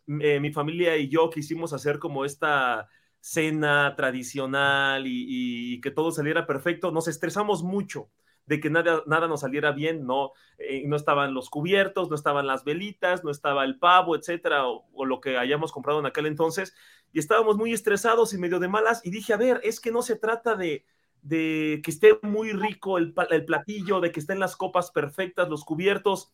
eh, 0.07 0.39
mi 0.39 0.51
familia 0.51 0.97
y 0.97 1.07
yo 1.07 1.29
quisimos 1.29 1.73
hacer 1.73 1.99
como 1.99 2.25
esta 2.25 2.89
cena 3.19 3.95
tradicional 3.95 5.07
y, 5.07 5.25
y 5.75 5.81
que 5.81 5.91
todo 5.91 6.11
saliera 6.11 6.45
perfecto, 6.45 6.91
nos 6.91 7.07
estresamos 7.07 7.63
mucho 7.63 8.09
de 8.51 8.59
que 8.59 8.69
nada, 8.69 9.01
nada 9.05 9.29
nos 9.29 9.39
saliera 9.39 9.71
bien, 9.71 10.05
no, 10.05 10.33
eh, 10.57 10.83
no 10.85 10.97
estaban 10.97 11.33
los 11.33 11.49
cubiertos, 11.49 12.09
no 12.09 12.15
estaban 12.15 12.47
las 12.47 12.65
velitas, 12.65 13.23
no 13.23 13.31
estaba 13.31 13.63
el 13.63 13.79
pavo, 13.79 14.13
etcétera, 14.13 14.67
o, 14.67 15.05
lo 15.05 15.21
que 15.21 15.37
hayamos 15.37 15.71
comprado 15.71 16.01
en 16.01 16.05
aquel 16.05 16.25
entonces, 16.25 16.75
y 17.13 17.19
estábamos 17.19 17.55
muy 17.55 17.71
estresados 17.71 18.33
y 18.33 18.37
medio 18.37 18.59
de 18.59 18.67
malas, 18.67 19.05
y 19.05 19.09
dije, 19.09 19.31
a 19.31 19.37
ver, 19.37 19.61
es 19.63 19.79
que 19.79 19.93
no 19.93 20.01
se 20.01 20.17
trata 20.17 20.55
de, 20.55 20.83
de 21.21 21.79
que 21.81 21.91
esté 21.91 22.19
muy 22.23 22.51
rico 22.51 22.97
el, 22.97 23.13
el 23.29 23.45
platillo, 23.45 24.01
de 24.01 24.11
que 24.11 24.19
estén 24.19 24.41
las 24.41 24.57
copas 24.57 24.91
perfectas, 24.91 25.47
los 25.47 25.63
cubiertos, 25.63 26.33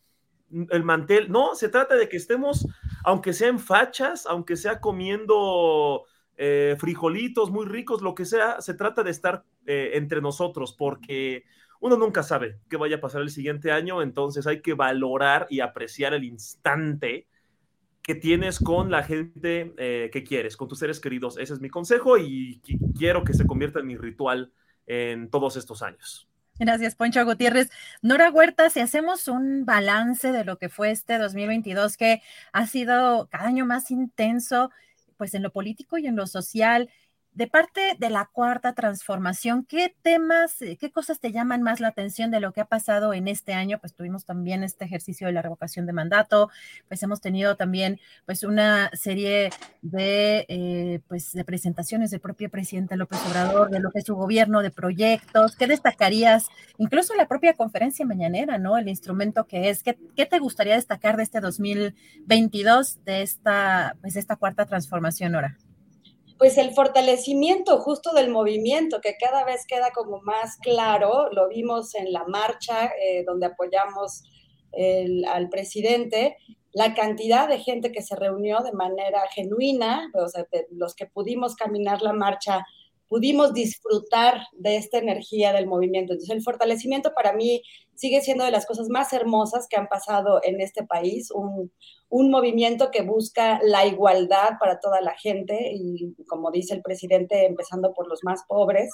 el 0.71 0.83
mantel, 0.83 1.31
no, 1.31 1.53
se 1.53 1.69
trata 1.69 1.93
de 1.97 2.09
que 2.09 2.17
estemos, 2.17 2.65
aunque 3.03 3.31
sea 3.31 3.49
en 3.49 3.59
fachas, 3.59 4.25
aunque 4.25 4.55
sea 4.55 4.81
comiendo 4.81 6.05
eh, 6.35 6.77
frijolitos 6.79 7.51
muy 7.51 7.67
ricos, 7.67 8.01
lo 8.01 8.15
que 8.15 8.25
sea, 8.25 8.59
se 8.59 8.73
trata 8.73 9.03
de 9.03 9.11
estar 9.11 9.43
eh, 9.67 9.91
entre 9.93 10.19
nosotros, 10.19 10.73
porque 10.73 11.43
uno 11.79 11.97
nunca 11.97 12.23
sabe 12.23 12.59
qué 12.69 12.77
vaya 12.77 12.97
a 12.97 13.01
pasar 13.01 13.21
el 13.21 13.29
siguiente 13.29 13.71
año, 13.71 14.01
entonces 14.01 14.47
hay 14.47 14.61
que 14.61 14.73
valorar 14.73 15.47
y 15.49 15.59
apreciar 15.59 16.13
el 16.13 16.23
instante 16.23 17.27
que 18.01 18.15
tienes 18.15 18.59
con 18.59 18.89
la 18.89 19.03
gente 19.03 19.73
eh, 19.77 20.09
que 20.13 20.23
quieres, 20.23 20.55
con 20.55 20.69
tus 20.69 20.79
seres 20.79 20.99
queridos. 20.99 21.37
Ese 21.37 21.53
es 21.53 21.59
mi 21.59 21.69
consejo 21.69 22.17
y 22.17 22.61
quiero 22.97 23.23
que 23.23 23.33
se 23.33 23.45
convierta 23.45 23.79
en 23.79 23.87
mi 23.87 23.97
ritual 23.97 24.53
en 24.85 25.29
todos 25.29 25.57
estos 25.57 25.83
años. 25.83 26.27
Gracias, 26.59 26.95
Poncho 26.95 27.23
Gutiérrez. 27.23 27.69
Nora 28.01 28.31
Huerta, 28.31 28.69
si 28.69 28.79
hacemos 28.79 29.27
un 29.27 29.65
balance 29.65 30.31
de 30.31 30.43
lo 30.43 30.57
que 30.57 30.69
fue 30.69 30.89
este 30.89 31.17
2022, 31.19 31.97
que 31.97 32.21
ha 32.51 32.65
sido 32.65 33.27
cada 33.29 33.45
año 33.45 33.65
más 33.65 33.91
intenso, 33.91 34.71
pues 35.17 35.33
en 35.33 35.43
lo 35.43 35.51
político 35.51 35.97
y 35.97 36.07
en 36.07 36.15
lo 36.15 36.25
social, 36.25 36.89
de 37.37 37.45
parte 37.45 37.95
de 37.99 38.09
la 38.09 38.25
cuarta 38.25 38.73
transformación, 38.73 39.63
¿qué 39.63 39.95
temas, 40.01 40.59
eh, 40.63 40.75
qué 40.75 40.91
cosas 40.91 41.19
te 41.19 41.31
llaman 41.31 41.61
más 41.61 41.79
la 41.79 41.89
atención 41.89 42.31
de 42.31 42.39
lo 42.39 42.51
que 42.51 42.61
ha 42.61 42.65
pasado 42.65 43.13
en 43.13 43.27
este 43.27 43.53
año? 43.53 43.77
Pues 43.77 43.93
tuvimos 43.93 44.25
también 44.25 44.63
este 44.63 44.85
ejercicio 44.85 45.27
de 45.27 45.33
la 45.33 45.43
revocación 45.43 45.85
de 45.85 45.93
mandato, 45.93 46.49
pues 46.87 47.03
hemos 47.03 47.21
tenido 47.21 47.55
también 47.55 47.99
pues 48.25 48.41
una 48.41 48.89
serie 48.93 49.51
de, 49.83 50.47
eh, 50.49 50.99
pues, 51.07 51.31
de 51.33 51.45
presentaciones 51.45 52.09
del 52.09 52.21
propio 52.21 52.49
presidente 52.49 52.97
López 52.97 53.19
Obrador, 53.27 53.69
de 53.69 53.81
lo 53.81 53.91
que 53.91 53.99
es 53.99 54.05
su 54.05 54.15
gobierno, 54.15 54.63
de 54.63 54.71
proyectos. 54.71 55.55
¿Qué 55.55 55.67
destacarías? 55.67 56.47
Incluso 56.79 57.13
la 57.13 57.27
propia 57.27 57.53
conferencia 57.53 58.03
mañanera, 58.03 58.57
¿no? 58.57 58.79
El 58.79 58.87
instrumento 58.87 59.45
que 59.45 59.69
es. 59.69 59.83
¿Qué, 59.83 59.93
te 60.25 60.39
gustaría 60.39 60.73
destacar 60.73 61.17
de 61.17 61.23
este 61.23 61.39
2022, 61.39 63.05
de 63.05 63.21
esta, 63.21 63.95
pues, 64.01 64.15
de 64.15 64.21
esta 64.21 64.37
cuarta 64.37 64.65
transformación 64.65 65.35
ahora? 65.35 65.55
Pues 66.37 66.57
el 66.57 66.73
fortalecimiento 66.73 67.79
justo 67.79 68.13
del 68.13 68.29
movimiento, 68.29 69.01
que 69.01 69.15
cada 69.19 69.43
vez 69.43 69.65
queda 69.67 69.91
como 69.91 70.21
más 70.21 70.57
claro, 70.57 71.29
lo 71.31 71.49
vimos 71.49 71.95
en 71.95 72.11
la 72.11 72.25
marcha 72.25 72.91
eh, 73.01 73.23
donde 73.25 73.47
apoyamos 73.47 74.23
al 75.27 75.49
presidente, 75.49 76.37
la 76.71 76.93
cantidad 76.93 77.47
de 77.47 77.57
gente 77.57 77.91
que 77.91 78.03
se 78.03 78.15
reunió 78.15 78.59
de 78.59 78.73
manera 78.73 79.21
genuina, 79.33 80.11
o 80.13 80.27
sea, 80.27 80.45
los 80.69 80.93
que 80.93 81.07
pudimos 81.07 81.55
caminar 81.55 82.03
la 82.03 82.13
marcha 82.13 82.63
pudimos 83.07 83.53
disfrutar 83.53 84.41
de 84.53 84.77
esta 84.77 84.97
energía 84.97 85.53
del 85.53 85.67
movimiento. 85.67 86.13
Entonces, 86.13 86.35
el 86.35 86.43
fortalecimiento 86.43 87.13
para 87.13 87.33
mí 87.33 87.61
sigue 87.95 88.21
siendo 88.21 88.43
de 88.43 88.51
las 88.51 88.65
cosas 88.65 88.89
más 88.89 89.11
hermosas 89.13 89.67
que 89.67 89.77
han 89.77 89.87
pasado 89.87 90.39
en 90.43 90.61
este 90.61 90.83
país, 90.83 91.31
un, 91.31 91.71
un, 92.09 92.29
movimiento 92.29 92.91
que 92.91 93.01
busca 93.01 93.59
la 93.63 93.85
igualdad 93.87 94.51
para 94.59 94.79
toda 94.79 95.01
la 95.01 95.17
gente 95.17 95.71
y, 95.73 96.13
como 96.27 96.51
dice 96.51 96.75
el 96.75 96.81
presidente, 96.81 97.45
empezando 97.45 97.93
por 97.93 98.07
los 98.07 98.23
más 98.23 98.43
pobres. 98.47 98.91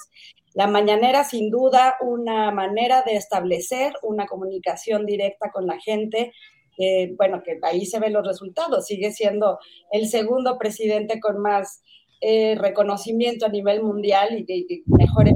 La 0.54 0.66
mañanera, 0.66 1.24
sin 1.24 1.50
duda, 1.50 1.96
una 2.00 2.50
manera 2.50 3.02
de 3.02 3.16
establecer 3.16 3.92
una 4.02 4.26
comunicación 4.26 5.04
directa 5.04 5.50
con 5.52 5.66
la 5.66 5.78
gente. 5.80 6.32
bueno, 7.16 7.42
que 7.44 7.58
ahí 7.62 7.86
se 7.86 8.00
ven 8.00 8.14
los 8.14 8.26
resultados. 8.26 8.86
Sigue 8.86 9.12
siendo 9.12 9.58
el 9.92 10.08
segundo 10.08 10.56
presidente 10.58 11.20
con 11.20 11.40
más 11.40 11.82
eh, 12.20 12.56
reconocimiento 12.56 13.46
a 13.46 13.50
nivel 13.50 13.82
mundial 13.82 14.38
y 14.38 14.44
de, 14.44 14.82
mejor 14.86 15.28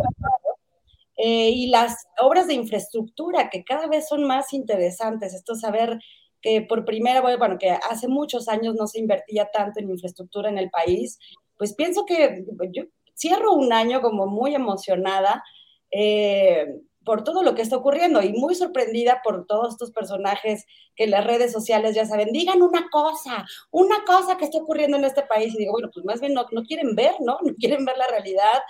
eh, 1.20 1.50
y 1.50 1.68
las 1.68 2.06
obras 2.20 2.46
de 2.46 2.54
infraestructura 2.54 3.50
que 3.50 3.64
cada 3.64 3.88
vez 3.88 4.08
son 4.08 4.24
más 4.24 4.52
interesantes. 4.52 5.34
Esto 5.34 5.54
saber 5.56 5.98
que 6.40 6.62
por 6.62 6.84
primera 6.84 7.20
vez, 7.20 7.38
bueno, 7.38 7.58
que 7.58 7.70
hace 7.70 8.06
muchos 8.06 8.48
años 8.48 8.76
no 8.76 8.86
se 8.86 9.00
invertía 9.00 9.48
tanto 9.52 9.80
en 9.80 9.90
infraestructura 9.90 10.48
en 10.48 10.58
el 10.58 10.70
país, 10.70 11.18
pues 11.56 11.74
pienso 11.74 12.06
que 12.06 12.44
yo 12.72 12.84
cierro 13.16 13.54
un 13.54 13.72
año 13.72 14.00
como 14.00 14.26
muy 14.26 14.54
emocionada. 14.54 15.42
Eh, 15.90 16.66
por 17.08 17.24
todo 17.24 17.42
lo 17.42 17.54
que 17.54 17.62
está 17.62 17.74
ocurriendo 17.74 18.20
y 18.20 18.34
muy 18.34 18.54
sorprendida 18.54 19.22
por 19.24 19.46
todos 19.46 19.72
estos 19.72 19.92
personajes 19.92 20.66
que 20.94 21.04
en 21.04 21.12
las 21.12 21.24
redes 21.24 21.52
sociales 21.52 21.94
ya 21.94 22.04
saben, 22.04 22.32
digan 22.32 22.60
una 22.60 22.90
cosa, 22.90 23.46
una 23.70 24.04
cosa 24.04 24.36
que 24.36 24.44
está 24.44 24.58
ocurriendo 24.58 24.98
en 24.98 25.06
este 25.06 25.22
país. 25.22 25.54
Y 25.54 25.56
digo, 25.56 25.72
bueno, 25.72 25.88
pues 25.90 26.04
más 26.04 26.20
bien 26.20 26.34
no, 26.34 26.44
no 26.52 26.64
quieren 26.64 26.94
ver, 26.94 27.14
¿no? 27.20 27.38
No 27.48 27.54
quieren 27.54 27.86
ver 27.86 27.96
la 27.96 28.08
realidad. 28.08 28.60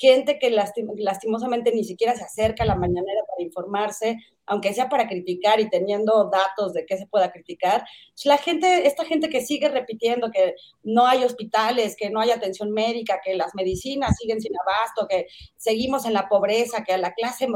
Gente 0.00 0.38
que 0.38 0.48
lastimosamente 0.50 1.72
ni 1.74 1.82
siquiera 1.82 2.14
se 2.14 2.22
acerca 2.22 2.62
a 2.62 2.66
la 2.66 2.76
mañanera 2.76 3.20
para 3.26 3.44
informarse, 3.44 4.16
aunque 4.46 4.72
sea 4.72 4.88
para 4.88 5.08
criticar 5.08 5.58
y 5.58 5.68
teniendo 5.68 6.30
datos 6.30 6.72
de 6.72 6.86
qué 6.86 6.96
se 6.96 7.08
pueda 7.08 7.32
criticar, 7.32 7.84
pues, 8.14 8.24
la 8.24 8.38
gente, 8.38 8.86
esta 8.86 9.04
gente 9.04 9.28
que 9.28 9.40
sigue 9.40 9.68
repitiendo 9.68 10.30
que 10.30 10.54
no 10.84 11.04
hay 11.04 11.24
hospitales, 11.24 11.96
que 11.96 12.10
no 12.10 12.20
hay 12.20 12.30
atención 12.30 12.70
médica, 12.70 13.20
que 13.24 13.34
las 13.34 13.56
medicinas 13.56 14.16
siguen 14.16 14.40
sin 14.40 14.52
abasto, 14.60 15.08
que 15.08 15.26
seguimos 15.56 16.06
en 16.06 16.12
la 16.12 16.28
pobreza, 16.28 16.84
que 16.84 16.92
a 16.92 16.98
la 16.98 17.12
clase 17.12 17.48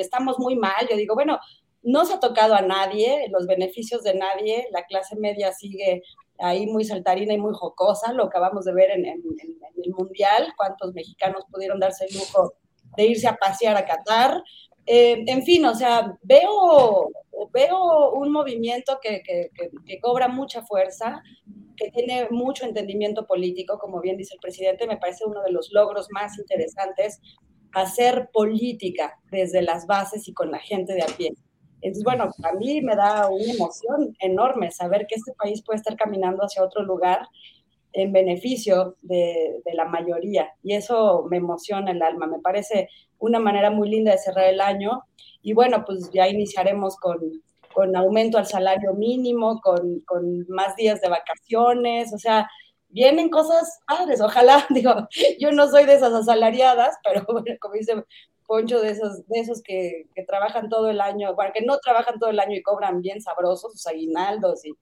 estamos 0.00 0.40
muy 0.40 0.56
mal, 0.56 0.88
yo 0.90 0.96
digo, 0.96 1.14
bueno, 1.14 1.38
no 1.84 2.04
se 2.04 2.14
ha 2.14 2.20
tocado 2.20 2.54
a 2.54 2.62
nadie, 2.62 3.28
los 3.30 3.46
beneficios 3.46 4.02
de 4.02 4.14
nadie, 4.14 4.66
la 4.72 4.84
clase 4.84 5.16
media 5.16 5.52
sigue 5.52 6.02
ahí 6.38 6.66
muy 6.66 6.84
saltarina 6.84 7.34
y 7.34 7.38
muy 7.38 7.52
jocosa, 7.54 8.12
lo 8.12 8.24
acabamos 8.24 8.64
de 8.64 8.72
ver 8.72 8.90
en, 8.90 9.06
el 9.06 9.22
Mundial, 9.96 10.54
cuántos 10.56 10.94
mexicanos 10.94 11.44
pudieron 11.52 11.78
darse 11.78 12.06
el 12.06 12.14
lujo 12.14 12.54
de 12.96 13.06
irse 13.06 13.28
a 13.28 13.36
pasear 13.36 13.76
a 13.76 13.84
Qatar, 13.84 14.42
eh, 14.86 15.24
en 15.26 15.42
fin, 15.42 15.64
o 15.64 15.74
sea, 15.74 16.16
veo, 16.22 17.10
veo 17.52 18.12
un 18.12 18.32
movimiento 18.32 18.98
que, 19.02 19.22
cobra 20.00 20.28
mucha 20.28 20.62
fuerza, 20.62 21.22
que 21.76 21.90
tiene 21.90 22.28
mucho 22.30 22.64
entendimiento 22.64 23.26
político, 23.26 23.78
como 23.78 24.00
bien 24.00 24.16
dice 24.16 24.34
el 24.34 24.40
presidente, 24.40 24.86
me 24.86 24.98
parece 24.98 25.24
uno 25.26 25.42
de 25.42 25.52
los 25.52 25.72
logros 25.72 26.08
más 26.10 26.38
interesantes, 26.38 27.20
hacer 27.72 28.30
política 28.32 29.18
desde 29.30 29.62
las 29.62 29.86
bases 29.86 30.28
y 30.28 30.34
con 30.34 30.50
la 30.50 30.60
gente 30.60 30.94
de 30.94 31.02
a 31.02 31.06
pie. 31.06 31.34
Entonces, 31.84 32.02
bueno, 32.02 32.30
a 32.42 32.52
mí 32.54 32.80
me 32.80 32.96
da 32.96 33.28
una 33.28 33.52
emoción 33.52 34.16
enorme 34.18 34.70
saber 34.70 35.06
que 35.06 35.16
este 35.16 35.34
país 35.34 35.62
puede 35.62 35.76
estar 35.76 35.94
caminando 35.96 36.42
hacia 36.42 36.64
otro 36.64 36.82
lugar 36.82 37.28
en 37.92 38.10
beneficio 38.10 38.96
de, 39.02 39.60
la 39.74 39.84
mayoría. 39.84 40.50
Y 40.62 40.72
eso 40.74 41.26
me 41.28 41.36
emociona 41.36 41.90
el 41.90 42.00
alma, 42.00 42.26
me 42.26 42.38
parece 42.38 42.88
una 43.18 43.38
manera 43.38 43.70
muy 43.70 43.90
linda 43.90 44.12
de 44.12 44.18
cerrar 44.18 44.46
el 44.46 44.62
año. 44.62 45.02
Y 45.42 45.52
bueno, 45.52 45.84
pues 45.84 46.10
ya 46.10 46.26
iniciaremos 46.26 46.96
con, 46.96 47.20
con 47.74 47.94
aumento 47.94 48.38
al 48.38 48.46
salario 48.46 48.94
mínimo, 48.94 49.60
con, 49.60 50.00
con, 50.06 50.46
más 50.48 50.74
días 50.76 51.02
de 51.02 51.10
vacaciones, 51.10 52.14
o 52.14 52.18
sea, 52.18 52.48
vienen 52.88 53.28
cosas 53.28 53.80
padres, 53.86 54.22
ojalá, 54.22 54.66
digo, 54.70 55.06
yo 55.38 55.52
no 55.52 55.68
soy 55.68 55.84
de 55.84 55.96
esas 55.96 56.14
asalariadas, 56.14 56.96
pero 57.04 57.26
bueno, 57.28 57.56
como 57.60 57.74
dice 57.74 58.02
Poncho 58.46 58.80
de 58.80 58.90
esos, 58.90 59.26
de 59.26 59.40
esos 59.40 59.62
que, 59.62 60.06
que 60.14 60.22
trabajan 60.24 60.68
todo 60.68 60.90
el 60.90 61.00
año, 61.00 61.34
bueno, 61.34 61.52
que 61.54 61.64
no 61.64 61.78
trabajan 61.78 62.18
todo 62.18 62.30
el 62.30 62.40
año 62.40 62.56
y 62.56 62.62
cobran 62.62 63.00
bien 63.00 63.20
sabrosos 63.20 63.72
sus 63.72 63.86
aguinaldos 63.86 64.64
y, 64.64 64.74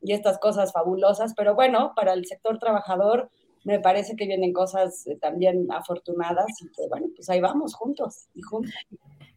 y 0.00 0.12
estas 0.12 0.38
cosas 0.38 0.72
fabulosas, 0.72 1.34
pero 1.36 1.54
bueno, 1.54 1.92
para 1.96 2.12
el 2.12 2.26
sector 2.26 2.58
trabajador 2.58 3.30
me 3.64 3.80
parece 3.80 4.16
que 4.16 4.26
vienen 4.26 4.52
cosas 4.52 5.06
eh, 5.06 5.16
también 5.20 5.66
afortunadas 5.70 6.46
y 6.62 6.68
que 6.68 6.88
bueno, 6.88 7.08
pues 7.14 7.28
ahí 7.28 7.40
vamos 7.40 7.74
juntos 7.74 8.28
y 8.34 8.42
juntos. 8.42 8.72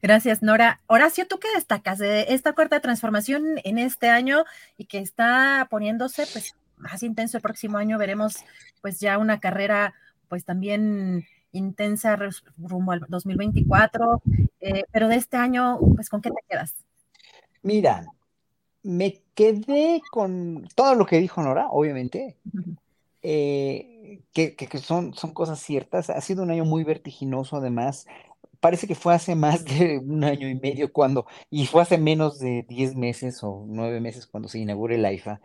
Gracias, 0.01 0.41
Nora. 0.41 0.79
Horacio, 0.87 1.27
¿tú 1.27 1.37
qué 1.39 1.47
destacas 1.53 1.99
de 1.99 2.27
esta 2.29 2.53
cuarta 2.53 2.79
transformación 2.79 3.59
en 3.63 3.77
este 3.77 4.09
año 4.09 4.45
y 4.77 4.85
que 4.85 4.99
está 4.99 5.67
poniéndose 5.69 6.25
pues 6.31 6.55
más 6.77 7.03
intenso 7.03 7.37
el 7.37 7.43
próximo 7.43 7.77
año? 7.77 7.97
Veremos 7.97 8.37
pues 8.81 8.99
ya 8.99 9.17
una 9.17 9.39
carrera 9.39 9.93
pues 10.27 10.45
también 10.45 11.25
intensa 11.51 12.17
rumbo 12.57 12.91
al 12.91 13.05
2024, 13.07 14.21
eh, 14.59 14.83
pero 14.91 15.07
de 15.07 15.15
este 15.15 15.37
año, 15.37 15.79
pues 15.95 16.09
¿con 16.09 16.21
qué 16.21 16.29
te 16.29 16.41
quedas? 16.49 16.75
Mira, 17.61 18.05
me 18.83 19.21
quedé 19.35 20.01
con 20.11 20.67
todo 20.75 20.95
lo 20.95 21.05
que 21.05 21.19
dijo 21.19 21.41
Nora, 21.41 21.67
obviamente, 21.69 22.37
eh, 23.21 24.21
que, 24.33 24.55
que, 24.55 24.77
son, 24.77 25.13
son 25.13 25.33
cosas 25.33 25.59
ciertas. 25.59 26.09
Ha 26.09 26.21
sido 26.21 26.43
un 26.43 26.51
año 26.51 26.65
muy 26.65 26.83
vertiginoso, 26.83 27.57
además. 27.57 28.07
Parece 28.61 28.87
que 28.87 28.95
fue 28.95 29.13
hace 29.13 29.35
más 29.35 29.65
de 29.65 29.97
un 29.99 30.23
año 30.23 30.47
y 30.47 30.55
medio 30.55 30.93
cuando, 30.93 31.25
y 31.49 31.65
fue 31.65 31.81
hace 31.81 31.97
menos 31.97 32.39
de 32.39 32.63
10 32.69 32.95
meses 32.95 33.43
o 33.43 33.65
9 33.67 33.99
meses 33.99 34.27
cuando 34.27 34.47
se 34.49 34.59
inauguró 34.59 34.95
el 34.95 35.03
AIFA, 35.05 35.41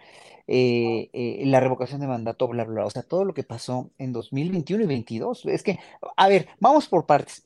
eh, 0.47 1.11
eh, 1.13 1.43
la 1.47 1.61
revocación 1.61 2.01
de 2.01 2.07
mandato, 2.07 2.47
bla, 2.49 2.65
bla, 2.65 2.75
bla. 2.75 2.87
O 2.87 2.91
sea, 2.91 3.03
todo 3.03 3.25
lo 3.25 3.35
que 3.35 3.43
pasó 3.43 3.91
en 3.99 4.13
2021 4.13 4.85
y 4.85 4.87
2022. 4.87 5.47
Es 5.47 5.63
que, 5.63 5.79
a 6.17 6.29
ver, 6.29 6.49
vamos 6.61 6.89
por 6.89 7.07
partes. 7.07 7.43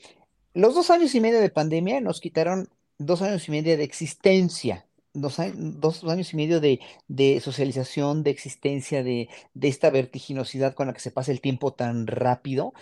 Los 0.55 0.75
dos 0.75 0.91
años 0.91 1.15
y 1.15 1.21
medio 1.21 1.41
de 1.41 1.51
pandemia 1.51 2.01
nos 2.01 2.21
quitaron 2.21 2.69
dos 2.99 3.23
años 3.23 3.49
y 3.49 3.53
medio 3.53 3.77
de 3.77 3.85
existencia 3.85 4.87
dos, 5.13 5.39
dos 5.55 6.05
años 6.05 6.33
y 6.33 6.37
medio 6.37 6.61
de, 6.61 6.81
de 7.09 7.41
socialización, 7.41 8.23
de 8.23 8.31
existencia, 8.31 9.03
de, 9.03 9.29
de, 9.55 9.69
esta 9.69 9.91
vertiginosidad 9.91 10.75
con 10.75 10.87
la 10.87 10.93
que 10.93 11.01
se 11.01 11.11
pasa 11.11 11.33
el 11.33 11.41
tiempo 11.41 11.73
tan 11.73 12.07
rápido. 12.07 12.73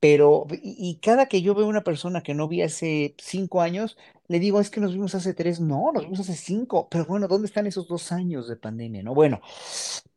Pero, 0.00 0.46
y, 0.50 0.98
cada 1.02 1.26
que 1.26 1.42
yo 1.42 1.54
veo 1.54 1.66
una 1.66 1.84
persona 1.84 2.22
que 2.22 2.34
no 2.34 2.48
vi 2.48 2.62
hace 2.62 3.14
cinco 3.18 3.62
años, 3.62 3.96
le 4.28 4.40
digo, 4.40 4.60
es 4.60 4.70
que 4.70 4.80
nos 4.80 4.92
vimos 4.92 5.14
hace 5.14 5.34
tres, 5.34 5.60
no, 5.60 5.90
nos 5.92 6.04
vimos 6.04 6.20
hace 6.20 6.34
cinco, 6.34 6.88
pero 6.90 7.06
bueno, 7.06 7.28
¿dónde 7.28 7.46
están 7.46 7.66
esos 7.66 7.88
dos 7.88 8.12
años 8.12 8.48
de 8.48 8.56
pandemia? 8.56 9.02
No, 9.02 9.14
bueno, 9.14 9.40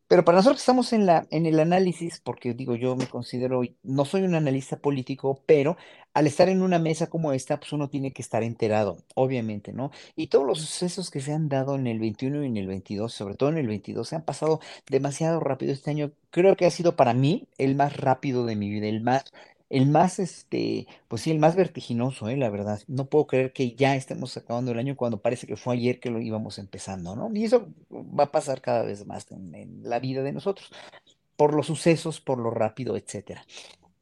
pero 0.10 0.26
para 0.26 0.38
nosotros 0.38 0.57
que 0.57 0.64
estamos 0.64 0.91
en 0.91 1.06
la, 1.06 1.27
en 1.30 1.45
el 1.45 1.60
análisis, 1.60 2.19
porque 2.19 2.56
digo, 2.56 2.76
yo 2.76 2.95
me 2.95 3.06
considero, 3.06 3.61
no 3.84 4.06
soy 4.06 4.23
un 4.23 4.34
analista 4.34 4.80
político, 4.80 5.43
pero 5.45 5.77
al 6.15 6.26
estar 6.26 6.49
en 6.49 6.64
una 6.64 6.80
mesa 6.80 7.07
como 7.07 7.31
esta, 7.31 7.60
pues 7.60 7.73
uno 7.73 7.89
tiene 7.89 8.11
que 8.11 8.23
estar 8.23 8.41
enterado, 8.41 8.97
obviamente, 9.14 9.72
¿no? 9.72 9.91
Y 10.15 10.27
todos 10.27 10.47
los 10.47 10.61
sucesos 10.61 11.11
que 11.11 11.22
se 11.22 11.31
han 11.31 11.47
dado 11.47 11.76
en 11.76 11.85
el 11.85 11.99
21 11.99 12.43
y 12.43 12.47
en 12.47 12.57
el 12.57 12.65
22, 12.65 13.14
sobre 13.14 13.35
todo 13.35 13.49
en 13.49 13.60
el 13.60 13.68
22, 13.68 14.10
se 14.10 14.15
han 14.15 14.23
pasado 14.23 14.60
demasiado 14.89 15.39
rápido 15.39 15.73
este 15.73 15.91
año. 15.91 16.11
Creo 16.31 16.56
que 16.56 16.65
ha 16.65 16.72
sido 16.72 16.95
para 16.95 17.14
mí 17.14 17.47
el 17.60 17.76
más 17.76 17.95
rápido 17.95 18.45
de 18.45 18.56
mi 18.56 18.69
vida, 18.72 18.88
el 18.88 19.01
más 19.01 19.26
el 19.70 19.88
más, 19.88 20.20
este, 20.20 20.88
pues 21.08 21.22
sí, 21.22 21.32
el 21.32 21.40
más 21.40 21.56
vertiginoso, 21.56 22.30
eh, 22.30 22.38
la 22.38 22.50
verdad. 22.50 22.82
No 22.88 23.06
puedo 23.06 23.28
creer 23.28 23.54
que 23.54 23.76
ya 23.76 23.96
estemos 23.96 24.36
acabando 24.36 24.72
el 24.72 24.80
año 24.80 24.96
cuando 24.96 25.22
parece 25.22 25.48
que 25.48 25.56
fue 25.56 25.76
ayer 25.76 26.00
que 26.00 26.10
lo 26.10 26.20
íbamos 26.20 26.58
empezando, 26.58 27.16
¿no? 27.16 27.30
Y 27.34 27.46
eso 27.46 27.68
va 27.91 28.26
a 28.26 28.32
pasar 28.32 28.62
cada 28.62 28.84
vez 28.84 29.06
más 29.06 29.28
en, 29.32 29.82
la 29.84 30.00
vida 30.00 30.24
de 30.24 30.32
nosotros, 30.32 30.72
por 31.36 31.54
los 31.54 31.68
sucesos, 31.68 32.20
por 32.20 32.40
lo 32.40 32.52
rápido, 32.52 32.98
etcétera. 32.98 33.46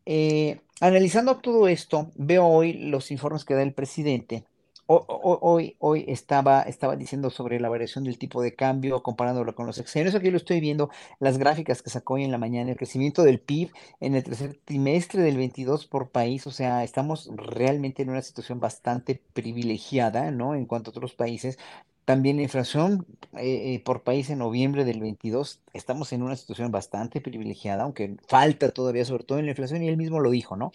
Eh, 0.06 0.62
analizando 0.80 1.38
todo 1.38 1.68
esto, 1.68 2.12
veo 2.16 2.46
hoy 2.46 2.74
los 2.74 3.12
informes 3.12 3.44
que 3.44 3.56
da 3.56 3.64
el 3.64 3.74
presidente 3.74 4.46
Hoy, 4.90 5.76
hoy 5.80 6.06
estaba, 6.08 6.62
estaba 6.62 6.96
diciendo 6.96 7.30
sobre 7.30 7.60
la 7.60 7.68
variación 7.68 8.06
del 8.06 8.18
tipo 8.18 8.42
de 8.42 8.56
cambio, 8.56 9.04
comparándolo 9.04 9.54
con 9.54 9.66
los 9.66 9.80
exenios. 9.80 10.16
Aquí 10.16 10.32
lo 10.32 10.38
estoy 10.38 10.62
viendo, 10.62 10.90
las 11.20 11.38
gráficas 11.38 11.82
que 11.82 11.90
sacó 11.90 12.14
hoy 12.14 12.24
en 12.24 12.32
la 12.32 12.38
mañana, 12.38 12.72
el 12.72 12.78
crecimiento 12.78 13.24
del 13.24 13.42
PIB 13.42 13.72
en 14.00 14.16
el 14.16 14.24
tercer 14.24 14.58
trimestre 14.64 15.22
del 15.22 15.36
22 15.36 15.86
por 15.88 16.10
país. 16.12 16.48
O 16.48 16.52
sea, 16.52 16.86
estamos 16.86 17.30
realmente 17.36 18.02
en 18.02 18.12
una 18.12 18.22
situación 18.22 18.62
bastante 18.62 19.22
privilegiada, 19.34 20.32
¿no? 20.32 20.56
En 20.56 20.66
cuanto 20.66 20.90
a 20.90 20.94
otros 20.94 21.14
países. 21.14 21.60
También 22.06 22.38
la 22.38 22.44
inflación 22.44 23.06
eh, 23.34 23.74
eh, 23.74 23.82
por 23.84 24.04
país 24.04 24.30
en 24.30 24.40
noviembre 24.40 24.86
del 24.86 25.02
22, 25.02 25.64
estamos 25.74 26.14
en 26.14 26.24
una 26.24 26.38
situación 26.38 26.72
bastante 26.72 27.20
privilegiada, 27.20 27.84
aunque 27.84 28.16
falta 28.30 28.72
todavía, 28.72 29.04
sobre 29.04 29.26
todo 29.26 29.40
en 29.40 29.46
la 29.46 29.52
inflación, 29.52 29.84
y 29.84 29.90
él 29.90 29.98
mismo 29.98 30.22
lo 30.22 30.30
dijo, 30.30 30.56
¿no? 30.56 30.72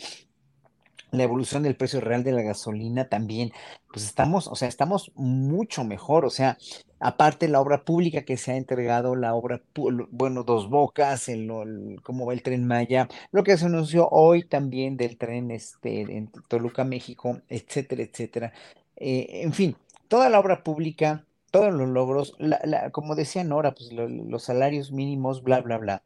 La 1.12 1.24
evolución 1.24 1.62
del 1.62 1.76
precio 1.76 2.00
real 2.00 2.24
de 2.24 2.32
la 2.32 2.42
gasolina 2.42 3.08
también, 3.08 3.52
pues 3.92 4.06
estamos, 4.06 4.48
o 4.48 4.56
sea, 4.56 4.66
estamos 4.66 5.12
mucho 5.14 5.84
mejor, 5.84 6.24
o 6.24 6.30
sea, 6.30 6.56
aparte 7.00 7.48
la 7.48 7.60
obra 7.60 7.84
pública 7.84 8.22
que 8.24 8.38
se 8.38 8.52
ha 8.52 8.56
entregado, 8.56 9.14
la 9.14 9.34
obra, 9.34 9.62
bueno, 10.10 10.42
Dos 10.42 10.70
Bocas, 10.70 11.28
el, 11.28 12.00
cómo 12.02 12.26
va 12.26 12.32
el 12.32 12.42
tren 12.42 12.66
Maya, 12.66 13.08
lo 13.30 13.44
que 13.44 13.58
se 13.58 13.66
anunció 13.66 14.08
hoy 14.10 14.44
también 14.44 14.96
del 14.96 15.18
tren 15.18 15.50
este, 15.50 16.00
en 16.00 16.30
Toluca, 16.48 16.82
México, 16.84 17.40
etcétera, 17.48 18.02
etcétera. 18.02 18.52
Eh, 18.96 19.42
en 19.42 19.52
fin, 19.52 19.76
toda 20.08 20.30
la 20.30 20.40
obra 20.40 20.62
pública, 20.64 21.26
todos 21.50 21.74
los 21.74 21.88
logros, 21.88 22.34
la, 22.38 22.90
como 22.90 23.14
decía 23.14 23.44
Nora, 23.44 23.74
pues 23.74 23.92
los 23.92 24.42
salarios 24.42 24.92
mínimos, 24.92 25.42
bla, 25.42 25.60
bla, 25.60 25.76
bla, 25.76 26.02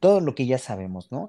todo 0.00 0.20
lo 0.20 0.34
que 0.34 0.46
ya 0.46 0.58
sabemos, 0.58 1.10
¿no? 1.10 1.28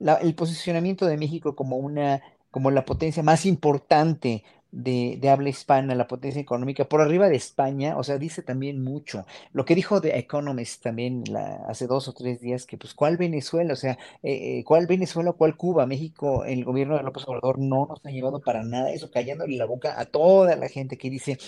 El 0.00 0.34
posicionamiento 0.34 1.06
de 1.06 1.16
México 1.16 1.54
como 1.54 1.76
una, 1.76 2.22
como 2.50 2.70
la 2.70 2.84
potencia 2.84 3.22
más 3.22 3.46
importante 3.46 4.44
de, 4.70 5.28
habla 5.30 5.48
hispana, 5.48 5.94
la 5.94 6.06
potencia 6.06 6.40
económica, 6.40 6.84
por 6.88 7.00
arriba 7.00 7.28
de 7.28 7.36
España, 7.36 7.96
o 7.96 8.04
sea, 8.04 8.18
dice 8.18 8.42
también 8.42 8.82
mucho. 8.82 9.26
Lo 9.52 9.64
que 9.64 9.74
dijo 9.74 10.00
The 10.00 10.18
Economist 10.18 10.82
también 10.82 11.24
hace 11.66 11.86
dos 11.86 12.08
o 12.08 12.12
tres 12.12 12.40
días, 12.40 12.66
que 12.66 12.76
pues, 12.76 12.94
¿cuál 12.94 13.16
Venezuela? 13.16 13.72
O 13.72 13.76
sea, 13.76 13.92
eh, 14.22 14.58
eh, 14.58 14.64
¿cuál 14.64 14.86
Venezuela, 14.86 15.32
cuál 15.32 15.56
Cuba? 15.56 15.86
México, 15.86 16.44
el 16.44 16.64
gobierno 16.64 16.96
de 16.96 17.02
López 17.02 17.24
Obrador 17.26 17.58
no 17.58 17.86
nos 17.86 18.04
ha 18.04 18.10
llevado 18.10 18.40
para 18.40 18.62
nada 18.62 18.90
eso, 18.92 19.10
callándole 19.10 19.56
la 19.56 19.66
boca 19.66 19.98
a 19.98 20.04
toda 20.06 20.56
la 20.56 20.68
gente 20.68 20.98
que 20.98 21.10
dice, 21.10 21.38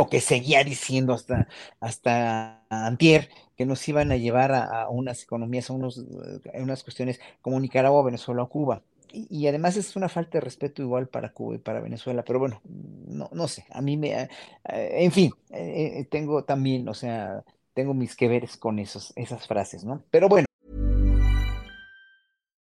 o 0.00 0.08
que 0.08 0.22
seguía 0.22 0.64
diciendo 0.64 1.12
hasta, 1.12 1.46
hasta 1.78 2.64
antier, 2.70 3.28
que 3.54 3.66
nos 3.66 3.86
iban 3.86 4.10
a 4.12 4.16
llevar 4.16 4.50
a, 4.54 4.88
unas 4.88 5.22
economías, 5.22 5.68
a, 5.68 5.74
unos, 5.74 5.98
a 5.98 6.62
unas 6.62 6.82
cuestiones 6.82 7.20
como 7.42 7.60
Nicaragua, 7.60 8.02
Venezuela 8.02 8.42
o 8.42 8.48
Cuba. 8.48 8.82
Y, 9.12 9.46
además 9.46 9.76
es 9.76 9.96
una 9.96 10.08
falta 10.08 10.38
de 10.38 10.40
respeto 10.40 10.80
igual 10.80 11.08
para 11.08 11.32
Cuba 11.32 11.56
y 11.56 11.58
para 11.58 11.80
Venezuela, 11.80 12.24
pero 12.24 12.38
bueno, 12.38 12.62
no, 12.64 13.28
no 13.32 13.46
sé, 13.46 13.66
a 13.70 13.82
mí 13.82 13.98
me, 13.98 14.12
eh, 14.12 14.28
en 14.64 15.12
fin, 15.12 15.32
eh, 15.50 15.98
eh, 15.98 16.04
tengo 16.10 16.44
también, 16.44 16.88
o 16.88 16.94
sea, 16.94 17.42
tengo 17.74 17.92
mis 17.92 18.16
que 18.16 18.28
veres 18.28 18.56
con 18.56 18.78
esos, 18.78 19.12
esas 19.16 19.46
frases, 19.46 19.84
¿no? 19.84 20.02
Pero 20.10 20.30
bueno. 20.30 20.46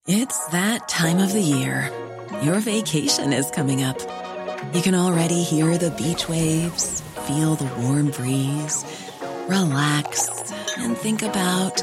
It's 0.08 0.44
that 0.50 0.88
time 0.88 1.22
of 1.22 1.32
the 1.32 1.42
year. 1.42 1.88
Your 2.42 2.58
vacation 2.60 3.32
is 3.32 3.48
coming 3.52 3.84
up. 3.84 3.98
You 4.72 4.80
can 4.80 4.94
already 4.94 5.42
hear 5.42 5.76
the 5.76 5.90
beach 5.90 6.30
waves, 6.30 7.02
feel 7.32 7.54
the 7.54 7.70
warm 7.82 8.10
breeze, 8.10 8.84
relax 9.48 10.52
and 10.76 10.96
think 10.96 11.22
about 11.22 11.82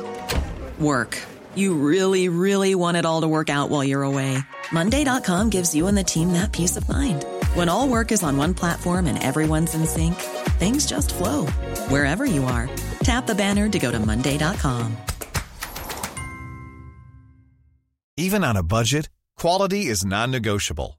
work. 0.79 1.17
You 1.55 1.73
really, 1.73 2.29
really 2.29 2.75
want 2.75 2.97
it 2.97 3.05
all 3.05 3.21
to 3.21 3.27
work 3.27 3.49
out 3.49 3.69
while 3.69 3.83
you're 3.83 4.03
away. 4.03 4.37
Monday.com 4.71 5.49
gives 5.49 5.73
you 5.73 5.87
and 5.87 5.97
the 5.97 6.03
team 6.03 6.33
that 6.33 6.51
peace 6.51 6.77
of 6.77 6.87
mind. 6.87 7.25
When 7.55 7.69
all 7.69 7.87
work 7.87 8.11
is 8.11 8.23
on 8.23 8.37
one 8.37 8.53
platform 8.53 9.07
and 9.07 9.21
everyone's 9.23 9.73
in 9.73 9.85
sync, 9.87 10.15
things 10.59 10.85
just 10.85 11.15
flow 11.15 11.45
wherever 11.89 12.25
you 12.25 12.43
are. 12.45 12.69
Tap 13.03 13.25
the 13.25 13.35
banner 13.35 13.69
to 13.69 13.79
go 13.79 13.91
to 13.91 13.99
Monday.com. 13.99 14.97
Even 18.17 18.43
on 18.43 18.57
a 18.57 18.63
budget, 18.63 19.09
quality 19.37 19.85
is 19.87 20.05
non 20.05 20.29
negotiable. 20.29 20.98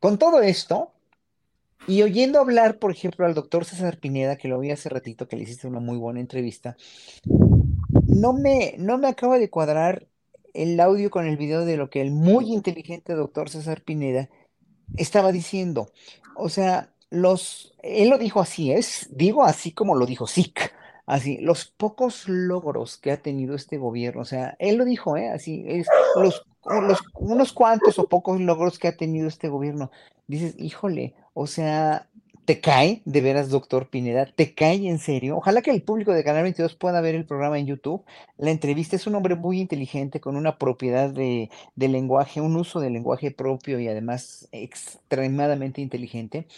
Con 0.00 0.18
todo 0.18 0.40
esto, 0.40 0.92
y 1.86 2.02
oyendo 2.02 2.40
hablar, 2.40 2.78
por 2.78 2.90
ejemplo, 2.90 3.26
al 3.26 3.34
doctor 3.34 3.64
César 3.66 3.98
Pineda, 3.98 4.36
que 4.36 4.48
lo 4.48 4.58
vi 4.58 4.70
hace 4.70 4.88
ratito, 4.88 5.28
que 5.28 5.36
le 5.36 5.42
hiciste 5.42 5.66
una 5.66 5.80
muy 5.80 5.98
buena 5.98 6.20
entrevista, 6.20 6.76
no 8.06 8.32
me, 8.32 8.74
no 8.78 8.96
me 8.98 9.08
acaba 9.08 9.38
de 9.38 9.50
cuadrar 9.50 10.06
el 10.54 10.80
audio 10.80 11.10
con 11.10 11.26
el 11.26 11.36
video 11.36 11.64
de 11.64 11.76
lo 11.76 11.90
que 11.90 12.00
el 12.00 12.10
muy 12.10 12.52
inteligente 12.52 13.14
doctor 13.14 13.50
César 13.50 13.82
Pineda 13.82 14.30
estaba 14.96 15.32
diciendo. 15.32 15.90
O 16.34 16.48
sea, 16.48 16.92
los, 17.10 17.74
él 17.82 18.08
lo 18.08 18.18
dijo 18.18 18.40
así, 18.40 18.72
es, 18.72 19.08
digo 19.10 19.44
así 19.44 19.72
como 19.72 19.96
lo 19.96 20.06
dijo 20.06 20.26
SIC, 20.26 20.72
así, 21.06 21.38
los 21.38 21.66
pocos 21.66 22.28
logros 22.28 22.96
que 22.96 23.12
ha 23.12 23.20
tenido 23.20 23.54
este 23.54 23.78
gobierno, 23.78 24.22
o 24.22 24.24
sea, 24.24 24.56
él 24.58 24.76
lo 24.76 24.84
dijo, 24.84 25.16
¿eh? 25.16 25.28
así, 25.28 25.64
es, 25.66 25.86
los, 26.16 26.46
unos 26.64 27.52
cuantos 27.52 27.98
o 27.98 28.08
pocos 28.08 28.40
logros 28.40 28.78
que 28.78 28.88
ha 28.88 28.96
tenido 28.96 29.28
este 29.28 29.48
gobierno. 29.48 29.90
Dices, 30.26 30.54
híjole, 30.58 31.14
o 31.34 31.46
sea, 31.46 32.08
¿Te 32.50 32.60
cae, 32.60 33.00
de 33.04 33.20
veras, 33.20 33.48
doctor 33.48 33.90
Pineda? 33.90 34.26
¿Te 34.26 34.54
cae 34.54 34.88
en 34.88 34.98
serio? 34.98 35.36
Ojalá 35.36 35.62
que 35.62 35.70
el 35.70 35.82
público 35.82 36.12
de 36.12 36.24
Canal 36.24 36.42
22 36.42 36.74
pueda 36.74 37.00
ver 37.00 37.14
el 37.14 37.24
programa 37.24 37.60
en 37.60 37.66
YouTube. 37.66 38.02
La 38.38 38.50
entrevista 38.50 38.96
es 38.96 39.06
un 39.06 39.14
hombre 39.14 39.36
muy 39.36 39.60
inteligente, 39.60 40.20
con 40.20 40.34
una 40.34 40.58
propiedad 40.58 41.10
de, 41.10 41.48
de 41.76 41.88
lenguaje, 41.88 42.40
un 42.40 42.56
uso 42.56 42.80
de 42.80 42.90
lenguaje 42.90 43.30
propio 43.30 43.78
y 43.78 43.86
además 43.86 44.48
extremadamente 44.50 45.80
inteligente. 45.80 46.48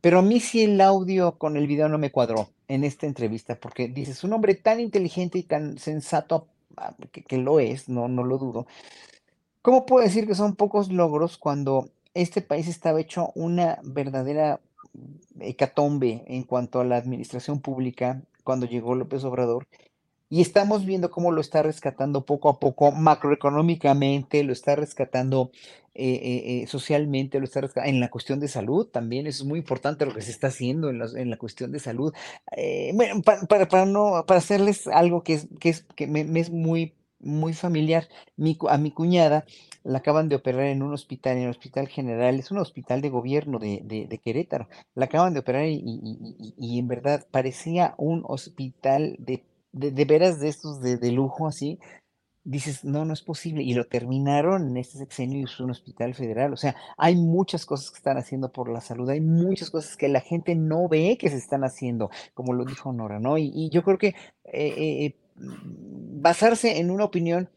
Pero 0.00 0.20
a 0.20 0.22
mí 0.22 0.40
sí 0.40 0.62
el 0.62 0.80
audio 0.80 1.36
con 1.36 1.58
el 1.58 1.66
video 1.66 1.90
no 1.90 1.98
me 1.98 2.10
cuadró 2.10 2.48
en 2.66 2.82
esta 2.82 3.06
entrevista, 3.06 3.56
porque 3.56 3.88
dices, 3.88 4.24
un 4.24 4.32
hombre 4.32 4.54
tan 4.54 4.80
inteligente 4.80 5.38
y 5.38 5.42
tan 5.42 5.76
sensato, 5.76 6.46
ah, 6.78 6.94
que, 7.12 7.22
que 7.22 7.36
lo 7.36 7.60
es, 7.60 7.90
no, 7.90 8.08
no 8.08 8.24
lo 8.24 8.38
dudo. 8.38 8.66
¿Cómo 9.64 9.86
puedo 9.86 10.04
decir 10.04 10.26
que 10.26 10.34
son 10.34 10.56
pocos 10.56 10.92
logros 10.92 11.38
cuando 11.38 11.88
este 12.12 12.42
país 12.42 12.68
estaba 12.68 13.00
hecho 13.00 13.32
una 13.34 13.78
verdadera 13.82 14.60
hecatombe 15.40 16.22
en 16.26 16.42
cuanto 16.42 16.80
a 16.80 16.84
la 16.84 16.98
administración 16.98 17.60
pública 17.60 18.20
cuando 18.42 18.66
llegó 18.66 18.94
López 18.94 19.24
Obrador. 19.24 19.66
Y 20.28 20.42
estamos 20.42 20.84
viendo 20.84 21.10
cómo 21.10 21.32
lo 21.32 21.40
está 21.40 21.62
rescatando 21.62 22.26
poco 22.26 22.50
a 22.50 22.60
poco 22.60 22.92
macroeconómicamente, 22.92 24.44
lo 24.44 24.52
está 24.52 24.76
rescatando 24.76 25.50
eh, 25.94 26.12
eh, 26.12 26.62
eh, 26.62 26.66
socialmente, 26.66 27.38
lo 27.38 27.46
está 27.46 27.62
rescatando 27.62 27.94
en 27.94 28.00
la 28.00 28.10
cuestión 28.10 28.40
de 28.40 28.48
salud 28.48 28.86
también. 28.88 29.26
es 29.26 29.44
muy 29.44 29.60
importante 29.60 30.04
lo 30.04 30.12
que 30.12 30.20
se 30.20 30.30
está 30.30 30.48
haciendo 30.48 30.90
en, 30.90 31.30
la 31.30 31.38
cuestión 31.38 31.72
de 31.72 31.78
salud. 31.78 32.12
bueno, 32.92 33.22
para, 33.22 33.86
no, 33.86 34.24
para 34.26 34.38
hacerles 34.40 34.88
algo 34.88 35.22
que, 35.22 35.32
es, 35.32 35.48
que, 35.58 35.70
es, 35.70 35.86
que 35.96 36.06
me 36.06 36.38
es 36.38 36.50
muy 36.50 36.92
muy 37.24 37.54
familiar. 37.54 38.08
Mi, 38.36 38.56
a 38.68 38.78
mi 38.78 38.90
cuñada 38.90 39.44
la 39.82 39.98
acaban 39.98 40.28
de 40.28 40.36
operar 40.36 40.66
en 40.66 40.82
un 40.82 40.94
hospital, 40.94 41.36
en 41.36 41.44
el 41.44 41.50
Hospital 41.50 41.88
General, 41.88 42.38
es 42.38 42.50
un 42.50 42.58
hospital 42.58 43.00
de 43.02 43.10
gobierno 43.10 43.58
de, 43.58 43.82
de, 43.84 44.18
Querétaro. 44.18 44.68
La 44.94 45.06
acaban 45.06 45.34
de 45.34 45.40
operar 45.40 45.66
y, 45.66 45.74
y, 45.76 46.54
y, 46.56 46.78
en 46.78 46.88
verdad 46.88 47.26
parecía 47.30 47.94
un 47.98 48.22
hospital 48.26 49.16
de, 49.18 49.44
de, 49.72 50.04
veras 50.04 50.40
de 50.40 50.48
estos 50.48 50.80
de, 50.80 51.12
lujo 51.12 51.46
así. 51.46 51.78
Dices, 52.44 52.84
no, 52.84 53.04
no 53.04 53.12
es 53.12 53.22
posible. 53.22 53.62
Y 53.62 53.74
lo 53.74 53.86
terminaron 53.86 54.68
en 54.68 54.76
este 54.76 54.98
sexenio 54.98 55.40
y 55.40 55.44
es 55.44 55.60
un 55.60 55.70
hospital 55.70 56.14
federal. 56.14 56.52
O 56.52 56.56
sea, 56.56 56.76
hay 56.96 57.16
muchas 57.16 57.66
cosas 57.66 57.90
que 57.90 57.98
están 57.98 58.18
haciendo 58.18 58.52
por 58.52 58.70
la 58.70 58.80
salud, 58.80 59.08
hay 59.08 59.20
muchas 59.20 59.70
cosas 59.70 59.96
que 59.96 60.08
la 60.08 60.20
gente 60.20 60.54
no 60.54 60.88
ve 60.88 61.16
que 61.18 61.30
se 61.30 61.36
están 61.36 61.64
haciendo, 61.64 62.10
como 62.34 62.52
lo 62.52 62.64
dijo 62.64 62.92
Nora, 62.92 63.18
¿no? 63.20 63.38
Y, 63.38 63.70
yo 63.70 63.82
creo 63.82 63.98
que 63.98 64.08
eh, 64.08 64.14
eh, 65.04 65.16
basarse 65.36 66.78
en 66.78 66.90
una 66.90 67.04
opinión 67.04 67.50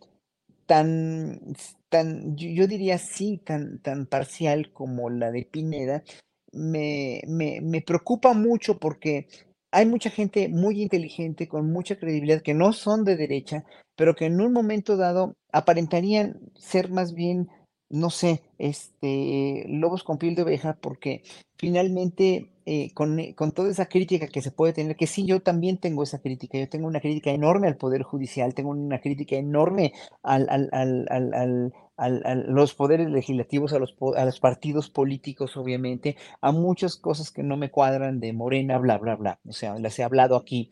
tan, 0.65 1.55
tan 1.89 2.35
yo, 2.35 2.67
diría 2.67 2.97
sí, 2.97 3.41
tan, 3.43 3.79
tan 3.79 4.05
parcial 4.05 4.71
como 4.73 5.09
la 5.09 5.31
de 5.31 5.43
Pineda, 5.43 6.03
me, 6.51 7.21
me, 7.27 7.61
me 7.61 7.81
preocupa 7.81 8.33
mucho 8.33 8.77
porque 8.77 9.27
hay 9.71 9.85
mucha 9.85 10.09
gente 10.09 10.49
muy 10.49 10.81
inteligente, 10.81 11.47
con 11.47 11.71
mucha 11.71 11.97
credibilidad, 11.97 12.41
que 12.41 12.53
no 12.53 12.73
son 12.73 13.03
de 13.03 13.15
derecha, 13.15 13.65
pero 13.95 14.15
que 14.15 14.25
en 14.25 14.39
un 14.41 14.53
momento 14.53 14.97
dado 14.97 15.35
aparentarían 15.51 16.39
ser 16.55 16.89
más 16.89 17.13
bien, 17.13 17.49
no 17.89 18.09
sé, 18.09 18.43
este, 18.57 19.65
lobos 19.67 20.03
con 20.03 20.17
piel 20.17 20.35
de 20.35 20.43
oveja, 20.43 20.77
porque 20.81 21.23
finalmente 21.57 22.49
eh, 22.69 22.91
con, 22.93 23.17
eh, 23.17 23.33
con, 23.33 23.53
toda 23.53 23.71
esa 23.71 23.85
crítica 23.85 24.27
que 24.27 24.41
se 24.41 24.51
puede 24.51 24.73
tener, 24.73 24.97
que 24.97 25.07
sí, 25.07 25.25
yo 25.25 25.39
también 25.39 25.77
tengo 25.77 26.03
esa 26.03 26.19
crítica, 26.19 26.57
yo 26.59 26.67
tengo 26.67 26.85
una 26.85 26.99
crítica 26.99 27.31
enorme 27.31 27.69
al 27.69 27.77
Poder 27.77 28.03
Judicial, 28.03 28.53
tengo 28.53 28.71
una 28.71 28.99
crítica 28.99 29.37
enorme 29.37 29.93
al, 30.21 30.49
al, 30.49 31.07
al, 31.09 31.73
a 31.95 32.09
los 32.09 32.73
poderes 32.73 33.09
legislativos, 33.09 33.71
a 33.71 33.79
los, 33.79 33.95
a 34.17 34.25
los 34.25 34.41
partidos 34.41 34.89
políticos, 34.89 35.55
obviamente, 35.55 36.17
a 36.41 36.51
muchas 36.51 36.97
cosas 36.97 37.31
que 37.31 37.41
no 37.41 37.55
me 37.55 37.71
cuadran 37.71 38.19
de 38.19 38.33
Morena, 38.33 38.77
bla, 38.79 38.97
bla, 38.97 39.15
bla. 39.15 39.39
O 39.47 39.53
sea, 39.53 39.79
las 39.79 39.97
he 39.97 40.03
hablado 40.03 40.35
aquí. 40.35 40.69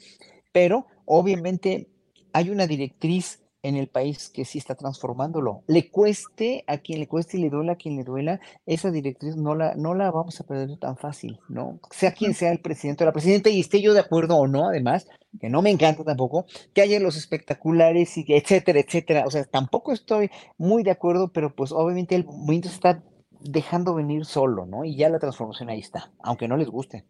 Pero, 0.52 0.88
obviamente, 1.06 1.88
hay 2.34 2.50
una 2.50 2.68
directriz 2.68 3.45
en 3.68 3.76
el 3.76 3.88
país 3.88 4.30
que 4.30 4.46
sí 4.46 4.60
está 4.60 4.76
transformándolo. 4.76 5.64
Le 5.66 5.90
cueste 5.90 6.64
a 6.68 6.78
quien 6.78 7.00
le 7.00 7.08
cueste 7.08 7.38
y 7.38 7.42
le 7.42 7.50
duela 7.50 7.74
a 7.74 7.76
quien 7.76 7.96
le 7.96 8.04
duela, 8.04 8.40
esa 8.68 8.92
directriz 8.92 9.36
no 9.36 9.56
la, 9.56 9.74
no 9.76 9.96
la 9.96 10.12
vamos 10.12 10.40
a 10.40 10.44
perder 10.44 10.78
tan 10.78 10.98
fácil, 10.98 11.40
¿no? 11.50 11.80
Sea 11.90 12.12
quien 12.14 12.36
sea 12.36 12.52
el 12.52 12.60
presidente 12.60 13.04
o 13.04 13.08
la 13.08 13.12
presidenta, 13.12 13.50
y 13.50 13.60
esté 13.60 13.82
yo 13.82 13.94
de 13.96 14.02
acuerdo 14.02 14.38
o 14.38 14.48
no, 14.48 14.70
además, 14.70 15.08
que 15.40 15.50
no 15.50 15.64
me 15.64 15.72
encanta 15.72 16.04
tampoco, 16.04 16.46
que 16.76 16.82
haya 16.82 17.00
los 17.00 17.18
espectaculares 17.18 18.16
y 18.18 18.26
etcétera, 18.28 18.80
etcétera. 18.80 19.24
O 19.26 19.32
sea, 19.32 19.44
tampoco 19.46 19.94
estoy 19.94 20.30
muy 20.60 20.84
de 20.84 20.92
acuerdo, 20.92 21.32
pero 21.34 21.56
pues 21.56 21.72
obviamente 21.72 22.16
el 22.16 22.26
movimiento 22.26 22.70
está 22.70 23.04
dejando 23.42 23.96
venir 23.96 24.26
solo, 24.26 24.68
¿no? 24.68 24.86
Y 24.86 24.96
ya 24.96 25.10
la 25.10 25.18
transformación 25.18 25.70
ahí 25.70 25.80
está, 25.80 26.12
aunque 26.22 26.48
no 26.48 26.56
les 26.56 26.70
guste. 26.70 27.06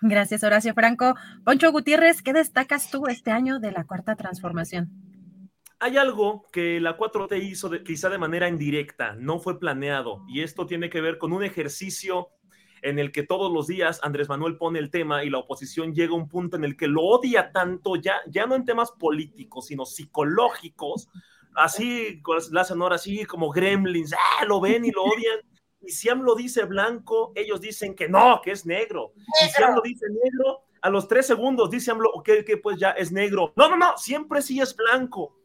Gracias, 0.00 0.42
Horacio 0.42 0.72
Franco. 0.72 1.14
Poncho 1.44 1.70
Gutiérrez, 1.70 2.22
¿qué 2.22 2.32
destacas 2.32 2.90
tú 2.90 3.08
este 3.08 3.30
año 3.30 3.58
de 3.58 3.72
la 3.72 3.84
cuarta 3.84 4.16
transformación? 4.16 5.07
Hay 5.80 5.96
algo 5.96 6.48
que 6.50 6.80
la 6.80 6.96
4T 6.96 7.40
hizo 7.42 7.70
quizá 7.84 8.08
de 8.08 8.18
manera 8.18 8.48
indirecta, 8.48 9.14
no 9.14 9.38
fue 9.38 9.60
planeado, 9.60 10.24
y 10.28 10.42
esto 10.42 10.66
tiene 10.66 10.90
que 10.90 11.00
ver 11.00 11.18
con 11.18 11.32
un 11.32 11.44
ejercicio 11.44 12.30
en 12.82 12.98
el 12.98 13.12
que 13.12 13.22
todos 13.22 13.52
los 13.52 13.66
días 13.66 14.00
Andrés 14.02 14.28
Manuel 14.28 14.56
pone 14.56 14.78
el 14.78 14.90
tema 14.90 15.24
y 15.24 15.30
la 15.30 15.38
oposición 15.38 15.94
llega 15.94 16.12
a 16.12 16.16
un 16.16 16.28
punto 16.28 16.56
en 16.56 16.64
el 16.64 16.76
que 16.76 16.88
lo 16.88 17.02
odia 17.02 17.52
tanto, 17.52 17.96
ya, 17.96 18.16
ya 18.28 18.46
no 18.46 18.54
en 18.54 18.64
temas 18.64 18.92
políticos, 18.92 19.66
sino 19.66 19.84
psicológicos, 19.84 21.08
así, 21.54 22.22
la 22.50 22.64
sonora 22.64 22.96
así 22.96 23.24
como 23.24 23.50
gremlins, 23.50 24.12
ah, 24.14 24.44
lo 24.44 24.60
ven 24.60 24.84
y 24.84 24.90
lo 24.90 25.04
odian. 25.04 25.40
Y 25.80 25.92
si 25.92 26.08
AMLO 26.08 26.34
dice 26.34 26.64
blanco, 26.64 27.32
ellos 27.34 27.60
dicen 27.60 27.94
que 27.94 28.08
no, 28.08 28.40
que 28.42 28.50
es 28.50 28.66
negro. 28.66 29.12
Y 29.16 29.48
si 29.48 29.62
AMLO 29.62 29.80
dice 29.82 30.06
negro, 30.08 30.64
a 30.82 30.90
los 30.90 31.06
tres 31.06 31.26
segundos 31.26 31.70
dice 31.70 31.90
AMLO 31.90 32.22
que, 32.24 32.44
que 32.44 32.56
pues 32.56 32.78
ya 32.78 32.90
es 32.90 33.12
negro. 33.12 33.52
No, 33.56 33.68
no, 33.68 33.76
no, 33.76 33.96
siempre 33.96 34.42
sí 34.42 34.60
es 34.60 34.74
blanco. 34.74 35.37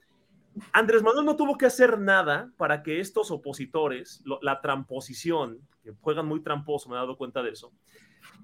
Andrés 0.71 1.01
Manuel 1.01 1.25
no 1.25 1.35
tuvo 1.35 1.57
que 1.57 1.65
hacer 1.65 1.99
nada 1.99 2.51
para 2.57 2.83
que 2.83 2.99
estos 2.99 3.31
opositores, 3.31 4.23
la 4.41 4.61
tramposición, 4.61 5.59
que 5.81 5.91
juegan 6.01 6.27
muy 6.27 6.41
tramposo, 6.41 6.89
me 6.89 6.95
he 6.95 6.99
dado 6.99 7.17
cuenta 7.17 7.41
de 7.41 7.51
eso, 7.51 7.71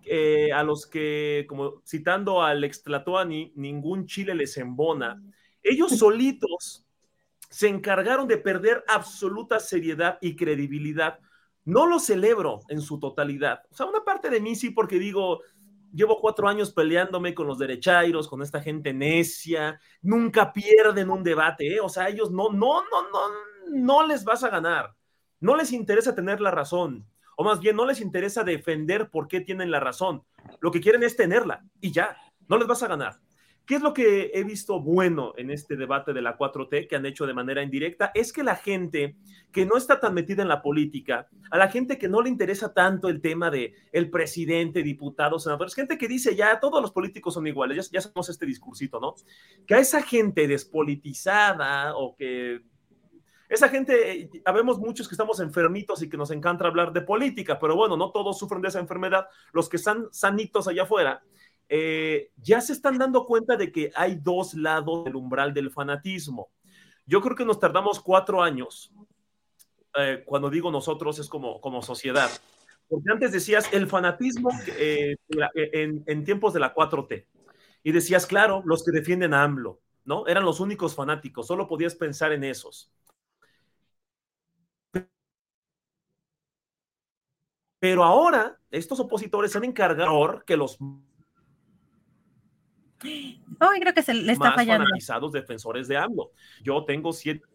eh, 0.05 0.51
a 0.51 0.63
los 0.63 0.87
que, 0.87 1.45
como 1.47 1.81
citando 1.85 2.41
al 2.41 2.63
extlatoani, 2.63 3.53
ningún 3.55 4.05
chile 4.05 4.33
les 4.33 4.57
embona, 4.57 5.21
ellos 5.61 5.97
solitos 5.97 6.85
se 7.49 7.67
encargaron 7.67 8.27
de 8.27 8.37
perder 8.37 8.83
absoluta 8.87 9.59
seriedad 9.59 10.17
y 10.21 10.35
credibilidad. 10.35 11.19
No 11.65 11.85
lo 11.85 11.99
celebro 11.99 12.61
en 12.69 12.81
su 12.81 12.99
totalidad. 12.99 13.61
O 13.69 13.75
sea, 13.75 13.85
una 13.85 14.03
parte 14.03 14.29
de 14.29 14.39
mí 14.39 14.55
sí, 14.55 14.69
porque 14.69 14.99
digo, 14.99 15.41
Llevo 15.93 16.19
cuatro 16.19 16.47
años 16.47 16.71
peleándome 16.71 17.33
con 17.33 17.47
los 17.47 17.57
derechairos, 17.57 18.27
con 18.27 18.41
esta 18.41 18.61
gente 18.61 18.93
necia, 18.93 19.79
nunca 20.01 20.53
pierden 20.53 21.09
un 21.09 21.23
debate, 21.23 21.75
¿eh? 21.75 21.79
o 21.79 21.89
sea, 21.89 22.09
ellos 22.09 22.31
no, 22.31 22.49
no, 22.51 22.83
no, 22.83 23.09
no, 23.11 23.19
no 23.71 24.07
les 24.07 24.23
vas 24.23 24.43
a 24.43 24.49
ganar, 24.49 24.95
no 25.39 25.55
les 25.55 25.71
interesa 25.71 26.13
tener 26.13 26.41
la 26.41 26.51
razón, 26.51 27.07
o 27.35 27.43
más 27.43 27.59
bien 27.59 27.75
no 27.75 27.85
les 27.85 28.01
interesa 28.01 28.43
defender 28.43 29.09
por 29.09 29.27
qué 29.27 29.41
tienen 29.41 29.71
la 29.71 29.79
razón, 29.79 30.23
lo 30.59 30.71
que 30.71 30.81
quieren 30.81 31.03
es 31.03 31.15
tenerla 31.15 31.65
y 31.81 31.91
ya, 31.91 32.17
no 32.47 32.57
les 32.57 32.67
vas 32.67 32.83
a 32.83 32.87
ganar. 32.87 33.19
¿Qué 33.69 33.75
es 33.75 33.83
lo 33.83 33.93
que 33.93 34.31
he 34.33 34.43
visto 34.43 34.81
bueno 34.81 35.35
en 35.37 35.51
este 35.51 35.75
debate 35.75 36.11
de 36.11 36.23
la 36.23 36.35
4T 36.35 36.87
que 36.87 36.95
han 36.95 37.05
hecho 37.05 37.27
de 37.27 37.35
manera 37.35 37.61
indirecta? 37.61 38.09
Es 38.15 38.33
que 38.33 38.41
la 38.41 38.55
gente 38.55 39.15
que 39.51 39.63
no 39.63 39.77
está 39.77 39.99
tan 39.99 40.15
metida 40.15 40.41
en 40.41 40.47
la 40.47 40.63
política, 40.63 41.27
a 41.51 41.57
la 41.59 41.67
gente 41.67 41.99
que 41.99 42.09
no 42.09 42.23
le 42.23 42.29
interesa 42.29 42.73
tanto 42.73 43.09
el 43.09 43.21
tema 43.21 43.51
de 43.51 43.75
el 43.91 44.09
presidente, 44.09 44.81
diputados, 44.81 45.43
senadores, 45.43 45.75
gente 45.75 45.99
que 45.99 46.07
dice 46.07 46.35
ya 46.35 46.59
todos 46.59 46.81
los 46.81 46.91
políticos 46.91 47.35
son 47.35 47.45
iguales, 47.45 47.91
ya, 47.91 48.01
ya 48.01 48.11
este 48.27 48.47
discursito, 48.47 48.99
¿no? 48.99 49.13
Que 49.67 49.75
a 49.75 49.77
esa 49.77 50.01
gente 50.01 50.47
despolitizada 50.47 51.95
o 51.95 52.15
que 52.15 52.61
esa 53.49 53.69
gente, 53.69 54.29
habemos 54.45 54.77
muchos 54.77 55.07
que 55.07 55.15
estamos 55.15 55.39
enfermitos 55.39 56.03
y 56.03 56.09
que 56.09 56.17
nos 56.17 56.29
encanta 56.29 56.67
hablar 56.67 56.93
de 56.93 57.01
política, 57.01 57.59
pero 57.59 57.75
bueno, 57.75 57.97
no 57.97 58.11
todos 58.11 58.37
sufren 58.37 58.61
de 58.61 58.67
esa 58.67 58.79
enfermedad. 58.79 59.27
Los 59.53 59.69
que 59.69 59.77
están 59.77 60.07
sanitos 60.11 60.67
allá 60.67 60.83
afuera, 60.83 61.23
eh, 61.71 62.31
ya 62.37 62.59
se 62.61 62.73
están 62.73 62.97
dando 62.97 63.25
cuenta 63.25 63.55
de 63.55 63.71
que 63.71 63.91
hay 63.95 64.15
dos 64.15 64.55
lados 64.55 65.05
del 65.05 65.15
umbral 65.15 65.53
del 65.53 65.69
fanatismo. 65.69 66.49
Yo 67.05 67.21
creo 67.21 67.35
que 67.35 67.45
nos 67.45 67.59
tardamos 67.59 67.99
cuatro 67.99 68.41
años. 68.41 68.91
Eh, 69.95 70.23
cuando 70.25 70.49
digo 70.49 70.71
nosotros 70.71 71.19
es 71.19 71.29
como, 71.29 71.61
como 71.61 71.83
sociedad. 71.83 72.29
Porque 72.87 73.11
antes 73.11 73.31
decías 73.31 73.71
el 73.71 73.87
fanatismo 73.87 74.49
eh, 74.77 75.15
en, 75.53 76.03
en, 76.07 76.23
tiempos 76.25 76.53
de 76.53 76.59
la 76.59 76.73
4T. 76.73 77.27
Y 77.83 77.91
decías, 77.91 78.25
claro, 78.25 78.63
los 78.65 78.83
que 78.83 78.91
defienden 78.91 79.35
a 79.35 79.43
AMLO, 79.43 79.79
¿no? 80.05 80.25
Eran 80.27 80.43
los 80.43 80.59
únicos 80.59 80.95
fanáticos, 80.95 81.47
solo 81.47 81.67
podías 81.67 81.93
pensar 81.95 82.31
en 82.31 82.43
esos. 82.43 82.91
Pero 87.79 88.03
ahora 88.03 88.59
estos 88.71 88.99
opositores 88.99 89.51
se 89.51 89.57
han 89.57 89.63
encargado 89.63 90.43
que 90.45 90.57
los 90.57 90.77
Hoy 93.03 93.79
creo 93.79 93.93
que 93.93 94.01
se 94.03 94.13
le 94.13 94.33
está 94.33 94.45
más 94.45 94.55
fallando. 94.55 94.85
fanatizados 94.85 95.31
defensores 95.31 95.87
de 95.87 95.97
AMLO. 95.97 96.31
Yo 96.63 96.83
tengo 96.85 97.13
siete. 97.13 97.45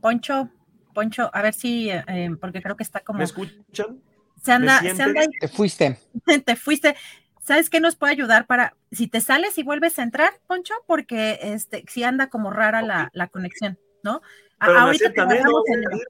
Poncho, 0.00 0.50
Poncho, 0.92 1.30
a 1.32 1.42
ver 1.42 1.54
si, 1.54 1.90
eh, 1.90 2.04
eh, 2.06 2.30
porque 2.40 2.62
creo 2.62 2.76
que 2.76 2.82
está 2.82 3.00
como. 3.00 3.18
¿Me 3.18 3.24
escuchan? 3.24 4.00
Se 4.42 4.52
anda, 4.52 4.80
¿Me 4.82 4.94
se 4.94 5.02
anda. 5.02 5.22
Te 5.40 5.48
fuiste. 5.48 5.98
Te 6.44 6.56
fuiste. 6.56 6.96
¿Sabes 7.40 7.68
qué 7.68 7.80
nos 7.80 7.96
puede 7.96 8.12
ayudar 8.12 8.46
para, 8.46 8.74
si 8.90 9.06
te 9.06 9.20
sales 9.20 9.58
y 9.58 9.62
vuelves 9.62 9.98
a 9.98 10.02
entrar, 10.02 10.32
Poncho? 10.46 10.72
Porque 10.86 11.38
este, 11.42 11.84
si 11.88 12.02
anda 12.02 12.30
como 12.30 12.50
rara 12.50 12.80
la, 12.80 13.10
la 13.12 13.28
conexión, 13.28 13.78
¿no? 14.02 14.22
Pero 14.58 14.78
ahorita 14.78 15.12
te 15.12 15.20
¿eh? 15.20 15.42
No, 15.44 15.62
en-. 15.66 16.00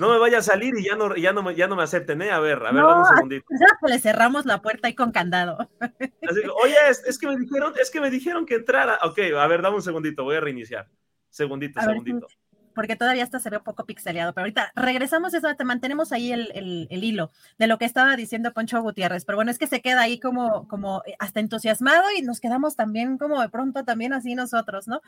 No 0.00 0.10
me 0.10 0.18
vaya 0.18 0.38
a 0.38 0.42
salir 0.42 0.74
y 0.78 0.84
ya 0.84 0.96
no, 0.96 1.14
ya 1.16 1.32
no, 1.32 1.42
me, 1.42 1.54
ya 1.54 1.66
no 1.68 1.76
me 1.76 1.82
acepten, 1.82 2.20
¿eh? 2.22 2.30
A 2.30 2.40
ver, 2.40 2.58
a 2.58 2.72
ver, 2.72 2.82
No, 2.82 2.88
dame 2.88 3.00
un 3.00 3.06
segundito. 3.06 3.46
ya 3.60 3.66
le 3.88 3.98
cerramos 3.98 4.44
la 4.46 4.60
puerta 4.60 4.88
ahí 4.88 4.94
con 4.94 5.12
candado. 5.12 5.68
Así 6.28 6.40
que, 6.42 6.48
Oye, 6.48 6.76
es, 6.88 7.04
es 7.04 7.18
que 7.18 7.26
me 7.28 7.36
dijeron, 7.36 7.72
es 7.80 7.90
que 7.90 8.00
me 8.00 8.10
dijeron 8.10 8.46
que 8.46 8.56
entrara. 8.56 8.98
Ok, 9.02 9.18
a 9.38 9.46
ver, 9.46 9.62
dame 9.62 9.76
un 9.76 9.82
segundito, 9.82 10.24
voy 10.24 10.36
a 10.36 10.40
reiniciar. 10.40 10.88
Segundito, 11.30 11.78
A 11.80 11.86
ver, 11.86 11.96
segundito. 11.96 12.26
porque 12.74 12.96
todavía 12.96 13.22
hasta 13.22 13.38
se 13.38 13.50
ve 13.50 13.58
un 13.58 13.64
poco 13.64 13.84
pixeleado, 13.86 14.32
pero 14.32 14.42
ahorita 14.44 14.72
regresamos 14.74 15.32
eso, 15.34 15.54
te 15.54 15.64
mantenemos 15.64 16.12
ahí 16.12 16.32
el, 16.32 16.50
el- 16.54 16.86
el 16.90 17.04
hilo 17.04 17.30
de 17.58 17.66
lo 17.68 17.78
que 17.78 17.84
estaba 17.84 18.16
diciendo 18.16 18.52
Poncho 18.52 18.80
Gutiérrez, 18.82 19.24
pero 19.24 19.36
bueno, 19.36 19.50
es 19.52 19.58
que 19.58 19.66
se 19.68 19.80
queda 19.80 20.00
ahí 20.02 20.18
como, 20.18 20.66
como 20.68 21.02
eh, 21.06 21.14
hasta 21.20 21.40
entusiasmado 21.40 22.04
y 22.16 22.22
nos 22.22 22.40
quedamos 22.40 22.74
también 22.76 23.16
como 23.18 23.40
de 23.40 23.48
pronto 23.48 23.84
también 23.84 24.12
así 24.12 24.34
nosotros, 24.34 24.88
¿no? 24.88 25.02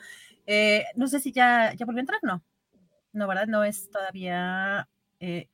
Eh, 0.45 0.85
no 0.95 1.07
sé 1.07 1.19
si 1.19 1.31
ya, 1.33 1.73
ya 1.75 1.85
volvió 1.85 1.99
a 1.99 2.01
entrar, 2.01 2.19
no, 2.23 2.41
no, 3.17 3.27
¿verdad? 3.27 3.47
No 3.47 3.63
es 3.63 3.89
todavía, 3.89 4.87
eh, 5.19 5.49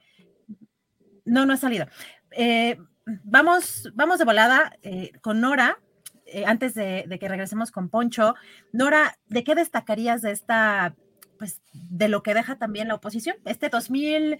no, 1.25 1.45
no 1.45 1.53
ha 1.53 1.57
salido. 1.57 1.87
Eh, 2.31 2.77
vamos, 3.23 3.91
vamos 3.93 4.19
de 4.19 4.25
volada 4.25 4.77
eh, 4.81 5.11
con 5.21 5.41
Nora. 5.41 5.79
eh, 6.25 6.45
antes 6.45 6.73
de, 6.73 7.05
que 7.19 7.27
regresemos 7.27 7.71
con 7.71 7.89
Poncho, 7.89 8.35
Nora, 8.71 9.17
¿de 9.27 9.43
qué 9.43 9.55
destacarías 9.55 10.21
de 10.21 10.31
esta 10.31 10.95
pues 11.37 11.61
de 11.73 12.07
lo 12.07 12.23
que 12.23 12.33
deja 12.33 12.57
también 12.57 12.87
la 12.87 12.95
oposición. 12.95 13.35
Este 13.45 13.67
2000, 13.67 14.39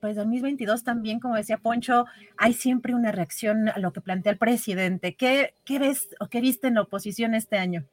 pues 0.00 0.16
2022 0.16 0.84
también, 0.84 1.20
como 1.20 1.36
decía 1.36 1.56
Poncho, 1.56 2.04
hay 2.36 2.52
siempre 2.52 2.94
una 2.94 3.12
reacción 3.12 3.68
a 3.70 3.78
lo 3.78 3.92
que 3.92 4.02
plantea 4.02 4.32
el 4.32 4.38
presidente. 4.38 5.14
¿Qué, 5.14 5.54
qué 5.64 5.78
ves 5.78 6.10
o 6.20 6.28
qué 6.28 6.40
viste 6.40 6.66
en 6.66 6.74
la 6.74 6.82
oposición 6.82 7.34
este 7.34 7.56
año? 7.56 7.86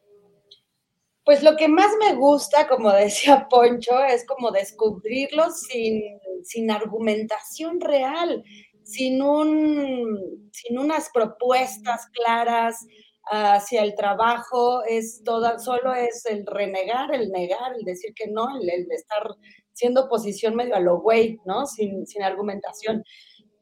Pues 1.30 1.44
lo 1.44 1.56
que 1.58 1.68
más 1.68 1.92
me 2.00 2.16
gusta, 2.16 2.68
como 2.68 2.92
decía 2.92 3.48
Poncho, 3.48 4.04
es 4.04 4.26
como 4.26 4.50
descubrirlo 4.50 5.52
sin, 5.52 6.02
sin 6.42 6.72
argumentación 6.72 7.80
real, 7.80 8.44
sin, 8.82 9.22
un, 9.22 10.50
sin 10.52 10.80
unas 10.80 11.12
propuestas 11.14 12.08
claras 12.14 12.84
hacia 13.26 13.84
el 13.84 13.94
trabajo, 13.94 14.84
es 14.86 15.22
toda, 15.24 15.60
solo 15.60 15.94
es 15.94 16.26
el 16.26 16.48
renegar, 16.48 17.14
el 17.14 17.30
negar, 17.30 17.76
el 17.78 17.86
decir 17.86 18.12
que 18.16 18.26
no, 18.26 18.48
el, 18.60 18.92
estar 18.92 19.22
siendo 19.72 20.06
oposición 20.06 20.56
medio 20.56 20.76
a 20.76 20.80
lo 20.80 21.00
güey, 21.00 21.38
¿no? 21.46 21.68
Sin, 21.68 22.08
sin 22.08 22.24
argumentación. 22.24 23.04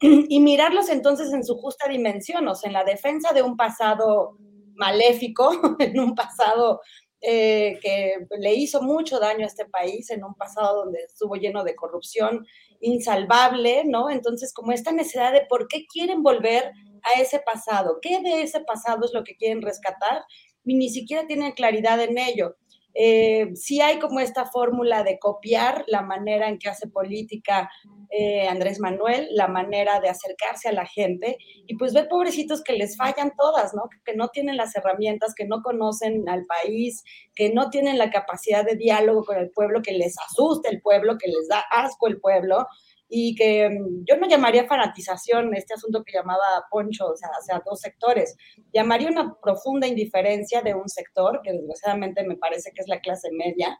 Y 0.00 0.40
mirarlos 0.40 0.88
entonces 0.88 1.34
en 1.34 1.44
su 1.44 1.58
justa 1.58 1.86
dimensión, 1.86 2.48
o 2.48 2.54
sea, 2.54 2.68
en 2.68 2.72
la 2.72 2.84
defensa 2.84 3.34
de 3.34 3.42
un 3.42 3.58
pasado 3.58 4.38
maléfico, 4.74 5.50
en 5.80 6.00
un 6.00 6.14
pasado 6.14 6.80
eh, 7.20 7.78
que 7.82 8.14
le 8.38 8.54
hizo 8.54 8.82
mucho 8.82 9.18
daño 9.18 9.44
a 9.44 9.48
este 9.48 9.64
país, 9.64 10.10
en 10.10 10.24
un 10.24 10.34
pasado 10.34 10.84
donde 10.84 11.00
estuvo 11.00 11.34
lleno 11.34 11.64
de 11.64 11.74
corrupción 11.74 12.46
insalvable, 12.80 13.84
¿no? 13.84 14.08
Entonces, 14.10 14.52
como 14.52 14.72
esta 14.72 14.92
necesidad 14.92 15.32
de 15.32 15.46
por 15.48 15.66
qué 15.68 15.86
quieren 15.92 16.22
volver 16.22 16.70
a 17.02 17.20
ese 17.20 17.40
pasado, 17.40 17.98
qué 18.00 18.20
de 18.20 18.42
ese 18.42 18.60
pasado 18.60 19.04
es 19.04 19.12
lo 19.12 19.24
que 19.24 19.36
quieren 19.36 19.62
rescatar, 19.62 20.22
y 20.64 20.74
ni 20.74 20.90
siquiera 20.90 21.26
tienen 21.26 21.52
claridad 21.52 22.00
en 22.00 22.18
ello. 22.18 22.56
Eh, 22.94 23.54
sí 23.54 23.80
hay 23.80 23.98
como 23.98 24.20
esta 24.20 24.46
fórmula 24.46 25.04
de 25.04 25.18
copiar 25.18 25.84
la 25.86 26.02
manera 26.02 26.48
en 26.48 26.58
que 26.58 26.68
hace 26.68 26.88
política 26.88 27.70
eh, 28.10 28.48
Andrés 28.48 28.80
Manuel, 28.80 29.28
la 29.32 29.48
manera 29.48 30.00
de 30.00 30.08
acercarse 30.08 30.68
a 30.68 30.72
la 30.72 30.86
gente 30.86 31.36
y 31.66 31.76
pues 31.76 31.92
ver 31.92 32.08
pobrecitos 32.08 32.62
que 32.62 32.72
les 32.72 32.96
fallan 32.96 33.32
todas, 33.36 33.74
¿no? 33.74 33.82
Que 34.04 34.16
no 34.16 34.28
tienen 34.28 34.56
las 34.56 34.74
herramientas, 34.74 35.34
que 35.34 35.46
no 35.46 35.62
conocen 35.62 36.28
al 36.28 36.46
país, 36.46 37.04
que 37.34 37.52
no 37.52 37.70
tienen 37.70 37.98
la 37.98 38.10
capacidad 38.10 38.64
de 38.64 38.76
diálogo 38.76 39.24
con 39.24 39.36
el 39.36 39.50
pueblo, 39.50 39.82
que 39.82 39.92
les 39.92 40.16
asusta 40.18 40.70
el 40.70 40.80
pueblo, 40.80 41.18
que 41.18 41.28
les 41.28 41.48
da 41.48 41.62
asco 41.70 42.08
el 42.08 42.18
pueblo 42.18 42.66
y 43.08 43.34
que 43.34 43.68
mm, 43.68 44.04
yo 44.04 44.16
no 44.16 44.28
llamaría 44.28 44.66
fanatización 44.66 45.54
este 45.54 45.74
asunto 45.74 46.04
que 46.04 46.12
llamaba 46.12 46.64
Poncho, 46.70 47.06
o 47.06 47.16
sea, 47.16 47.30
hacia 47.30 47.62
dos 47.64 47.80
sectores. 47.80 48.36
Llamaría 48.72 49.08
una 49.08 49.34
profunda 49.42 49.86
indiferencia 49.86 50.62
de 50.62 50.74
un 50.74 50.88
sector, 50.88 51.40
que 51.42 51.52
desgraciadamente 51.52 52.24
me 52.24 52.36
parece 52.36 52.70
que 52.74 52.82
es 52.82 52.88
la 52.88 53.00
clase 53.00 53.28
media, 53.32 53.78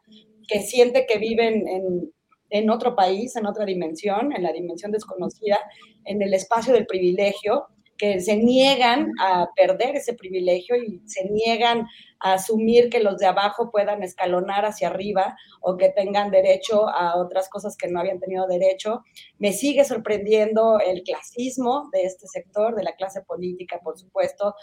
que 0.48 0.60
siente 0.60 1.06
que 1.06 1.18
viven 1.18 1.68
en, 1.68 2.12
en 2.50 2.70
otro 2.70 2.96
país, 2.96 3.36
en 3.36 3.46
otra 3.46 3.64
dimensión, 3.64 4.32
en 4.32 4.42
la 4.42 4.52
dimensión 4.52 4.92
desconocida, 4.92 5.58
en 6.04 6.22
el 6.22 6.32
espacio 6.32 6.72
del 6.72 6.86
privilegio, 6.86 7.66
que 7.98 8.20
se 8.20 8.36
niegan 8.36 9.12
a 9.20 9.48
perder 9.56 9.96
ese 9.96 10.14
privilegio 10.14 10.76
y 10.76 11.02
se 11.04 11.28
niegan 11.28 11.86
a 12.20 12.34
asumir 12.34 12.88
que 12.90 13.00
los 13.00 13.18
de 13.18 13.26
abajo 13.26 13.70
puedan 13.70 14.02
escalonar 14.02 14.64
hacia 14.64 14.88
arriba 14.88 15.36
o 15.60 15.76
que 15.76 15.88
tengan 15.90 16.30
derecho 16.30 16.88
a 16.88 17.18
otras 17.18 17.48
cosas 17.48 17.76
que 17.76 17.88
no 17.88 18.00
habían 18.00 18.20
tenido 18.20 18.46
derecho. 18.46 19.02
Me 19.38 19.52
sigue 19.52 19.84
sorprendiendo 19.84 20.78
el 20.80 21.02
clasismo 21.02 21.88
de 21.92 22.02
este 22.02 22.26
sector, 22.28 22.74
de 22.74 22.84
la 22.84 22.94
clase 22.94 23.22
política, 23.22 23.80
por 23.82 23.98
supuesto, 23.98 24.54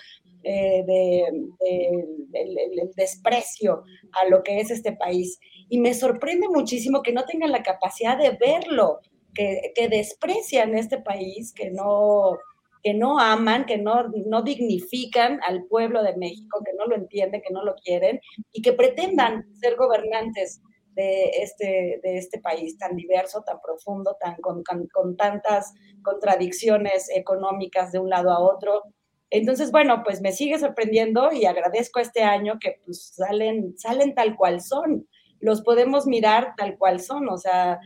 eh, 0.44 0.84
de, 0.86 1.24
el, 1.24 2.58
el 2.58 2.92
desprecio 2.96 3.84
a 4.14 4.30
lo 4.30 4.44
que 4.44 4.60
es 4.60 4.72
este 4.72 4.94
país. 4.94 5.40
Y 5.70 5.80
me 5.80 5.94
sorprende 5.94 6.48
muchísimo 6.48 7.02
que 7.02 7.14
no 7.14 7.26
tengan 7.26 7.52
la 7.52 7.64
capacidad 7.64 8.18
de 8.18 8.32
verlo, 8.32 9.02
que, 9.34 9.74
que 9.76 9.90
desprecian 9.90 10.76
este 10.76 11.00
país, 11.02 11.54
que 11.54 11.70
no 11.72 12.38
que 12.86 12.94
no 12.94 13.20
aman, 13.20 13.66
que 13.66 13.80
no, 13.80 14.10
no 14.28 14.44
dignifican 14.44 15.40
al 15.48 15.66
pueblo 15.66 16.04
de 16.04 16.16
México, 16.18 16.62
que 16.64 16.72
no 16.78 16.86
lo 16.86 16.96
entienden, 16.96 17.42
que 17.42 17.52
no 17.52 17.64
lo 17.64 17.74
quieren 17.84 18.22
y 18.52 18.62
que 18.62 18.74
pretendan 18.74 19.44
ser 19.56 19.76
gobernantes 19.76 20.62
de 20.94 21.32
este, 21.42 22.00
de 22.04 22.18
este 22.20 22.40
país 22.40 22.78
tan 22.78 22.96
diverso, 22.96 23.42
tan 23.42 23.58
profundo, 23.60 24.16
tan, 24.22 24.36
con, 24.36 24.64
con, 24.64 24.88
con 24.90 25.18
tantas 25.18 25.74
contradicciones 26.04 27.10
económicas 27.10 27.92
de 27.92 27.98
un 27.98 28.12
lado 28.12 28.30
a 28.30 28.40
otro. 28.40 28.84
Entonces, 29.32 29.72
bueno, 29.72 30.04
pues 30.06 30.22
me 30.22 30.32
sigue 30.32 30.60
sorprendiendo 30.60 31.32
y 31.32 31.46
agradezco 31.46 32.00
este 32.00 32.22
año 32.22 32.60
que 32.62 32.82
pues 32.86 33.16
salen, 33.16 33.76
salen 33.80 34.14
tal 34.14 34.36
cual 34.36 34.62
son. 34.62 35.08
Los 35.40 35.64
podemos 35.64 36.06
mirar 36.06 36.54
tal 36.56 36.78
cual 36.78 37.00
son, 37.00 37.30
o 37.30 37.38
sea, 37.40 37.80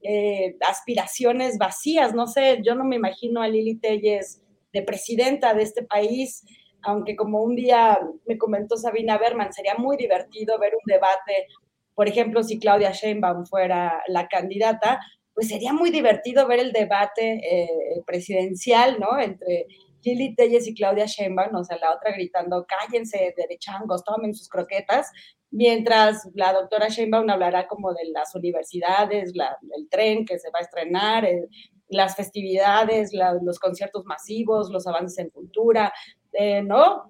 eh, 0.00 0.56
aspiraciones 0.66 1.58
vacías. 1.58 2.14
No 2.14 2.26
sé, 2.26 2.62
yo 2.64 2.74
no 2.74 2.84
me 2.84 2.96
imagino 2.96 3.42
a 3.42 3.48
Lili 3.48 3.76
Telles 3.76 4.40
de 4.76 4.82
presidenta 4.82 5.54
de 5.54 5.62
este 5.62 5.82
país, 5.82 6.44
aunque 6.82 7.16
como 7.16 7.42
un 7.42 7.56
día 7.56 7.98
me 8.26 8.36
comentó 8.36 8.76
Sabina 8.76 9.16
Berman, 9.16 9.52
sería 9.52 9.74
muy 9.74 9.96
divertido 9.96 10.58
ver 10.58 10.74
un 10.74 10.84
debate, 10.84 11.46
por 11.94 12.08
ejemplo, 12.08 12.42
si 12.42 12.58
Claudia 12.58 12.92
Sheinbaum 12.92 13.46
fuera 13.46 14.02
la 14.08 14.28
candidata, 14.28 15.00
pues 15.34 15.48
sería 15.48 15.72
muy 15.72 15.90
divertido 15.90 16.46
ver 16.46 16.60
el 16.60 16.72
debate 16.72 17.40
eh, 17.42 18.02
presidencial, 18.06 19.00
¿no? 19.00 19.18
Entre 19.18 19.66
Lili 20.04 20.34
Telles 20.34 20.68
y 20.68 20.74
Claudia 20.74 21.06
Sheinbaum, 21.06 21.54
o 21.54 21.64
sea, 21.64 21.78
la 21.78 21.94
otra 21.94 22.12
gritando, 22.12 22.66
cállense, 22.66 23.34
derechangos, 23.34 24.04
tomen 24.04 24.34
sus 24.34 24.48
croquetas, 24.48 25.10
mientras 25.50 26.28
la 26.34 26.52
doctora 26.52 26.88
Sheinbaum 26.88 27.30
hablará 27.30 27.66
como 27.66 27.94
de 27.94 28.10
las 28.12 28.34
universidades, 28.34 29.32
el 29.34 29.88
tren 29.88 30.26
que 30.26 30.38
se 30.38 30.50
va 30.50 30.58
a 30.60 30.62
estrenar, 30.62 31.24
el, 31.24 31.48
las 31.88 32.16
festividades, 32.16 33.12
los 33.42 33.58
conciertos 33.58 34.04
masivos, 34.04 34.70
los 34.70 34.86
avances 34.86 35.18
en 35.18 35.30
cultura, 35.30 35.92
eh, 36.32 36.62
¿no? 36.62 37.04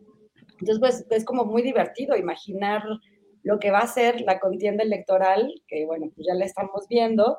Entonces, 0.61 0.79
pues 0.79 1.07
es 1.11 1.25
como 1.25 1.45
muy 1.45 1.63
divertido 1.63 2.17
imaginar 2.17 2.83
lo 3.43 3.59
que 3.59 3.71
va 3.71 3.79
a 3.79 3.87
ser 3.87 4.23
la 4.23 4.41
contienda 4.41 4.83
electoral, 4.83 5.53
que 5.69 5.87
bueno, 5.87 6.11
pues 6.15 6.27
ya 6.27 6.35
la 6.35 6.45
estamos 6.45 6.87
viendo. 6.89 7.39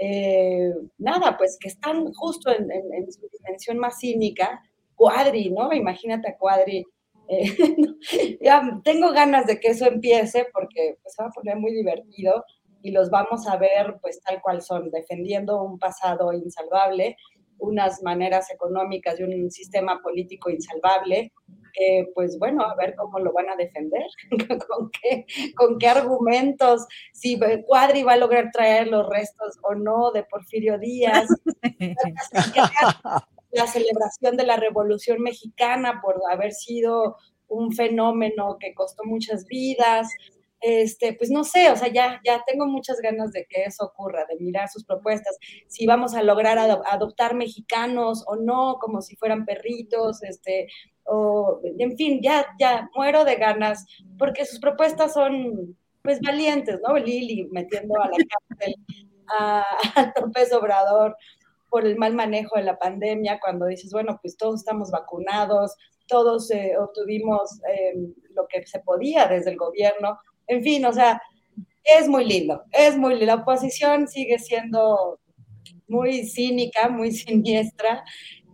Eh, 0.00 0.72
nada, 0.98 1.36
pues 1.36 1.56
que 1.58 1.68
están 1.68 2.12
justo 2.12 2.50
en, 2.50 2.68
su 3.10 3.28
dimensión 3.32 3.78
más 3.78 3.98
cínica, 3.98 4.62
Cuadri, 4.94 5.50
¿no? 5.50 5.72
Imagínate 5.72 6.28
a 6.28 6.36
Cuadri. 6.36 6.84
Eh, 7.28 7.56
ya 8.40 8.80
tengo 8.84 9.12
ganas 9.12 9.46
de 9.46 9.58
que 9.58 9.68
eso 9.68 9.86
empiece 9.86 10.46
porque 10.52 10.98
pues, 11.02 11.14
se 11.14 11.22
va 11.22 11.28
a 11.28 11.32
poner 11.32 11.56
muy 11.56 11.72
divertido 11.72 12.44
y 12.82 12.90
los 12.90 13.10
vamos 13.10 13.46
a 13.46 13.56
ver 13.56 13.98
pues 14.00 14.20
tal 14.22 14.40
cual 14.40 14.62
son, 14.62 14.90
defendiendo 14.90 15.62
un 15.62 15.78
pasado 15.78 16.32
insalvable, 16.32 17.16
unas 17.58 18.02
maneras 18.02 18.50
económicas 18.52 19.18
y 19.18 19.24
un 19.24 19.50
sistema 19.50 20.00
político 20.02 20.48
insalvable, 20.50 21.32
pues 22.14 22.38
bueno, 22.38 22.64
a 22.64 22.74
ver 22.74 22.94
cómo 22.96 23.18
lo 23.18 23.32
van 23.32 23.48
a 23.50 23.56
defender, 23.56 24.06
con 24.68 24.90
qué, 24.90 25.26
con 25.54 25.78
qué 25.78 25.88
argumentos, 25.88 26.86
si 27.12 27.38
Cuadri 27.66 28.02
va 28.02 28.14
a 28.14 28.16
lograr 28.16 28.50
traer 28.52 28.88
los 28.88 29.08
restos 29.08 29.58
o 29.62 29.74
no 29.74 30.10
de 30.10 30.24
Porfirio 30.24 30.78
Díaz, 30.78 31.28
la 33.52 33.66
celebración 33.66 34.36
de 34.36 34.44
la 34.44 34.56
Revolución 34.56 35.22
Mexicana 35.22 36.00
por 36.02 36.20
haber 36.30 36.52
sido 36.52 37.16
un 37.46 37.72
fenómeno 37.72 38.58
que 38.60 38.74
costó 38.74 39.04
muchas 39.04 39.46
vidas, 39.46 40.08
este, 40.60 41.12
pues 41.14 41.30
no 41.30 41.44
sé, 41.44 41.70
o 41.70 41.76
sea, 41.76 41.88
ya, 41.88 42.20
ya 42.24 42.42
tengo 42.46 42.66
muchas 42.66 43.00
ganas 43.00 43.32
de 43.32 43.46
que 43.48 43.64
eso 43.64 43.84
ocurra, 43.84 44.24
de 44.28 44.36
mirar 44.40 44.68
sus 44.68 44.84
propuestas, 44.84 45.36
si 45.68 45.86
vamos 45.86 46.14
a 46.14 46.22
lograr 46.22 46.58
adoptar 46.58 47.34
mexicanos 47.34 48.24
o 48.26 48.36
no, 48.36 48.78
como 48.80 49.00
si 49.00 49.16
fueran 49.16 49.44
perritos, 49.44 50.22
este, 50.22 50.68
o, 51.04 51.60
en 51.64 51.96
fin, 51.96 52.20
ya, 52.22 52.46
ya 52.58 52.90
muero 52.94 53.24
de 53.24 53.36
ganas, 53.36 53.86
porque 54.18 54.44
sus 54.44 54.58
propuestas 54.58 55.14
son, 55.14 55.76
pues, 56.02 56.20
valientes, 56.20 56.80
¿no? 56.86 56.96
Lili 56.96 57.48
metiendo 57.50 58.00
a 58.00 58.08
la 58.08 58.16
cárcel 58.48 58.74
a, 59.28 59.64
López 60.20 60.52
Obrador 60.52 61.16
por 61.70 61.86
el 61.86 61.96
mal 61.96 62.14
manejo 62.14 62.56
de 62.56 62.64
la 62.64 62.78
pandemia, 62.78 63.40
cuando 63.40 63.66
dices, 63.66 63.92
bueno, 63.92 64.18
pues 64.22 64.36
todos 64.36 64.60
estamos 64.60 64.90
vacunados, 64.90 65.76
todos 66.06 66.50
eh, 66.50 66.72
obtuvimos 66.78 67.60
eh, 67.70 67.94
lo 68.34 68.46
que 68.48 68.66
se 68.66 68.80
podía 68.80 69.26
desde 69.26 69.50
el 69.50 69.56
gobierno, 69.56 70.18
en 70.48 70.62
fin, 70.62 70.84
o 70.84 70.92
sea, 70.92 71.22
es 71.84 72.08
muy 72.08 72.24
lindo, 72.24 72.62
es 72.72 72.96
muy 72.96 73.12
lindo. 73.12 73.26
La 73.26 73.42
oposición 73.42 74.08
sigue 74.08 74.38
siendo 74.38 75.20
muy 75.86 76.24
cínica, 76.26 76.88
muy 76.88 77.12
siniestra, 77.12 78.04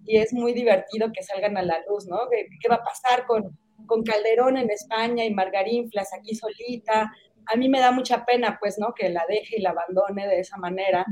y 0.07 0.19
es 0.19 0.33
muy 0.33 0.53
divertido 0.53 1.11
que 1.13 1.23
salgan 1.23 1.57
a 1.57 1.63
la 1.63 1.79
luz, 1.89 2.07
¿no? 2.07 2.19
¿Qué, 2.31 2.69
va 2.69 2.77
a 2.77 2.85
pasar 2.85 3.27
con, 3.27 3.59
con 3.87 4.03
Calderón 4.03 4.59
en 4.59 4.71
España 4.71 5.25
y 5.25 5.33
Margarinflas 5.33 6.13
aquí 6.13 6.35
solita? 6.35 7.11
A 7.47 7.57
mí 7.57 7.69
me 7.69 7.81
da 7.81 7.91
mucha 7.91 8.25
pena, 8.25 8.59
pues, 8.61 8.79
¿no? 8.79 8.93
Que 8.95 9.09
la 9.09 9.25
deje 9.29 9.57
y 9.59 9.63
la 9.63 9.71
abandone 9.71 10.27
de 10.27 10.41
esa 10.41 10.59
manera, 10.59 11.07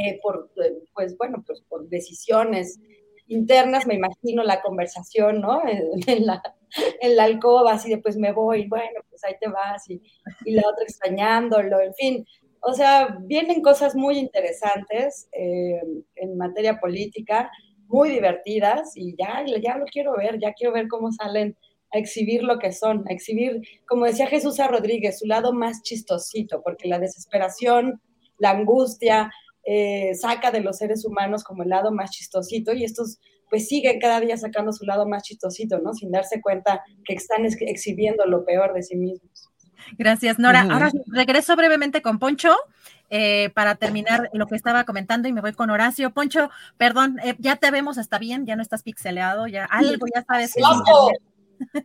eh, 0.00 0.18
por, 0.22 0.50
pues, 0.94 1.16
bueno, 1.18 1.42
pues 1.46 1.60
por 1.68 1.88
decisiones 1.88 2.80
internas, 3.28 3.86
me 3.86 3.94
imagino 3.94 4.42
la 4.42 4.60
conversación, 4.60 5.40
¿no? 5.40 5.62
En 6.06 6.26
la, 6.26 6.42
en 7.00 7.16
la 7.16 7.24
alcoba, 7.24 7.72
así 7.72 7.90
de, 7.90 7.98
pues 7.98 8.16
me 8.16 8.32
voy, 8.32 8.66
bueno, 8.68 9.00
pues 9.08 9.24
ahí 9.24 9.34
te 9.40 9.48
vas, 9.48 9.88
y, 9.88 10.02
y 10.44 10.52
la 10.52 10.62
otra 10.62 10.84
extrañándolo, 10.84 11.80
en 11.80 11.94
fin. 11.94 12.26
O 12.60 12.74
sea, 12.74 13.18
vienen 13.22 13.62
cosas 13.62 13.94
muy 13.94 14.18
interesantes 14.18 15.28
eh, 15.32 15.80
en 16.16 16.36
materia 16.36 16.78
política, 16.78 17.50
muy 17.86 18.10
divertidas, 18.10 18.92
y 18.96 19.14
ya, 19.16 19.44
ya 19.62 19.76
lo 19.76 19.86
quiero 19.86 20.16
ver, 20.16 20.38
ya 20.38 20.52
quiero 20.52 20.72
ver 20.74 20.88
cómo 20.88 21.10
salen 21.12 21.56
a 21.92 21.98
exhibir 21.98 22.42
lo 22.42 22.58
que 22.58 22.72
son, 22.72 23.04
a 23.08 23.12
exhibir, 23.12 23.62
como 23.86 24.04
decía 24.04 24.26
Jesús 24.26 24.60
a 24.60 24.68
Rodríguez, 24.68 25.20
su 25.20 25.26
lado 25.26 25.52
más 25.52 25.82
chistosito, 25.82 26.62
porque 26.62 26.88
la 26.88 26.98
desesperación, 26.98 28.00
la 28.38 28.50
angustia, 28.50 29.30
eh, 29.64 30.14
saca 30.14 30.50
de 30.50 30.60
los 30.60 30.78
seres 30.78 31.04
humanos 31.04 31.44
como 31.44 31.62
el 31.62 31.68
lado 31.68 31.92
más 31.92 32.10
chistosito 32.10 32.72
y 32.72 32.84
estos 32.84 33.18
pues 33.50 33.68
siguen 33.68 33.98
cada 33.98 34.20
día 34.20 34.36
sacando 34.36 34.72
su 34.72 34.84
lado 34.84 35.08
más 35.08 35.22
chistosito, 35.22 35.78
¿no? 35.78 35.94
Sin 35.94 36.10
darse 36.10 36.40
cuenta 36.40 36.82
que 37.04 37.14
están 37.14 37.44
exhibiendo 37.44 38.26
lo 38.26 38.44
peor 38.44 38.74
de 38.74 38.82
sí 38.82 38.96
mismos. 38.96 39.48
Gracias, 39.96 40.38
Nora. 40.38 40.66
Ahora 40.70 40.90
regreso 41.06 41.56
brevemente 41.56 42.02
con 42.02 42.18
Poncho 42.18 42.54
eh, 43.10 43.50
para 43.54 43.76
terminar 43.76 44.28
lo 44.34 44.46
que 44.46 44.56
estaba 44.56 44.84
comentando 44.84 45.28
y 45.28 45.32
me 45.32 45.40
voy 45.40 45.52
con 45.54 45.70
Horacio. 45.70 46.10
Poncho, 46.10 46.50
perdón, 46.76 47.18
eh, 47.22 47.36
ya 47.38 47.56
te 47.56 47.70
vemos, 47.70 47.96
está 47.96 48.18
bien, 48.18 48.44
ya 48.44 48.56
no 48.56 48.62
estás 48.62 48.82
pixeleado, 48.82 49.46
ya 49.46 49.64
algo, 49.64 50.06
ya 50.14 50.24
sabes. 50.24 50.54
Que 50.54 50.62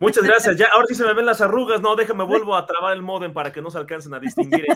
Muchas 0.00 0.22
gracias. 0.22 0.56
Ya, 0.56 0.68
ahora 0.74 0.86
sí 0.86 0.94
se 0.94 1.04
me 1.04 1.14
ven 1.14 1.26
las 1.26 1.40
arrugas. 1.40 1.80
No, 1.80 1.96
déjame, 1.96 2.24
vuelvo 2.24 2.54
a 2.56 2.66
trabar 2.66 2.92
el 2.92 3.02
modem 3.02 3.32
para 3.32 3.52
que 3.52 3.62
no 3.62 3.70
se 3.70 3.78
alcancen 3.78 4.14
a 4.14 4.20
distinguir. 4.20 4.66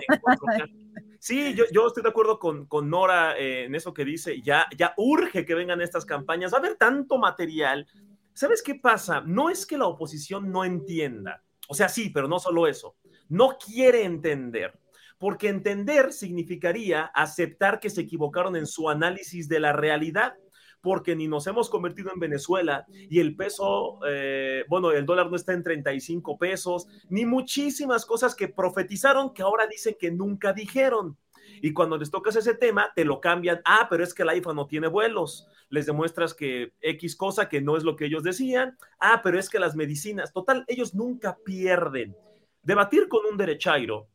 Sí, 1.18 1.54
yo, 1.54 1.86
estoy 1.86 2.02
de 2.02 2.08
acuerdo 2.08 2.38
con, 2.38 2.66
con 2.66 2.88
Nora 2.88 3.36
eh, 3.36 3.64
en 3.64 3.74
eso 3.74 3.92
que 3.92 4.04
dice. 4.04 4.40
Ya, 4.40 4.66
ya 4.76 4.94
urge 4.96 5.44
que 5.44 5.54
vengan 5.54 5.80
estas 5.80 6.04
campañas. 6.04 6.52
Va 6.52 6.58
a 6.58 6.60
haber 6.60 6.76
tanto 6.76 7.18
material. 7.18 7.86
¿Sabes 8.32 8.62
qué 8.62 8.76
pasa? 8.76 9.20
No 9.22 9.50
es 9.50 9.66
que 9.66 9.78
la 9.78 9.86
oposición 9.86 10.52
no 10.52 10.64
entienda. 10.64 11.42
O 11.68 11.74
sea, 11.74 11.88
sí, 11.88 12.10
pero 12.10 12.28
no 12.28 12.38
solo 12.38 12.66
eso. 12.66 12.96
No 13.28 13.58
quiere 13.58 14.04
entender. 14.04 14.78
Porque 15.18 15.48
entender 15.48 16.12
significaría 16.12 17.06
aceptar 17.06 17.80
que 17.80 17.90
se 17.90 18.02
equivocaron 18.02 18.54
en 18.54 18.66
su 18.66 18.88
análisis 18.88 19.48
de 19.48 19.58
la 19.58 19.72
realidad 19.72 20.34
porque 20.80 21.16
ni 21.16 21.28
nos 21.28 21.46
hemos 21.46 21.68
convertido 21.68 22.10
en 22.12 22.20
Venezuela 22.20 22.86
y 22.88 23.20
el 23.20 23.36
peso, 23.36 23.98
eh, 24.06 24.64
bueno, 24.68 24.92
el 24.92 25.06
dólar 25.06 25.30
no 25.30 25.36
está 25.36 25.52
en 25.52 25.62
35 25.62 26.38
pesos, 26.38 26.86
ni 27.08 27.26
muchísimas 27.26 28.06
cosas 28.06 28.34
que 28.34 28.48
profetizaron 28.48 29.32
que 29.34 29.42
ahora 29.42 29.66
dicen 29.66 29.96
que 29.98 30.10
nunca 30.10 30.52
dijeron. 30.52 31.16
Y 31.60 31.72
cuando 31.72 31.96
les 31.96 32.10
tocas 32.10 32.36
ese 32.36 32.54
tema, 32.54 32.92
te 32.94 33.04
lo 33.04 33.20
cambian. 33.20 33.60
Ah, 33.64 33.86
pero 33.90 34.04
es 34.04 34.14
que 34.14 34.24
la 34.24 34.36
IFA 34.36 34.54
no 34.54 34.66
tiene 34.66 34.86
vuelos. 34.86 35.48
Les 35.70 35.86
demuestras 35.86 36.34
que 36.34 36.72
X 36.80 37.16
cosa 37.16 37.48
que 37.48 37.60
no 37.60 37.76
es 37.76 37.84
lo 37.84 37.96
que 37.96 38.06
ellos 38.06 38.22
decían. 38.22 38.76
Ah, 39.00 39.20
pero 39.22 39.38
es 39.38 39.48
que 39.48 39.58
las 39.58 39.74
medicinas, 39.74 40.32
total, 40.32 40.64
ellos 40.68 40.94
nunca 40.94 41.36
pierden. 41.44 42.14
Debatir 42.62 43.08
con 43.08 43.24
un 43.30 43.36
derechairo 43.36 44.08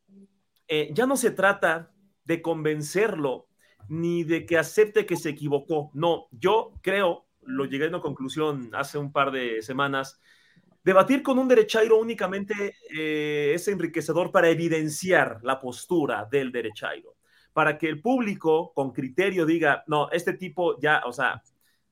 eh, 0.68 0.90
ya 0.94 1.06
no 1.06 1.18
se 1.18 1.32
trata 1.32 1.92
de 2.24 2.42
convencerlo 2.42 3.48
ni 3.90 4.24
de 4.24 4.46
que 4.46 4.58
acepte 4.58 5.06
que 5.06 5.18
se 5.18 5.30
equivocó. 5.30 5.92
No, 5.94 6.28
yo 6.32 6.74
creo, 6.82 7.26
lo 7.42 7.66
llegué 7.66 7.86
a 7.86 7.90
una 7.90 8.02
conclusión 8.02 8.70
hace 8.74 8.98
un 8.98 9.12
par 9.12 9.32
de 9.32 9.62
semanas, 9.62 10.20
debatir 10.84 11.24
con 11.24 11.40
un 11.40 11.48
derechairo 11.48 11.98
únicamente 11.98 12.76
eh, 12.96 13.54
es 13.56 13.68
enriquecedor 13.68 14.32
para 14.32 14.50
evidenciar 14.50 15.40
la 15.44 15.60
postura 15.60 16.28
del 16.30 16.52
derechairo, 16.52 17.16
para 17.54 17.78
que 17.78 17.88
el 17.88 18.02
público 18.02 18.74
con 18.74 18.92
criterio 18.92 19.46
diga, 19.46 19.84
no, 19.88 20.10
este 20.12 20.34
tipo 20.34 20.80
ya, 20.80 21.02
o 21.06 21.14
sea, 21.14 21.42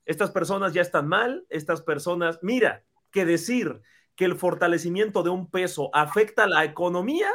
estas 0.06 0.32
personas 0.32 0.74
ya 0.74 0.82
están 0.82 1.08
mal, 1.08 1.46
estas 1.50 1.82
personas, 1.82 2.40
mira, 2.42 2.84
que 3.12 3.26
decir 3.26 3.82
que 4.16 4.26
el 4.26 4.36
fortalecimiento 4.36 5.24
de 5.24 5.30
un 5.30 5.50
peso 5.50 5.90
afecta 5.94 6.44
a 6.44 6.48
la 6.48 6.66
economía 6.66 7.30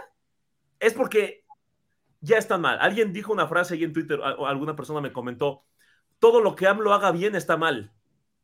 es 0.78 0.92
porque 0.92 1.45
ya 2.20 2.38
está 2.38 2.58
mal. 2.58 2.78
Alguien 2.80 3.12
dijo 3.12 3.32
una 3.32 3.46
frase 3.46 3.74
ahí 3.74 3.84
en 3.84 3.92
Twitter, 3.92 4.20
o 4.20 4.46
alguna 4.46 4.76
persona 4.76 5.00
me 5.00 5.12
comentó, 5.12 5.64
todo 6.18 6.40
lo 6.40 6.54
que 6.54 6.66
AMLO 6.66 6.92
haga 6.92 7.12
bien 7.12 7.34
está 7.34 7.56
mal. 7.56 7.92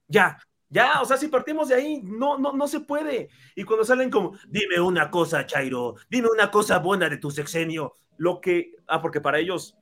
Ya, 0.09 0.39
ya, 0.69 1.03
o 1.03 1.05
sea, 1.05 1.17
si 1.17 1.29
partimos 1.29 1.69
de 1.69 1.75
ahí, 1.75 2.01
no, 2.03 2.39
no, 2.39 2.53
no 2.53 2.67
se 2.67 2.81
puede. 2.81 3.29
Y 3.55 3.65
cuando 3.65 3.85
salen 3.85 4.11
como, 4.11 4.33
dime 4.49 4.81
una 4.81 5.11
cosa, 5.11 5.47
Chairo, 5.47 5.97
dime 6.09 6.29
una 6.33 6.51
cosa 6.51 6.79
buena 6.79 7.09
de 7.09 7.19
tu 7.19 7.31
sexenio, 7.31 7.97
lo 8.17 8.41
que, 8.41 8.73
ah, 8.87 9.03
porque 9.03 9.21
para 9.21 9.39
ellos 9.39 9.77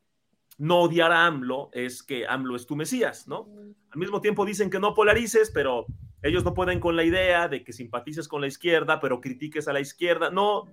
no 0.59 0.81
odiar 0.81 1.13
a 1.13 1.27
AMLO 1.27 1.71
es 1.73 2.03
que 2.03 2.27
AMLO 2.27 2.57
es 2.57 2.67
tu 2.67 2.77
Mesías, 2.77 3.29
¿no? 3.29 3.49
Al 3.91 3.99
mismo 3.99 4.21
tiempo 4.21 4.45
dicen 4.45 4.69
que 4.69 4.81
no 4.81 4.95
polarices, 4.95 5.51
pero 5.53 5.87
ellos 6.23 6.45
no 6.45 6.55
pueden 6.55 6.81
con 6.81 6.97
la 6.97 7.05
idea 7.05 7.49
de 7.49 7.65
que 7.65 7.73
simpatices 7.73 8.29
con 8.29 8.41
la 8.41 8.47
izquierda, 8.47 9.01
pero 9.01 9.21
critiques 9.21 9.69
a 9.69 9.73
la 9.73 9.81
izquierda. 9.81 10.31
No, 10.31 10.65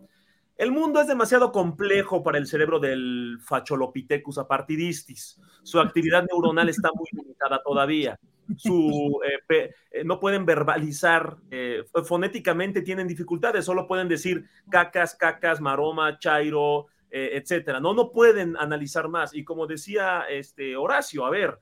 el 0.57 0.71
mundo 0.71 0.99
es 0.99 1.07
demasiado 1.07 1.51
complejo 1.51 2.23
para 2.23 2.39
el 2.39 2.47
cerebro 2.47 2.79
del 2.79 3.37
Facholopithecus 3.41 4.39
apartidistis. 4.39 5.39
Su 5.63 5.79
actividad 5.79 6.25
neuronal 6.25 6.69
está 6.69 6.89
muy 6.95 7.07
limitada 7.11 7.61
todavía. 7.63 8.19
Su, 8.55 9.19
eh, 9.49 9.73
eh, 9.91 10.03
no 10.05 10.19
pueden 10.19 10.45
verbalizar, 10.45 11.37
eh, 11.51 11.83
fonéticamente 12.05 12.81
tienen 12.81 13.07
dificultades, 13.07 13.65
solo 13.65 13.87
pueden 13.87 14.07
decir 14.07 14.45
cacas, 14.69 15.15
cacas, 15.15 15.59
maroma, 15.59 16.17
chairo, 16.17 16.87
etcétera. 17.09 17.79
No, 17.79 17.93
no 17.93 18.11
pueden 18.11 18.55
analizar 18.57 19.09
más. 19.09 19.33
Y 19.33 19.43
como 19.43 19.65
decía 19.65 20.25
este 20.29 20.75
Horacio, 20.75 21.25
a 21.25 21.29
ver, 21.29 21.59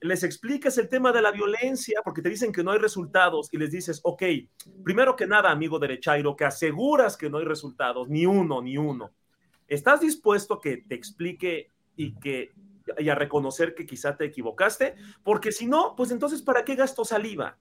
les 0.00 0.22
explicas 0.22 0.78
el 0.78 0.88
tema 0.88 1.12
de 1.12 1.22
la 1.22 1.32
violencia 1.32 2.00
porque 2.04 2.22
te 2.22 2.28
dicen 2.28 2.52
que 2.52 2.62
no 2.62 2.70
hay 2.70 2.78
resultados 2.78 3.48
y 3.52 3.58
les 3.58 3.70
dices, 3.70 4.00
ok, 4.04 4.22
primero 4.84 5.16
que 5.16 5.26
nada, 5.26 5.50
amigo 5.50 5.78
derechairo, 5.78 6.36
que 6.36 6.44
aseguras 6.44 7.16
que 7.16 7.28
no 7.28 7.38
hay 7.38 7.44
resultados, 7.44 8.08
ni 8.08 8.26
uno, 8.26 8.62
ni 8.62 8.76
uno. 8.76 9.10
¿Estás 9.66 10.00
dispuesto 10.00 10.54
a 10.54 10.60
que 10.60 10.78
te 10.78 10.94
explique 10.94 11.70
y 11.96 12.14
que 12.18 12.52
y 12.98 13.10
a 13.10 13.14
reconocer 13.14 13.74
que 13.74 13.86
quizá 13.86 14.16
te 14.16 14.24
equivocaste? 14.24 14.94
Porque 15.22 15.52
si 15.52 15.66
no, 15.66 15.94
pues 15.96 16.10
entonces, 16.10 16.42
¿para 16.42 16.64
qué 16.64 16.74
gasto 16.74 17.04
saliva? 17.04 17.58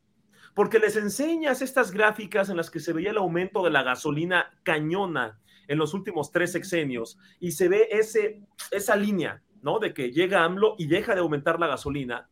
Porque 0.53 0.79
les 0.79 0.95
enseñas 0.95 1.61
estas 1.61 1.91
gráficas 1.91 2.49
en 2.49 2.57
las 2.57 2.71
que 2.71 2.79
se 2.79 2.93
veía 2.93 3.11
el 3.11 3.17
aumento 3.17 3.63
de 3.63 3.71
la 3.71 3.83
gasolina 3.83 4.51
cañona 4.63 5.39
en 5.67 5.77
los 5.77 5.93
últimos 5.93 6.31
tres 6.31 6.53
sexenios 6.53 7.19
y 7.39 7.51
se 7.51 7.67
ve 7.67 7.89
ese, 7.91 8.41
esa 8.71 8.95
línea 8.95 9.43
¿no? 9.61 9.79
De 9.79 9.93
que 9.93 10.11
llega 10.11 10.43
AMLO 10.43 10.75
y 10.77 10.87
deja 10.87 11.13
de 11.13 11.21
aumentar 11.21 11.59
la 11.59 11.67
gasolina. 11.67 12.29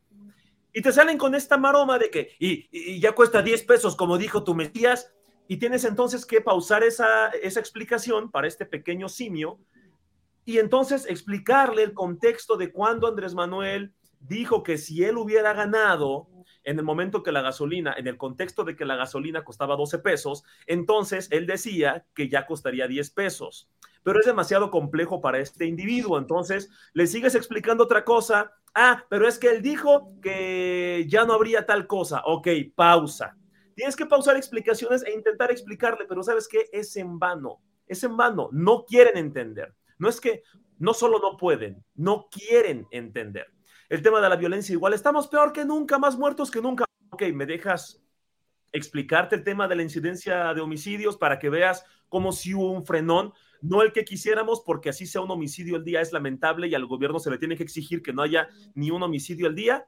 Y 0.73 0.81
te 0.81 0.91
salen 0.91 1.17
con 1.17 1.35
esta 1.35 1.57
maroma 1.57 1.97
de 1.97 2.09
que, 2.09 2.31
y, 2.39 2.99
ya 2.99 3.13
cuesta 3.13 3.41
10 3.41 3.63
pesos, 3.63 3.95
como 3.95 4.17
dijo 4.17 4.43
tu 4.43 4.55
Mesías, 4.55 5.13
y 5.47 5.57
tienes 5.57 5.85
entonces 5.85 6.25
que 6.25 6.41
pausar 6.41 6.83
esa, 6.83 7.29
esa 7.29 7.59
explicación 7.59 8.31
para 8.31 8.47
este 8.47 8.65
pequeño 8.65 9.07
simio 9.07 9.59
y 10.43 10.59
entonces 10.59 11.05
explicarle 11.07 11.83
el 11.83 11.93
contexto 11.93 12.57
de 12.57 12.71
cuando 12.71 13.07
Andrés 13.07 13.33
Manuel 13.33 13.93
dijo 14.19 14.63
que 14.63 14.77
si 14.77 15.03
él 15.03 15.17
hubiera 15.17 15.53
ganado 15.53 16.27
en 16.63 16.79
el 16.79 16.83
momento 16.83 17.23
que 17.23 17.31
la 17.31 17.41
gasolina, 17.41 17.93
en 17.97 18.07
el 18.07 18.17
contexto 18.17 18.63
de 18.63 18.75
que 18.75 18.85
la 18.85 18.95
gasolina 18.95 19.43
costaba 19.43 19.75
12 19.75 19.99
pesos, 19.99 20.43
entonces 20.65 21.27
él 21.31 21.45
decía 21.45 22.05
que 22.13 22.27
ya 22.27 22.45
costaría 22.45 22.87
10 22.87 23.11
pesos. 23.11 23.69
Pero 24.05 24.19
es 24.19 24.25
demasiado 24.25 24.69
complejo 24.69 25.19
para 25.19 25.39
este 25.39 25.65
individuo. 25.65 26.19
Entonces 26.19 26.69
le 26.93 27.07
sigues 27.07 27.33
explicando 27.33 27.83
otra 27.83 28.05
cosa. 28.05 28.53
Ah, 28.75 29.03
pero 29.09 29.27
es 29.27 29.39
que 29.39 29.49
él 29.49 29.61
dijo 29.61 30.13
que 30.21 31.05
ya 31.09 31.25
no 31.25 31.33
habría 31.33 31.65
tal 31.65 31.87
cosa. 31.87 32.21
Ok, 32.25 32.47
pausa. 32.75 33.35
Tienes 33.73 33.95
que 33.95 34.05
pausar 34.05 34.37
explicaciones 34.37 35.03
e 35.03 35.11
intentar 35.11 35.51
explicarle, 35.51 36.05
pero 36.07 36.21
¿sabes 36.21 36.47
qué? 36.47 36.69
Es 36.71 36.95
en 36.95 37.17
vano. 37.17 37.61
Es 37.87 38.03
en 38.03 38.15
vano. 38.15 38.49
No 38.51 38.85
quieren 38.85 39.17
entender. 39.17 39.73
No 39.97 40.07
es 40.07 40.21
que 40.21 40.43
no 40.77 40.93
solo 40.93 41.19
no 41.19 41.37
pueden, 41.37 41.83
no 41.95 42.27
quieren 42.29 42.87
entender. 42.91 43.47
El 43.89 44.01
tema 44.01 44.21
de 44.21 44.29
la 44.29 44.35
violencia 44.35 44.73
igual, 44.73 44.93
estamos 44.93 45.27
peor 45.27 45.51
que 45.51 45.65
nunca, 45.65 45.97
más 45.97 46.17
muertos 46.17 46.51
que 46.51 46.61
nunca. 46.61 46.85
Ok, 47.09 47.23
¿me 47.33 47.45
dejas 47.45 48.03
explicarte 48.71 49.35
el 49.35 49.43
tema 49.43 49.67
de 49.67 49.75
la 49.75 49.83
incidencia 49.83 50.53
de 50.53 50.61
homicidios 50.61 51.17
para 51.17 51.39
que 51.39 51.49
veas 51.49 51.85
cómo 52.09 52.31
si 52.31 52.53
hubo 52.53 52.71
un 52.71 52.85
frenón? 52.85 53.33
No 53.61 53.81
el 53.81 53.93
que 53.93 54.05
quisiéramos, 54.05 54.61
porque 54.65 54.89
así 54.89 55.05
sea 55.05 55.21
un 55.21 55.31
homicidio 55.31 55.75
al 55.75 55.83
día 55.83 56.01
es 56.01 56.13
lamentable 56.13 56.67
y 56.67 56.75
al 56.75 56.85
gobierno 56.85 57.19
se 57.19 57.29
le 57.29 57.37
tiene 57.37 57.55
que 57.55 57.63
exigir 57.63 58.01
que 58.01 58.13
no 58.13 58.21
haya 58.21 58.49
ni 58.73 58.91
un 58.91 59.03
homicidio 59.03 59.47
al 59.47 59.55
día, 59.55 59.87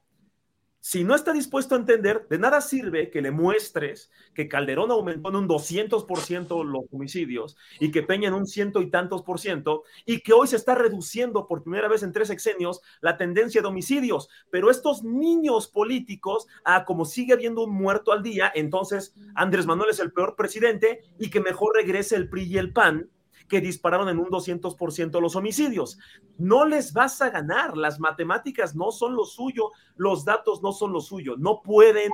si 0.79 1.03
no 1.03 1.15
está 1.15 1.33
dispuesto 1.33 1.75
a 1.75 1.79
entender, 1.79 2.27
de 2.29 2.37
nada 2.37 2.61
sirve 2.61 3.09
que 3.09 3.21
le 3.21 3.31
muestres 3.31 4.09
que 4.33 4.47
Calderón 4.47 4.91
aumentó 4.91 5.27
en 5.27 5.35
un 5.35 5.47
200% 5.47 6.63
los 6.63 6.85
homicidios 6.91 7.57
y 7.79 7.91
que 7.91 8.03
Peña 8.03 8.29
en 8.29 8.35
un 8.35 8.45
ciento 8.45 8.81
y 8.81 8.89
tantos 8.89 9.23
por 9.23 9.39
ciento 9.39 9.83
y 10.05 10.21
que 10.21 10.31
hoy 10.31 10.47
se 10.47 10.55
está 10.55 10.75
reduciendo 10.75 11.45
por 11.47 11.63
primera 11.63 11.89
vez 11.89 12.03
en 12.03 12.13
tres 12.13 12.29
sexenios 12.29 12.79
la 13.01 13.17
tendencia 13.17 13.61
de 13.61 13.67
homicidios. 13.67 14.29
Pero 14.49 14.69
estos 14.69 15.03
niños 15.03 15.67
políticos, 15.67 16.47
ah, 16.63 16.85
como 16.85 17.03
sigue 17.03 17.33
habiendo 17.33 17.65
un 17.65 17.73
muerto 17.73 18.13
al 18.13 18.23
día, 18.23 18.49
entonces 18.55 19.13
Andrés 19.35 19.65
Manuel 19.65 19.89
es 19.89 19.99
el 19.99 20.13
peor 20.13 20.37
presidente 20.37 21.01
y 21.19 21.29
que 21.29 21.41
mejor 21.41 21.75
regrese 21.75 22.15
el 22.15 22.29
PRI 22.29 22.43
y 22.43 22.57
el 22.57 22.71
PAN 22.71 23.09
que 23.47 23.61
dispararon 23.61 24.09
en 24.09 24.19
un 24.19 24.27
200% 24.27 25.21
los 25.21 25.35
homicidios. 25.35 25.97
No 26.37 26.65
les 26.65 26.93
vas 26.93 27.21
a 27.21 27.29
ganar, 27.29 27.77
las 27.77 27.99
matemáticas 27.99 28.75
no 28.75 28.91
son 28.91 29.15
lo 29.15 29.25
suyo, 29.25 29.71
los 29.95 30.25
datos 30.25 30.61
no 30.61 30.71
son 30.71 30.93
lo 30.93 31.01
suyo, 31.01 31.35
no 31.37 31.61
pueden 31.61 32.11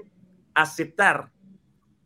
aceptar 0.54 1.32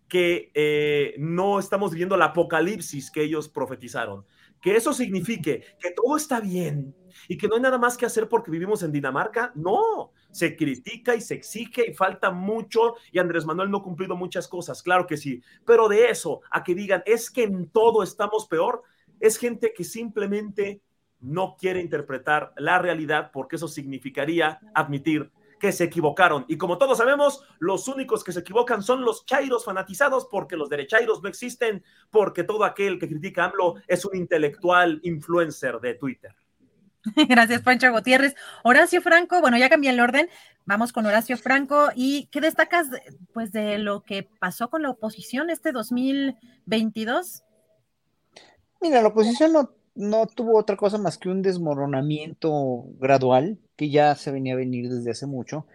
que 0.07 0.51
eh, 0.53 1.15
no 1.17 1.59
estamos 1.59 1.91
viviendo 1.91 2.15
el 2.15 2.21
apocalipsis 2.21 3.11
que 3.11 3.23
ellos 3.23 3.49
profetizaron. 3.49 4.25
Que 4.61 4.75
eso 4.75 4.93
signifique 4.93 5.63
que 5.79 5.91
todo 5.91 6.17
está 6.17 6.39
bien 6.39 6.95
y 7.27 7.37
que 7.37 7.47
no 7.47 7.55
hay 7.55 7.61
nada 7.61 7.77
más 7.77 7.97
que 7.97 8.05
hacer 8.05 8.27
porque 8.27 8.49
vivimos 8.49 8.81
en 8.83 8.91
Dinamarca. 8.91 9.51
No, 9.53 10.11
se 10.31 10.55
critica 10.55 11.15
y 11.15 11.21
se 11.21 11.35
exige 11.35 11.89
y 11.89 11.93
falta 11.93 12.31
mucho 12.31 12.95
y 13.11 13.19
Andrés 13.19 13.45
Manuel 13.45 13.69
no 13.69 13.77
ha 13.77 13.83
cumplido 13.83 14.15
muchas 14.15 14.47
cosas, 14.47 14.81
claro 14.81 15.05
que 15.05 15.17
sí, 15.17 15.41
pero 15.65 15.87
de 15.87 16.09
eso 16.09 16.41
a 16.49 16.63
que 16.63 16.75
digan 16.75 17.03
es 17.05 17.29
que 17.29 17.43
en 17.43 17.69
todo 17.69 18.03
estamos 18.03 18.47
peor, 18.47 18.83
es 19.19 19.37
gente 19.37 19.73
que 19.75 19.83
simplemente 19.83 20.81
no 21.19 21.55
quiere 21.59 21.81
interpretar 21.81 22.53
la 22.57 22.79
realidad 22.79 23.31
porque 23.33 23.55
eso 23.55 23.67
significaría 23.67 24.59
admitir 24.73 25.31
que 25.59 25.71
se 25.71 25.85
equivocaron. 25.85 26.45
Y 26.47 26.57
como 26.57 26.77
todos 26.77 26.99
sabemos, 26.99 27.43
los 27.59 27.87
únicos 27.87 28.23
que 28.23 28.31
se 28.31 28.41
equivocan 28.41 28.83
son 28.83 29.03
los 29.03 29.25
chairos 29.25 29.65
fanatizados 29.65 30.27
porque 30.29 30.55
los 30.55 30.69
derechairos 30.69 31.21
no 31.23 31.29
existen, 31.29 31.83
porque 32.11 32.43
todo 32.43 32.63
aquel 32.63 32.99
que 32.99 33.07
critica 33.07 33.43
a 33.43 33.45
AMLO 33.47 33.75
es 33.87 34.05
un 34.05 34.15
intelectual 34.15 34.99
influencer 35.03 35.79
de 35.79 35.95
Twitter. 35.95 36.35
Gracias, 37.29 37.61
Pancho 37.61 37.91
Gutiérrez. 37.91 38.35
Horacio 38.63 39.01
Franco, 39.01 39.41
bueno, 39.41 39.57
ya 39.57 39.69
cambié 39.69 39.91
el 39.91 39.99
orden. 39.99 40.29
Vamos 40.65 40.91
con 40.91 41.05
Horacio 41.05 41.37
Franco. 41.37 41.89
¿Y 41.95 42.27
qué 42.31 42.41
destacas 42.41 42.87
pues, 43.33 43.51
de 43.51 43.77
lo 43.77 44.03
que 44.03 44.23
pasó 44.23 44.69
con 44.69 44.81
la 44.81 44.89
oposición 44.89 45.49
este 45.49 45.71
2022? 45.71 47.43
Mira, 48.81 49.01
la 49.01 49.07
oposición 49.07 49.53
no, 49.53 49.71
no 49.95 50.27
tuvo 50.27 50.57
otra 50.57 50.77
cosa 50.77 50.97
más 50.97 51.17
que 51.17 51.29
un 51.29 51.41
desmoronamiento 51.41 52.85
gradual, 52.99 53.57
que 53.75 53.89
ya 53.89 54.15
se 54.15 54.31
venía 54.31 54.53
a 54.53 54.57
venir 54.57 54.89
desde 54.89 55.11
hace 55.11 55.25
mucho, 55.25 55.65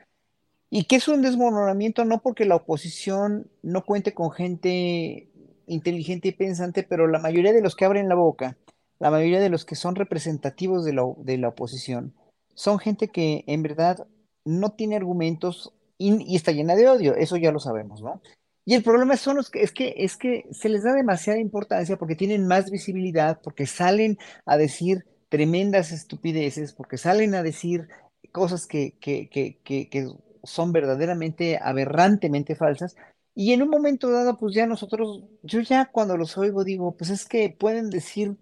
y 0.71 0.85
que 0.85 0.97
es 0.97 1.09
un 1.09 1.23
desmoronamiento 1.23 2.05
no 2.05 2.23
porque 2.23 2.45
la 2.45 2.57
oposición 2.57 3.51
no 3.63 3.85
cuente 3.85 4.15
con 4.15 4.31
gente 4.31 5.29
inteligente 5.67 6.29
y 6.29 6.33
pensante, 6.33 6.83
pero 6.83 7.07
la 7.07 7.19
mayoría 7.19 7.53
de 7.53 7.61
los 7.61 7.77
que 7.77 7.85
abren 7.85 8.09
la 8.09 8.15
boca, 8.15 8.57
la 8.99 9.11
mayoría 9.11 9.41
de 9.41 9.51
los 9.51 9.65
que 9.65 9.75
son 9.75 9.97
representativos 9.97 10.85
de 10.85 10.95
la, 10.95 11.03
de 11.19 11.39
la 11.39 11.49
oposición, 11.49 12.15
son 12.55 12.79
gente 12.79 13.09
que 13.09 13.45
en 13.47 13.63
verdad 13.63 14.07
no 14.45 14.71
tiene 14.73 14.97
argumentos 14.97 15.73
y, 15.99 16.23
y 16.33 16.37
está 16.37 16.53
llena 16.53 16.75
de 16.75 16.89
odio, 16.89 17.15
eso 17.17 17.37
ya 17.37 17.53
lo 17.53 17.61
sabemos, 17.61 18.03
¿no? 18.03 18.21
Y 18.65 18.75
el 18.75 18.83
problema 18.83 19.17
son 19.17 19.37
los 19.37 19.51
que, 19.51 19.63
es 19.63 19.73
que, 19.73 19.95
es 19.97 20.17
que 20.17 20.47
se 20.53 20.69
les 20.69 20.85
da 20.85 20.93
demasiada 20.93 21.41
importancia 21.41 21.97
porque 21.97 22.15
tienen 22.15 22.47
más 22.47 22.71
visibilidad, 22.71 23.41
porque 23.43 23.67
salen 23.67 24.19
a 24.47 24.57
decir 24.57 25.05
tremendas 25.29 25.91
estupideces, 25.91 26.73
porque 26.73 26.99
salen 26.99 27.35
a 27.35 27.43
decir 27.43 27.89
cosas 28.31 28.67
que, 28.67 28.97
que, 29.01 29.29
que, 29.29 29.59
que, 29.65 30.09
son 30.45 30.73
verdaderamente 30.73 31.59
aberrantemente 31.63 32.57
falsas. 32.57 32.97
Y 33.35 33.53
en 33.53 33.63
un 33.63 33.71
momento 33.71 34.11
dado, 34.11 34.39
pues 34.39 34.55
ya 34.55 34.67
nosotros, 34.67 35.25
yo 35.43 35.61
ya 35.61 35.87
cuando 35.87 36.17
los 36.17 36.37
oigo 36.37 36.65
digo, 36.65 36.97
pues 36.97 37.11
es 37.11 37.25
que 37.25 37.49
pueden 37.49 37.91
decir 37.91 38.37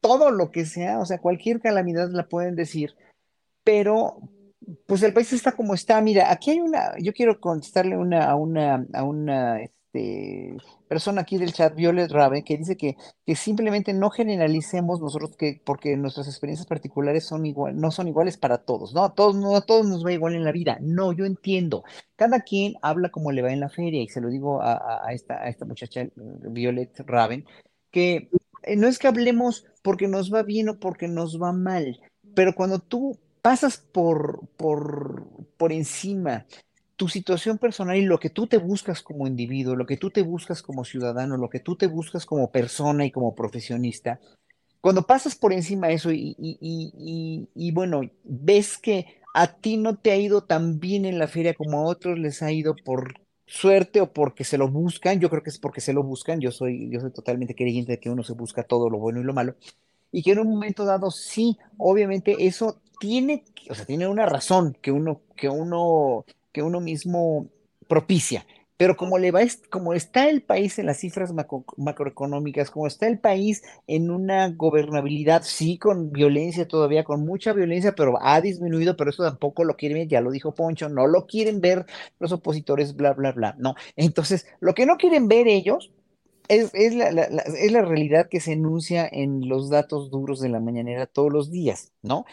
todo 0.00 0.30
lo 0.30 0.50
que 0.50 0.66
sea, 0.66 0.98
o 0.98 1.06
sea, 1.06 1.18
cualquier 1.18 1.60
calamidad 1.60 2.10
la 2.10 2.28
pueden 2.28 2.56
decir, 2.56 2.94
pero 3.62 4.18
pues 4.86 5.02
el 5.02 5.12
país 5.12 5.32
está 5.32 5.52
como 5.52 5.74
está. 5.74 6.00
Mira, 6.00 6.30
aquí 6.30 6.50
hay 6.50 6.60
una, 6.60 6.92
yo 6.98 7.12
quiero 7.12 7.40
contestarle 7.40 7.96
una, 7.96 8.24
a 8.24 8.34
una, 8.36 8.86
a 8.92 9.02
una 9.04 9.60
este, 9.60 10.56
persona 10.88 11.22
aquí 11.22 11.38
del 11.38 11.52
chat, 11.52 11.74
Violet 11.74 12.10
Raven, 12.10 12.42
que 12.44 12.56
dice 12.56 12.76
que, 12.76 12.96
que 13.24 13.36
simplemente 13.36 13.92
no 13.92 14.10
generalicemos 14.10 15.00
nosotros 15.00 15.36
que, 15.36 15.60
porque 15.64 15.96
nuestras 15.96 16.26
experiencias 16.26 16.66
particulares 16.66 17.26
son 17.26 17.46
igual, 17.46 17.76
no 17.76 17.90
son 17.90 18.08
iguales 18.08 18.36
para 18.36 18.58
todos, 18.58 18.94
¿no? 18.94 19.04
A 19.04 19.14
todos, 19.14 19.36
no 19.36 19.56
a 19.56 19.62
todos 19.62 19.86
nos 19.86 20.04
va 20.04 20.12
igual 20.12 20.34
en 20.34 20.44
la 20.44 20.52
vida. 20.52 20.78
No, 20.80 21.12
yo 21.12 21.24
entiendo. 21.24 21.84
Cada 22.16 22.40
quien 22.40 22.74
habla 22.82 23.10
como 23.10 23.32
le 23.32 23.42
va 23.42 23.52
en 23.52 23.60
la 23.60 23.68
feria, 23.68 24.02
y 24.02 24.08
se 24.08 24.20
lo 24.20 24.28
digo 24.28 24.62
a, 24.62 25.06
a 25.06 25.12
esta, 25.12 25.34
a 25.34 25.48
esta 25.48 25.64
muchacha, 25.64 26.06
Violet 26.16 26.92
Raven, 27.06 27.44
que 27.90 28.30
eh, 28.64 28.76
no 28.76 28.88
es 28.88 28.98
que 28.98 29.08
hablemos 29.08 29.66
porque 29.82 30.08
nos 30.08 30.32
va 30.32 30.42
bien 30.42 30.68
o 30.68 30.78
porque 30.78 31.08
nos 31.08 31.40
va 31.40 31.52
mal, 31.52 32.00
pero 32.34 32.54
cuando 32.54 32.78
tú 32.80 33.18
pasas 33.44 33.76
por, 33.76 34.40
por, 34.56 35.26
por 35.58 35.70
encima 35.70 36.46
tu 36.96 37.08
situación 37.08 37.58
personal 37.58 37.98
y 37.98 38.06
lo 38.06 38.18
que 38.18 38.30
tú 38.30 38.46
te 38.46 38.56
buscas 38.56 39.02
como 39.02 39.26
individuo, 39.26 39.76
lo 39.76 39.84
que 39.84 39.98
tú 39.98 40.10
te 40.10 40.22
buscas 40.22 40.62
como 40.62 40.82
ciudadano, 40.82 41.36
lo 41.36 41.50
que 41.50 41.60
tú 41.60 41.76
te 41.76 41.86
buscas 41.86 42.24
como 42.24 42.50
persona 42.50 43.04
y 43.04 43.10
como 43.10 43.34
profesionista, 43.34 44.18
cuando 44.80 45.02
pasas 45.02 45.34
por 45.34 45.52
encima 45.52 45.88
de 45.88 45.94
eso 45.94 46.10
y, 46.10 46.34
y, 46.38 46.56
y, 46.58 47.48
y, 47.54 47.72
bueno, 47.72 48.00
ves 48.24 48.78
que 48.78 49.20
a 49.34 49.48
ti 49.48 49.76
no 49.76 49.98
te 49.98 50.12
ha 50.12 50.16
ido 50.16 50.44
tan 50.44 50.80
bien 50.80 51.04
en 51.04 51.18
la 51.18 51.28
feria 51.28 51.52
como 51.52 51.80
a 51.80 51.84
otros 51.84 52.18
les 52.18 52.42
ha 52.42 52.50
ido 52.50 52.74
por 52.74 53.20
suerte 53.44 54.00
o 54.00 54.10
porque 54.10 54.44
se 54.44 54.56
lo 54.56 54.68
buscan, 54.68 55.20
yo 55.20 55.28
creo 55.28 55.42
que 55.42 55.50
es 55.50 55.58
porque 55.58 55.82
se 55.82 55.92
lo 55.92 56.02
buscan, 56.02 56.40
yo 56.40 56.50
soy, 56.50 56.88
yo 56.88 56.98
soy 56.98 57.12
totalmente 57.12 57.54
creyente 57.54 57.92
de 57.92 58.00
que 58.00 58.08
uno 58.08 58.22
se 58.22 58.32
busca 58.32 58.62
todo 58.62 58.88
lo 58.88 58.98
bueno 58.98 59.20
y 59.20 59.24
lo 59.24 59.34
malo, 59.34 59.54
y 60.10 60.22
que 60.22 60.30
en 60.30 60.38
un 60.38 60.48
momento 60.48 60.86
dado 60.86 61.10
sí, 61.10 61.58
obviamente 61.76 62.46
eso 62.46 62.80
tiene, 62.98 63.44
o 63.70 63.74
sea, 63.74 63.84
tiene 63.84 64.06
una 64.08 64.26
razón 64.26 64.76
que 64.80 64.92
uno, 64.92 65.20
que 65.36 65.48
uno, 65.48 66.24
que 66.52 66.62
uno 66.62 66.80
mismo 66.80 67.48
propicia. 67.88 68.46
Pero 68.76 68.96
como, 68.96 69.18
le 69.18 69.30
va, 69.30 69.40
como 69.70 69.94
está 69.94 70.28
el 70.28 70.42
país 70.42 70.78
en 70.80 70.86
las 70.86 70.98
cifras 70.98 71.32
macroeconómicas, 71.76 72.70
como 72.72 72.88
está 72.88 73.06
el 73.06 73.20
país 73.20 73.62
en 73.86 74.10
una 74.10 74.50
gobernabilidad, 74.50 75.42
sí, 75.44 75.78
con 75.78 76.10
violencia 76.10 76.66
todavía, 76.66 77.04
con 77.04 77.24
mucha 77.24 77.52
violencia, 77.52 77.94
pero 77.94 78.18
ha 78.20 78.40
disminuido, 78.40 78.96
pero 78.96 79.10
eso 79.10 79.22
tampoco 79.22 79.62
lo 79.62 79.76
quieren 79.76 79.98
ver, 79.98 80.08
ya 80.08 80.20
lo 80.20 80.32
dijo 80.32 80.54
Poncho, 80.54 80.88
no 80.88 81.06
lo 81.06 81.26
quieren 81.26 81.60
ver 81.60 81.86
los 82.18 82.32
opositores, 82.32 82.96
bla, 82.96 83.12
bla, 83.12 83.30
bla, 83.30 83.54
no. 83.58 83.76
Entonces, 83.94 84.46
lo 84.58 84.74
que 84.74 84.86
no 84.86 84.96
quieren 84.96 85.28
ver 85.28 85.46
ellos 85.46 85.92
es, 86.48 86.70
es, 86.74 86.94
la, 86.94 87.08
es 87.08 87.72
la 87.72 87.82
realidad 87.82 88.28
que 88.28 88.40
se 88.40 88.52
enuncia 88.52 89.08
en 89.10 89.48
los 89.48 89.70
datos 89.70 90.10
duros 90.10 90.40
de 90.40 90.48
la 90.48 90.60
mañanera 90.60 91.06
todos 91.06 91.32
los 91.32 91.50
días, 91.50 91.92
¿no? 92.02 92.24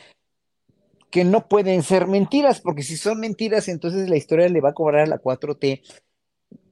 Que 1.11 1.23
no 1.25 1.47
pueden 1.47 1.83
ser 1.83 2.07
mentiras, 2.07 2.61
porque 2.61 2.83
si 2.83 2.97
son 2.97 3.19
mentiras, 3.19 3.67
entonces 3.67 4.09
la 4.09 4.17
historia 4.17 4.49
le 4.49 4.61
va 4.61 4.69
a 4.69 4.73
cobrar 4.73 5.03
a 5.03 5.07
la 5.07 5.21
4T 5.21 5.81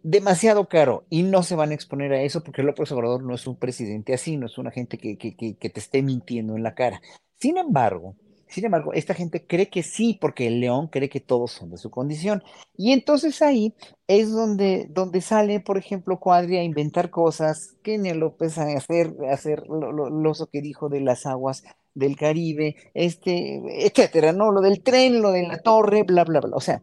demasiado 0.01 0.67
caro 0.69 1.05
y 1.09 1.23
no 1.23 1.43
se 1.43 1.55
van 1.55 1.71
a 1.71 1.73
exponer 1.73 2.13
a 2.13 2.21
eso 2.21 2.41
porque 2.41 2.63
López 2.63 2.91
Obrador 2.93 3.21
no 3.23 3.35
es 3.35 3.45
un 3.47 3.57
presidente 3.57 4.13
así, 4.13 4.37
no 4.37 4.45
es 4.45 4.57
una 4.57 4.71
gente 4.71 4.97
que, 4.97 5.17
que, 5.17 5.35
que, 5.35 5.57
que 5.57 5.69
te 5.69 5.79
esté 5.79 6.01
mintiendo 6.01 6.55
en 6.55 6.63
la 6.63 6.73
cara. 6.73 7.01
Sin 7.37 7.57
embargo, 7.57 8.15
sin 8.49 8.65
embargo, 8.65 8.93
esta 8.93 9.13
gente 9.13 9.45
cree 9.45 9.69
que 9.69 9.83
sí, 9.83 10.17
porque 10.19 10.47
el 10.47 10.59
león 10.59 10.87
cree 10.87 11.07
que 11.07 11.19
todos 11.19 11.51
son 11.51 11.69
de 11.69 11.77
su 11.77 11.91
condición. 11.91 12.43
Y 12.75 12.93
entonces 12.93 13.43
ahí 13.43 13.75
es 14.07 14.31
donde, 14.31 14.87
donde 14.89 15.21
sale, 15.21 15.59
por 15.59 15.77
ejemplo, 15.77 16.19
Cuadri 16.19 16.57
a 16.57 16.63
inventar 16.63 17.11
cosas, 17.11 17.75
Kenia 17.83 18.15
López 18.15 18.57
a 18.57 18.63
hacer, 18.75 19.13
hacer 19.29 19.67
lo, 19.67 19.91
lo, 19.91 20.33
que 20.51 20.61
dijo 20.61 20.89
de 20.89 21.01
las 21.01 21.27
aguas 21.27 21.63
del 21.93 22.15
Caribe, 22.15 22.75
este, 22.93 23.85
etcétera, 23.85 24.31
¿no? 24.31 24.51
Lo 24.51 24.61
del 24.61 24.81
tren, 24.81 25.21
lo 25.21 25.31
de 25.31 25.47
la 25.47 25.59
torre, 25.59 26.03
bla, 26.03 26.23
bla, 26.23 26.41
bla. 26.41 26.55
O 26.55 26.61
sea, 26.61 26.81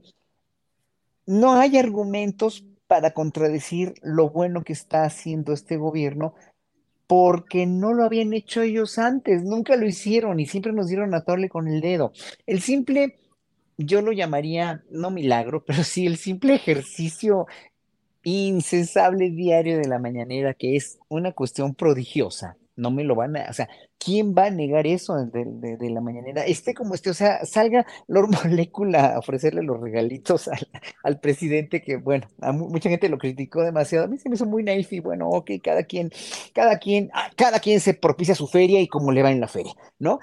no 1.27 1.55
hay 1.55 1.77
argumentos 1.77 2.65
para 2.87 3.13
contradecir 3.13 3.95
lo 4.03 4.31
bueno 4.31 4.63
que 4.63 4.73
está 4.73 5.05
haciendo 5.05 5.53
este 5.53 5.77
gobierno 5.77 6.35
porque 7.07 7.67
no 7.67 7.93
lo 7.93 8.05
habían 8.05 8.33
hecho 8.33 8.63
ellos 8.63 8.99
antes, 8.99 9.45
nunca 9.45 9.77
lo 9.77 9.87
hicieron 9.87 10.41
y 10.41 10.47
siempre 10.47 10.73
nos 10.73 10.89
dieron 10.89 11.15
a 11.15 11.25
torle 11.25 11.49
con 11.49 11.69
el 11.69 11.81
dedo. 11.81 12.13
El 12.47 12.61
simple, 12.61 13.19
yo 13.77 14.03
lo 14.03 14.13
llamaría, 14.13 14.83
no 14.91 15.11
milagro, 15.11 15.65
pero 15.65 15.85
sí 15.85 16.07
el 16.07 16.17
simple 16.17 16.55
ejercicio 16.55 17.47
incesable 18.25 19.31
diario 19.31 19.79
de 19.79 19.87
la 19.87 20.01
mañanera, 20.01 20.55
que 20.55 20.75
es 20.75 20.99
una 21.09 21.33
cuestión 21.33 21.75
prodigiosa. 21.75 22.57
No 22.77 22.91
me 22.91 23.05
lo 23.05 23.15
van 23.15 23.37
a, 23.37 23.47
o 23.49 23.53
sea, 23.53 23.69
¿quién 23.99 24.35
va 24.35 24.47
a 24.47 24.51
negar 24.51 24.87
eso 24.87 25.15
de, 25.17 25.91
la 25.91 26.01
mañanera? 26.01 26.45
Esté 26.45 26.75
como 26.75 26.95
esté, 26.95 27.11
o 27.11 27.15
sea, 27.15 27.45
salga 27.45 27.87
Lord 28.07 28.31
Molécula 28.45 29.15
a 29.15 29.19
ofrecerle 29.19 29.63
los 29.63 29.81
regalitos 29.81 30.49
al, 31.03 31.21
presidente, 31.21 31.83
que 31.83 31.97
bueno, 31.97 32.29
a 32.41 32.53
mucha 32.53 32.91
gente 32.91 33.09
lo 33.09 33.19
criticó 33.19 33.63
demasiado. 33.63 34.05
A 34.05 34.09
mí 34.09 34.19
se 34.19 34.29
me 34.29 34.37
hizo 34.37 34.47
muy 34.47 34.63
naif 34.63 34.93
y 34.93 35.01
bueno, 35.01 35.29
ok, 35.31 35.53
cada 35.63 35.85
quien, 35.85 36.11
cada 36.55 36.79
quien, 36.79 37.11
ah, 37.15 37.31
cada 37.37 37.61
quien 37.61 37.81
se 37.81 37.95
propicia 37.95 38.35
su 38.35 38.47
feria 38.47 38.81
y 38.81 38.89
cómo 38.89 39.13
le 39.13 39.23
va 39.23 39.31
en 39.33 39.41
la 39.41 39.49
feria, 39.49 39.75
¿no? 39.99 40.19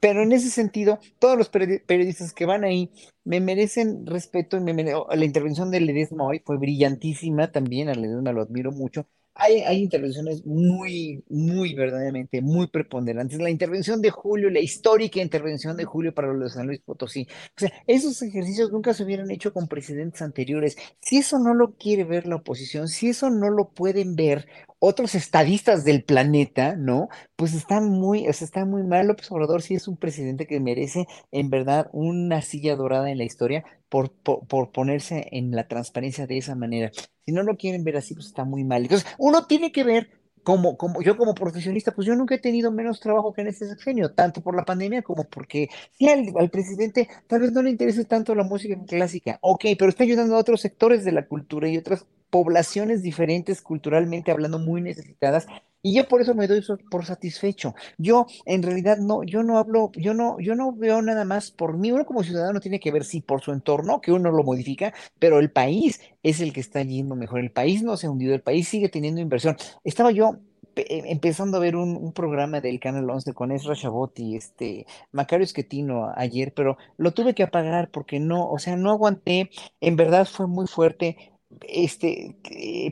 Pero 0.00 0.22
en 0.22 0.32
ese 0.32 0.50
sentido, 0.50 0.98
todos 1.18 1.36
los 1.36 1.48
periodistas 1.48 2.32
que 2.32 2.46
van 2.46 2.64
ahí 2.64 2.92
me 3.24 3.40
merecen 3.40 4.06
respeto. 4.06 4.56
Y 4.58 4.62
la 4.62 5.24
intervención 5.24 5.70
de 5.70 5.80
Ledesma 5.80 6.24
hoy 6.24 6.42
fue 6.44 6.58
brillantísima 6.58 7.50
también. 7.52 7.88
A 7.88 7.94
Ledesma 7.94 8.32
lo 8.32 8.42
admiro 8.42 8.72
mucho. 8.72 9.06
Hay, 9.34 9.60
hay, 9.60 9.82
intervenciones 9.82 10.44
muy, 10.44 11.24
muy 11.28 11.74
verdaderamente, 11.74 12.42
muy 12.42 12.66
preponderantes. 12.66 13.40
La 13.40 13.50
intervención 13.50 14.02
de 14.02 14.10
Julio, 14.10 14.50
la 14.50 14.60
histórica 14.60 15.20
intervención 15.20 15.76
de 15.76 15.84
Julio 15.84 16.14
para 16.14 16.32
los 16.32 16.52
de 16.52 16.58
San 16.58 16.66
Luis 16.66 16.80
Potosí. 16.80 17.26
O 17.56 17.60
sea, 17.60 17.72
esos 17.86 18.20
ejercicios 18.22 18.70
nunca 18.70 18.92
se 18.92 19.04
hubieran 19.04 19.30
hecho 19.30 19.52
con 19.52 19.68
presidentes 19.68 20.20
anteriores. 20.20 20.76
Si 21.00 21.18
eso 21.18 21.38
no 21.38 21.54
lo 21.54 21.76
quiere 21.76 22.04
ver 22.04 22.26
la 22.26 22.36
oposición, 22.36 22.88
si 22.88 23.08
eso 23.08 23.30
no 23.30 23.48
lo 23.50 23.70
pueden 23.70 24.16
ver 24.16 24.46
otros 24.84 25.14
estadistas 25.14 25.84
del 25.84 26.02
planeta, 26.02 26.74
¿no? 26.74 27.08
Pues 27.36 27.54
están 27.54 27.88
muy, 27.88 28.26
o 28.26 28.32
sea, 28.32 28.44
está 28.44 28.64
muy 28.64 28.82
mal. 28.82 29.06
López 29.06 29.30
Obrador 29.30 29.62
sí 29.62 29.74
es 29.76 29.86
un 29.86 29.96
presidente 29.96 30.48
que 30.48 30.58
merece, 30.58 31.06
en 31.30 31.50
verdad, 31.50 31.88
una 31.92 32.42
silla 32.42 32.74
dorada 32.74 33.08
en 33.08 33.18
la 33.18 33.22
historia 33.22 33.64
por, 33.88 34.10
por, 34.10 34.72
ponerse 34.72 35.28
en 35.30 35.52
la 35.52 35.68
transparencia 35.68 36.26
de 36.26 36.38
esa 36.38 36.56
manera. 36.56 36.90
Si 37.24 37.30
no 37.30 37.44
lo 37.44 37.56
quieren 37.56 37.84
ver 37.84 37.96
así, 37.96 38.14
pues 38.14 38.26
está 38.26 38.44
muy 38.44 38.64
mal. 38.64 38.82
Entonces, 38.82 39.08
uno 39.18 39.46
tiene 39.46 39.70
que 39.70 39.84
ver 39.84 40.10
como, 40.42 40.76
como 40.76 41.00
yo 41.00 41.16
como 41.16 41.36
profesionista, 41.36 41.94
pues 41.94 42.08
yo 42.08 42.16
nunca 42.16 42.34
he 42.34 42.40
tenido 42.40 42.72
menos 42.72 42.98
trabajo 42.98 43.32
que 43.32 43.42
en 43.42 43.46
este 43.46 43.68
sexenio, 43.68 44.12
tanto 44.14 44.40
por 44.40 44.56
la 44.56 44.64
pandemia 44.64 45.02
como 45.02 45.22
porque 45.28 45.68
sí, 45.92 46.08
al, 46.08 46.24
al, 46.36 46.50
presidente 46.50 47.08
tal 47.28 47.42
vez 47.42 47.52
no 47.52 47.62
le 47.62 47.70
interese 47.70 48.04
tanto 48.04 48.34
la 48.34 48.42
música 48.42 48.76
clásica, 48.84 49.38
ok, 49.42 49.64
pero 49.78 49.90
está 49.90 50.02
ayudando 50.02 50.34
a 50.34 50.40
otros 50.40 50.60
sectores 50.60 51.04
de 51.04 51.12
la 51.12 51.28
cultura 51.28 51.68
y 51.68 51.78
otras 51.78 52.04
poblaciones 52.32 53.02
diferentes 53.02 53.60
culturalmente 53.60 54.30
hablando 54.30 54.58
muy 54.58 54.80
necesitadas 54.80 55.46
y 55.82 55.94
yo 55.94 56.08
por 56.08 56.22
eso 56.22 56.34
me 56.34 56.46
doy 56.46 56.64
por 56.90 57.04
satisfecho. 57.04 57.74
Yo 57.98 58.26
en 58.46 58.62
realidad 58.62 58.96
no, 58.98 59.22
yo 59.22 59.42
no 59.42 59.58
hablo, 59.58 59.90
yo 59.96 60.14
no, 60.14 60.38
yo 60.40 60.54
no 60.54 60.72
veo 60.72 61.02
nada 61.02 61.24
más 61.26 61.50
por 61.50 61.76
mí. 61.76 61.92
Uno 61.92 62.06
como 62.06 62.22
ciudadano 62.22 62.60
tiene 62.60 62.80
que 62.80 62.90
ver 62.90 63.04
sí 63.04 63.20
por 63.20 63.42
su 63.42 63.52
entorno, 63.52 64.00
que 64.00 64.12
uno 64.12 64.30
lo 64.30 64.44
modifica, 64.44 64.94
pero 65.18 65.40
el 65.40 65.50
país 65.50 66.00
es 66.22 66.40
el 66.40 66.52
que 66.54 66.60
está 66.60 66.82
yendo 66.82 67.16
mejor. 67.16 67.40
El 67.40 67.50
país 67.50 67.82
no 67.82 67.96
se 67.96 68.06
ha 68.06 68.10
hundido, 68.10 68.32
el 68.32 68.42
país 68.42 68.68
sigue 68.68 68.88
teniendo 68.88 69.20
inversión. 69.20 69.56
Estaba 69.84 70.12
yo 70.12 70.38
eh, 70.76 71.02
empezando 71.06 71.58
a 71.58 71.60
ver 71.60 71.76
un, 71.76 72.12
programa 72.12 72.60
del 72.60 72.80
Canal 72.80 73.10
11 73.10 73.34
con 73.34 73.52
Ezra 73.52 73.74
Chabot 73.74 74.18
y 74.18 74.36
este 74.36 74.86
Macario 75.10 75.44
Esquetino 75.44 76.12
ayer, 76.16 76.54
pero 76.54 76.78
lo 76.96 77.12
tuve 77.12 77.34
que 77.34 77.42
apagar 77.42 77.90
porque 77.90 78.20
no, 78.20 78.48
o 78.48 78.58
sea, 78.58 78.76
no 78.76 78.90
aguanté, 78.90 79.50
en 79.80 79.96
verdad 79.96 80.26
fue 80.26 80.46
muy 80.46 80.66
fuerte 80.66 81.31
este, 81.60 82.36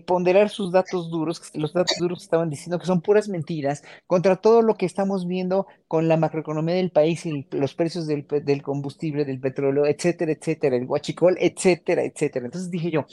ponderar 0.07 0.49
sus 0.51 0.73
datos 0.73 1.11
duros, 1.11 1.43
los 1.55 1.73
datos 1.73 1.97
duros 1.99 2.23
estaban 2.23 2.51
diciendo 2.51 2.79
que 2.79 2.87
son 2.87 3.01
puras 3.01 3.29
mentiras, 3.29 3.83
contra 4.07 4.37
todo 4.37 4.63
lo 4.63 4.75
que 4.75 4.87
estamos 4.87 5.27
viendo 5.27 5.67
con 5.89 6.09
la 6.09 6.17
macroeconomía 6.17 6.75
del 6.75 6.91
país 6.91 7.27
y 7.27 7.47
los 7.51 7.75
precios 7.75 8.07
del, 8.07 8.27
del 8.45 8.63
combustible, 8.63 9.25
del 9.25 9.41
petróleo, 9.41 9.87
etcétera, 9.87 10.33
etcétera, 10.33 10.77
el 10.77 10.87
guachicol, 10.87 11.37
etcétera, 11.41 12.05
etcétera. 12.05 12.47
Entonces 12.47 12.71
dije 12.71 12.91
yo, 12.91 13.07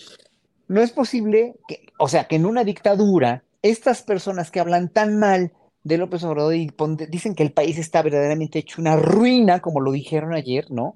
no 0.67 0.81
es 0.81 0.91
posible 0.91 1.55
que, 1.67 1.87
o 1.97 2.07
sea, 2.07 2.25
que 2.25 2.35
en 2.35 2.45
una 2.45 2.63
dictadura, 2.63 3.43
estas 3.61 4.03
personas 4.03 4.51
que 4.51 4.59
hablan 4.59 4.89
tan 4.89 5.17
mal 5.17 5.53
de 5.83 5.97
López 5.97 6.23
Obrador 6.23 6.55
y 6.55 6.69
dicen 7.09 7.33
que 7.33 7.43
el 7.43 7.53
país 7.53 7.77
está 7.77 8.01
verdaderamente 8.01 8.59
hecho 8.59 8.81
una 8.81 8.97
ruina, 8.97 9.61
como 9.61 9.79
lo 9.79 9.93
dijeron 9.93 10.33
ayer, 10.33 10.69
¿no? 10.69 10.95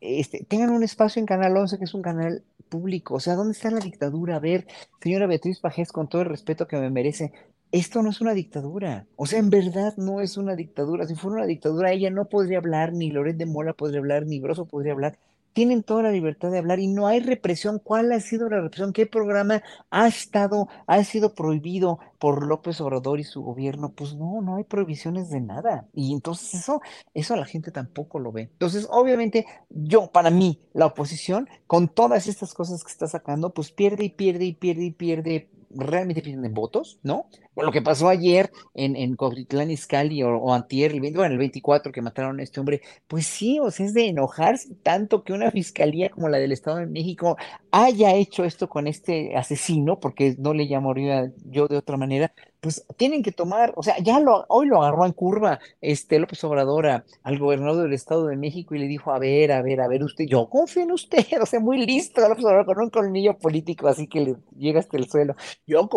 Este, 0.00 0.44
tengan 0.48 0.70
un 0.70 0.82
espacio 0.82 1.20
en 1.20 1.26
Canal 1.26 1.56
11, 1.56 1.78
que 1.78 1.84
es 1.84 1.94
un 1.94 2.02
canal 2.02 2.42
público. 2.70 3.16
O 3.16 3.20
sea, 3.20 3.34
¿dónde 3.34 3.52
está 3.52 3.70
la 3.70 3.80
dictadura? 3.80 4.36
A 4.36 4.40
ver, 4.40 4.66
señora 5.02 5.26
Beatriz 5.26 5.60
Pajés, 5.60 5.92
con 5.92 6.08
todo 6.08 6.22
el 6.22 6.28
respeto 6.28 6.66
que 6.66 6.78
me 6.78 6.88
merece, 6.90 7.32
esto 7.72 8.02
no 8.02 8.10
es 8.10 8.22
una 8.22 8.32
dictadura. 8.32 9.06
O 9.16 9.26
sea, 9.26 9.38
en 9.38 9.50
verdad 9.50 9.94
no 9.98 10.22
es 10.22 10.38
una 10.38 10.56
dictadura. 10.56 11.06
Si 11.06 11.14
fuera 11.14 11.38
una 11.38 11.46
dictadura, 11.46 11.92
ella 11.92 12.10
no 12.10 12.24
podría 12.24 12.58
hablar, 12.58 12.94
ni 12.94 13.10
Loret 13.10 13.36
de 13.36 13.46
Mola 13.46 13.74
podría 13.74 14.00
hablar, 14.00 14.24
ni 14.26 14.40
Broso 14.40 14.66
podría 14.66 14.92
hablar 14.92 15.18
tienen 15.52 15.82
toda 15.82 16.02
la 16.04 16.12
libertad 16.12 16.50
de 16.50 16.58
hablar 16.58 16.80
y 16.80 16.86
no 16.86 17.06
hay 17.06 17.20
represión. 17.20 17.78
¿Cuál 17.78 18.12
ha 18.12 18.20
sido 18.20 18.48
la 18.48 18.60
represión? 18.60 18.92
¿Qué 18.92 19.06
programa 19.06 19.62
ha 19.90 20.08
estado, 20.08 20.68
ha 20.86 21.02
sido 21.04 21.34
prohibido 21.34 21.98
por 22.18 22.46
López 22.46 22.80
Obrador 22.80 23.20
y 23.20 23.24
su 23.24 23.42
gobierno? 23.42 23.92
Pues 23.92 24.14
no, 24.14 24.40
no 24.40 24.56
hay 24.56 24.64
prohibiciones 24.64 25.30
de 25.30 25.40
nada. 25.40 25.88
Y 25.92 26.12
entonces 26.12 26.54
eso, 26.54 26.80
eso 27.14 27.36
la 27.36 27.46
gente 27.46 27.70
tampoco 27.70 28.18
lo 28.18 28.32
ve. 28.32 28.42
Entonces, 28.42 28.86
obviamente, 28.90 29.46
yo, 29.68 30.10
para 30.10 30.30
mí, 30.30 30.60
la 30.72 30.86
oposición, 30.86 31.48
con 31.66 31.88
todas 31.88 32.26
estas 32.26 32.54
cosas 32.54 32.84
que 32.84 32.92
está 32.92 33.06
sacando, 33.06 33.52
pues 33.52 33.72
pierde 33.72 34.04
y 34.04 34.10
pierde 34.10 34.44
y 34.44 34.52
pierde 34.54 34.84
y 34.84 34.90
pierde 34.92 35.50
realmente 35.70 36.22
pierden 36.22 36.52
votos, 36.54 36.98
¿no? 37.02 37.26
lo 37.56 37.72
que 37.72 37.82
pasó 37.82 38.08
ayer 38.08 38.50
en, 38.74 38.96
en 38.96 39.16
Coquitlán 39.16 39.70
Izcalli 39.70 40.22
o, 40.22 40.36
o, 40.36 40.54
antier, 40.54 40.92
el, 40.92 41.04
el 41.04 41.38
24 41.38 41.92
que 41.92 42.02
mataron 42.02 42.40
a 42.40 42.42
este 42.42 42.60
hombre, 42.60 42.80
pues 43.06 43.26
sí, 43.26 43.58
o 43.60 43.70
sea, 43.70 43.86
es 43.86 43.94
de 43.94 44.08
enojarse 44.08 44.74
tanto 44.82 45.24
que 45.24 45.32
una 45.32 45.50
fiscalía 45.50 46.10
como 46.10 46.28
la 46.28 46.38
del 46.38 46.52
Estado 46.52 46.78
de 46.78 46.86
México 46.86 47.36
haya 47.70 48.14
hecho 48.14 48.44
esto 48.44 48.68
con 48.68 48.86
este 48.86 49.36
asesino, 49.36 50.00
porque 50.00 50.36
no 50.38 50.54
le 50.54 50.68
llamaría 50.68 51.32
yo 51.44 51.68
de 51.68 51.76
otra 51.76 51.96
manera, 51.96 52.32
pues 52.60 52.84
tienen 52.96 53.22
que 53.22 53.32
tomar, 53.32 53.72
o 53.76 53.82
sea, 53.82 53.98
ya 53.98 54.20
lo, 54.20 54.44
hoy 54.48 54.66
lo 54.66 54.82
agarró 54.82 55.06
en 55.06 55.12
curva 55.12 55.58
este 55.80 56.18
López 56.18 56.42
Obrador 56.44 56.86
al 56.86 57.38
gobernador 57.38 57.84
del 57.84 57.92
Estado 57.92 58.26
de 58.26 58.36
México 58.36 58.74
y 58.74 58.78
le 58.78 58.86
dijo, 58.86 59.12
a 59.12 59.18
ver, 59.18 59.52
a 59.52 59.62
ver, 59.62 59.80
a 59.80 59.88
ver, 59.88 60.02
usted, 60.04 60.26
yo 60.26 60.48
confío 60.48 60.82
en 60.82 60.92
usted, 60.92 61.24
o 61.42 61.46
sea, 61.46 61.60
muy 61.60 61.84
listo 61.84 62.20
López 62.28 62.44
Obrador 62.44 62.66
con 62.66 62.80
un 62.80 62.90
colmillo 62.90 63.38
político 63.38 63.88
así 63.88 64.06
que 64.06 64.20
le 64.20 64.36
llega 64.56 64.80
hasta 64.80 64.96
el 64.96 65.08
suelo. 65.08 65.34
Yo 65.66 65.88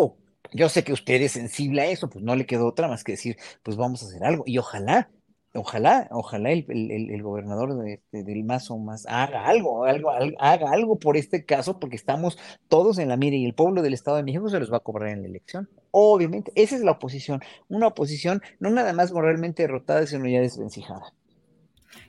yo 0.52 0.68
sé 0.68 0.84
que 0.84 0.92
usted 0.92 1.20
es 1.22 1.32
sensible 1.32 1.82
a 1.82 1.86
eso, 1.86 2.08
pues 2.08 2.24
no 2.24 2.36
le 2.36 2.46
quedó 2.46 2.68
otra 2.68 2.88
más 2.88 3.02
que 3.04 3.12
decir, 3.12 3.36
pues 3.62 3.76
vamos 3.76 4.02
a 4.02 4.06
hacer 4.06 4.24
algo. 4.24 4.44
Y 4.46 4.58
ojalá, 4.58 5.10
ojalá, 5.54 6.08
ojalá 6.10 6.50
el, 6.50 6.66
el, 6.68 7.22
gobernador 7.22 7.76
de, 7.82 8.00
del 8.10 8.44
Mazo 8.44 8.76
más 8.78 9.06
haga 9.06 9.46
algo, 9.46 9.84
algo, 9.84 10.10
haga 10.38 10.70
algo 10.70 10.98
por 10.98 11.16
este 11.16 11.44
caso, 11.44 11.78
porque 11.78 11.96
estamos 11.96 12.38
todos 12.68 12.98
en 12.98 13.08
la 13.08 13.16
mira 13.16 13.36
y 13.36 13.44
el 13.44 13.54
pueblo 13.54 13.82
del 13.82 13.94
Estado 13.94 14.16
de 14.16 14.24
México 14.24 14.48
se 14.48 14.58
los 14.58 14.72
va 14.72 14.78
a 14.78 14.80
cobrar 14.80 15.10
en 15.10 15.22
la 15.22 15.28
elección. 15.28 15.68
Obviamente, 15.92 16.52
esa 16.56 16.74
es 16.74 16.82
la 16.82 16.92
oposición, 16.92 17.40
una 17.68 17.86
oposición 17.86 18.42
no 18.58 18.70
nada 18.70 18.92
más 18.92 19.12
moralmente 19.12 19.62
derrotada, 19.62 20.06
sino 20.06 20.28
ya 20.28 20.40
desvencijada. 20.40 21.12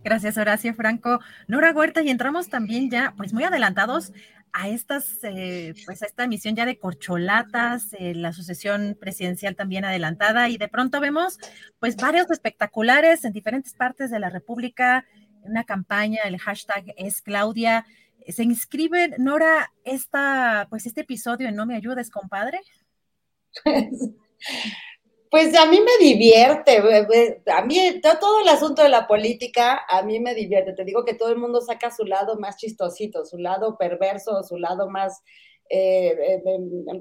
Gracias, 0.03 0.37
Horacio 0.37 0.73
Franco. 0.73 1.19
Nora 1.47 1.71
Huerta, 1.71 2.01
y 2.01 2.09
entramos 2.09 2.49
también 2.49 2.89
ya, 2.89 3.13
pues 3.17 3.33
muy 3.33 3.43
adelantados 3.43 4.13
a 4.57 4.69
estas, 4.69 5.19
eh, 5.23 5.73
pues 5.85 6.01
a 6.01 6.05
esta 6.05 6.23
emisión 6.23 6.55
ya 6.55 6.65
de 6.65 6.79
corcholatas, 6.79 7.91
eh, 7.99 8.15
la 8.15 8.31
sucesión 8.31 8.97
presidencial 8.97 9.53
también 9.57 9.83
adelantada, 9.83 10.47
y 10.47 10.57
de 10.57 10.69
pronto 10.69 11.01
vemos 11.01 11.37
pues 11.77 11.97
varios 11.97 12.31
espectaculares 12.31 13.25
en 13.25 13.33
diferentes 13.33 13.73
partes 13.73 14.11
de 14.11 14.19
la 14.19 14.29
República, 14.29 15.05
una 15.41 15.65
campaña, 15.65 16.21
el 16.23 16.39
hashtag 16.39 16.85
es 16.95 17.21
Claudia. 17.21 17.85
¿Se 18.29 18.43
inscribe, 18.43 19.15
Nora, 19.17 19.73
esta, 19.83 20.67
pues 20.69 20.85
este 20.85 21.01
episodio 21.01 21.49
en 21.49 21.55
No 21.55 21.65
me 21.65 21.75
ayudes, 21.75 22.09
compadre? 22.09 22.61
Pues 25.35 25.53
a 25.53 25.65
mí 25.65 25.81
me 25.81 25.97
divierte, 26.01 26.81
a 27.51 27.61
mí 27.65 27.99
todo 28.01 28.39
el 28.39 28.47
asunto 28.47 28.81
de 28.83 28.87
la 28.87 29.05
política 29.05 29.81
a 29.85 30.01
mí 30.01 30.17
me 30.21 30.33
divierte. 30.33 30.71
Te 30.71 30.85
digo 30.85 31.03
que 31.03 31.13
todo 31.13 31.29
el 31.29 31.37
mundo 31.37 31.59
saca 31.59 31.91
su 31.91 32.05
lado 32.05 32.39
más 32.39 32.55
chistosito, 32.55 33.25
su 33.25 33.37
lado 33.37 33.77
perverso, 33.77 34.41
su 34.43 34.55
lado 34.55 34.89
más 34.89 35.21
eh, 35.69 36.15
eh, 36.17 36.41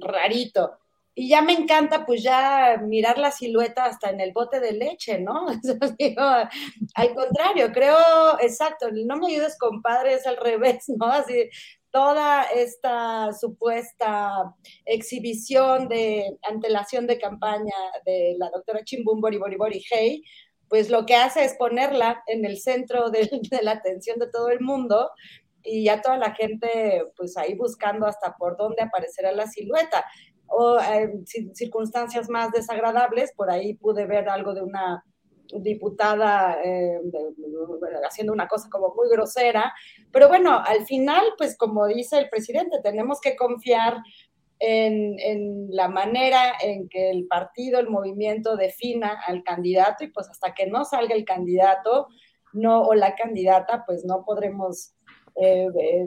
rarito. 0.00 0.72
Y 1.14 1.28
ya 1.28 1.42
me 1.42 1.52
encanta 1.52 2.04
pues 2.04 2.24
ya 2.24 2.76
mirar 2.82 3.18
la 3.18 3.30
silueta 3.30 3.84
hasta 3.84 4.10
en 4.10 4.18
el 4.18 4.32
bote 4.32 4.58
de 4.58 4.72
leche, 4.72 5.20
¿no? 5.20 5.46
al 6.96 7.14
contrario, 7.14 7.70
creo, 7.72 8.40
exacto, 8.40 8.88
no 8.90 9.16
me 9.16 9.28
ayudes 9.28 9.56
compadre, 9.56 10.14
es 10.14 10.26
al 10.26 10.38
revés, 10.38 10.86
¿no? 10.88 11.06
Así, 11.06 11.50
toda 11.94 12.42
esta 12.42 13.32
supuesta 13.32 14.52
exhibición 14.84 15.86
de 15.86 16.36
antelación 16.42 17.06
de 17.06 17.20
campaña 17.20 17.76
de 18.04 18.34
la 18.36 18.50
doctora 18.50 18.82
Chimbum 18.82 19.20
Bori 19.20 19.38
Bori 19.38 19.56
Bori 19.56 19.84
Hey, 19.88 20.24
pues 20.68 20.90
lo 20.90 21.06
que 21.06 21.14
hace 21.14 21.44
es 21.44 21.54
ponerla 21.54 22.20
en 22.26 22.44
el 22.44 22.58
centro 22.58 23.10
de, 23.10 23.30
la 23.62 23.70
atención 23.70 24.18
de 24.18 24.28
todo 24.28 24.48
el 24.48 24.58
mundo 24.60 25.08
y 25.62 25.84
ya 25.84 26.02
toda 26.02 26.18
la 26.18 26.34
gente 26.34 27.04
pues 27.16 27.36
ahí 27.36 27.54
buscando 27.54 28.08
hasta 28.08 28.34
por 28.34 28.56
dónde 28.56 28.82
aparecerá 28.82 29.30
la 29.30 29.46
silueta. 29.46 30.04
O 30.48 30.80
en 30.80 31.24
circunstancias 31.54 32.28
más 32.28 32.50
desagradables, 32.50 33.32
por 33.36 33.52
ahí 33.52 33.74
pude 33.74 34.04
ver 34.06 34.28
algo 34.28 34.52
de 34.52 34.62
una 34.62 35.04
diputada 35.60 36.58
eh, 36.64 37.00
haciendo 38.06 38.32
una 38.32 38.48
cosa 38.48 38.68
como 38.70 38.94
muy 38.94 39.08
grosera, 39.08 39.72
pero 40.12 40.28
bueno, 40.28 40.62
al 40.64 40.86
final, 40.86 41.22
pues 41.36 41.56
como 41.56 41.86
dice 41.86 42.18
el 42.18 42.28
presidente, 42.28 42.80
tenemos 42.82 43.20
que 43.20 43.36
confiar 43.36 43.98
en, 44.58 45.68
la 45.70 45.88
manera 45.88 46.54
en 46.60 46.88
que 46.88 47.10
el 47.10 47.26
partido, 47.26 47.78
el 47.78 47.90
movimiento 47.90 48.56
defina 48.56 49.20
al 49.26 49.42
candidato 49.42 50.04
y 50.04 50.08
pues 50.08 50.28
hasta 50.28 50.54
que 50.54 50.66
no 50.66 50.84
salga 50.84 51.14
el 51.14 51.24
candidato 51.24 52.08
no 52.52 52.82
o 52.82 52.94
la 52.94 53.14
candidata, 53.16 53.84
pues 53.84 54.04
no 54.04 54.24
podremos 54.24 54.94
eh, 55.36 55.66
eh, 55.78 56.06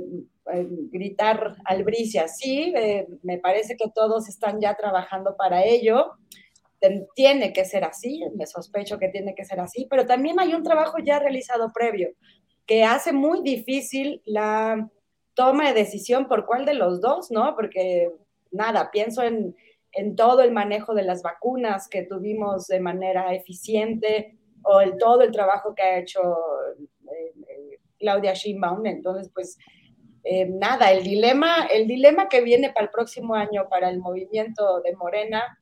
eh, 0.53 0.68
gritar 0.91 1.57
albricia. 1.65 2.27
Sí, 2.30 2.73
me 3.22 3.38
parece 3.38 3.76
que 3.76 3.89
todos 3.93 4.30
están 4.30 4.61
ya 4.61 4.76
trabajando 4.76 5.35
para 5.35 5.65
ello. 5.65 6.14
Tiene 7.15 7.53
que 7.53 7.65
ser 7.65 7.83
así, 7.83 8.23
me 8.35 8.45
sospecho 8.45 8.99
que 8.99 9.09
tiene 9.09 9.33
que 9.33 9.45
ser 9.45 9.59
así, 9.59 9.87
pero 9.89 10.05
también 10.05 10.39
hay 10.39 10.53
un 10.53 10.63
trabajo 10.63 10.97
ya 10.99 11.19
realizado 11.19 11.71
previo 11.73 12.09
que 12.65 12.83
hace 12.83 13.13
muy 13.13 13.41
difícil 13.41 14.21
la 14.25 14.89
toma 15.33 15.67
de 15.69 15.73
decisión 15.73 16.27
por 16.27 16.45
cuál 16.45 16.65
de 16.65 16.73
los 16.73 17.01
dos, 17.01 17.31
¿no? 17.31 17.55
Porque 17.55 18.11
nada, 18.51 18.91
pienso 18.91 19.23
en, 19.23 19.55
en 19.93 20.15
todo 20.15 20.41
el 20.41 20.51
manejo 20.51 20.93
de 20.93 21.03
las 21.03 21.23
vacunas 21.23 21.87
que 21.87 22.03
tuvimos 22.03 22.67
de 22.67 22.79
manera 22.79 23.33
eficiente 23.33 24.37
o 24.63 24.81
el, 24.81 24.97
todo 24.97 25.21
el 25.21 25.31
trabajo 25.31 25.73
que 25.73 25.81
ha 25.81 25.99
hecho 25.99 26.21
Claudia 27.99 28.33
Sheinbaum. 28.33 28.85
Entonces, 28.85 29.31
pues 29.33 29.57
eh, 30.23 30.45
nada, 30.45 30.91
el 30.91 31.03
dilema, 31.03 31.67
el 31.71 31.87
dilema 31.87 32.27
que 32.27 32.41
viene 32.41 32.71
para 32.71 32.85
el 32.85 32.91
próximo 32.91 33.33
año 33.33 33.67
para 33.69 33.89
el 33.89 33.99
movimiento 33.99 34.81
de 34.81 34.95
Morena, 34.95 35.57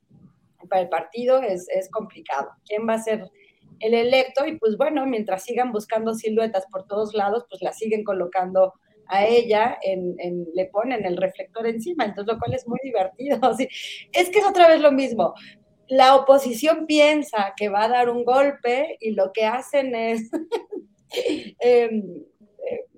para 0.67 0.81
el 0.83 0.89
partido, 0.89 1.41
es, 1.41 1.67
es 1.69 1.89
complicado. 1.89 2.49
¿Quién 2.65 2.87
va 2.87 2.93
a 2.93 3.01
ser 3.01 3.29
el 3.79 3.93
electo? 3.93 4.45
Y 4.45 4.57
pues 4.57 4.77
bueno, 4.77 5.05
mientras 5.05 5.43
sigan 5.43 5.71
buscando 5.71 6.13
siluetas 6.13 6.65
por 6.71 6.85
todos 6.87 7.13
lados, 7.13 7.45
pues 7.49 7.61
la 7.61 7.73
siguen 7.73 8.03
colocando 8.03 8.73
a 9.07 9.25
ella, 9.25 9.77
en, 9.83 10.15
le 10.53 10.65
ponen 10.65 11.05
el 11.05 11.17
reflector 11.17 11.67
encima, 11.67 12.05
entonces 12.05 12.33
lo 12.33 12.39
cual 12.39 12.53
es 12.55 12.67
muy 12.67 12.79
divertido. 12.83 13.39
Es 14.11 14.29
que 14.29 14.39
es 14.39 14.45
otra 14.45 14.67
vez 14.67 14.81
lo 14.81 14.91
mismo. 14.91 15.33
La 15.87 16.15
oposición 16.15 16.87
piensa 16.87 17.53
que 17.55 17.69
va 17.69 17.83
a 17.83 17.89
dar 17.89 18.09
un 18.09 18.23
golpe 18.25 18.97
y 18.99 19.11
lo 19.11 19.31
que 19.31 19.45
hacen 19.45 19.93
es 19.93 20.31
Em, 21.59 22.23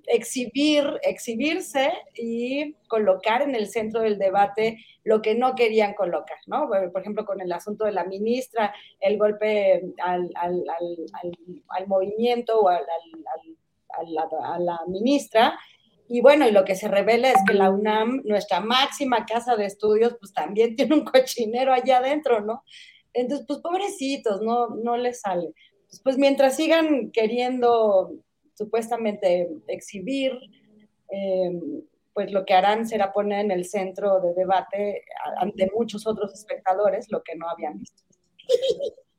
exhibir, 0.07 0.99
exhibirse 1.03 1.91
y 2.15 2.73
colocar 2.87 3.41
en 3.41 3.55
el 3.55 3.67
centro 3.67 4.01
del 4.01 4.17
debate 4.17 4.77
lo 5.03 5.21
que 5.21 5.35
no 5.35 5.53
querían 5.53 5.93
colocar, 5.93 6.37
¿no? 6.47 6.69
Por 6.91 7.01
ejemplo, 7.01 7.25
con 7.25 7.41
el 7.41 7.51
asunto 7.51 7.85
de 7.85 7.91
la 7.91 8.05
ministra, 8.05 8.73
el 8.99 9.17
golpe 9.17 9.93
al, 10.01 10.29
al, 10.35 10.63
al, 11.69 11.87
movimiento 11.87 12.59
o 12.59 12.69
a 12.69 12.79
la 14.59 14.79
ministra, 14.87 15.59
y 16.09 16.21
bueno, 16.21 16.47
y 16.47 16.51
lo 16.51 16.63
que 16.63 16.75
se 16.75 16.87
revela 16.87 17.29
es 17.29 17.39
que 17.45 17.53
la 17.53 17.69
UNAM, 17.69 18.21
nuestra 18.23 18.61
máxima 18.61 19.25
casa 19.25 19.57
de 19.57 19.65
estudios, 19.65 20.15
pues 20.19 20.33
también 20.33 20.75
tiene 20.77 20.95
un 20.95 21.03
cochinero 21.03 21.73
allá 21.73 21.97
adentro, 21.97 22.41
¿no? 22.41 22.63
Entonces, 23.13 23.45
pues 23.47 23.59
pobrecitos, 23.59 24.41
no, 24.41 24.69
no 24.69 24.95
les 24.95 25.21
sale 25.21 25.53
pues 26.03 26.17
mientras 26.17 26.55
sigan 26.55 27.11
queriendo 27.11 28.11
supuestamente 28.57 29.49
exhibir, 29.67 30.33
eh, 31.11 31.51
pues 32.13 32.31
lo 32.31 32.45
que 32.45 32.55
harán 32.55 32.87
será 32.87 33.13
poner 33.13 33.45
en 33.45 33.51
el 33.51 33.65
centro 33.65 34.19
de 34.19 34.33
debate 34.33 35.03
ante 35.37 35.69
muchos 35.75 36.07
otros 36.07 36.33
espectadores 36.33 37.11
lo 37.11 37.21
que 37.21 37.35
no 37.35 37.47
habían 37.49 37.77
visto. 37.77 38.03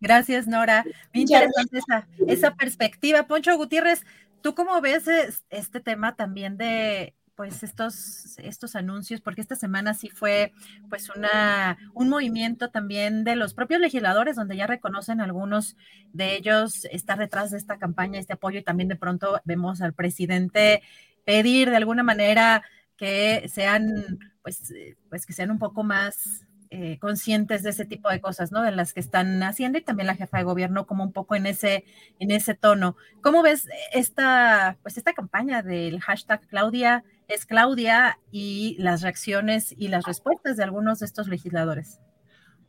Gracias, 0.01 0.47
Nora. 0.47 0.85
Muy 1.13 1.23
interesante 1.23 1.79
esa, 1.79 2.09
esa 2.27 2.55
perspectiva. 2.55 3.25
Poncho 3.25 3.57
Gutiérrez, 3.57 4.05
¿tú 4.43 4.55
cómo 4.55 4.81
ves 4.81 5.05
este 5.51 5.81
tema 5.81 6.17
también 6.17 6.57
de 6.57 7.15
pues 7.39 7.63
estos, 7.63 8.37
estos 8.39 8.75
anuncios, 8.75 9.21
porque 9.21 9.41
esta 9.41 9.55
semana 9.55 9.95
sí 9.95 10.11
fue 10.11 10.53
pues 10.91 11.09
una, 11.09 11.79
un 11.95 12.09
movimiento 12.09 12.71
también 12.71 13.23
de 13.23 13.37
los 13.37 13.55
propios 13.55 13.81
legisladores, 13.81 14.35
donde 14.35 14.57
ya 14.57 14.67
reconocen 14.67 15.21
algunos 15.21 15.77
de 16.13 16.35
ellos 16.35 16.85
estar 16.87 17.17
detrás 17.17 17.53
de 17.53 17.59
esta 17.59 17.79
campaña, 17.79 18.19
este 18.19 18.33
apoyo, 18.33 18.59
y 18.59 18.65
también 18.65 18.89
de 18.89 18.97
pronto 18.97 19.41
vemos 19.45 19.81
al 19.83 19.93
presidente 19.93 20.83
pedir 21.25 21.71
de 21.71 21.77
alguna 21.77 22.03
manera 22.03 22.65
que 22.97 23.49
sean, 23.49 24.19
pues, 24.43 24.75
pues 25.09 25.25
que 25.25 25.33
sean 25.33 25.53
un 25.53 25.61
poco 25.61 25.85
más 25.85 26.45
eh, 26.71 26.99
conscientes 26.99 27.63
de 27.63 27.71
ese 27.71 27.85
tipo 27.85 28.11
de 28.11 28.21
cosas, 28.21 28.51
¿no? 28.51 28.63
De 28.63 28.73
las 28.73 28.93
que 28.93 29.01
están 29.01 29.41
haciendo 29.45 29.79
y 29.79 29.83
también 29.83 30.09
la 30.09 30.17
jefa 30.17 30.39
de 30.39 30.45
gobierno 30.45 30.89
como 30.89 31.05
un 31.05 31.13
poco 31.13 31.37
en 31.37 31.47
ese, 31.47 31.85
en 32.19 32.33
ese 32.33 32.55
tono. 32.55 32.97
¿Cómo 33.23 33.43
ves 33.43 33.69
esta, 33.93 34.77
pues 34.83 34.99
esta 34.99 35.13
campaña 35.13 35.63
del 35.63 36.01
hashtag 36.01 36.41
Claudia 36.49 37.05
es 37.29 37.45
Claudia 37.45 38.19
y 38.33 38.77
las 38.79 39.03
reacciones 39.03 39.75
y 39.77 39.89
las 39.89 40.05
respuestas 40.05 40.57
de 40.57 40.65
algunos 40.65 41.01
de 41.01 41.07
estos 41.07 41.29
legisladores? 41.29 42.01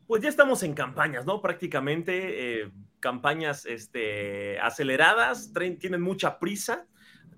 Pues 0.06 0.22
ya 0.22 0.28
estamos 0.28 0.62
en 0.62 0.74
campañas, 0.74 1.24
¿no? 1.24 1.40
Prácticamente 1.40 2.62
eh, 2.62 2.70
campañas 3.00 3.64
este, 3.64 4.60
aceleradas, 4.60 5.52
tienen 5.78 6.02
mucha 6.02 6.38
prisa. 6.38 6.86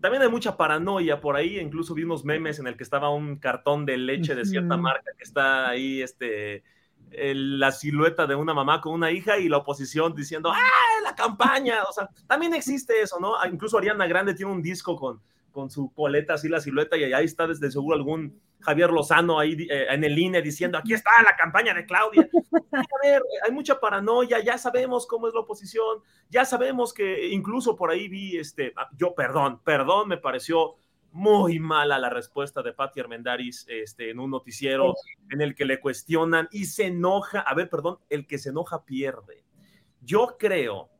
También 0.01 0.23
hay 0.23 0.28
mucha 0.28 0.57
paranoia 0.57 1.20
por 1.20 1.36
ahí, 1.36 1.61
incluso 1.61 1.94
vi 1.94 2.03
unos 2.03 2.24
memes 2.24 2.59
en 2.59 2.66
el 2.66 2.77
que 2.77 2.82
estaba 2.82 3.11
un 3.11 3.36
cartón 3.36 3.86
de 3.86 3.97
leche 3.97 4.35
de 4.35 4.44
cierta 4.44 4.77
marca 4.77 5.12
que 5.16 5.23
está 5.23 5.69
ahí, 5.69 6.03
este, 6.03 6.65
la 7.12 7.70
silueta 7.70 8.27
de 8.27 8.35
una 8.35 8.53
mamá 8.53 8.81
con 8.81 8.94
una 8.94 9.12
hija 9.12 9.39
y 9.39 9.49
la 9.49 9.59
oposición 9.59 10.12
diciendo, 10.15 10.51
¡ah, 10.53 11.03
la 11.05 11.15
campaña! 11.15 11.85
O 11.89 11.93
sea, 11.93 12.09
también 12.27 12.53
existe 12.55 13.01
eso, 13.01 13.20
¿no? 13.20 13.36
Ah, 13.39 13.47
incluso 13.47 13.78
Ariana 13.78 14.09
Grande 14.09 14.35
tiene 14.35 14.51
un 14.51 14.62
disco 14.62 14.97
con, 14.97 15.20
con 15.53 15.70
su 15.70 15.93
coleta 15.93 16.35
así 16.35 16.49
la 16.49 16.61
silueta 16.61 16.97
y 16.97 17.05
ahí 17.12 17.24
está 17.24 17.47
desde 17.47 17.70
seguro 17.70 17.97
algún 17.97 18.41
Javier 18.61 18.91
Lozano 18.91 19.39
ahí 19.39 19.57
eh, 19.69 19.87
en 19.91 20.05
el 20.05 20.19
INE 20.19 20.41
diciendo, 20.41 20.79
aquí 20.79 20.95
está 20.95 21.11
la 21.23 21.37
campaña 21.37 21.74
de 21.74 21.85
Claudia. 21.85 22.29
A 22.73 22.83
ver, 23.03 23.23
hay 23.45 23.53
mucha 23.53 23.79
paranoia, 23.79 24.41
ya 24.41 24.57
sabemos 24.57 25.07
cómo 25.07 25.29
es 25.29 25.35
la 25.35 25.41
oposición, 25.41 25.99
ya 26.31 26.45
sabemos 26.45 26.95
que 26.95 27.29
incluso 27.29 27.77
por 27.77 27.91
ahí 27.91 28.09
vi, 28.09 28.39
este, 28.39 28.73
ah, 28.77 28.89
yo, 28.97 29.15
perdón, 29.15 29.61
perdón, 29.62 30.09
me 30.09 30.16
pareció 30.16 30.77
muy 31.11 31.59
mala 31.59 31.99
la 31.99 32.09
respuesta 32.09 32.62
de 32.62 32.73
Patti 32.73 33.01
Armendaris 33.01 33.66
este, 33.69 34.11
en 34.11 34.19
un 34.19 34.31
noticiero 34.31 34.95
en 35.29 35.43
el 35.43 35.55
que 35.55 35.66
le 35.66 35.79
cuestionan 35.79 36.49
y 36.51 36.65
se 36.65 36.87
enoja, 36.87 37.41
a 37.41 37.55
ver, 37.55 37.69
perdón, 37.69 37.99
el 38.09 38.27
que 38.27 38.39
se 38.39 38.49
enoja 38.49 38.85
pierde. 38.85 39.45
Yo 40.01 40.37
creo 40.39 40.91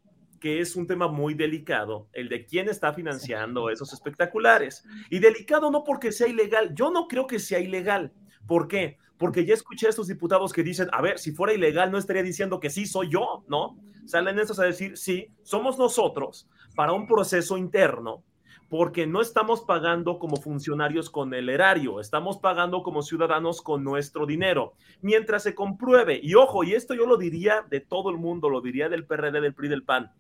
que 0.43 0.59
es 0.59 0.75
un 0.75 0.89
tema 0.89 1.07
muy 1.07 1.35
delicado, 1.35 2.09
el 2.13 2.29
de 2.29 2.45
quién 2.45 2.69
está 2.69 2.93
financiando 2.93 3.71
esos 3.71 3.93
espectaculares. 3.93 4.85
Y 5.09 5.21
delicado 5.21 5.71
no 5.71 5.85
porque 5.85 6.11
sea 6.11 6.27
ilegal, 6.27 6.75
yo 6.75 6.91
no 6.91 7.07
creo 7.07 7.29
que 7.29 7.39
sea 7.39 7.61
ilegal. 7.61 8.13
¿Por 8.45 8.67
qué? 8.67 8.99
Porque 9.19 9.47
ya 9.47 9.55
escuché 9.55 9.87
a 9.87 9.91
estos 9.91 10.09
diputados 10.09 10.53
que 10.53 10.65
dicen, 10.65 10.89
a 10.91 11.01
ver, 11.01 11.21
si 11.21 11.31
fuera 11.31 11.55
ilegal 11.55 11.93
no 11.93 11.99
estaría 11.99 12.25
diciendo 12.25 12.59
que 12.59 12.71
sí 12.71 12.87
soy 12.87 13.09
yo, 13.09 13.45
¿no? 13.47 13.79
Salen 14.05 14.41
estos 14.41 14.59
a 14.59 14.65
decir, 14.65 14.97
sí, 14.97 15.29
somos 15.45 15.79
nosotros 15.79 16.49
para 16.75 16.93
un 16.93 17.07
proceso 17.07 17.57
interno 17.57 18.25
porque 18.69 19.07
no 19.07 19.21
estamos 19.21 19.61
pagando 19.61 20.19
como 20.19 20.37
funcionarios 20.39 21.09
con 21.09 21.35
el 21.35 21.51
erario, 21.51 22.01
estamos 22.01 22.39
pagando 22.39 22.83
como 22.83 23.03
ciudadanos 23.03 23.61
con 23.63 23.85
nuestro 23.85 24.27
dinero. 24.27 24.73
Mientras 25.03 25.43
se 25.45 25.55
compruebe, 25.55 26.19
y 26.21 26.35
ojo, 26.35 26.65
y 26.65 26.73
esto 26.73 26.95
yo 26.95 27.07
lo 27.07 27.19
diría 27.19 27.67
de 27.69 27.81
todo 27.81 28.11
el 28.11 28.17
mundo, 28.17 28.49
lo 28.49 28.63
diría 28.63 28.89
del 28.89 29.05
PRD, 29.05 29.43
del 29.43 29.55
PRI, 29.55 29.69
del 29.69 29.85
PAN, 29.85 30.11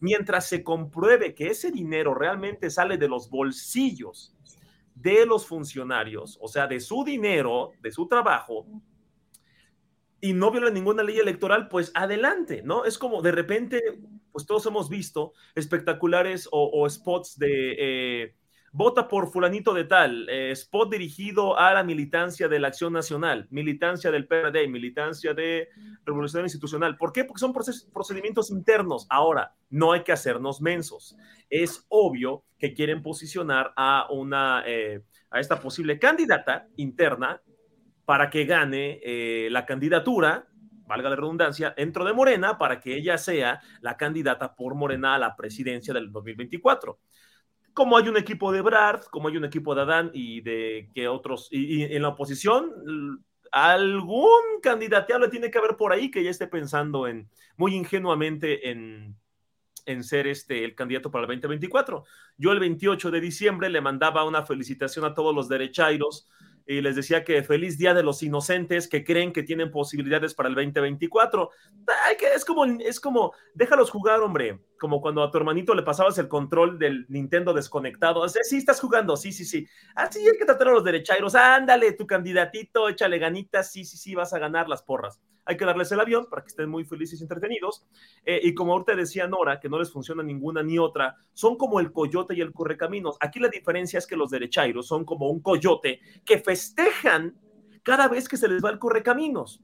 mientras 0.00 0.48
se 0.48 0.64
compruebe 0.64 1.34
que 1.34 1.48
ese 1.48 1.70
dinero 1.70 2.14
realmente 2.14 2.70
sale 2.70 2.98
de 2.98 3.08
los 3.08 3.30
bolsillos 3.30 4.34
de 4.94 5.24
los 5.24 5.46
funcionarios, 5.46 6.38
o 6.40 6.48
sea, 6.48 6.66
de 6.66 6.80
su 6.80 7.04
dinero, 7.04 7.72
de 7.80 7.90
su 7.90 8.06
trabajo, 8.06 8.66
y 10.20 10.34
no 10.34 10.50
viola 10.50 10.70
ninguna 10.70 11.02
ley 11.02 11.18
electoral, 11.18 11.68
pues 11.68 11.90
adelante, 11.94 12.62
¿no? 12.62 12.84
Es 12.84 12.98
como 12.98 13.22
de 13.22 13.32
repente, 13.32 13.80
pues 14.32 14.44
todos 14.44 14.66
hemos 14.66 14.90
visto 14.90 15.32
espectaculares 15.54 16.48
o, 16.52 16.88
spots 16.88 17.38
de 17.38 17.76
eh, 17.78 18.34
vota 18.72 19.08
por 19.08 19.30
fulanito 19.30 19.74
de 19.74 19.84
tal, 19.84 20.28
eh, 20.28 20.52
spot 20.52 20.92
dirigido 20.92 21.58
a 21.58 21.74
la 21.74 21.82
militancia 21.82 22.48
de 22.48 22.60
la 22.60 22.68
Acción 22.68 22.92
Nacional, 22.92 23.48
militancia 23.50 24.10
del 24.10 24.26
PRD, 24.26 24.68
militancia 24.68 25.34
de 25.34 25.68
Revolución 26.04 26.44
Institucional. 26.44 26.96
¿Por 26.96 27.12
qué? 27.12 27.24
Porque 27.24 27.40
son 27.40 27.52
procedimientos 27.52 28.50
internos. 28.50 29.06
Ahora, 29.10 29.54
no 29.70 29.92
hay 29.92 30.02
que 30.02 30.12
hacernos 30.12 30.60
mensos. 30.60 31.16
Es 31.48 31.84
obvio 31.88 32.44
que 32.58 32.72
quieren 32.72 33.02
posicionar 33.02 33.72
a 33.76 34.06
una, 34.10 34.62
eh, 34.66 35.02
a 35.30 35.40
esta 35.40 35.60
posible 35.60 35.98
candidata 35.98 36.68
interna 36.76 37.42
para 38.04 38.30
que 38.30 38.44
gane 38.44 39.00
eh, 39.02 39.48
la 39.50 39.66
candidatura 39.66 40.46
valga 40.86 41.08
la 41.08 41.14
redundancia, 41.14 41.72
dentro 41.76 42.04
de 42.04 42.12
Morena 42.12 42.58
para 42.58 42.80
que 42.80 42.96
ella 42.96 43.16
sea 43.16 43.60
la 43.80 43.96
candidata 43.96 44.56
por 44.56 44.74
Morena 44.74 45.14
a 45.14 45.18
la 45.18 45.36
presidencia 45.36 45.94
del 45.94 46.10
2024 46.10 46.98
como 47.74 47.96
hay 47.96 48.08
un 48.08 48.16
equipo 48.16 48.52
de 48.52 48.60
Brad, 48.60 49.02
como 49.04 49.28
hay 49.28 49.36
un 49.36 49.44
equipo 49.44 49.74
de 49.74 49.82
Adán 49.82 50.10
y 50.12 50.40
de 50.40 50.90
que 50.94 51.08
otros, 51.08 51.48
y, 51.50 51.82
en 51.82 52.02
la 52.02 52.08
oposición, 52.08 52.72
algún 53.52 54.60
candidateable 54.62 55.28
tiene 55.28 55.50
que 55.50 55.58
haber 55.58 55.76
por 55.76 55.92
ahí 55.92 56.10
que 56.10 56.22
ya 56.22 56.30
esté 56.30 56.46
pensando 56.46 57.06
en, 57.06 57.28
muy 57.56 57.74
ingenuamente 57.74 58.70
en, 58.70 59.16
en 59.86 60.04
ser 60.04 60.26
este 60.26 60.64
el 60.64 60.74
candidato 60.74 61.10
para 61.10 61.24
el 61.24 61.28
2024. 61.28 62.04
Yo 62.36 62.52
el 62.52 62.60
28 62.60 63.10
de 63.10 63.20
diciembre 63.20 63.70
le 63.70 63.80
mandaba 63.80 64.24
una 64.24 64.44
felicitación 64.44 65.04
a 65.04 65.14
todos 65.14 65.34
los 65.34 65.48
derechairos 65.48 66.28
y 66.66 66.80
les 66.80 66.94
decía 66.94 67.24
que 67.24 67.42
feliz 67.42 67.78
día 67.78 67.94
de 67.94 68.02
los 68.02 68.22
inocentes 68.22 68.88
que 68.88 69.04
creen 69.04 69.32
que 69.32 69.42
tienen 69.42 69.70
posibilidades 69.70 70.34
para 70.34 70.48
el 70.48 70.54
2024. 70.54 71.50
Ay, 72.06 72.16
que 72.16 72.32
es 72.32 72.44
como, 72.44 72.64
es 72.64 73.00
como, 73.00 73.32
déjalos 73.54 73.90
jugar, 73.90 74.20
hombre. 74.20 74.60
Como 74.80 75.02
cuando 75.02 75.22
a 75.22 75.30
tu 75.30 75.36
hermanito 75.36 75.74
le 75.74 75.82
pasabas 75.82 76.16
el 76.16 76.26
control 76.26 76.78
del 76.78 77.04
Nintendo 77.10 77.52
desconectado. 77.52 78.20
O 78.20 78.28
sea, 78.30 78.42
sí, 78.42 78.56
estás 78.56 78.80
jugando, 78.80 79.14
sí, 79.14 79.30
sí, 79.30 79.44
sí. 79.44 79.66
Así 79.94 80.26
hay 80.26 80.38
que 80.38 80.46
tratar 80.46 80.68
a 80.68 80.72
los 80.72 80.82
derechairos. 80.82 81.34
Ándale, 81.34 81.92
tu 81.92 82.06
candidatito, 82.06 82.88
échale 82.88 83.18
ganitas, 83.18 83.70
sí, 83.70 83.84
sí, 83.84 83.98
sí, 83.98 84.14
vas 84.14 84.32
a 84.32 84.38
ganar 84.38 84.70
las 84.70 84.82
porras. 84.82 85.20
Hay 85.44 85.58
que 85.58 85.66
darles 85.66 85.92
el 85.92 86.00
avión 86.00 86.28
para 86.30 86.40
que 86.40 86.48
estén 86.48 86.70
muy 86.70 86.84
felices 86.84 87.20
y 87.20 87.24
entretenidos. 87.24 87.84
Eh, 88.24 88.40
y 88.42 88.54
como 88.54 88.72
ahorita 88.72 88.94
decía 88.94 89.26
Nora, 89.26 89.60
que 89.60 89.68
no 89.68 89.78
les 89.78 89.92
funciona 89.92 90.22
ninguna 90.22 90.62
ni 90.62 90.78
otra, 90.78 91.14
son 91.34 91.56
como 91.58 91.78
el 91.78 91.92
coyote 91.92 92.34
y 92.34 92.40
el 92.40 92.54
correcaminos. 92.54 93.18
Aquí 93.20 93.38
la 93.38 93.48
diferencia 93.48 93.98
es 93.98 94.06
que 94.06 94.16
los 94.16 94.30
derechairos 94.30 94.86
son 94.86 95.04
como 95.04 95.28
un 95.28 95.40
coyote 95.40 96.00
que 96.24 96.38
festejan 96.38 97.38
cada 97.82 98.08
vez 98.08 98.28
que 98.30 98.38
se 98.38 98.48
les 98.48 98.64
va 98.64 98.70
el 98.70 98.78
correcaminos. 98.78 99.60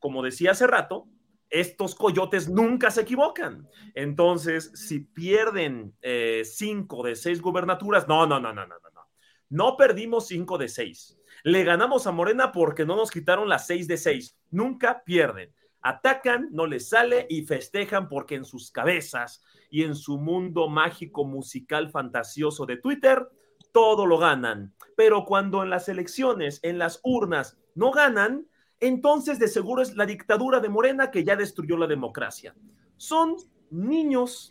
Como 0.00 0.22
decía 0.22 0.50
hace 0.50 0.66
rato, 0.66 1.08
estos 1.50 1.94
coyotes 1.94 2.48
nunca 2.48 2.90
se 2.90 3.02
equivocan. 3.02 3.68
Entonces, 3.94 4.70
si 4.74 5.00
pierden 5.00 5.94
eh, 6.00 6.42
cinco 6.44 7.02
de 7.02 7.16
seis 7.16 7.42
gubernaturas, 7.42 8.08
no, 8.08 8.26
no, 8.26 8.40
no, 8.40 8.52
no, 8.52 8.66
no, 8.66 8.76
no. 8.78 9.00
No 9.48 9.76
perdimos 9.76 10.28
cinco 10.28 10.58
de 10.58 10.68
seis. 10.68 11.18
Le 11.42 11.64
ganamos 11.64 12.06
a 12.06 12.12
Morena 12.12 12.52
porque 12.52 12.86
no 12.86 12.94
nos 12.94 13.10
quitaron 13.10 13.48
las 13.48 13.66
seis 13.66 13.88
de 13.88 13.96
seis. 13.96 14.38
Nunca 14.50 15.02
pierden. 15.04 15.52
Atacan, 15.82 16.48
no 16.52 16.66
les 16.66 16.88
sale 16.90 17.26
y 17.28 17.46
festejan 17.46 18.08
porque 18.08 18.36
en 18.36 18.44
sus 18.44 18.70
cabezas 18.70 19.42
y 19.70 19.82
en 19.82 19.96
su 19.96 20.18
mundo 20.18 20.68
mágico, 20.68 21.24
musical, 21.24 21.90
fantasioso 21.90 22.66
de 22.66 22.76
Twitter, 22.76 23.26
todo 23.72 24.06
lo 24.06 24.18
ganan. 24.18 24.74
Pero 24.96 25.24
cuando 25.24 25.62
en 25.62 25.70
las 25.70 25.88
elecciones, 25.88 26.60
en 26.62 26.78
las 26.78 27.00
urnas, 27.02 27.58
no 27.74 27.90
ganan, 27.90 28.46
entonces 28.80 29.38
de 29.38 29.48
seguro 29.48 29.82
es 29.82 29.94
la 29.94 30.06
dictadura 30.06 30.60
de 30.60 30.68
Morena 30.68 31.10
que 31.10 31.22
ya 31.22 31.36
destruyó 31.36 31.76
la 31.76 31.86
democracia. 31.86 32.54
Son 32.96 33.36
niños 33.70 34.50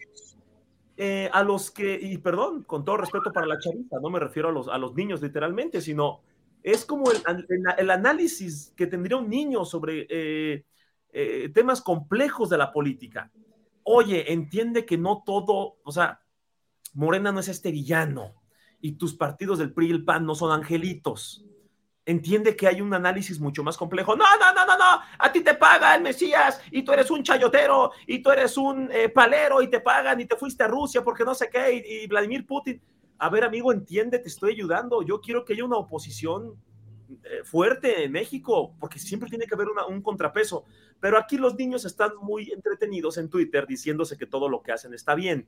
eh, 0.97 1.29
a 1.33 1.43
los 1.43 1.71
que, 1.71 1.99
y 2.01 2.17
perdón, 2.17 2.63
con 2.63 2.85
todo 2.85 2.97
respeto 2.97 3.31
para 3.31 3.47
la 3.47 3.59
chavita, 3.59 3.99
no 4.01 4.09
me 4.09 4.19
refiero 4.19 4.49
a 4.49 4.51
los, 4.51 4.67
a 4.67 4.77
los 4.77 4.93
niños 4.95 5.21
literalmente, 5.21 5.81
sino 5.81 6.21
es 6.61 6.85
como 6.85 7.05
el, 7.11 7.47
el, 7.77 7.89
análisis 7.89 8.73
que 8.75 8.85
tendría 8.85 9.17
un 9.17 9.29
niño 9.29 9.63
sobre 9.65 10.07
eh, 10.09 10.65
eh, 11.13 11.49
temas 11.53 11.81
complejos 11.81 12.49
de 12.49 12.57
la 12.57 12.71
política. 12.71 13.31
Oye, 13.83 14.31
entiende 14.33 14.85
que 14.85 14.97
no 14.97 15.23
todo, 15.25 15.77
o 15.83 15.91
sea, 15.91 16.21
Morena 16.93 17.31
no 17.31 17.39
es 17.39 17.47
este 17.47 17.71
villano 17.71 18.33
y 18.81 18.93
tus 18.93 19.15
partidos 19.15 19.59
del 19.59 19.73
PRI 19.73 19.87
y 19.87 19.91
el 19.91 20.05
PAN 20.05 20.25
no 20.25 20.35
son 20.35 20.51
angelitos. 20.51 21.45
Entiende 22.09 22.55
que 22.55 22.65
hay 22.65 22.81
un 22.81 22.91
análisis 22.91 23.39
mucho 23.39 23.63
más 23.63 23.77
complejo. 23.77 24.15
No, 24.15 24.25
no, 24.39 24.51
no, 24.51 24.65
no, 24.65 24.75
no. 24.75 25.01
A 25.19 25.31
ti 25.31 25.41
te 25.41 25.53
paga 25.53 25.93
el 25.93 26.01
Mesías 26.01 26.59
y 26.71 26.81
tú 26.81 26.91
eres 26.91 27.11
un 27.11 27.21
chayotero 27.21 27.91
y 28.07 28.17
tú 28.23 28.31
eres 28.31 28.57
un 28.57 28.89
eh, 28.91 29.09
palero 29.09 29.61
y 29.61 29.67
te 29.67 29.79
pagan 29.79 30.19
y 30.19 30.25
te 30.25 30.35
fuiste 30.35 30.63
a 30.63 30.67
Rusia 30.67 31.03
porque 31.03 31.23
no 31.23 31.35
sé 31.35 31.51
qué 31.51 31.71
y, 31.71 32.03
y 32.03 32.07
Vladimir 32.07 32.47
Putin. 32.47 32.81
A 33.19 33.29
ver, 33.29 33.43
amigo, 33.43 33.71
entiende, 33.71 34.17
te 34.17 34.27
estoy 34.27 34.53
ayudando. 34.53 35.03
Yo 35.03 35.21
quiero 35.21 35.45
que 35.45 35.53
haya 35.53 35.63
una 35.63 35.77
oposición 35.77 36.55
eh, 37.25 37.43
fuerte 37.43 38.03
en 38.03 38.11
México, 38.11 38.73
porque 38.79 38.97
siempre 38.97 39.29
tiene 39.29 39.45
que 39.45 39.53
haber 39.53 39.67
un 39.87 40.01
contrapeso. 40.01 40.65
Pero 40.99 41.15
aquí 41.15 41.37
los 41.37 41.53
niños 41.53 41.85
están 41.85 42.13
muy 42.23 42.51
entretenidos 42.51 43.19
en 43.19 43.29
Twitter 43.29 43.67
diciéndose 43.67 44.17
que 44.17 44.25
todo 44.25 44.49
lo 44.49 44.63
que 44.63 44.71
hacen 44.71 44.95
está 44.95 45.13
bien. 45.13 45.47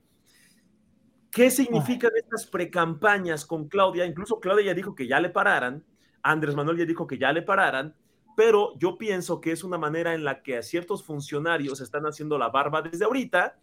¿Qué 1.31 1.49
significan 1.49 2.11
estas 2.15 2.45
precampañas 2.45 3.47
con 3.47 3.67
Claudia? 3.67 4.05
Incluso 4.05 4.39
Claudia 4.39 4.67
ya 4.67 4.73
dijo 4.75 4.93
que 4.93 5.07
ya 5.07 5.19
le 5.19 5.29
pararan, 5.29 5.83
Andrés 6.23 6.55
Manuel 6.55 6.77
ya 6.77 6.85
dijo 6.85 7.07
que 7.07 7.17
ya 7.17 7.31
le 7.31 7.41
pararan, 7.41 7.95
pero 8.35 8.77
yo 8.77 8.97
pienso 8.97 9.41
que 9.41 9.51
es 9.51 9.63
una 9.63 9.77
manera 9.77 10.13
en 10.13 10.23
la 10.23 10.41
que 10.41 10.57
a 10.57 10.63
ciertos 10.63 11.03
funcionarios 11.03 11.81
están 11.81 12.05
haciendo 12.05 12.37
la 12.37 12.49
barba 12.49 12.81
desde 12.81 13.05
ahorita, 13.05 13.57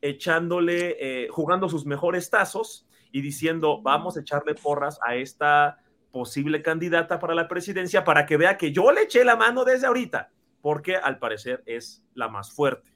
echándole, 0.00 0.96
eh, 0.98 1.28
jugando 1.28 1.68
sus 1.68 1.86
mejores 1.86 2.30
tazos 2.30 2.86
y 3.10 3.20
diciendo, 3.20 3.80
vamos 3.82 4.16
a 4.16 4.20
echarle 4.20 4.54
porras 4.54 4.98
a 5.06 5.14
esta 5.16 5.78
posible 6.10 6.62
candidata 6.62 7.18
para 7.18 7.34
la 7.34 7.48
presidencia 7.48 8.04
para 8.04 8.26
que 8.26 8.36
vea 8.36 8.56
que 8.56 8.72
yo 8.72 8.92
le 8.92 9.02
eché 9.02 9.24
la 9.24 9.36
mano 9.36 9.64
desde 9.64 9.86
ahorita, 9.86 10.30
porque 10.60 10.96
al 10.96 11.18
parecer 11.18 11.62
es 11.66 12.04
la 12.14 12.28
más 12.28 12.52
fuerte. 12.52 12.92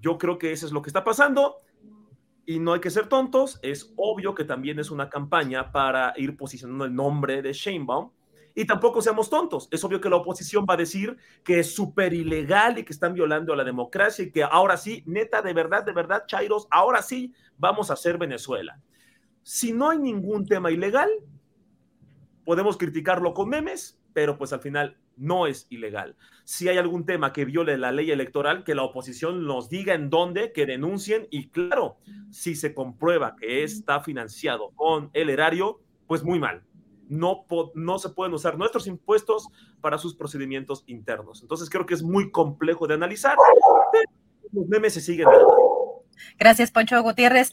Yo 0.00 0.16
creo 0.18 0.38
que 0.38 0.52
eso 0.52 0.66
es 0.66 0.72
lo 0.72 0.80
que 0.80 0.90
está 0.90 1.02
pasando 1.02 1.56
y 2.46 2.60
no 2.60 2.72
hay 2.72 2.80
que 2.80 2.90
ser 2.90 3.08
tontos, 3.08 3.58
es 3.62 3.92
obvio 3.96 4.34
que 4.34 4.44
también 4.44 4.78
es 4.78 4.90
una 4.90 5.10
campaña 5.10 5.70
para 5.70 6.14
ir 6.16 6.36
posicionando 6.36 6.84
el 6.84 6.94
nombre 6.94 7.42
de 7.42 7.52
Sheinbaum 7.52 8.10
y 8.58 8.64
tampoco 8.64 9.00
seamos 9.00 9.30
tontos, 9.30 9.68
es 9.70 9.84
obvio 9.84 10.00
que 10.00 10.10
la 10.10 10.16
oposición 10.16 10.66
va 10.68 10.74
a 10.74 10.78
decir 10.78 11.16
que 11.44 11.60
es 11.60 11.72
súper 11.72 12.12
ilegal 12.12 12.76
y 12.76 12.82
que 12.82 12.92
están 12.92 13.14
violando 13.14 13.52
a 13.52 13.56
la 13.56 13.62
democracia 13.62 14.24
y 14.24 14.32
que 14.32 14.42
ahora 14.42 14.76
sí, 14.76 15.04
neta, 15.06 15.42
de 15.42 15.52
verdad, 15.52 15.84
de 15.84 15.92
verdad, 15.92 16.24
Chairos, 16.26 16.66
ahora 16.72 17.00
sí 17.00 17.32
vamos 17.56 17.92
a 17.92 17.94
ser 17.94 18.18
Venezuela. 18.18 18.80
Si 19.44 19.72
no 19.72 19.90
hay 19.90 20.00
ningún 20.00 20.44
tema 20.44 20.72
ilegal, 20.72 21.08
podemos 22.44 22.76
criticarlo 22.76 23.32
con 23.32 23.48
memes, 23.48 24.00
pero 24.12 24.36
pues 24.36 24.52
al 24.52 24.60
final 24.60 24.98
no 25.16 25.46
es 25.46 25.68
ilegal. 25.70 26.16
Si 26.42 26.68
hay 26.68 26.78
algún 26.78 27.06
tema 27.06 27.32
que 27.32 27.44
viole 27.44 27.78
la 27.78 27.92
ley 27.92 28.10
electoral, 28.10 28.64
que 28.64 28.74
la 28.74 28.82
oposición 28.82 29.46
nos 29.46 29.68
diga 29.68 29.94
en 29.94 30.10
dónde, 30.10 30.50
que 30.50 30.66
denuncien 30.66 31.28
y 31.30 31.50
claro, 31.50 31.98
si 32.32 32.56
se 32.56 32.74
comprueba 32.74 33.36
que 33.36 33.62
está 33.62 34.00
financiado 34.00 34.72
con 34.74 35.10
el 35.12 35.30
erario, 35.30 35.80
pues 36.08 36.24
muy 36.24 36.40
mal. 36.40 36.64
No, 37.08 37.46
no 37.74 37.98
se 37.98 38.10
pueden 38.10 38.34
usar 38.34 38.58
nuestros 38.58 38.86
impuestos 38.86 39.48
para 39.80 39.98
sus 39.98 40.14
procedimientos 40.14 40.84
internos. 40.86 41.42
Entonces 41.42 41.70
creo 41.70 41.86
que 41.86 41.94
es 41.94 42.02
muy 42.02 42.30
complejo 42.30 42.86
de 42.86 42.94
analizar, 42.94 43.36
pero 43.92 44.10
los 44.52 44.68
memes 44.68 44.94
se 44.94 45.00
siguen. 45.00 45.28
Gracias, 46.38 46.70
Poncho 46.70 47.02
Gutiérrez. 47.02 47.52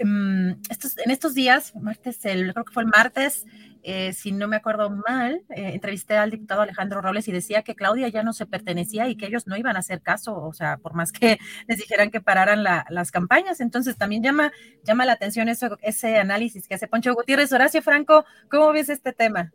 Mm, 0.00 0.50
en 0.50 1.10
estos 1.10 1.34
días, 1.34 1.74
martes, 1.76 2.24
el, 2.24 2.52
creo 2.52 2.64
que 2.64 2.72
fue 2.72 2.82
el 2.82 2.88
martes, 2.88 3.46
eh, 3.86 4.14
si 4.14 4.32
no 4.32 4.48
me 4.48 4.56
acuerdo 4.56 4.88
mal, 4.88 5.42
eh, 5.50 5.72
entrevisté 5.74 6.16
al 6.16 6.30
diputado 6.30 6.62
Alejandro 6.62 7.02
Robles 7.02 7.28
y 7.28 7.32
decía 7.32 7.60
que 7.60 7.74
Claudia 7.74 8.08
ya 8.08 8.22
no 8.22 8.32
se 8.32 8.46
pertenecía 8.46 9.08
y 9.08 9.16
que 9.16 9.26
ellos 9.26 9.46
no 9.46 9.58
iban 9.58 9.76
a 9.76 9.80
hacer 9.80 10.00
caso, 10.00 10.42
o 10.42 10.54
sea, 10.54 10.78
por 10.78 10.94
más 10.94 11.12
que 11.12 11.38
les 11.68 11.76
dijeran 11.76 12.10
que 12.10 12.22
pararan 12.22 12.64
las 12.64 13.10
campañas. 13.10 13.60
Entonces 13.60 13.98
también 13.98 14.22
llama, 14.22 14.52
llama 14.84 15.04
la 15.04 15.12
atención 15.12 15.50
ese 15.50 16.16
análisis 16.16 16.66
que 16.66 16.76
hace 16.76 16.88
Poncho 16.88 17.14
Gutiérrez. 17.14 17.52
Horacio 17.52 17.82
Franco, 17.82 18.24
¿cómo 18.50 18.72
ves 18.72 18.88
este 18.88 19.12
tema? 19.12 19.52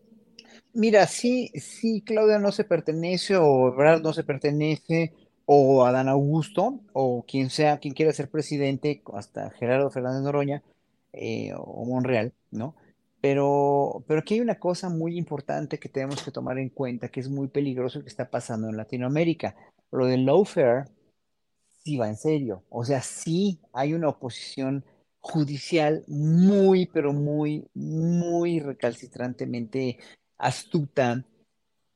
Mira, 0.73 1.07
sí, 1.07 1.51
sí, 1.56 2.03
Claudia 2.06 2.38
no 2.38 2.51
se 2.51 2.65
pertenece 2.65 3.35
o 3.35 3.73
Brad 3.73 4.01
no 4.01 4.14
se 4.14 4.23
pertenece 4.23 5.11
o 5.45 5.84
Adán 5.84 6.07
Augusto, 6.07 6.81
o 6.93 7.26
quien 7.27 7.49
sea, 7.49 7.80
quien 7.80 7.95
quiera 7.95 8.14
ser 8.14 8.30
presidente, 8.30 9.01
hasta 9.15 9.49
Gerardo 9.49 9.89
Fernández 9.89 10.22
Noroña 10.22 10.61
eh, 11.14 11.51
o 11.57 11.84
Monreal, 11.85 12.31
¿no? 12.51 12.76
Pero, 13.21 14.03
pero 14.07 14.21
aquí 14.21 14.35
hay 14.35 14.41
una 14.41 14.59
cosa 14.59 14.89
muy 14.89 15.17
importante 15.17 15.79
que 15.79 15.89
tenemos 15.89 16.23
que 16.23 16.31
tomar 16.31 16.57
en 16.57 16.69
cuenta, 16.69 17.09
que 17.09 17.19
es 17.19 17.29
muy 17.29 17.47
peligroso 17.49 18.01
que 18.01 18.07
está 18.07 18.29
pasando 18.29 18.69
en 18.69 18.77
Latinoamérica. 18.77 19.55
Lo 19.91 20.05
del 20.05 20.25
lawfare 20.25 20.85
sí 21.83 21.97
va 21.97 22.07
en 22.07 22.17
serio. 22.17 22.63
O 22.69 22.85
sea, 22.85 23.01
sí 23.01 23.59
hay 23.73 23.93
una 23.93 24.09
oposición 24.09 24.85
judicial 25.19 26.03
muy, 26.07 26.85
pero 26.87 27.13
muy, 27.13 27.67
muy 27.73 28.59
recalcitrantemente 28.59 29.99
astuta, 30.37 31.25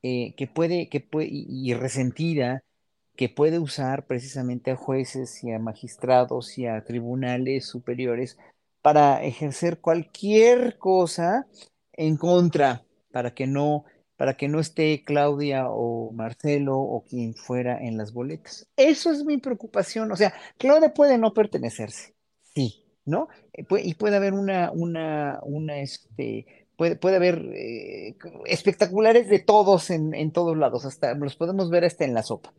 eh, 0.02 0.34
que 0.36 0.46
puede, 0.46 0.88
que 0.90 1.00
puede, 1.00 1.28
y 1.30 1.72
resentida, 1.74 2.62
que 3.16 3.28
puede 3.28 3.58
usar 3.58 4.06
precisamente 4.06 4.72
a 4.72 4.76
jueces 4.76 5.42
y 5.44 5.52
a 5.52 5.58
magistrados 5.58 6.58
y 6.58 6.66
a 6.66 6.84
tribunales 6.84 7.66
superiores 7.66 8.38
para 8.84 9.24
ejercer 9.24 9.80
cualquier 9.80 10.76
cosa 10.76 11.46
en 11.94 12.18
contra, 12.18 12.84
para 13.12 13.32
que 13.32 13.46
no, 13.46 13.86
para 14.18 14.36
que 14.36 14.46
no 14.46 14.60
esté 14.60 15.02
Claudia 15.02 15.70
o 15.70 16.12
Marcelo 16.12 16.78
o 16.78 17.02
quien 17.02 17.34
fuera 17.34 17.78
en 17.82 17.96
las 17.96 18.12
boletas. 18.12 18.68
Eso 18.76 19.10
es 19.10 19.24
mi 19.24 19.38
preocupación. 19.38 20.12
O 20.12 20.16
sea, 20.16 20.34
Claudia 20.58 20.92
puede 20.92 21.16
no 21.16 21.32
pertenecerse, 21.32 22.14
sí, 22.54 22.84
¿no? 23.06 23.28
Eh, 23.54 23.64
y 23.82 23.94
puede 23.94 24.16
haber 24.16 24.34
una, 24.34 24.70
una, 24.70 25.40
una, 25.44 25.78
este, 25.78 26.68
puede, 26.76 26.96
puede 26.96 27.16
haber 27.16 27.38
eh, 27.54 28.18
espectaculares 28.44 29.30
de 29.30 29.38
todos 29.38 29.88
en, 29.88 30.12
en 30.12 30.30
todos 30.30 30.58
lados, 30.58 30.84
hasta 30.84 31.14
los 31.14 31.36
podemos 31.36 31.70
ver 31.70 31.86
hasta 31.86 32.04
en 32.04 32.12
la 32.12 32.22
sopa. 32.22 32.52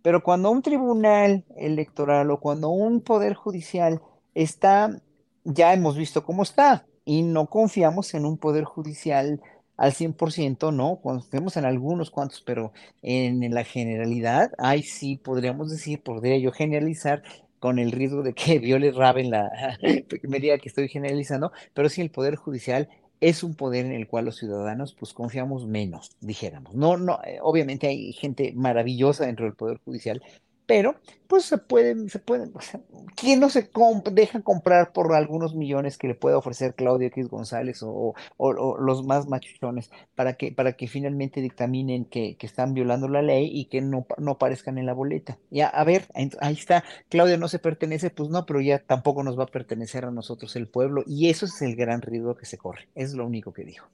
Pero 0.00 0.22
cuando 0.22 0.52
un 0.52 0.62
tribunal 0.62 1.44
electoral 1.56 2.30
o 2.30 2.38
cuando 2.38 2.68
un 2.68 3.00
poder 3.00 3.34
judicial 3.34 4.00
está, 4.36 5.00
ya 5.44 5.72
hemos 5.72 5.96
visto 5.96 6.24
cómo 6.24 6.42
está, 6.42 6.86
y 7.04 7.22
no 7.22 7.46
confiamos 7.46 8.14
en 8.14 8.26
un 8.26 8.36
poder 8.36 8.64
judicial 8.64 9.40
al 9.76 9.92
100%, 9.92 10.72
no, 10.72 11.00
confiamos 11.02 11.56
en 11.56 11.64
algunos 11.64 12.10
cuantos, 12.10 12.42
pero 12.42 12.72
en, 13.02 13.54
la 13.54 13.64
generalidad, 13.64 14.52
ahí 14.58 14.82
sí 14.82 15.16
podríamos 15.16 15.70
decir, 15.70 16.02
podría 16.02 16.38
yo 16.38 16.52
generalizar 16.52 17.22
con 17.58 17.78
el 17.78 17.92
riesgo 17.92 18.22
de 18.22 18.34
que 18.34 18.58
Viole 18.60 18.92
Raven 18.92 19.30
la 19.30 19.78
me 20.22 20.40
diga 20.40 20.58
que 20.58 20.68
estoy 20.68 20.88
generalizando, 20.88 21.52
pero 21.74 21.88
sí 21.88 22.00
el 22.02 22.10
poder 22.10 22.36
judicial 22.36 22.88
es 23.20 23.42
un 23.42 23.54
poder 23.54 23.86
en 23.86 23.92
el 23.92 24.06
cual 24.06 24.26
los 24.26 24.36
ciudadanos 24.36 24.94
pues 24.94 25.14
confiamos 25.14 25.66
menos, 25.66 26.10
dijéramos. 26.20 26.74
No, 26.74 26.96
no, 26.96 27.20
eh, 27.24 27.38
obviamente 27.40 27.86
hay 27.86 28.12
gente 28.12 28.52
maravillosa 28.54 29.24
dentro 29.24 29.46
del 29.46 29.54
poder 29.54 29.78
judicial, 29.84 30.22
pero 30.66 30.96
pues 31.26 31.44
se 31.44 31.58
pueden, 31.58 32.08
se 32.08 32.18
pueden, 32.18 32.52
o 32.54 32.60
sea, 32.60 32.80
¿quién 33.16 33.40
no 33.40 33.50
se 33.50 33.68
deja 34.12 34.40
comprar 34.42 34.92
por 34.92 35.12
algunos 35.14 35.54
millones 35.54 35.98
que 35.98 36.08
le 36.08 36.14
puede 36.14 36.36
ofrecer 36.36 36.74
Claudio 36.74 37.08
X 37.08 37.28
González 37.28 37.80
o, 37.82 38.14
los 38.38 39.04
más 39.04 39.28
machuchones 39.28 39.90
para 40.14 40.34
que, 40.34 40.52
para 40.52 40.72
que 40.74 40.88
finalmente 40.88 41.40
dictaminen 41.40 42.04
que, 42.04 42.36
están 42.40 42.74
violando 42.74 43.08
la 43.08 43.22
ley 43.22 43.50
y 43.52 43.64
que 43.64 43.80
no, 43.80 44.06
no 44.18 44.32
aparezcan 44.32 44.78
en 44.78 44.86
la 44.86 44.92
boleta? 44.92 45.38
Ya, 45.50 45.68
a 45.68 45.82
ver, 45.82 46.06
ahí 46.14 46.54
está, 46.54 46.84
Claudio 47.08 47.38
no 47.38 47.48
se 47.48 47.58
pertenece, 47.58 48.10
pues 48.10 48.28
no, 48.28 48.46
pero 48.46 48.60
ya 48.60 48.78
tampoco 48.78 49.24
nos 49.24 49.38
va 49.38 49.44
a 49.44 49.48
pertenecer 49.48 50.04
a 50.04 50.12
nosotros 50.12 50.54
el 50.54 50.68
pueblo 50.68 51.02
y 51.06 51.28
eso 51.28 51.46
es 51.46 51.60
el 51.62 51.74
gran 51.74 52.02
riesgo 52.02 52.36
que 52.36 52.46
se 52.46 52.58
corre, 52.58 52.88
es 52.94 53.14
lo 53.14 53.26
único 53.26 53.52
que 53.52 53.64
dijo. 53.64 53.88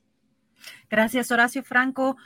Gracias, 0.91 1.31
Horacio 1.31 1.63
Franco. 1.63 2.17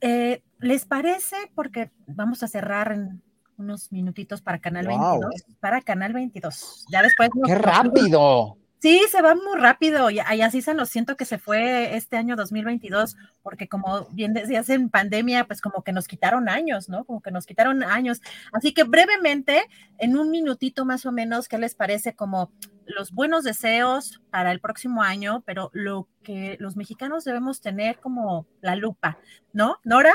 Eh, 0.00 0.42
¿Les 0.58 0.84
parece? 0.84 1.36
Porque 1.54 1.90
vamos 2.06 2.42
a 2.42 2.48
cerrar 2.48 2.92
en 2.92 3.22
unos 3.56 3.92
minutitos 3.92 4.42
para 4.42 4.58
Canal 4.60 4.86
22. 4.86 5.44
Para 5.60 5.80
Canal 5.82 6.12
22. 6.12 6.86
Ya 6.90 7.02
después. 7.02 7.30
¡Qué 7.44 7.54
rápido! 7.54 8.56
Sí, 8.82 9.00
se 9.12 9.22
va 9.22 9.36
muy 9.36 9.60
rápido 9.60 10.10
y, 10.10 10.18
así 10.18 10.60
se 10.60 10.74
lo 10.74 10.86
siento 10.86 11.16
que 11.16 11.24
se 11.24 11.38
fue 11.38 11.94
este 11.94 12.16
año 12.16 12.34
2022, 12.34 13.16
porque 13.40 13.68
como 13.68 14.06
bien 14.10 14.32
decías 14.32 14.68
en 14.70 14.90
pandemia, 14.90 15.44
pues 15.46 15.60
como 15.60 15.84
que 15.84 15.92
nos 15.92 16.08
quitaron 16.08 16.48
años, 16.48 16.88
¿no? 16.88 17.04
Como 17.04 17.20
que 17.20 17.30
nos 17.30 17.46
quitaron 17.46 17.84
años. 17.84 18.20
Así 18.52 18.74
que 18.74 18.82
brevemente, 18.82 19.62
en 19.98 20.18
un 20.18 20.32
minutito 20.32 20.84
más 20.84 21.06
o 21.06 21.12
menos, 21.12 21.46
¿qué 21.46 21.58
les 21.58 21.76
parece 21.76 22.16
como 22.16 22.50
los 22.84 23.12
buenos 23.12 23.44
deseos 23.44 24.20
para 24.30 24.50
el 24.50 24.58
próximo 24.58 25.04
año, 25.04 25.44
pero 25.46 25.70
lo 25.72 26.08
que 26.24 26.56
los 26.58 26.74
mexicanos 26.74 27.22
debemos 27.22 27.60
tener 27.60 28.00
como 28.00 28.48
la 28.62 28.74
lupa, 28.74 29.16
¿no? 29.52 29.78
Nora? 29.84 30.12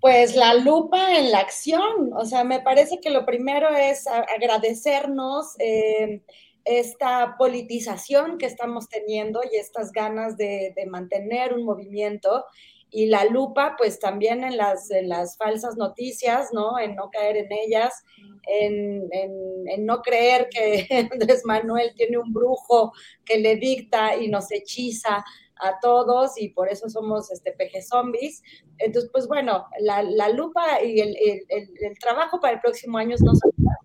Pues 0.00 0.36
la 0.36 0.54
lupa 0.54 1.16
en 1.16 1.32
la 1.32 1.40
acción, 1.40 2.12
o 2.14 2.24
sea, 2.24 2.44
me 2.44 2.60
parece 2.60 3.00
que 3.00 3.10
lo 3.10 3.26
primero 3.26 3.68
es 3.70 4.06
agradecernos 4.06 5.56
eh, 5.58 6.22
esta 6.64 7.34
politización 7.36 8.38
que 8.38 8.46
estamos 8.46 8.88
teniendo 8.88 9.40
y 9.50 9.56
estas 9.56 9.90
ganas 9.90 10.36
de, 10.36 10.72
mantener 10.88 11.52
un 11.52 11.64
movimiento. 11.64 12.44
Y 12.90 13.06
la 13.06 13.24
lupa, 13.24 13.74
pues 13.76 13.98
también 13.98 14.44
en 14.44 14.56
las, 14.56 14.88
las 15.02 15.36
falsas 15.36 15.76
noticias, 15.76 16.50
¿no? 16.52 16.78
En 16.78 16.94
no 16.94 17.10
caer 17.10 17.36
en 17.36 17.52
ellas, 17.52 18.02
en, 18.46 19.08
en, 19.12 19.84
no 19.84 20.00
creer 20.00 20.48
que 20.48 20.86
Andrés 21.12 21.42
Manuel 21.44 21.92
tiene 21.96 22.18
un 22.18 22.32
brujo 22.32 22.92
que 23.24 23.38
le 23.38 23.56
dicta 23.56 24.16
y 24.16 24.28
nos 24.28 24.50
hechiza 24.52 25.24
a 25.60 25.78
todos 25.80 26.40
y 26.40 26.50
por 26.50 26.68
eso 26.68 26.88
somos 26.88 27.30
este, 27.30 27.52
peje 27.52 27.82
zombies. 27.82 28.42
Entonces, 28.78 29.10
pues 29.12 29.26
bueno, 29.26 29.66
la, 29.80 30.02
la 30.02 30.28
lupa 30.28 30.82
y 30.82 31.00
el, 31.00 31.16
el, 31.16 31.44
el, 31.80 31.98
trabajo 31.98 32.40
para 32.40 32.54
el 32.54 32.60
próximo 32.60 32.98
año 32.98 33.14
es 33.14 33.22
no 33.22 33.32
soltar, 33.34 33.78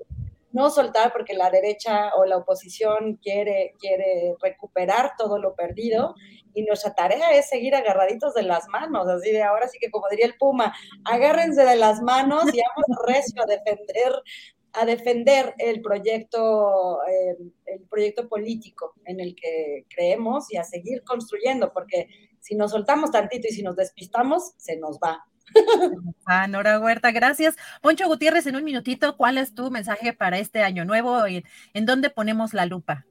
no 0.51 0.69
soltar 0.69 1.11
porque 1.13 1.33
la 1.33 1.49
derecha 1.49 2.11
o 2.15 2.25
la 2.25 2.37
oposición 2.37 3.19
quiere, 3.21 3.73
quiere 3.79 4.35
recuperar 4.41 5.13
todo 5.17 5.39
lo 5.39 5.55
perdido 5.55 6.15
y 6.53 6.63
nuestra 6.63 6.93
tarea 6.93 7.31
es 7.31 7.49
seguir 7.49 7.75
agarraditos 7.75 8.33
de 8.33 8.43
las 8.43 8.67
manos, 8.67 9.07
así 9.07 9.31
de 9.31 9.43
ahora 9.43 9.67
sí 9.67 9.79
que 9.79 9.89
como 9.89 10.07
diría 10.09 10.27
el 10.27 10.37
Puma, 10.37 10.73
agárrense 11.05 11.63
de 11.63 11.75
las 11.75 12.01
manos 12.01 12.43
y 12.53 12.61
vamos 12.61 13.05
recio 13.07 13.41
a 13.41 13.47
defender 13.47 14.13
a 14.73 14.85
defender 14.85 15.53
el 15.57 15.81
proyecto, 15.81 16.99
eh, 17.05 17.37
el 17.65 17.81
proyecto 17.89 18.27
político 18.27 18.95
en 19.05 19.19
el 19.19 19.35
que 19.35 19.85
creemos 19.93 20.51
y 20.51 20.57
a 20.57 20.63
seguir 20.63 21.03
construyendo, 21.03 21.71
porque 21.71 22.07
si 22.39 22.55
nos 22.55 22.71
soltamos 22.71 23.11
tantito 23.11 23.47
y 23.49 23.53
si 23.53 23.63
nos 23.63 23.75
despistamos, 23.75 24.53
se 24.57 24.77
nos 24.77 24.97
va. 24.97 25.23
Ah, 26.25 26.47
Nora 26.47 26.79
Huerta, 26.79 27.11
gracias. 27.11 27.55
Poncho 27.81 28.07
Gutiérrez, 28.07 28.47
en 28.47 28.55
un 28.55 28.63
minutito, 28.63 29.17
¿cuál 29.17 29.37
es 29.37 29.53
tu 29.53 29.69
mensaje 29.69 30.13
para 30.13 30.39
este 30.39 30.63
año 30.63 30.85
nuevo 30.85 31.27
y 31.27 31.43
en 31.73 31.85
dónde 31.85 32.09
ponemos 32.09 32.53
la 32.53 32.65
lupa? 32.65 33.05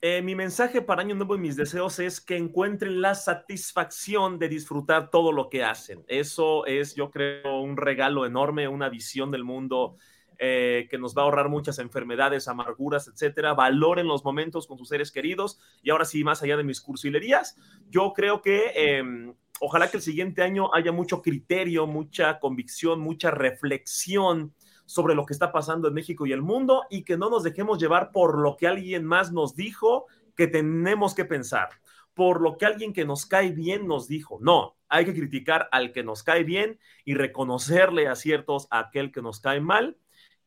Eh, 0.00 0.22
mi 0.22 0.34
mensaje 0.34 0.82
para 0.82 1.02
Año 1.02 1.14
Nuevo 1.14 1.36
y 1.36 1.38
mis 1.38 1.56
deseos 1.56 1.98
es 2.00 2.20
que 2.20 2.36
encuentren 2.36 3.00
la 3.00 3.14
satisfacción 3.14 4.38
de 4.38 4.48
disfrutar 4.48 5.08
todo 5.10 5.32
lo 5.32 5.48
que 5.48 5.62
hacen. 5.64 6.04
Eso 6.08 6.66
es, 6.66 6.94
yo 6.94 7.10
creo, 7.10 7.60
un 7.60 7.76
regalo 7.76 8.26
enorme, 8.26 8.68
una 8.68 8.88
visión 8.88 9.30
del 9.30 9.44
mundo 9.44 9.96
eh, 10.38 10.86
que 10.88 10.98
nos 10.98 11.16
va 11.16 11.22
a 11.22 11.24
ahorrar 11.24 11.48
muchas 11.48 11.78
enfermedades, 11.80 12.46
amarguras, 12.46 13.08
etcétera. 13.08 13.54
Valoren 13.54 14.06
los 14.06 14.24
momentos 14.24 14.66
con 14.66 14.78
sus 14.78 14.88
seres 14.88 15.10
queridos. 15.10 15.58
Y 15.82 15.90
ahora 15.90 16.04
sí, 16.04 16.22
más 16.22 16.42
allá 16.42 16.56
de 16.56 16.62
mis 16.62 16.80
cursilerías, 16.80 17.56
yo 17.90 18.12
creo 18.14 18.40
que 18.40 18.72
em, 18.74 19.34
ojalá 19.60 19.90
que 19.90 19.96
el 19.96 20.02
siguiente 20.02 20.42
año 20.42 20.72
haya 20.74 20.92
mucho 20.92 21.22
criterio, 21.22 21.86
mucha 21.86 22.38
convicción, 22.38 23.00
mucha 23.00 23.32
reflexión 23.32 24.54
sobre 24.86 25.14
lo 25.14 25.26
que 25.26 25.34
está 25.34 25.52
pasando 25.52 25.88
en 25.88 25.94
México 25.94 26.24
y 26.24 26.32
el 26.32 26.42
mundo 26.42 26.84
y 26.88 27.02
que 27.02 27.18
no 27.18 27.28
nos 27.28 27.42
dejemos 27.42 27.78
llevar 27.78 28.10
por 28.12 28.38
lo 28.38 28.56
que 28.56 28.68
alguien 28.68 29.04
más 29.04 29.32
nos 29.32 29.56
dijo 29.56 30.06
que 30.36 30.46
tenemos 30.46 31.14
que 31.14 31.24
pensar, 31.24 31.68
por 32.14 32.40
lo 32.40 32.56
que 32.56 32.64
alguien 32.64 32.92
que 32.92 33.04
nos 33.04 33.26
cae 33.26 33.50
bien 33.50 33.86
nos 33.88 34.06
dijo. 34.06 34.38
No, 34.40 34.76
hay 34.88 35.04
que 35.04 35.14
criticar 35.14 35.68
al 35.72 35.92
que 35.92 36.04
nos 36.04 36.22
cae 36.22 36.44
bien 36.44 36.78
y 37.04 37.14
reconocerle 37.14 38.06
aciertos 38.06 38.68
a 38.70 38.78
aquel 38.78 39.10
que 39.10 39.20
nos 39.20 39.40
cae 39.40 39.60
mal 39.60 39.98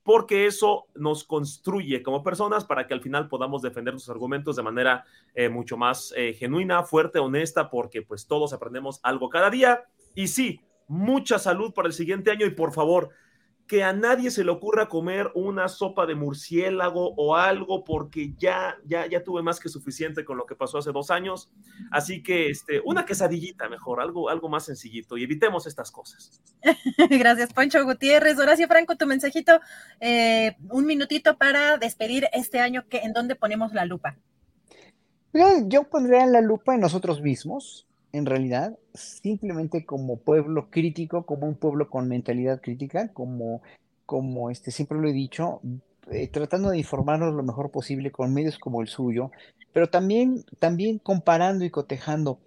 porque 0.03 0.45
eso 0.45 0.87
nos 0.95 1.23
construye 1.23 2.01
como 2.01 2.23
personas 2.23 2.65
para 2.65 2.87
que 2.87 2.93
al 2.93 3.01
final 3.01 3.27
podamos 3.27 3.61
defender 3.61 3.93
nuestros 3.93 4.15
argumentos 4.15 4.55
de 4.55 4.63
manera 4.63 5.05
eh, 5.35 5.49
mucho 5.49 5.77
más 5.77 6.13
eh, 6.15 6.33
genuina, 6.33 6.83
fuerte, 6.83 7.19
honesta, 7.19 7.69
porque 7.69 8.01
pues 8.01 8.27
todos 8.27 8.53
aprendemos 8.53 8.99
algo 9.03 9.29
cada 9.29 9.49
día. 9.49 9.85
Y 10.15 10.27
sí, 10.27 10.61
mucha 10.87 11.39
salud 11.39 11.73
para 11.73 11.87
el 11.87 11.93
siguiente 11.93 12.31
año 12.31 12.45
y 12.45 12.51
por 12.51 12.73
favor, 12.73 13.09
que 13.67 13.83
a 13.83 13.93
nadie 13.93 14.31
se 14.31 14.43
le 14.43 14.51
ocurra 14.51 14.89
comer 14.89 15.31
una 15.33 15.69
sopa 15.69 16.05
de 16.05 16.15
murciélago 16.15 17.13
o 17.15 17.35
algo 17.35 17.83
porque 17.83 18.33
ya, 18.37 18.77
ya, 18.85 19.07
ya 19.07 19.23
tuve 19.23 19.41
más 19.41 19.59
que 19.59 19.69
suficiente 19.69 20.25
con 20.25 20.37
lo 20.37 20.45
que 20.45 20.55
pasó 20.55 20.77
hace 20.77 20.91
dos 20.91 21.09
años. 21.09 21.51
Así 21.89 22.21
que 22.21 22.49
este, 22.49 22.81
una 22.83 23.05
quesadillita 23.05 23.69
mejor, 23.69 24.01
algo, 24.01 24.29
algo 24.29 24.49
más 24.49 24.65
sencillito 24.65 25.17
y 25.17 25.23
evitemos 25.23 25.67
estas 25.67 25.89
cosas. 25.89 26.41
Gracias, 27.09 27.53
Poncho 27.53 27.83
Gutiérrez. 27.85 28.37
Horacio 28.39 28.67
Franco, 28.67 28.97
tu 28.97 29.07
mensajito, 29.07 29.59
eh, 29.99 30.57
un 30.69 30.85
minutito 30.85 31.37
para 31.37 31.77
despedir 31.77 32.27
este 32.33 32.59
año, 32.59 32.85
que, 32.89 32.97
¿en 32.97 33.13
dónde 33.13 33.35
ponemos 33.35 33.73
la 33.73 33.85
lupa? 33.85 34.17
Yo 35.67 35.83
pondría 35.85 36.25
la 36.25 36.41
lupa 36.41 36.75
en 36.75 36.81
nosotros 36.81 37.21
mismos, 37.21 37.87
en 38.13 38.25
realidad, 38.25 38.77
simplemente 38.93 39.85
como 39.85 40.17
pueblo 40.17 40.69
crítico, 40.69 41.25
como 41.25 41.47
un 41.47 41.55
pueblo 41.55 41.89
con 41.89 42.07
mentalidad 42.07 42.61
crítica, 42.61 43.13
como, 43.13 43.61
como 44.05 44.49
este, 44.49 44.71
siempre 44.71 44.99
lo 44.99 45.07
he 45.07 45.13
dicho, 45.13 45.61
eh, 46.11 46.27
tratando 46.27 46.69
de 46.69 46.77
informarnos 46.79 47.33
lo 47.33 47.43
mejor 47.43 47.71
posible 47.71 48.11
con 48.11 48.33
medios 48.33 48.59
como 48.59 48.81
el 48.81 48.87
suyo, 48.87 49.31
pero 49.73 49.89
también, 49.89 50.43
también 50.59 50.99
comparando 50.99 51.63
y 51.63 51.69
cotejando 51.69 52.39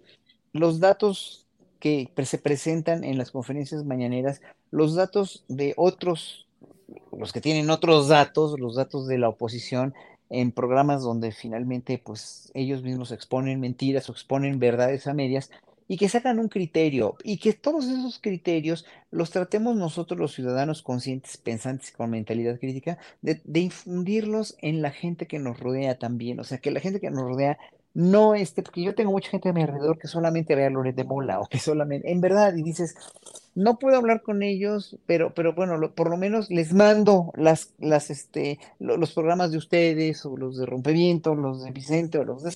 los 0.53 0.79
datos 0.79 1.47
que 1.79 2.09
se 2.23 2.37
presentan 2.37 3.03
en 3.03 3.17
las 3.17 3.31
conferencias 3.31 3.83
mañaneras, 3.85 4.41
los 4.71 4.95
datos 4.95 5.45
de 5.47 5.73
otros, 5.77 6.47
los 7.17 7.31
que 7.31 7.41
tienen 7.41 7.69
otros 7.69 8.07
datos, 8.07 8.59
los 8.59 8.75
datos 8.75 9.07
de 9.07 9.17
la 9.17 9.29
oposición, 9.29 9.93
en 10.29 10.51
programas 10.51 11.03
donde 11.03 11.31
finalmente 11.31 12.01
pues 12.03 12.51
ellos 12.53 12.83
mismos 12.83 13.11
exponen 13.11 13.59
mentiras 13.59 14.09
o 14.09 14.13
exponen 14.13 14.59
verdades 14.59 15.07
a 15.07 15.13
medias 15.13 15.51
y 15.87 15.97
que 15.97 16.09
sacan 16.09 16.39
un 16.39 16.49
criterio 16.49 17.15
y 17.23 17.37
que 17.37 17.53
todos 17.53 17.85
esos 17.85 18.19
criterios 18.19 18.85
los 19.11 19.29
tratemos 19.29 19.75
nosotros 19.75 20.19
los 20.19 20.33
ciudadanos 20.33 20.81
conscientes, 20.81 21.37
pensantes 21.37 21.91
con 21.91 22.09
mentalidad 22.09 22.59
crítica, 22.59 22.97
de, 23.21 23.41
de 23.43 23.59
infundirlos 23.59 24.57
en 24.61 24.81
la 24.81 24.91
gente 24.91 25.27
que 25.27 25.39
nos 25.39 25.59
rodea 25.59 25.99
también, 25.99 26.39
o 26.39 26.43
sea, 26.43 26.57
que 26.57 26.71
la 26.71 26.79
gente 26.79 26.99
que 26.99 27.11
nos 27.11 27.23
rodea 27.23 27.57
no 27.95 28.35
este, 28.35 28.61
porque 28.61 28.83
yo 28.83 28.93
tengo 28.93 29.11
mucha 29.11 29.29
gente 29.29 29.47
a 29.47 29.53
mi 29.53 29.63
alrededor 29.63 29.97
que 29.97 30.09
solamente 30.09 30.53
ve 30.53 30.65
a 30.65 30.69
Loret 30.69 30.95
de 30.95 31.05
Mola 31.05 31.39
o 31.39 31.47
que 31.47 31.59
solamente, 31.59 32.11
en 32.11 32.19
verdad, 32.19 32.53
y 32.53 32.61
dices, 32.61 32.93
no 33.55 33.79
puedo 33.79 33.95
hablar 33.95 34.21
con 34.21 34.43
ellos, 34.43 34.97
pero, 35.05 35.33
pero 35.33 35.55
bueno, 35.55 35.79
por 35.93 36.09
lo 36.09 36.17
menos 36.17 36.49
les 36.49 36.73
mando 36.73 37.31
las, 37.37 37.73
las, 37.79 38.09
este, 38.09 38.59
los 38.79 39.13
programas 39.13 39.51
de 39.51 39.57
ustedes, 39.57 40.25
o 40.25 40.35
los 40.35 40.57
de 40.57 40.65
Rompeviento, 40.65 41.35
los 41.35 41.63
de 41.63 41.71
Vicente, 41.71 42.17
o 42.17 42.25
los 42.25 42.43
de 42.43 42.51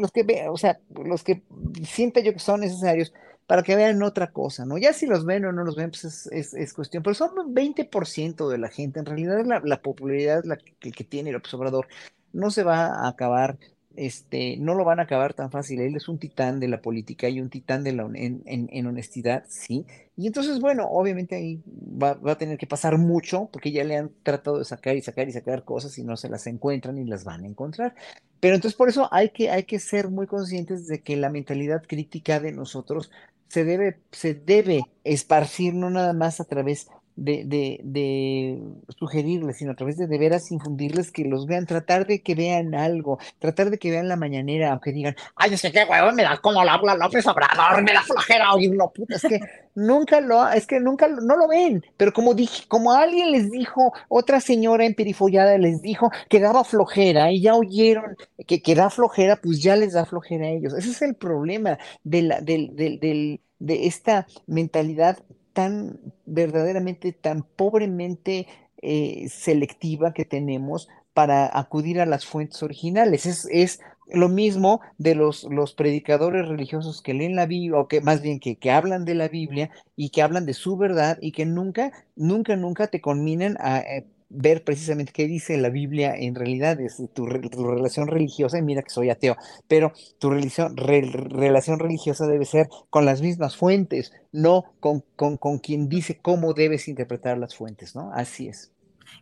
los 0.00 0.10
que 0.10 0.48
o 0.48 0.56
sea, 0.56 0.80
los 0.90 1.22
que 1.22 1.42
sienta 1.84 2.18
yo 2.18 2.32
que 2.32 2.40
son 2.40 2.60
necesarios 2.60 3.12
para 3.46 3.62
que 3.62 3.76
vean 3.76 4.02
otra 4.02 4.32
cosa, 4.32 4.66
¿no? 4.66 4.78
Ya 4.78 4.92
si 4.92 5.06
los 5.06 5.24
ven 5.24 5.44
o 5.44 5.52
no 5.52 5.62
los 5.62 5.76
ven, 5.76 5.90
pues 5.90 6.26
es, 6.32 6.54
es, 6.54 6.74
cuestión, 6.74 7.04
pero 7.04 7.14
son 7.14 7.30
20% 7.54 8.48
de 8.48 8.58
la 8.58 8.68
gente, 8.68 8.98
en 8.98 9.06
realidad 9.06 9.44
la, 9.44 9.60
la 9.64 9.80
popularidad 9.80 10.42
la 10.44 10.56
que, 10.56 10.90
que 10.90 11.04
tiene 11.04 11.30
el 11.30 11.36
Obrador 11.36 11.86
no 12.32 12.50
se 12.50 12.64
va 12.64 12.86
a 12.86 13.08
acabar 13.08 13.58
este, 13.96 14.56
no 14.58 14.74
lo 14.74 14.84
van 14.84 15.00
a 15.00 15.04
acabar 15.04 15.34
tan 15.34 15.50
fácil. 15.50 15.80
Él 15.80 15.96
es 15.96 16.08
un 16.08 16.18
titán 16.18 16.60
de 16.60 16.68
la 16.68 16.80
política 16.80 17.28
y 17.28 17.40
un 17.40 17.50
titán 17.50 17.84
de 17.84 17.92
la, 17.92 18.04
en, 18.14 18.42
en, 18.46 18.86
honestidad, 18.86 19.44
sí. 19.48 19.86
Y 20.16 20.26
entonces, 20.26 20.60
bueno, 20.60 20.86
obviamente 20.88 21.36
ahí 21.36 21.62
va, 21.66 22.14
va, 22.14 22.32
a 22.32 22.38
tener 22.38 22.58
que 22.58 22.66
pasar 22.66 22.98
mucho 22.98 23.48
porque 23.52 23.72
ya 23.72 23.84
le 23.84 23.96
han 23.96 24.10
tratado 24.22 24.58
de 24.58 24.64
sacar 24.64 24.96
y 24.96 25.02
sacar 25.02 25.28
y 25.28 25.32
sacar 25.32 25.64
cosas 25.64 25.96
y 25.98 26.04
no 26.04 26.16
se 26.16 26.28
las 26.28 26.46
encuentran 26.46 26.98
y 26.98 27.04
las 27.04 27.24
van 27.24 27.44
a 27.44 27.48
encontrar. 27.48 27.94
Pero 28.40 28.54
entonces 28.54 28.76
por 28.76 28.88
eso 28.88 29.08
hay 29.12 29.30
que, 29.30 29.50
hay 29.50 29.64
que 29.64 29.78
ser 29.78 30.08
muy 30.08 30.26
conscientes 30.26 30.86
de 30.86 31.00
que 31.00 31.16
la 31.16 31.30
mentalidad 31.30 31.82
crítica 31.86 32.40
de 32.40 32.52
nosotros 32.52 33.10
se 33.48 33.64
debe, 33.64 34.00
se 34.10 34.34
debe 34.34 34.82
esparcir 35.04 35.74
no 35.74 35.90
nada 35.90 36.12
más 36.12 36.40
a 36.40 36.44
través 36.44 36.88
de, 37.16 37.44
de, 37.44 37.80
de, 37.82 38.58
sugerirles, 38.98 39.56
sino 39.56 39.72
a 39.72 39.74
través 39.74 39.96
de 39.96 40.06
de 40.06 40.18
veras 40.18 40.50
infundirles 40.52 41.10
que 41.10 41.24
los 41.24 41.46
vean, 41.46 41.66
tratar 41.66 42.06
de 42.06 42.22
que 42.22 42.34
vean 42.34 42.74
algo, 42.74 43.18
tratar 43.38 43.70
de 43.70 43.78
que 43.78 43.90
vean 43.90 44.08
la 44.08 44.16
mañanera, 44.16 44.72
aunque 44.72 44.92
digan, 44.92 45.16
ay, 45.36 45.54
es 45.54 45.62
que 45.62 45.72
qué 45.72 45.84
huevo, 45.88 46.12
me 46.12 46.22
da 46.22 46.36
como 46.38 46.62
la 46.64 46.74
habla 46.74 46.96
López 46.96 47.26
Obrador, 47.26 47.82
me 47.82 47.92
da 47.92 48.02
flojera 48.02 48.52
oírlo, 48.52 48.92
puta, 48.92 49.16
es 49.16 49.22
que 49.22 49.40
nunca 49.74 50.20
lo, 50.20 50.48
es 50.50 50.66
que 50.66 50.80
nunca, 50.80 51.08
no 51.08 51.36
lo 51.36 51.48
ven, 51.48 51.82
pero 51.96 52.12
como 52.12 52.34
dije, 52.34 52.64
como 52.68 52.92
alguien 52.92 53.32
les 53.32 53.50
dijo, 53.50 53.92
otra 54.08 54.40
señora 54.40 54.84
emperifollada 54.84 55.56
les 55.56 55.80
dijo 55.82 56.10
que 56.28 56.40
daba 56.40 56.64
flojera 56.64 57.32
y 57.32 57.40
ya 57.40 57.54
oyeron 57.54 58.16
que, 58.46 58.60
que 58.60 58.74
da 58.74 58.90
flojera, 58.90 59.36
pues 59.36 59.62
ya 59.62 59.76
les 59.76 59.94
da 59.94 60.04
flojera 60.04 60.46
a 60.46 60.50
ellos. 60.50 60.74
Ese 60.74 60.90
es 60.90 61.02
el 61.02 61.14
problema 61.14 61.78
de 62.04 62.22
la, 62.22 62.40
del, 62.40 62.76
del 62.76 63.40
de 63.58 63.86
esta 63.86 64.26
mentalidad 64.46 65.18
tan 65.52 65.98
verdaderamente, 66.26 67.12
tan 67.12 67.42
pobremente 67.42 68.46
eh, 68.80 69.28
selectiva 69.28 70.12
que 70.12 70.24
tenemos 70.24 70.88
para 71.14 71.56
acudir 71.58 72.00
a 72.00 72.06
las 72.06 72.26
fuentes 72.26 72.62
originales. 72.62 73.26
Es, 73.26 73.46
es 73.50 73.80
lo 74.12 74.28
mismo 74.28 74.80
de 74.98 75.14
los, 75.14 75.44
los, 75.44 75.74
predicadores 75.74 76.48
religiosos 76.48 77.02
que 77.02 77.14
leen 77.14 77.36
la 77.36 77.46
Biblia, 77.46 77.78
o 77.78 77.88
que 77.88 78.00
más 78.00 78.22
bien 78.22 78.40
que, 78.40 78.56
que, 78.56 78.70
hablan 78.70 79.04
de 79.04 79.14
la 79.14 79.28
Biblia 79.28 79.70
y 79.96 80.10
que 80.10 80.22
hablan 80.22 80.46
de 80.46 80.54
su 80.54 80.76
verdad 80.76 81.18
y 81.20 81.32
que 81.32 81.46
nunca, 81.46 81.92
nunca, 82.16 82.56
nunca 82.56 82.88
te 82.88 83.00
conminan 83.00 83.56
a 83.60 83.80
eh, 83.80 84.06
ver 84.34 84.64
precisamente 84.64 85.12
qué 85.12 85.26
dice 85.26 85.56
la 85.56 85.70
Biblia 85.70 86.14
en 86.16 86.34
realidad 86.34 86.80
es 86.80 87.02
tu, 87.14 87.26
relación 87.26 88.08
religiosa, 88.08 88.58
y 88.58 88.62
mira 88.62 88.82
que 88.82 88.90
soy 88.90 89.10
ateo, 89.10 89.36
pero 89.68 89.92
tu 90.18 90.30
relación, 90.30 90.76
relación 90.76 91.78
religiosa 91.78 92.26
debe 92.26 92.44
ser 92.44 92.68
con 92.90 93.04
las 93.04 93.22
mismas 93.22 93.56
fuentes, 93.56 94.12
no 94.32 94.64
con, 94.80 95.04
con, 95.16 95.36
con, 95.36 95.58
quien 95.58 95.88
dice 95.88 96.18
cómo 96.20 96.54
debes 96.54 96.88
interpretar 96.88 97.38
las 97.38 97.54
fuentes, 97.54 97.94
¿no? 97.94 98.10
Así 98.12 98.48
es. 98.48 98.72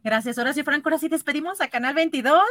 Gracias, 0.02 0.38
Horacio 0.38 0.64
Franco. 0.64 0.88
Ahora 0.88 0.98
sí 0.98 1.08
despedimos 1.08 1.60
a 1.60 1.68
Canal 1.68 1.94
22. 1.94 2.42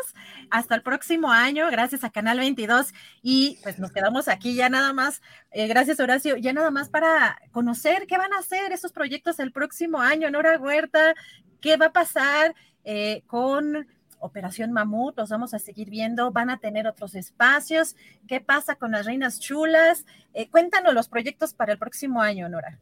Hasta 0.49 0.75
el 0.75 0.81
próximo 0.81 1.31
año. 1.31 1.69
Gracias 1.71 2.03
a 2.03 2.09
Canal 2.09 2.39
22. 2.39 2.93
Y 3.21 3.59
pues 3.63 3.79
nos 3.79 3.91
quedamos 3.91 4.27
aquí 4.27 4.55
ya 4.55 4.69
nada 4.69 4.93
más. 4.93 5.21
Eh, 5.51 5.67
gracias, 5.67 5.99
Horacio. 5.99 6.37
Ya 6.37 6.53
nada 6.53 6.71
más 6.71 6.89
para 6.89 7.39
conocer 7.51 8.07
qué 8.07 8.17
van 8.17 8.33
a 8.33 8.39
hacer 8.39 8.71
esos 8.71 8.91
proyectos 8.91 9.39
el 9.39 9.51
próximo 9.51 9.99
año. 9.99 10.29
Nora 10.29 10.57
Huerta, 10.57 11.15
¿Qué 11.61 11.75
va 11.75 11.87
a 11.87 11.93
pasar 11.93 12.55
eh, 12.85 13.23
con 13.27 13.87
Operación 14.19 14.71
Mamut? 14.71 15.17
Los 15.17 15.29
vamos 15.29 15.53
a 15.53 15.59
seguir 15.59 15.89
viendo. 15.89 16.31
Van 16.31 16.49
a 16.49 16.57
tener 16.57 16.87
otros 16.87 17.15
espacios. 17.15 17.95
¿Qué 18.27 18.39
pasa 18.39 18.75
con 18.75 18.91
las 18.91 19.05
reinas 19.05 19.39
chulas? 19.39 20.05
Eh, 20.33 20.49
cuéntanos 20.49 20.93
los 20.93 21.09
proyectos 21.09 21.53
para 21.53 21.73
el 21.73 21.79
próximo 21.79 22.21
año, 22.21 22.47
Nora. 22.47 22.79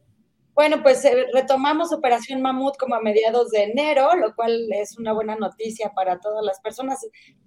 Bueno, 0.58 0.82
pues 0.82 1.04
eh, 1.04 1.26
retomamos 1.32 1.92
Operación 1.92 2.42
Mamut 2.42 2.76
como 2.78 2.96
a 2.96 3.00
mediados 3.00 3.50
de 3.50 3.62
enero, 3.62 4.16
lo 4.16 4.34
cual 4.34 4.66
es 4.72 4.98
una 4.98 5.12
buena 5.12 5.36
noticia 5.36 5.92
para 5.94 6.18
todas 6.18 6.44
las 6.44 6.58
personas. 6.60 6.98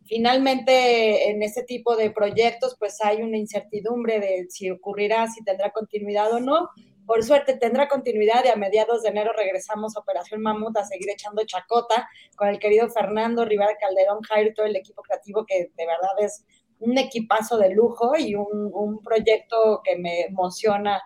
Finalmente, 0.06 1.30
en 1.30 1.44
este 1.44 1.64
tipo 1.64 1.98
de 1.98 2.12
proyectos, 2.12 2.78
pues 2.80 3.04
hay 3.04 3.22
una 3.22 3.36
incertidumbre 3.36 4.22
de 4.22 4.46
si 4.48 4.72
ocurrirá, 4.72 5.28
si 5.28 5.44
tendrá 5.44 5.72
continuidad 5.72 6.32
o 6.32 6.40
no. 6.40 6.70
Por 7.06 7.22
suerte 7.26 7.58
tendrá 7.58 7.90
continuidad 7.90 8.46
y 8.46 8.48
a 8.48 8.56
mediados 8.56 9.02
de 9.02 9.10
enero 9.10 9.34
regresamos 9.36 9.98
a 9.98 10.00
Operación 10.00 10.42
Mamut 10.42 10.78
a 10.78 10.86
seguir 10.86 11.10
echando 11.10 11.44
chacota 11.46 12.08
con 12.38 12.48
el 12.48 12.60
querido 12.60 12.88
Fernando 12.88 13.44
Rivera 13.44 13.76
Calderón 13.78 14.22
Jair, 14.22 14.54
todo 14.54 14.68
el 14.68 14.78
equipo 14.78 15.02
creativo 15.02 15.46
que 15.46 15.70
de 15.76 15.86
verdad 15.86 16.12
es 16.20 16.46
un 16.82 16.98
equipazo 16.98 17.58
de 17.58 17.70
lujo 17.70 18.14
y 18.18 18.36
un, 18.36 19.00
proyecto 19.04 19.82
que 19.84 19.98
me 19.98 20.22
emociona 20.22 21.02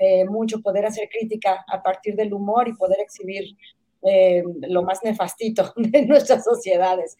eh, 0.00 0.24
mucho 0.24 0.60
poder 0.60 0.86
hacer 0.86 1.08
crítica 1.08 1.64
a 1.68 1.82
partir 1.82 2.14
del 2.16 2.32
humor 2.32 2.68
y 2.68 2.74
poder 2.74 3.00
exhibir 3.00 3.56
eh, 4.02 4.42
lo 4.68 4.82
más 4.82 5.00
nefastito 5.02 5.72
de 5.76 6.06
nuestras 6.06 6.44
sociedades. 6.44 7.16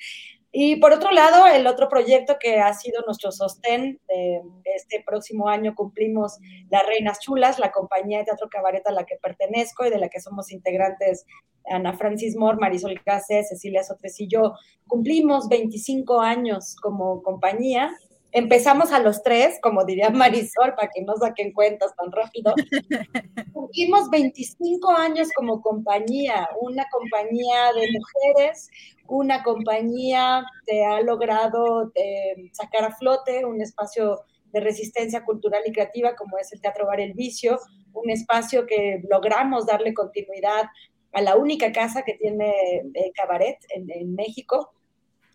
Y 0.50 0.76
por 0.76 0.92
otro 0.92 1.10
lado, 1.10 1.46
el 1.46 1.66
otro 1.66 1.88
proyecto 1.90 2.36
que 2.40 2.58
ha 2.58 2.72
sido 2.72 3.02
nuestro 3.02 3.30
sostén 3.30 4.00
de 4.08 4.40
este 4.74 5.04
próximo 5.04 5.46
año 5.46 5.74
cumplimos 5.74 6.38
Las 6.70 6.86
Reinas 6.86 7.20
Chulas, 7.20 7.58
la 7.58 7.70
compañía 7.70 8.20
de 8.20 8.24
teatro 8.24 8.48
cabaret 8.48 8.86
a 8.86 8.92
la 8.92 9.04
que 9.04 9.16
pertenezco 9.22 9.84
y 9.84 9.90
de 9.90 9.98
la 9.98 10.08
que 10.08 10.20
somos 10.20 10.50
integrantes 10.50 11.26
Ana 11.70 11.92
Francis 11.92 12.36
Moore, 12.36 12.58
Marisol 12.58 13.00
Case, 13.04 13.44
Cecilia 13.44 13.82
Sotres 13.82 14.18
y 14.20 14.28
yo. 14.28 14.54
Cumplimos 14.86 15.48
25 15.48 16.20
años 16.20 16.76
como 16.76 17.22
compañía 17.22 17.90
empezamos 18.32 18.92
a 18.92 19.00
los 19.00 19.22
tres, 19.22 19.58
como 19.62 19.84
diría 19.84 20.10
Marisol, 20.10 20.74
para 20.74 20.88
que 20.88 21.02
no 21.02 21.16
saquen 21.16 21.52
cuentas 21.52 21.94
tan 21.96 22.12
rápido. 22.12 22.54
Tuvimos 23.54 24.10
25 24.10 24.90
años 24.90 25.28
como 25.34 25.60
compañía, 25.60 26.48
una 26.60 26.86
compañía 26.90 27.72
de 27.74 27.88
mujeres, 27.92 28.70
una 29.06 29.42
compañía 29.42 30.44
que 30.66 30.84
ha 30.84 31.00
logrado 31.00 31.90
eh, 31.94 32.50
sacar 32.52 32.84
a 32.84 32.96
flote 32.96 33.44
un 33.44 33.60
espacio 33.60 34.20
de 34.52 34.60
resistencia 34.60 35.24
cultural 35.24 35.62
y 35.66 35.72
creativa 35.72 36.16
como 36.16 36.38
es 36.38 36.52
el 36.52 36.60
Teatro 36.60 36.86
Bar 36.86 37.00
El 37.00 37.12
Vicio, 37.12 37.58
un 37.92 38.10
espacio 38.10 38.66
que 38.66 39.02
logramos 39.08 39.66
darle 39.66 39.92
continuidad 39.92 40.64
a 41.12 41.22
la 41.22 41.36
única 41.36 41.72
casa 41.72 42.02
que 42.02 42.14
tiene 42.14 42.52
eh, 42.94 43.12
cabaret 43.14 43.58
en 43.70 44.14
México, 44.14 44.72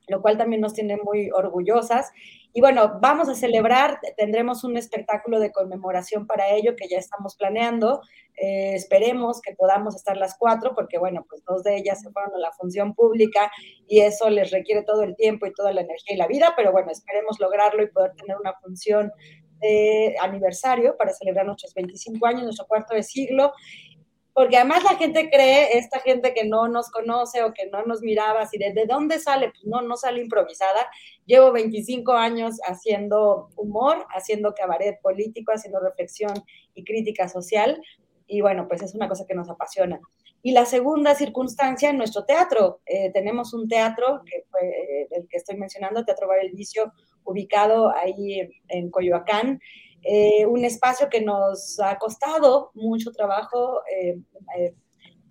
lo 0.07 0.21
cual 0.21 0.37
también 0.37 0.61
nos 0.61 0.73
tiene 0.73 0.97
muy 0.97 1.29
orgullosas. 1.31 2.11
Y 2.55 2.61
bueno, 2.61 2.99
vamos 3.01 3.29
a 3.29 3.35
celebrar, 3.35 3.99
tendremos 4.15 4.63
un 4.63 4.77
espectáculo 4.77 5.39
de 5.39 5.51
conmemoración 5.51 6.27
para 6.27 6.51
ello 6.51 6.75
que 6.75 6.87
ya 6.87 6.99
estamos 6.99 7.35
planeando. 7.35 8.01
Eh, 8.37 8.75
esperemos 8.75 9.41
que 9.41 9.55
podamos 9.55 9.95
estar 9.95 10.17
las 10.17 10.37
cuatro, 10.37 10.73
porque 10.75 10.99
bueno, 10.99 11.25
pues 11.27 11.43
dos 11.45 11.63
de 11.63 11.77
ellas 11.77 12.01
se 12.01 12.11
fueron 12.11 12.35
a 12.35 12.37
la 12.37 12.51
función 12.51 12.93
pública 12.93 13.51
y 13.87 14.01
eso 14.01 14.29
les 14.29 14.51
requiere 14.51 14.83
todo 14.83 15.01
el 15.01 15.15
tiempo 15.15 15.47
y 15.47 15.53
toda 15.53 15.73
la 15.73 15.81
energía 15.81 16.13
y 16.13 16.17
la 16.17 16.27
vida, 16.27 16.53
pero 16.55 16.71
bueno, 16.71 16.91
esperemos 16.91 17.39
lograrlo 17.39 17.81
y 17.81 17.87
poder 17.87 18.11
tener 18.13 18.37
una 18.37 18.53
función 18.61 19.11
de 19.59 20.15
aniversario 20.21 20.95
para 20.95 21.13
celebrar 21.13 21.47
nuestros 21.47 21.73
25 21.73 22.25
años, 22.27 22.43
nuestro 22.43 22.67
cuarto 22.67 22.93
de 22.93 23.01
siglo 23.01 23.53
porque 24.33 24.57
además 24.57 24.83
la 24.83 24.95
gente 24.95 25.29
cree, 25.29 25.77
esta 25.77 25.99
gente 25.99 26.33
que 26.33 26.45
no 26.45 26.67
nos 26.67 26.89
conoce 26.89 27.43
o 27.43 27.53
que 27.53 27.67
no 27.67 27.83
nos 27.83 28.01
miraba, 28.01 28.41
así 28.41 28.57
de, 28.57 28.73
¿de 28.73 28.85
dónde 28.85 29.19
sale? 29.19 29.49
Pues 29.49 29.63
no, 29.65 29.81
no 29.81 29.95
sale 29.95 30.21
improvisada. 30.21 30.87
Llevo 31.25 31.51
25 31.51 32.13
años 32.13 32.59
haciendo 32.65 33.49
humor, 33.55 34.05
haciendo 34.09 34.53
cabaret 34.53 34.99
político, 35.01 35.51
haciendo 35.53 35.79
reflexión 35.79 36.33
y 36.73 36.83
crítica 36.83 37.29
social, 37.29 37.79
y 38.25 38.41
bueno, 38.41 38.67
pues 38.67 38.81
es 38.81 38.95
una 38.95 39.07
cosa 39.07 39.25
que 39.27 39.35
nos 39.35 39.49
apasiona. 39.49 39.99
Y 40.41 40.51
la 40.51 40.65
segunda 40.65 41.15
circunstancia 41.15 41.89
en 41.89 41.97
nuestro 41.97 42.25
teatro, 42.25 42.81
eh, 42.85 43.11
tenemos 43.13 43.53
un 43.53 43.67
teatro, 43.67 44.21
que 44.25 44.43
fue 44.49 44.67
eh, 44.67 45.07
el 45.11 45.27
que 45.29 45.37
estoy 45.37 45.55
mencionando, 45.55 46.03
Teatro 46.03 46.27
Bar 46.27 46.39
El 46.39 46.51
Vicio, 46.51 46.91
ubicado 47.23 47.95
ahí 47.95 48.49
en 48.67 48.89
Coyoacán, 48.89 49.61
eh, 50.03 50.45
un 50.45 50.65
espacio 50.65 51.09
que 51.09 51.21
nos 51.21 51.79
ha 51.79 51.97
costado 51.97 52.71
mucho 52.73 53.11
trabajo 53.11 53.81
eh, 53.89 54.19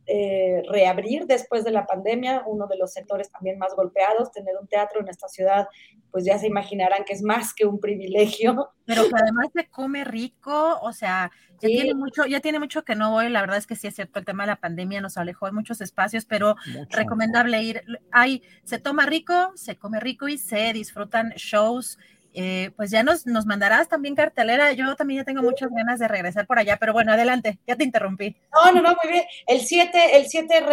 eh, 0.04 0.62
reabrir 0.68 1.26
después 1.26 1.62
de 1.62 1.70
la 1.70 1.86
pandemia, 1.86 2.42
uno 2.46 2.66
de 2.66 2.76
los 2.76 2.92
sectores 2.92 3.30
también 3.30 3.56
más 3.56 3.72
golpeados, 3.76 4.32
tener 4.32 4.56
un 4.60 4.66
teatro 4.66 5.00
en 5.00 5.08
esta 5.08 5.28
ciudad, 5.28 5.68
pues 6.10 6.24
ya 6.24 6.38
se 6.38 6.48
imaginarán 6.48 7.04
que 7.04 7.12
es 7.12 7.22
más 7.22 7.54
que 7.54 7.66
un 7.66 7.78
privilegio. 7.78 8.70
Pero 8.84 9.04
que 9.04 9.14
además 9.14 9.46
se 9.54 9.68
come 9.68 10.02
rico, 10.02 10.80
o 10.82 10.92
sea, 10.92 11.30
ya 11.60 11.68
tiene 11.68 11.94
mucho, 11.94 12.26
ya 12.26 12.40
tiene 12.40 12.58
mucho 12.58 12.84
que 12.84 12.96
no 12.96 13.12
voy, 13.12 13.28
la 13.28 13.42
verdad 13.42 13.58
es 13.58 13.68
que 13.68 13.76
sí 13.76 13.86
es 13.86 13.94
cierto, 13.94 14.18
el 14.18 14.24
tema 14.24 14.42
de 14.42 14.48
la 14.48 14.56
pandemia 14.56 15.00
nos 15.00 15.16
alejó 15.16 15.46
de 15.46 15.52
muchos 15.52 15.80
espacios, 15.80 16.24
pero 16.24 16.56
recomendable 16.90 17.62
ir, 17.62 17.84
hay, 18.10 18.42
se 18.64 18.80
toma 18.80 19.06
rico, 19.06 19.52
se 19.54 19.76
come 19.76 20.00
rico 20.00 20.26
y 20.26 20.36
se 20.36 20.72
disfrutan 20.72 21.30
shows 21.36 21.96
eh, 22.34 22.70
pues 22.76 22.90
ya 22.90 23.02
nos, 23.02 23.26
nos 23.26 23.46
mandarás 23.46 23.88
también 23.88 24.14
cartelera. 24.14 24.72
Yo 24.72 24.96
también 24.96 25.20
ya 25.20 25.24
tengo 25.24 25.42
muchas 25.42 25.70
ganas 25.70 25.98
de 25.98 26.08
regresar 26.08 26.46
por 26.46 26.58
allá, 26.58 26.76
pero 26.78 26.92
bueno, 26.92 27.12
adelante, 27.12 27.58
ya 27.66 27.76
te 27.76 27.84
interrumpí. 27.84 28.36
No, 28.52 28.72
no, 28.72 28.82
no, 28.82 28.96
muy 29.02 29.12
bien. 29.12 29.24
El 29.46 29.60
7, 29.60 30.16
el 30.16 30.26
7 30.26 30.64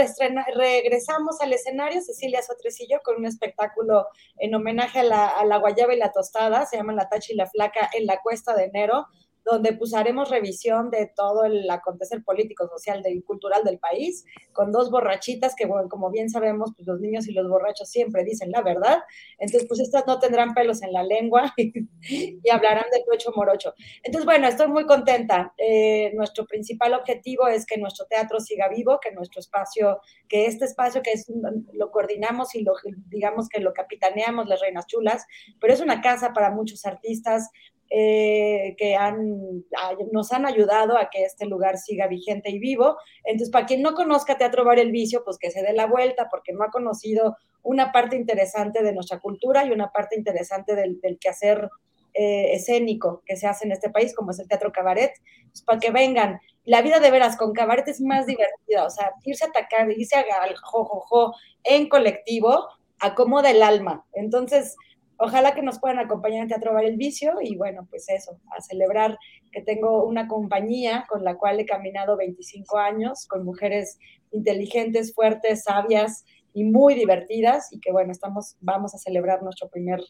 regresamos 0.55 1.41
al 1.41 1.53
escenario, 1.53 2.01
Cecilia 2.01 2.41
Sotresillo, 2.41 2.99
con 3.03 3.17
un 3.17 3.25
espectáculo 3.25 4.07
en 4.37 4.55
homenaje 4.55 4.99
a 4.99 5.03
la, 5.03 5.27
a 5.27 5.45
la 5.45 5.57
guayaba 5.57 5.93
y 5.93 5.97
la 5.97 6.11
tostada, 6.11 6.65
se 6.65 6.77
llama 6.77 6.93
La 6.93 7.09
Tacha 7.09 7.33
y 7.33 7.35
la 7.35 7.47
Flaca 7.47 7.89
en 7.93 8.05
la 8.05 8.19
Cuesta 8.21 8.55
de 8.55 8.65
Enero, 8.65 9.07
donde 9.45 9.73
pues 9.73 9.91
revisión 10.29 10.89
de 10.89 11.11
todo 11.15 11.43
el 11.43 11.69
acontecer 11.69 12.23
político, 12.23 12.67
social 12.67 13.03
y 13.05 13.21
cultural 13.21 13.63
del 13.63 13.79
país, 13.79 14.25
con 14.53 14.71
dos 14.71 14.91
borrachitas 14.91 15.55
que, 15.55 15.67
como 15.89 16.09
bien 16.09 16.29
sabemos, 16.29 16.71
pues 16.75 16.87
los 16.87 16.99
niños 16.99 17.27
y 17.27 17.33
los 17.33 17.47
borrachos 17.49 17.89
siempre 17.89 18.23
dicen 18.23 18.51
la 18.51 18.61
verdad, 18.61 18.99
entonces 19.37 19.67
pues 19.67 19.79
estas 19.79 20.05
no 20.07 20.19
tendrán 20.19 20.53
pelos 20.53 20.81
en 20.81 20.93
la 20.93 21.03
lengua 21.03 21.53
y, 21.57 22.49
hablarán 22.49 22.85
de 22.91 23.03
pecho 23.09 23.31
morocho. 23.35 23.73
Entonces, 24.03 24.25
bueno, 24.25 24.47
estoy 24.47 24.67
muy 24.67 24.85
contenta. 24.85 25.53
Eh, 25.57 26.11
nuestro 26.15 26.45
principal 26.45 26.93
objetivo 26.93 27.47
es 27.47 27.65
que 27.65 27.77
nuestro 27.77 28.05
teatro 28.07 28.39
siga 28.39 28.67
vivo, 28.69 28.99
que 29.01 29.11
nuestro 29.11 29.39
espacio, 29.39 29.99
que 30.27 30.45
este 30.45 30.65
espacio 30.65 31.01
que 31.01 31.11
es, 31.11 31.31
lo 31.73 31.91
coordinamos 31.91 32.55
y 32.55 32.63
lo, 32.63 32.73
digamos 33.07 33.49
que 33.49 33.59
lo 33.59 33.73
capitaneamos 33.73 34.47
las 34.47 34.61
Reinas 34.61 34.87
Chulas, 34.87 35.25
pero 35.59 35.73
es 35.73 35.81
una 35.81 36.01
casa 36.01 36.33
para 36.33 36.51
muchos 36.51 36.85
artistas, 36.85 37.49
eh, 37.91 38.75
que 38.77 38.95
han, 38.95 39.63
nos 40.11 40.31
han 40.31 40.45
ayudado 40.45 40.95
a 40.95 41.09
que 41.09 41.23
este 41.23 41.47
lugar 41.47 41.77
siga 41.77 42.07
vigente 42.07 42.51
y 42.51 42.59
vivo. 42.59 42.97
Entonces, 43.23 43.51
para 43.51 43.65
quien 43.65 43.81
no 43.81 43.95
conozca 43.95 44.37
Teatro 44.37 44.63
Bar 44.63 44.77
El 44.77 44.91
Vicio, 44.91 45.23
pues 45.25 45.37
que 45.39 45.49
se 45.49 45.63
dé 45.63 45.73
la 45.73 45.87
vuelta 45.87 46.27
porque 46.29 46.53
no 46.53 46.63
ha 46.63 46.69
conocido 46.69 47.35
una 47.63 47.91
parte 47.91 48.15
interesante 48.15 48.83
de 48.83 48.93
nuestra 48.93 49.19
cultura 49.19 49.65
y 49.65 49.71
una 49.71 49.91
parte 49.91 50.15
interesante 50.15 50.75
del, 50.75 50.99
quehacer 51.19 51.67
eh, 52.13 52.53
escénico 52.53 53.23
que 53.25 53.35
se 53.35 53.47
hace 53.47 53.65
en 53.65 53.71
este 53.71 53.89
país, 53.89 54.15
como 54.15 54.31
es 54.31 54.39
el 54.39 54.47
teatro 54.47 54.71
cabaret, 54.71 55.11
pues 55.47 55.63
para 55.63 55.79
que 55.79 55.89
vengan. 55.89 56.39
La 56.65 56.83
vida 56.83 56.99
de 56.99 57.09
veras 57.09 57.37
con 57.37 57.53
cabaret 57.53 57.87
es 57.87 58.01
más 58.01 58.27
divertida, 58.27 58.85
o 58.85 58.89
sea, 58.91 59.13
irse 59.25 59.45
a 59.45 59.47
atacar, 59.47 59.89
irse 59.91 60.15
al 60.15 60.55
jojojo 60.57 61.33
en 61.63 61.89
colectivo, 61.89 62.67
acomoda 62.99 63.49
el 63.49 63.63
alma. 63.63 64.05
Entonces, 64.13 64.75
ojalá 65.19 65.53
que 65.53 65.61
nos 65.61 65.79
puedan 65.79 65.99
acompañar 65.99 66.43
en 66.43 66.47
Teatro 66.47 66.73
Bar 66.73 66.85
El 66.85 66.97
Vicio 66.97 67.35
y 67.41 67.55
bueno, 67.55 67.85
pues 67.89 68.09
eso, 68.09 68.39
a 68.55 68.61
celebrar 68.61 69.17
que 69.51 69.61
tengo 69.61 70.05
una 70.05 70.27
compañía 70.27 71.05
con 71.07 71.23
la 71.23 71.35
cual 71.35 71.59
he 71.59 71.65
caminado 71.65 72.17
25 72.17 72.77
años, 72.77 73.27
con 73.27 73.43
mujeres 73.43 73.99
inteligentes, 74.31 75.13
fuertes, 75.13 75.63
sabias 75.63 76.23
y 76.53 76.63
muy 76.63 76.95
divertidas 76.95 77.71
y 77.71 77.79
que 77.79 77.91
bueno, 77.91 78.11
estamos, 78.11 78.55
vamos 78.61 78.95
a 78.95 78.97
celebrar 78.97 79.43
nuestro 79.43 79.67
primer 79.69 80.01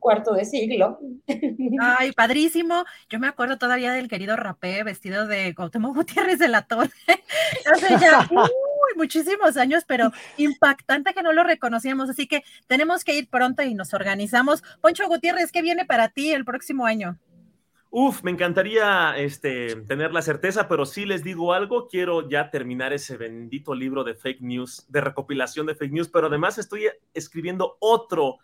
cuarto 0.00 0.34
de 0.34 0.44
siglo. 0.44 0.98
Ay, 1.80 2.12
padrísimo. 2.12 2.84
Yo 3.08 3.18
me 3.18 3.26
acuerdo 3.26 3.58
todavía 3.58 3.92
del 3.92 4.08
querido 4.08 4.36
Rapé 4.36 4.82
vestido 4.82 5.26
de 5.26 5.54
Cuauhtémoc 5.54 5.94
Gutiérrez 5.94 6.38
de 6.38 6.48
la 6.48 6.66
Torre. 6.66 6.90
Ya 8.00 8.28
muchísimos 8.96 9.56
años, 9.56 9.84
pero 9.86 10.10
impactante 10.36 11.14
que 11.14 11.22
no 11.22 11.32
lo 11.32 11.44
reconocíamos. 11.44 12.10
Así 12.10 12.26
que 12.26 12.42
tenemos 12.66 13.04
que 13.04 13.14
ir 13.14 13.28
pronto 13.28 13.62
y 13.62 13.74
nos 13.74 13.94
organizamos. 13.94 14.62
Poncho 14.80 15.06
Gutiérrez, 15.08 15.52
¿qué 15.52 15.62
viene 15.62 15.84
para 15.84 16.08
ti 16.08 16.32
el 16.32 16.44
próximo 16.44 16.86
año? 16.86 17.18
Uf, 17.96 18.24
me 18.24 18.32
encantaría 18.32 19.16
este, 19.16 19.76
tener 19.82 20.12
la 20.12 20.20
certeza, 20.20 20.66
pero 20.66 20.84
sí 20.84 21.06
les 21.06 21.22
digo 21.22 21.52
algo, 21.52 21.86
quiero 21.86 22.28
ya 22.28 22.50
terminar 22.50 22.92
ese 22.92 23.16
bendito 23.16 23.72
libro 23.72 24.02
de 24.02 24.16
fake 24.16 24.40
news, 24.40 24.84
de 24.88 25.00
recopilación 25.00 25.66
de 25.66 25.76
fake 25.76 25.92
news, 25.92 26.08
pero 26.08 26.26
además 26.26 26.58
estoy 26.58 26.88
escribiendo 27.12 27.76
otro 27.78 28.38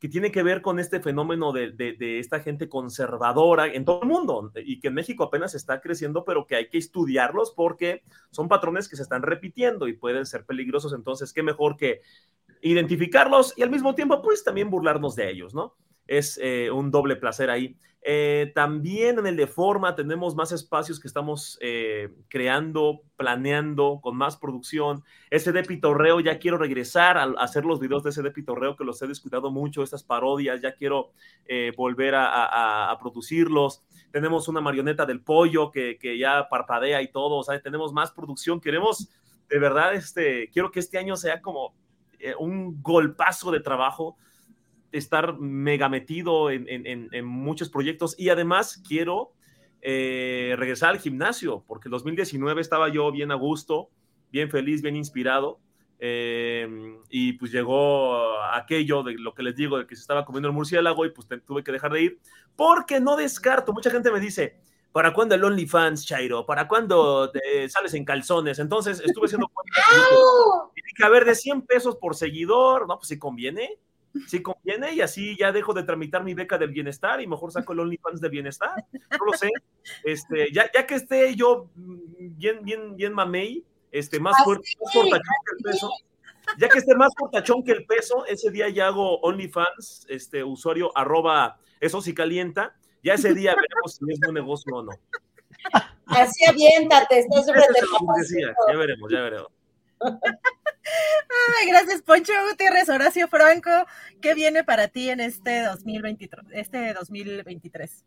que 0.00 0.08
tiene 0.08 0.32
que 0.32 0.42
ver 0.42 0.62
con 0.62 0.80
este 0.80 1.00
fenómeno 1.00 1.52
de, 1.52 2.18
esta 2.18 2.40
gente 2.40 2.70
conservadora 2.70 3.66
en 3.66 3.84
todo 3.84 4.00
el 4.02 4.08
mundo 4.08 4.50
y 4.56 4.80
que 4.80 4.88
en 4.88 4.94
México 4.94 5.24
apenas 5.24 5.54
está 5.54 5.82
creciendo, 5.82 6.24
pero 6.24 6.46
que 6.46 6.56
hay 6.56 6.68
que 6.70 6.78
estudiarlos 6.78 7.52
porque 7.54 8.02
son 8.30 8.48
patrones 8.48 8.88
que 8.88 8.96
se 8.96 9.02
están 9.02 9.22
repitiendo 9.22 9.88
y 9.88 9.92
pueden 9.92 10.24
ser 10.24 10.46
peligrosos. 10.46 10.94
Entonces, 10.94 11.34
qué 11.34 11.42
mejor 11.42 11.76
que 11.76 12.00
identificarlos 12.62 13.52
y 13.58 13.62
al 13.62 13.70
mismo 13.70 13.94
tiempo, 13.94 14.22
pues 14.22 14.42
también 14.42 14.70
burlarnos 14.70 15.14
de 15.16 15.30
ellos, 15.30 15.54
¿no? 15.54 15.76
Es 16.10 16.40
eh, 16.42 16.72
un 16.72 16.90
doble 16.90 17.14
placer 17.14 17.50
ahí. 17.50 17.76
Eh, 18.02 18.50
también 18.52 19.20
en 19.20 19.28
el 19.28 19.36
de 19.36 19.46
forma 19.46 19.94
tenemos 19.94 20.34
más 20.34 20.50
espacios 20.50 20.98
que 20.98 21.06
estamos 21.06 21.56
eh, 21.60 22.12
creando, 22.26 23.02
planeando, 23.14 24.00
con 24.02 24.16
más 24.16 24.36
producción. 24.36 25.04
Ese 25.30 25.52
de 25.52 25.62
Pitorreo, 25.62 26.18
ya 26.18 26.40
quiero 26.40 26.58
regresar 26.58 27.16
a, 27.16 27.26
hacer 27.38 27.64
los 27.64 27.78
videos 27.78 28.02
de 28.02 28.10
ese 28.10 28.22
de 28.22 28.32
Pitorreo, 28.32 28.74
que 28.74 28.82
los 28.82 29.00
he 29.02 29.06
descuidado 29.06 29.52
mucho, 29.52 29.84
estas 29.84 30.02
parodias, 30.02 30.60
ya 30.60 30.74
quiero 30.74 31.12
volver 31.76 32.16
a, 32.16 32.96
producirlos. 33.00 33.84
Tenemos 34.10 34.48
una 34.48 34.60
marioneta 34.60 35.06
del 35.06 35.20
pollo 35.20 35.70
que, 35.70 35.96
que, 35.96 36.18
ya 36.18 36.48
parpadea 36.48 37.02
y 37.02 37.12
todo, 37.12 37.36
o 37.36 37.60
tenemos 37.60 37.92
más 37.92 38.10
producción. 38.10 38.60
Queremos, 38.60 39.08
de 39.48 39.58
verdad, 39.60 39.94
este, 39.94 40.50
quiero 40.50 40.72
que 40.72 40.80
este 40.80 40.98
año 40.98 41.14
sea 41.16 41.40
como 41.40 41.72
un 42.40 42.82
golpazo 42.82 43.52
de 43.52 43.60
trabajo 43.60 44.16
estar 44.92 45.38
mega 45.38 45.88
metido 45.88 46.50
en, 46.50 47.24
muchos 47.24 47.68
proyectos 47.68 48.14
y 48.18 48.28
además 48.28 48.82
quiero 48.86 49.32
eh, 49.82 50.54
regresar 50.58 50.90
al 50.90 50.98
gimnasio, 50.98 51.64
porque 51.66 51.88
en 51.88 51.92
2019 51.92 52.60
estaba 52.60 52.88
yo 52.88 53.10
bien 53.12 53.30
a 53.30 53.36
gusto, 53.36 53.90
bien 54.30 54.50
feliz, 54.50 54.82
bien 54.82 54.96
inspirado. 54.96 55.60
Em, 56.02 56.98
y 57.10 57.34
pues 57.34 57.52
llegó 57.52 58.42
aquello 58.54 59.02
de 59.02 59.12
lo 59.18 59.34
que 59.34 59.42
les 59.42 59.54
digo, 59.54 59.76
de 59.76 59.86
que 59.86 59.94
se 59.94 60.00
estaba 60.00 60.24
comiendo 60.24 60.48
el 60.48 60.54
murciélago 60.54 61.04
y 61.04 61.10
pues 61.10 61.28
tuve 61.44 61.62
que 61.62 61.72
dejar 61.72 61.92
de 61.92 62.02
ir, 62.02 62.20
porque 62.56 63.00
no 63.00 63.16
descarto, 63.16 63.74
mucha 63.74 63.90
gente 63.90 64.10
me 64.10 64.18
dice, 64.18 64.56
¿para 64.92 65.12
cuándo 65.12 65.34
el 65.34 65.44
OnlyFans, 65.44 66.06
Chairo? 66.06 66.46
¿Para 66.46 66.66
cuándo 66.66 67.30
te 67.30 67.68
sales 67.68 67.92
en 67.92 68.06
calzones? 68.06 68.58
Entonces 68.58 69.02
estuve 69.04 69.26
haciendo 69.26 69.50
y 70.74 70.82
dije, 70.82 71.04
a 71.04 71.10
ver, 71.10 71.26
de 71.26 71.34
100 71.34 71.62
pesos 71.62 71.96
por 71.96 72.16
seguidor, 72.16 72.88
no, 72.88 72.96
pues 72.96 73.08
si 73.08 73.18
conviene, 73.18 73.78
si 74.26 74.42
conviene 74.42 74.92
y 74.94 75.00
así 75.00 75.36
ya 75.38 75.52
dejo 75.52 75.72
de 75.72 75.82
tramitar 75.82 76.24
mi 76.24 76.34
beca 76.34 76.58
del 76.58 76.70
bienestar 76.70 77.20
y 77.20 77.26
mejor 77.26 77.52
saco 77.52 77.72
el 77.72 77.80
OnlyFans 77.80 78.20
de 78.20 78.28
bienestar. 78.28 78.84
No 78.92 79.24
lo 79.24 79.32
sé. 79.32 79.50
Este, 80.04 80.52
ya, 80.52 80.70
ya 80.72 80.86
que 80.86 80.96
esté 80.96 81.34
yo 81.34 81.70
bien, 81.74 82.62
bien, 82.62 82.96
bien 82.96 83.12
mamey, 83.12 83.64
este, 83.92 84.20
más 84.20 84.36
fuerte, 84.44 84.68
más 84.82 84.92
fortachón 84.92 85.34
que 85.46 85.56
el 85.56 85.72
peso. 85.72 85.90
Ya 86.58 86.68
que 86.68 86.78
esté 86.78 86.94
más 86.94 87.12
portachón 87.16 87.62
que 87.62 87.72
el 87.72 87.86
peso, 87.86 88.26
ese 88.26 88.50
día 88.50 88.68
ya 88.68 88.88
hago 88.88 89.20
OnlyFans, 89.20 90.06
este 90.08 90.42
usuario 90.42 90.90
arroba 90.96 91.58
eso 91.80 92.02
si 92.02 92.14
calienta. 92.14 92.74
Ya 93.02 93.14
ese 93.14 93.34
día 93.34 93.54
veremos 93.54 93.94
si 93.94 94.04
es 94.12 94.28
un 94.28 94.34
negocio 94.34 94.76
o 94.76 94.82
no. 94.82 94.92
Así 96.06 96.44
aviéntate, 96.44 97.20
estás 97.20 97.46
sobre 97.46 97.60
Ya 97.60 98.76
veremos, 98.76 99.10
ya 99.10 99.20
veremos. 99.22 99.48
Ay, 101.60 101.68
gracias, 101.68 102.02
Poncho 102.02 102.32
Gutiérrez, 102.50 102.88
Horacio 102.88 103.28
Franco. 103.28 103.70
¿Qué 104.20 104.34
viene 104.34 104.64
para 104.64 104.88
ti 104.88 105.10
en 105.10 105.20
este 105.20 105.62
2023? 105.62 106.46
Este 106.52 106.92
2023? 106.94 108.04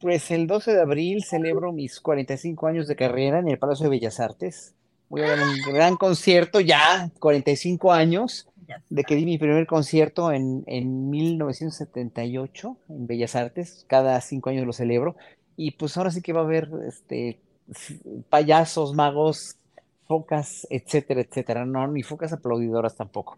Pues 0.00 0.30
el 0.30 0.46
12 0.46 0.74
de 0.74 0.80
abril 0.80 1.24
celebro 1.24 1.72
mis 1.72 2.00
45 2.00 2.66
años 2.66 2.86
de 2.86 2.96
carrera 2.96 3.38
en 3.38 3.48
el 3.48 3.58
Palacio 3.58 3.84
de 3.84 3.90
Bellas 3.90 4.20
Artes. 4.20 4.74
Voy 5.08 5.22
a 5.22 5.28
dar 5.28 5.38
un 5.40 5.74
gran 5.74 5.96
concierto 5.96 6.60
ya, 6.60 7.10
45 7.20 7.92
años, 7.92 8.48
de 8.90 9.04
que 9.04 9.14
di 9.14 9.24
mi 9.24 9.38
primer 9.38 9.66
concierto 9.66 10.32
en, 10.32 10.64
en 10.66 11.08
1978 11.10 12.76
en 12.88 13.06
Bellas 13.06 13.36
Artes. 13.36 13.84
Cada 13.88 14.20
cinco 14.20 14.50
años 14.50 14.66
lo 14.66 14.72
celebro. 14.72 15.16
Y 15.56 15.72
pues 15.72 15.96
ahora 15.96 16.10
sí 16.10 16.22
que 16.22 16.32
va 16.32 16.40
a 16.40 16.44
haber 16.44 16.68
este, 16.86 17.40
payasos, 18.28 18.94
magos, 18.94 19.56
focas, 20.06 20.66
etcétera, 20.70 21.20
etcétera. 21.20 21.64
No, 21.64 21.86
ni 21.88 22.02
focas 22.02 22.32
aplaudidoras 22.32 22.96
tampoco. 22.96 23.36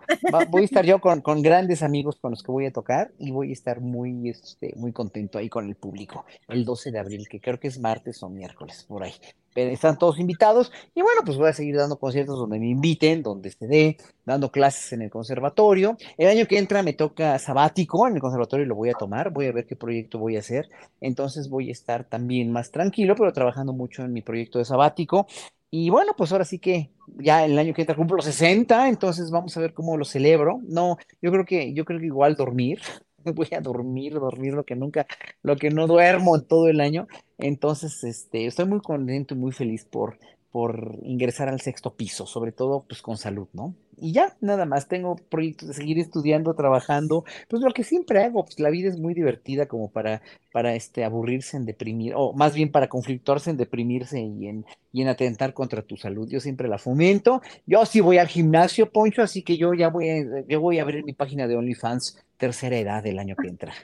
voy 0.50 0.62
a 0.62 0.64
estar 0.64 0.84
yo 0.84 1.00
con, 1.00 1.20
con, 1.20 1.42
grandes 1.42 1.82
amigos 1.82 2.16
con 2.20 2.32
los 2.32 2.42
que 2.42 2.52
voy 2.52 2.66
a 2.66 2.72
tocar 2.72 3.12
y 3.18 3.30
voy 3.30 3.50
a 3.50 3.52
estar 3.52 3.80
muy, 3.80 4.30
este, 4.30 4.72
muy 4.76 4.92
contento 4.92 5.38
ahí 5.38 5.48
con 5.48 5.66
el 5.66 5.74
público 5.74 6.24
el 6.48 6.64
12 6.64 6.90
de 6.90 6.98
abril, 6.98 7.28
que 7.28 7.40
creo 7.40 7.58
que 7.58 7.68
es 7.68 7.78
martes 7.78 8.22
o 8.22 8.28
miércoles, 8.28 8.84
por 8.88 9.02
ahí. 9.02 9.12
Están 9.54 9.98
todos 9.98 10.20
invitados 10.20 10.70
y 10.94 11.02
bueno, 11.02 11.22
pues 11.24 11.36
voy 11.36 11.48
a 11.48 11.52
seguir 11.52 11.76
dando 11.76 11.98
conciertos 11.98 12.38
donde 12.38 12.60
me 12.60 12.68
inviten, 12.68 13.22
donde 13.22 13.50
se 13.50 13.66
dé, 13.66 13.96
dando 14.24 14.52
clases 14.52 14.92
en 14.92 15.02
el 15.02 15.10
conservatorio. 15.10 15.96
El 16.16 16.28
año 16.28 16.46
que 16.46 16.58
entra 16.58 16.82
me 16.82 16.92
toca 16.92 17.38
sabático 17.40 18.06
en 18.06 18.14
el 18.14 18.20
conservatorio 18.20 18.66
y 18.66 18.68
lo 18.68 18.76
voy 18.76 18.90
a 18.90 18.94
tomar, 18.94 19.30
voy 19.32 19.46
a 19.46 19.52
ver 19.52 19.66
qué 19.66 19.74
proyecto 19.74 20.18
voy 20.18 20.36
a 20.36 20.40
hacer. 20.40 20.68
Entonces 21.00 21.48
voy 21.48 21.70
a 21.70 21.72
estar 21.72 22.04
también 22.04 22.52
más 22.52 22.70
tranquilo, 22.70 23.16
pero 23.16 23.32
trabajando 23.32 23.72
mucho 23.72 24.04
en 24.04 24.12
mi 24.12 24.22
proyecto 24.22 24.58
de 24.58 24.64
sabático. 24.64 25.26
Y 25.70 25.90
bueno, 25.90 26.12
pues 26.16 26.32
ahora 26.32 26.44
sí 26.44 26.58
que 26.58 26.90
ya 27.18 27.44
el 27.44 27.58
año 27.58 27.74
que 27.74 27.82
entra 27.82 27.96
cumplo 27.96 28.22
60, 28.22 28.88
entonces 28.88 29.30
vamos 29.30 29.56
a 29.56 29.60
ver 29.60 29.74
cómo 29.74 29.96
lo 29.96 30.04
celebro. 30.04 30.60
No, 30.66 30.96
yo 31.20 31.30
creo 31.30 31.44
que, 31.44 31.74
yo 31.74 31.84
creo 31.84 32.00
que 32.00 32.06
igual 32.06 32.36
dormir, 32.36 32.80
voy 33.34 33.48
a 33.56 33.60
dormir, 33.60 34.14
dormir 34.14 34.54
lo 34.54 34.64
que 34.64 34.76
nunca, 34.76 35.06
lo 35.42 35.56
que 35.56 35.70
no 35.70 35.86
duermo 35.86 36.40
todo 36.40 36.68
el 36.68 36.80
año. 36.80 37.06
Entonces, 37.36 38.02
este, 38.04 38.46
estoy 38.46 38.66
muy 38.66 38.80
contento 38.80 39.34
y 39.34 39.38
muy 39.38 39.52
feliz 39.52 39.84
por, 39.84 40.18
por 40.50 40.98
ingresar 41.02 41.48
al 41.48 41.60
sexto 41.60 41.94
piso, 41.94 42.26
sobre 42.26 42.52
todo 42.52 42.84
pues 42.88 43.02
con 43.02 43.18
salud, 43.18 43.48
¿no? 43.52 43.74
Y 44.00 44.12
ya, 44.12 44.36
nada 44.40 44.64
más, 44.64 44.88
tengo 44.88 45.16
proyectos 45.16 45.68
de 45.68 45.74
seguir 45.74 45.98
estudiando, 45.98 46.54
trabajando, 46.54 47.24
pues 47.48 47.62
lo 47.62 47.72
que 47.72 47.84
siempre 47.84 48.22
hago, 48.22 48.44
pues 48.44 48.58
la 48.60 48.70
vida 48.70 48.88
es 48.88 48.98
muy 48.98 49.14
divertida 49.14 49.66
como 49.66 49.90
para, 49.90 50.22
para 50.52 50.74
este, 50.74 51.04
aburrirse 51.04 51.56
en 51.56 51.66
deprimir, 51.66 52.14
o 52.16 52.32
más 52.32 52.54
bien 52.54 52.70
para 52.70 52.88
conflictuarse 52.88 53.50
en 53.50 53.56
deprimirse 53.56 54.20
y 54.20 54.48
en, 54.48 54.64
y 54.92 55.02
en 55.02 55.08
atentar 55.08 55.54
contra 55.54 55.82
tu 55.82 55.96
salud. 55.96 56.28
Yo 56.28 56.40
siempre 56.40 56.68
la 56.68 56.78
fomento. 56.78 57.42
Yo 57.66 57.84
sí 57.86 58.00
voy 58.00 58.18
al 58.18 58.28
gimnasio, 58.28 58.90
Poncho, 58.90 59.22
así 59.22 59.42
que 59.42 59.56
yo 59.56 59.74
ya 59.74 59.88
voy, 59.88 60.08
a, 60.08 60.44
yo 60.46 60.60
voy 60.60 60.78
a 60.78 60.82
abrir 60.82 61.04
mi 61.04 61.12
página 61.12 61.46
de 61.46 61.56
OnlyFans 61.56 62.18
tercera 62.38 62.76
edad 62.78 63.02
del 63.02 63.18
año 63.18 63.34
que 63.36 63.48
entra. 63.48 63.74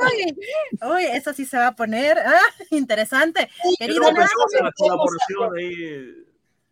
uy, 0.00 0.36
uy, 0.88 1.04
eso 1.12 1.32
sí 1.34 1.44
se 1.44 1.58
va 1.58 1.68
a 1.68 1.74
poner 1.74 2.16
ah, 2.18 2.40
interesante. 2.70 3.50
Querido, 3.78 4.04
pensamos 4.04 4.54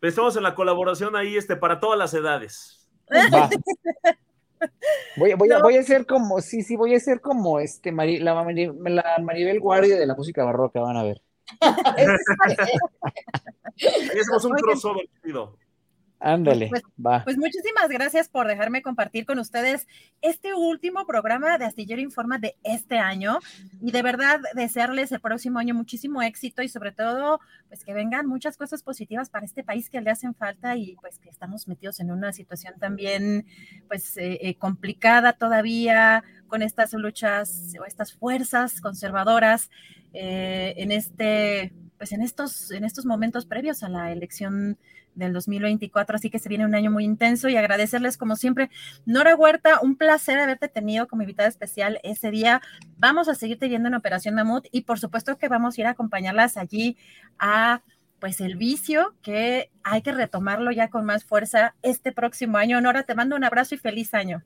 pensamos 0.07 0.37
en 0.37 0.45
la 0.45 0.55
colaboración 0.55 1.17
ahí 1.17 1.37
este, 1.37 1.57
para 1.57 1.81
todas 1.81 1.99
las 1.99 2.15
edades. 2.15 2.89
Voy, 5.17 5.35
voy, 5.35 5.51
a, 5.51 5.59
voy 5.59 5.77
a 5.77 5.83
ser 5.83 6.07
como, 6.07 6.41
sí, 6.41 6.63
sí, 6.63 6.77
voy 6.77 6.95
a 6.95 7.01
ser 7.01 7.21
como 7.21 7.59
este 7.59 7.91
Mari, 7.91 8.21
la, 8.21 8.33
la 8.45 9.19
Maribel 9.21 9.59
Guardia 9.59 9.97
de 9.99 10.07
la 10.07 10.15
música 10.15 10.45
barroca, 10.45 10.79
van 10.81 10.97
a 10.97 11.03
ver. 11.03 11.21
Ahí 11.61 12.07
hacemos 14.21 14.45
un 14.45 14.53
crossover, 14.53 15.09
querido. 15.21 15.59
Ándale, 16.19 16.69
pues, 16.69 16.83
va. 17.05 17.23
Pues 17.25 17.37
muchísimas 17.37 17.89
gracias 17.89 18.29
por 18.29 18.47
dejarme 18.47 18.81
compartir 18.81 19.27
con 19.27 19.39
ustedes 19.39 19.87
este 20.23 20.55
último 20.55 21.07
programa 21.07 21.59
de 21.59 21.67
Astillero 21.67 22.01
Informa 22.01 22.39
de 22.39 22.57
este 22.63 22.99
año 22.99 23.39
y 23.83 23.91
de 23.91 24.03
verdad 24.03 24.41
desearles 24.55 25.13
el 25.13 25.21
próximo 25.21 25.59
año 25.59 25.75
muchísimo 25.75 26.23
éxito 26.23 26.63
y 26.63 26.69
sobre 26.69 26.93
todo 26.93 27.39
pues 27.69 27.85
que 27.85 27.93
vengan 27.93 28.27
muchas 28.27 28.57
cosas 28.57 28.83
positivas 28.83 29.29
para 29.29 29.45
este 29.45 29.63
país 29.63 29.91
que 29.91 30.01
le 30.01 30.11
hacen 30.11 30.35
falta 30.35 30.75
y 30.77 30.97
pues 31.03 31.19
que 31.19 31.29
estamos 31.29 31.69
metidos 31.69 32.01
en 32.01 32.11
una 32.11 32.33
situación 32.33 32.75
también 32.79 33.47
pues 33.87 34.17
eh, 34.17 34.39
eh, 34.41 34.55
complicada 34.55 35.35
todavía 35.35 36.25
con 36.47 36.63
estas 36.63 36.95
luchas 36.95 37.75
o 37.79 37.85
estas 37.85 38.15
fuerzas 38.15 38.81
conservadoras 38.81 39.71
eh, 40.15 40.73
en 40.79 40.93
este 40.93 41.75
pues 41.99 42.13
en 42.13 42.23
estos 42.23 42.71
en 42.71 42.85
estos 42.85 43.05
momentos 43.05 43.45
previos 43.45 43.83
a 43.83 43.91
la 43.91 44.13
elección 44.13 44.79
del 45.17 45.33
2024, 45.33 46.17
así 46.17 46.31
que 46.31 46.39
se 46.39 46.49
viene 46.49 46.65
un 46.65 46.75
año 46.75 46.91
muy 46.91 47.05
intenso 47.05 47.49
y 47.49 47.57
agradecerles 47.57 48.17
como 48.17 48.37
siempre. 48.37 48.71
Nora 49.05 49.35
Huerta, 49.35 49.81
un 49.83 49.97
placer 49.97 50.39
haberte 50.39 50.69
tenido 50.69 51.09
como 51.09 51.23
invitada 51.23 51.49
especial 51.49 51.99
ese 52.05 52.31
día. 52.31 52.61
Vamos 52.97 53.29
a 53.29 53.35
seguirte 53.35 53.69
viendo 53.69 53.89
en 53.89 53.95
Operación 53.95 54.35
Mamut 54.35 54.67
y 54.71 54.83
por 54.83 54.99
supuesto 55.01 55.37
que 55.39 55.49
vamos 55.49 55.77
a 55.77 55.81
ir 55.81 55.87
a 55.89 55.91
acompañarlas 55.91 56.57
allí 56.57 56.97
a 57.39 57.83
pues 58.21 58.41
el 58.41 58.57
vicio 58.57 59.15
que 59.23 59.71
hay 59.83 60.03
que 60.03 60.13
retomarlo 60.13 60.71
ya 60.71 60.89
con 60.89 61.05
más 61.05 61.25
fuerza 61.25 61.75
este 61.83 62.13
próximo 62.13 62.59
año. 62.59 62.81
Nora, 62.81 63.03
te 63.03 63.15
mando 63.15 63.37
un 63.37 63.45
abrazo 63.45 63.75
y 63.75 63.79
feliz 63.79 64.15
año. 64.15 64.43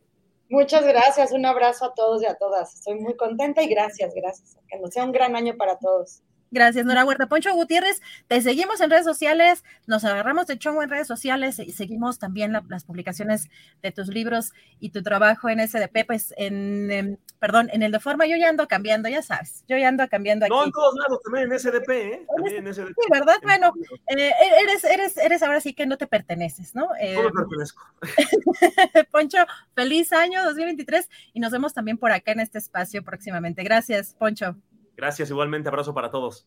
Muchas 0.48 0.84
gracias, 0.84 1.30
un 1.30 1.46
abrazo 1.46 1.84
a 1.84 1.94
todos 1.94 2.22
y 2.22 2.26
a 2.26 2.34
todas. 2.34 2.74
Estoy 2.74 2.96
muy 2.96 3.16
contenta 3.16 3.62
y 3.62 3.68
gracias, 3.68 4.12
gracias. 4.14 4.58
Que 4.68 4.80
nos 4.80 4.92
sea 4.92 5.04
un 5.04 5.12
gran 5.12 5.36
año 5.36 5.56
para 5.56 5.78
todos. 5.78 6.22
Gracias, 6.52 6.84
Nora 6.84 7.04
Huerta. 7.04 7.28
Poncho 7.28 7.54
Gutiérrez, 7.54 8.02
te 8.26 8.42
seguimos 8.42 8.80
en 8.80 8.90
redes 8.90 9.04
sociales, 9.04 9.62
nos 9.86 10.04
agarramos 10.04 10.48
de 10.48 10.58
chongo 10.58 10.82
en 10.82 10.90
redes 10.90 11.06
sociales 11.06 11.60
y 11.60 11.70
seguimos 11.70 12.18
también 12.18 12.52
las 12.68 12.84
publicaciones 12.84 13.48
de 13.82 13.92
tus 13.92 14.08
libros 14.08 14.52
y 14.80 14.90
tu 14.90 15.02
trabajo 15.02 15.48
en 15.48 15.60
SDP, 15.60 16.04
pues 16.04 16.34
en, 16.36 16.90
em, 16.90 17.16
perdón, 17.38 17.70
en 17.72 17.84
el 17.84 17.92
de 17.92 18.00
forma, 18.00 18.26
yo 18.26 18.36
ya 18.36 18.48
ando 18.48 18.66
cambiando, 18.66 19.08
ya 19.08 19.22
sabes, 19.22 19.64
yo 19.68 19.78
ya 19.78 19.88
ando 19.88 20.08
cambiando 20.08 20.46
aquí. 20.46 20.52
No, 20.52 20.64
en 20.64 20.72
todos 20.72 20.94
lados, 20.96 21.20
también 21.22 21.52
en 21.52 21.58
SDP, 21.58 21.90
¿eh? 21.90 22.26
También 22.34 22.66
en 22.66 22.74
SDP. 22.74 22.88
Sí, 22.88 23.08
¿verdad? 23.12 23.36
Bueno, 23.44 23.72
eh, 24.08 24.32
eres, 24.60 24.82
eres, 24.82 25.16
eres 25.18 25.42
ahora 25.44 25.60
sí 25.60 25.72
que 25.72 25.86
no 25.86 25.98
te 25.98 26.08
perteneces, 26.08 26.74
¿no? 26.74 26.88
Eh, 27.00 27.14
no 27.14 27.22
me 27.24 27.30
pertenezco. 27.30 27.82
Poncho, 29.12 29.38
feliz 29.76 30.12
año 30.12 30.44
2023 30.44 31.08
y 31.32 31.38
nos 31.38 31.52
vemos 31.52 31.74
también 31.74 31.96
por 31.96 32.10
acá 32.10 32.32
en 32.32 32.40
este 32.40 32.58
espacio 32.58 33.04
próximamente. 33.04 33.62
Gracias, 33.62 34.14
Poncho. 34.18 34.56
Gracias, 35.00 35.30
igualmente, 35.30 35.68
abrazo 35.70 35.94
para 35.94 36.10
todos. 36.10 36.46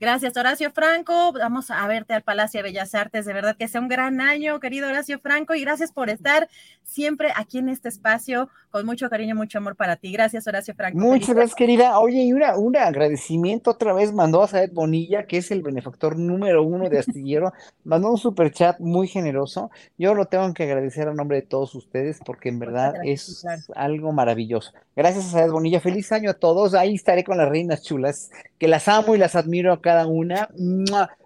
Gracias, 0.00 0.36
Horacio 0.36 0.70
Franco. 0.70 1.32
Vamos 1.32 1.72
a 1.72 1.84
verte 1.88 2.14
al 2.14 2.22
Palacio 2.22 2.58
de 2.58 2.68
Bellas 2.68 2.94
Artes. 2.94 3.26
De 3.26 3.32
verdad 3.32 3.56
que 3.56 3.66
sea 3.66 3.80
un 3.80 3.88
gran 3.88 4.20
año, 4.20 4.60
querido 4.60 4.86
Horacio 4.86 5.18
Franco, 5.18 5.56
y 5.56 5.62
gracias 5.62 5.90
por 5.90 6.08
estar 6.08 6.48
siempre 6.84 7.32
aquí 7.34 7.58
en 7.58 7.68
este 7.68 7.88
espacio 7.88 8.48
con 8.70 8.86
mucho 8.86 9.10
cariño, 9.10 9.34
mucho 9.34 9.58
amor 9.58 9.74
para 9.74 9.96
ti. 9.96 10.12
Gracias, 10.12 10.46
Horacio 10.46 10.72
Franco. 10.76 10.96
Muchas 10.98 11.34
gracias, 11.34 11.56
querida. 11.56 11.98
Oye, 11.98 12.22
y 12.22 12.32
una, 12.32 12.56
un 12.56 12.76
agradecimiento 12.76 13.72
otra 13.72 13.92
vez 13.92 14.12
mandó 14.12 14.44
a 14.44 14.46
Saed 14.46 14.70
Bonilla, 14.72 15.26
que 15.26 15.38
es 15.38 15.50
el 15.50 15.62
benefactor 15.62 16.16
número 16.16 16.62
uno 16.62 16.88
de 16.88 17.00
Astillero. 17.00 17.52
mandó 17.84 18.12
un 18.12 18.18
super 18.18 18.52
chat 18.52 18.78
muy 18.78 19.08
generoso. 19.08 19.68
Yo 19.98 20.14
lo 20.14 20.26
tengo 20.26 20.54
que 20.54 20.62
agradecer 20.62 21.08
a 21.08 21.14
nombre 21.14 21.38
de 21.38 21.46
todos 21.46 21.74
ustedes 21.74 22.20
porque 22.24 22.50
en 22.50 22.60
verdad 22.60 22.94
es 23.02 23.44
algo 23.74 24.12
maravilloso. 24.12 24.72
Gracias 24.94 25.26
a 25.26 25.30
Saed 25.30 25.50
Bonilla. 25.50 25.80
Feliz 25.80 26.12
año 26.12 26.30
a 26.30 26.34
todos. 26.34 26.74
Ahí 26.74 26.94
estaré 26.94 27.24
con 27.24 27.36
las 27.36 27.48
reinas 27.48 27.82
chulas, 27.82 28.30
que 28.60 28.68
las 28.68 28.86
amo 28.86 29.16
y 29.16 29.18
las 29.18 29.34
admiro 29.34 29.72
acá 29.72 29.87
cada 29.88 30.06
una. 30.06 30.50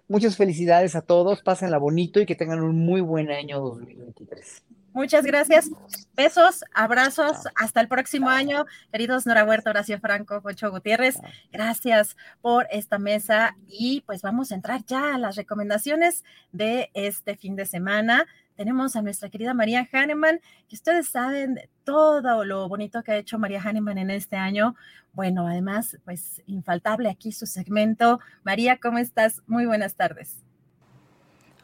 Muchas 0.07 0.37
felicidades 0.37 0.95
a 0.95 1.01
todos, 1.01 1.41
pásenla 1.41 1.77
bonito 1.77 2.21
y 2.21 2.25
que 2.25 2.33
tengan 2.33 2.61
un 2.61 2.77
muy 2.85 3.01
buen 3.01 3.29
año 3.29 3.59
2023. 3.59 4.63
Muchas 4.93 5.25
gracias. 5.25 5.69
Besos, 6.15 6.63
abrazos. 6.73 7.39
Hasta 7.55 7.81
el 7.81 7.89
próximo 7.89 8.29
año. 8.29 8.65
Queridos 8.89 9.25
Nora 9.25 9.43
Huerta, 9.43 9.71
Horacio 9.71 9.99
Franco, 9.99 10.41
Pocho 10.41 10.71
Gutiérrez, 10.71 11.17
gracias 11.51 12.15
por 12.39 12.65
esta 12.71 12.99
mesa. 12.99 13.57
Y 13.67 13.99
pues 14.05 14.21
vamos 14.21 14.53
a 14.53 14.55
entrar 14.55 14.85
ya 14.85 15.15
a 15.15 15.17
las 15.17 15.35
recomendaciones 15.35 16.23
de 16.53 16.89
este 16.93 17.35
fin 17.35 17.57
de 17.57 17.65
semana 17.65 18.27
tenemos 18.55 18.95
a 18.95 19.01
nuestra 19.01 19.29
querida 19.29 19.53
María 19.53 19.87
Hahnemann, 19.91 20.39
que 20.67 20.75
ustedes 20.75 21.09
saben 21.09 21.59
todo 21.83 22.45
lo 22.45 22.67
bonito 22.67 23.03
que 23.03 23.11
ha 23.11 23.17
hecho 23.17 23.39
María 23.39 23.61
Hahnemann 23.61 23.97
en 23.97 24.09
este 24.11 24.35
año. 24.35 24.75
Bueno, 25.13 25.47
además, 25.47 25.97
pues 26.05 26.41
infaltable 26.45 27.09
aquí 27.09 27.31
su 27.31 27.45
segmento. 27.45 28.19
María, 28.43 28.77
¿cómo 28.77 28.97
estás? 28.97 29.41
Muy 29.47 29.65
buenas 29.65 29.95
tardes. 29.95 30.43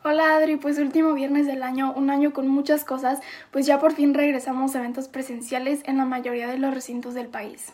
Hola 0.02 0.38
Adri, 0.38 0.56
pues 0.56 0.80
último 0.80 1.14
viernes 1.14 1.46
del 1.46 1.62
año, 1.62 1.94
un 1.94 2.10
año 2.10 2.32
con 2.32 2.48
muchas 2.48 2.86
cosas, 2.86 3.20
pues 3.52 3.66
ya 3.66 3.80
por 3.80 3.92
fin 3.92 4.14
regresamos 4.14 4.74
a 4.74 4.80
eventos 4.80 5.10
presenciales 5.10 5.82
en 5.86 5.98
la 5.98 6.06
mayoría 6.06 6.48
de 6.48 6.58
los 6.58 6.74
recintos 6.74 7.14
del 7.14 7.28
país. 7.28 7.74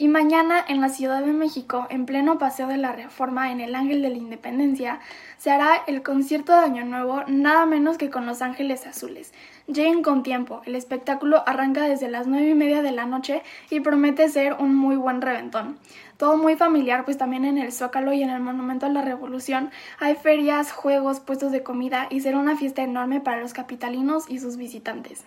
Y 0.00 0.06
mañana 0.06 0.64
en 0.68 0.80
la 0.80 0.90
Ciudad 0.90 1.24
de 1.24 1.32
México, 1.32 1.88
en 1.90 2.06
pleno 2.06 2.38
Paseo 2.38 2.68
de 2.68 2.76
la 2.76 2.92
Reforma 2.92 3.50
en 3.50 3.60
el 3.60 3.74
Ángel 3.74 4.00
de 4.00 4.10
la 4.10 4.16
Independencia, 4.16 5.00
se 5.38 5.50
hará 5.50 5.82
el 5.88 6.04
concierto 6.04 6.52
de 6.52 6.58
Año 6.58 6.84
Nuevo 6.84 7.24
nada 7.26 7.66
menos 7.66 7.98
que 7.98 8.08
con 8.08 8.24
Los 8.24 8.40
Ángeles 8.40 8.86
Azules. 8.86 9.32
Lleguen 9.66 10.04
con 10.04 10.22
tiempo, 10.22 10.62
el 10.66 10.76
espectáculo 10.76 11.42
arranca 11.48 11.82
desde 11.82 12.08
las 12.08 12.28
nueve 12.28 12.50
y 12.50 12.54
media 12.54 12.80
de 12.80 12.92
la 12.92 13.06
noche 13.06 13.42
y 13.70 13.80
promete 13.80 14.28
ser 14.28 14.52
un 14.60 14.76
muy 14.76 14.94
buen 14.94 15.20
reventón. 15.20 15.80
Todo 16.16 16.36
muy 16.36 16.54
familiar, 16.54 17.04
pues 17.04 17.18
también 17.18 17.44
en 17.44 17.58
el 17.58 17.72
Zócalo 17.72 18.12
y 18.12 18.22
en 18.22 18.30
el 18.30 18.40
Monumento 18.40 18.86
a 18.86 18.90
la 18.90 19.02
Revolución 19.02 19.72
hay 19.98 20.14
ferias, 20.14 20.70
juegos, 20.70 21.18
puestos 21.18 21.50
de 21.50 21.64
comida 21.64 22.06
y 22.08 22.20
será 22.20 22.38
una 22.38 22.56
fiesta 22.56 22.82
enorme 22.82 23.20
para 23.20 23.40
los 23.40 23.52
capitalinos 23.52 24.30
y 24.30 24.38
sus 24.38 24.58
visitantes. 24.58 25.24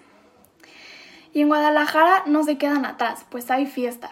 Y 1.33 1.41
en 1.41 1.49
Guadalajara 1.49 2.23
no 2.25 2.45
se 2.45 2.57
quedan 2.57 2.85
atrás, 2.85 3.25
pues 3.29 3.51
hay 3.51 3.65
fiesta. 3.65 4.11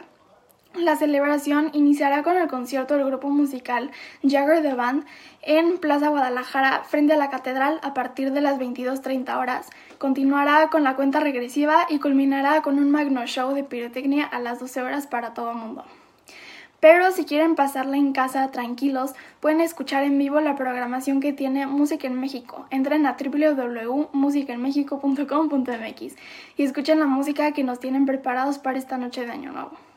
La 0.76 0.96
celebración 0.96 1.72
iniciará 1.74 2.22
con 2.22 2.38
el 2.38 2.48
concierto 2.48 2.94
del 2.94 3.08
grupo 3.08 3.30
musical 3.30 3.90
Jagger 4.22 4.62
the 4.62 4.76
Band 4.76 5.04
en 5.42 5.80
Plaza 5.80 6.10
Guadalajara 6.10 6.84
frente 6.84 7.14
a 7.14 7.18
la 7.18 7.32
catedral 7.32 7.80
a 7.82 7.96
partir 7.96 8.32
de 8.32 8.42
las 8.42 8.60
22.30 8.60 9.36
horas. 9.36 9.68
Continuará 9.98 10.70
con 10.70 10.84
la 10.84 10.96
cuenta 10.96 11.22
regresiva 11.22 11.88
y 11.90 11.98
culminará 11.98 12.62
con 12.62 12.78
un 12.78 12.92
magno 12.92 13.26
show 13.26 13.56
de 13.56 13.64
pirotecnia 13.64 14.26
a 14.26 14.40
las 14.40 14.60
12 14.60 14.84
horas 14.84 15.08
para 15.08 15.34
todo 15.34 15.50
el 15.52 15.58
mundo. 15.58 15.86
Pero 16.80 17.12
si 17.12 17.26
quieren 17.26 17.56
pasarla 17.56 17.98
en 17.98 18.14
casa 18.14 18.52
tranquilos, 18.52 19.16
pueden 19.40 19.62
escuchar 19.62 20.04
en 20.04 20.20
vivo 20.20 20.40
la 20.40 20.56
programación 20.56 21.20
que 21.20 21.34
tiene 21.34 21.66
Música 21.66 22.06
en 22.06 22.20
México. 22.20 22.68
Entren 22.70 23.08
a 23.08 23.18
www.musicaenmexico.com.mx 23.20 26.16
y 26.58 26.64
escuchen 26.64 27.00
la 27.00 27.08
música 27.08 27.54
que 27.54 27.64
nos 27.64 27.80
tienen 27.80 28.06
preparados 28.06 28.60
para 28.60 28.78
esta 28.78 29.00
noche 29.00 29.26
de 29.26 29.32
Año 29.32 29.52
Nuevo. 29.52 29.89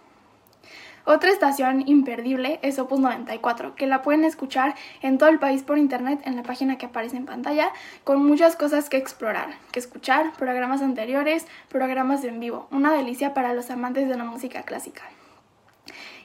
Otra 1.05 1.31
estación 1.31 1.83
imperdible 1.89 2.61
es 2.63 2.79
Opus 2.79 3.01
94, 3.01 3.75
que 3.75 3.89
la 3.89 4.03
pueden 4.03 4.25
escuchar 4.25 4.77
en 5.01 5.19
todo 5.19 5.31
el 5.31 5.41
país 5.41 5.65
por 5.65 5.79
internet 5.79 6.21
en 6.25 6.37
la 6.37 6.45
página 6.45 6.79
que 6.79 6.87
aparece 6.87 7.17
en 7.17 7.27
pantalla, 7.27 7.73
con 8.05 8.25
muchas 8.25 8.55
cosas 8.55 8.89
que 8.89 8.99
explorar, 8.99 9.49
que 9.73 9.81
escuchar, 9.81 10.33
programas 10.35 10.81
anteriores, 10.81 11.47
programas 11.69 12.23
en 12.23 12.39
vivo, 12.39 12.69
una 12.71 12.93
delicia 12.93 13.35
para 13.35 13.53
los 13.53 13.69
amantes 13.71 14.09
de 14.09 14.17
la 14.17 14.25
música 14.25 14.63
clásica. 14.63 15.03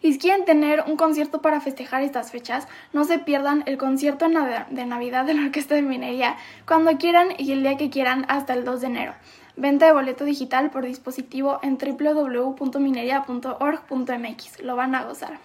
Y 0.03 0.13
si 0.13 0.19
quieren 0.19 0.45
tener 0.45 0.83
un 0.85 0.95
concierto 0.95 1.41
para 1.41 1.59
festejar 1.59 2.03
estas 2.03 2.31
fechas, 2.31 2.67
no 2.93 3.03
se 3.03 3.17
pierdan 3.17 3.63
el 3.65 3.79
concierto 3.79 4.27
de 4.29 4.85
Navidad 4.85 5.25
de 5.25 5.33
la 5.33 5.41
Orquesta 5.41 5.73
de 5.73 5.81
Minería 5.81 6.37
cuando 6.67 6.95
quieran 6.99 7.29
y 7.39 7.51
el 7.51 7.63
día 7.63 7.77
que 7.77 7.89
quieran 7.89 8.25
hasta 8.27 8.53
el 8.53 8.63
2 8.63 8.81
de 8.81 8.87
enero. 8.87 9.13
Venta 9.57 9.87
de 9.87 9.91
boleto 9.91 10.23
digital 10.23 10.69
por 10.69 10.85
dispositivo 10.85 11.59
en 11.63 11.79
www.mineria.org.mx. 11.79 14.61
Lo 14.61 14.75
van 14.75 14.93
a 14.93 15.03
gozar. 15.03 15.39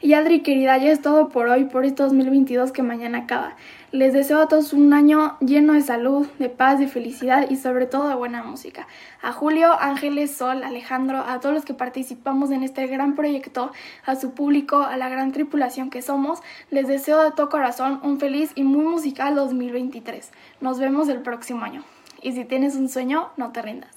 Y 0.00 0.14
Adri, 0.14 0.42
querida, 0.42 0.76
ya 0.78 0.90
es 0.90 1.02
todo 1.02 1.28
por 1.28 1.48
hoy, 1.48 1.64
por 1.64 1.84
este 1.84 2.02
2022 2.02 2.72
que 2.72 2.82
mañana 2.82 3.18
acaba. 3.18 3.54
Les 3.92 4.12
deseo 4.12 4.40
a 4.40 4.48
todos 4.48 4.72
un 4.72 4.92
año 4.92 5.36
lleno 5.40 5.72
de 5.72 5.82
salud, 5.82 6.26
de 6.40 6.48
paz, 6.48 6.80
de 6.80 6.88
felicidad 6.88 7.48
y 7.48 7.56
sobre 7.56 7.86
todo 7.86 8.08
de 8.08 8.16
buena 8.16 8.42
música. 8.42 8.88
A 9.22 9.32
Julio, 9.32 9.72
Ángeles, 9.80 10.36
Sol, 10.36 10.64
Alejandro, 10.64 11.18
a 11.18 11.38
todos 11.38 11.54
los 11.54 11.64
que 11.64 11.74
participamos 11.74 12.50
en 12.50 12.64
este 12.64 12.88
gran 12.88 13.14
proyecto, 13.14 13.70
a 14.04 14.16
su 14.16 14.34
público, 14.34 14.82
a 14.82 14.96
la 14.96 15.08
gran 15.08 15.30
tripulación 15.30 15.90
que 15.90 16.02
somos, 16.02 16.40
les 16.70 16.88
deseo 16.88 17.22
de 17.22 17.30
todo 17.30 17.48
corazón 17.48 18.00
un 18.02 18.18
feliz 18.18 18.50
y 18.56 18.64
muy 18.64 18.84
musical 18.84 19.36
2023. 19.36 20.32
Nos 20.60 20.80
vemos 20.80 21.08
el 21.08 21.22
próximo 21.22 21.64
año. 21.64 21.84
Y 22.22 22.32
si 22.32 22.44
tienes 22.44 22.74
un 22.74 22.88
sueño, 22.88 23.30
no 23.36 23.52
te 23.52 23.62
rindas. 23.62 23.94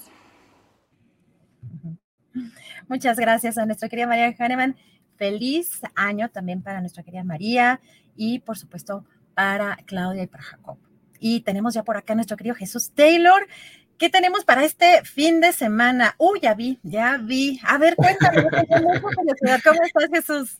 Muchas 2.88 3.18
gracias 3.18 3.58
a 3.58 3.66
nuestra 3.66 3.90
querida 3.90 4.08
María 4.08 4.36
Hahnemann. 4.38 4.76
Feliz 5.16 5.82
año 5.96 6.30
también 6.30 6.62
para 6.62 6.82
nuestra 6.82 7.04
querida 7.04 7.24
María 7.24 7.80
y 8.16 8.40
por 8.40 8.58
supuesto 8.58 9.06
para 9.34 9.78
Claudia 9.86 10.24
y 10.24 10.28
para 10.28 10.44
Jacob. 10.44 10.78
Y 11.20 11.42
tenemos 11.42 11.74
ya 11.74 11.84
por 11.84 11.98
acá 11.98 12.14
a 12.14 12.16
nuestro 12.16 12.38
querido 12.38 12.56
Jesús 12.56 12.92
Taylor. 12.92 13.48
¿Qué 13.98 14.10
tenemos 14.10 14.44
para 14.44 14.66
este 14.66 15.04
fin 15.04 15.40
de 15.42 15.54
semana? 15.54 16.16
Uy, 16.18 16.40
ya 16.42 16.56
vi, 16.56 16.80
ya 16.82 17.18
vi. 17.18 17.60
A 17.64 17.78
ver, 17.78 17.96
cuéntame. 17.96 18.44
¿Cómo 19.64 19.84
estás, 19.84 20.10
Jesús? 20.12 20.60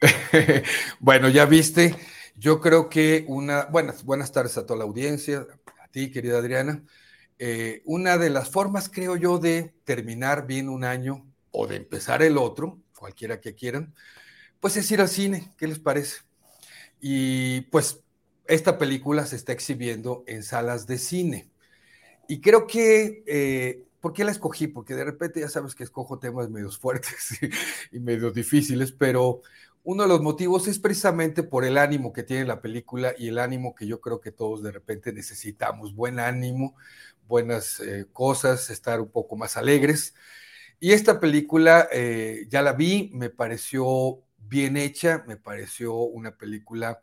bueno, 1.00 1.28
ya 1.28 1.44
viste. 1.44 1.94
Yo 2.34 2.60
creo 2.60 2.88
que 2.88 3.24
una, 3.28 3.66
buenas, 3.66 4.04
buenas 4.04 4.32
tardes 4.32 4.58
a 4.58 4.66
toda 4.66 4.78
la 4.78 4.84
audiencia, 4.84 5.46
ti, 5.92 6.10
querida 6.10 6.38
Adriana. 6.38 6.82
Eh, 7.38 7.82
una 7.84 8.18
de 8.18 8.30
las 8.30 8.50
formas, 8.50 8.88
creo 8.88 9.16
yo, 9.16 9.38
de 9.38 9.74
terminar 9.84 10.46
bien 10.46 10.68
un 10.68 10.84
año 10.84 11.26
o 11.50 11.66
de 11.66 11.76
empezar 11.76 12.22
el 12.22 12.38
otro, 12.38 12.80
cualquiera 12.98 13.40
que 13.40 13.54
quieran, 13.54 13.94
pues 14.60 14.76
es 14.76 14.90
ir 14.90 15.00
al 15.00 15.08
cine. 15.08 15.52
¿Qué 15.56 15.68
les 15.68 15.78
parece? 15.78 16.22
Y 17.00 17.62
pues 17.62 18.00
esta 18.46 18.78
película 18.78 19.26
se 19.26 19.36
está 19.36 19.52
exhibiendo 19.52 20.24
en 20.26 20.42
salas 20.42 20.86
de 20.86 20.98
cine. 20.98 21.50
Y 22.28 22.40
creo 22.40 22.66
que, 22.66 23.24
eh, 23.26 23.84
¿por 24.00 24.12
qué 24.12 24.24
la 24.24 24.30
escogí? 24.30 24.68
Porque 24.68 24.94
de 24.94 25.04
repente 25.04 25.40
ya 25.40 25.48
sabes 25.48 25.74
que 25.74 25.84
escojo 25.84 26.18
temas 26.18 26.48
medios 26.50 26.78
fuertes 26.78 27.38
y, 27.92 27.96
y 27.96 28.00
medios 28.00 28.34
difíciles, 28.34 28.92
pero 28.92 29.42
uno 29.84 30.04
de 30.04 30.08
los 30.08 30.22
motivos 30.22 30.68
es 30.68 30.78
precisamente 30.78 31.42
por 31.42 31.64
el 31.64 31.76
ánimo 31.76 32.12
que 32.12 32.22
tiene 32.22 32.44
la 32.44 32.60
película 32.60 33.14
y 33.18 33.28
el 33.28 33.38
ánimo 33.38 33.74
que 33.74 33.86
yo 33.86 34.00
creo 34.00 34.20
que 34.20 34.30
todos 34.30 34.62
de 34.62 34.70
repente 34.70 35.12
necesitamos. 35.12 35.94
Buen 35.94 36.20
ánimo, 36.20 36.76
buenas 37.26 37.80
eh, 37.80 38.06
cosas, 38.12 38.70
estar 38.70 39.00
un 39.00 39.10
poco 39.10 39.36
más 39.36 39.56
alegres. 39.56 40.14
Y 40.80 40.92
esta 40.92 41.20
película 41.20 41.88
eh, 41.92 42.46
ya 42.48 42.62
la 42.62 42.72
vi, 42.74 43.10
me 43.14 43.30
pareció 43.30 44.22
bien 44.38 44.76
hecha, 44.76 45.24
me 45.26 45.36
pareció 45.36 45.94
una 45.94 46.36
película 46.36 47.02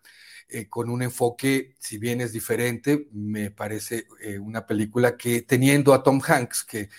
eh, 0.49 0.68
con 0.69 0.89
un 0.89 1.01
enfoque, 1.03 1.76
si 1.80 1.97
bien 1.97 2.22
es 2.22 2.31
diferente, 2.34 3.07
me 3.11 3.51
parece 3.51 4.07
una 4.41 4.65
película 4.65 5.18
que 5.18 5.41
teniendo 5.41 5.93
a 5.93 6.03
Tom 6.03 6.22
Hanks, 6.26 6.64
que 6.64 6.89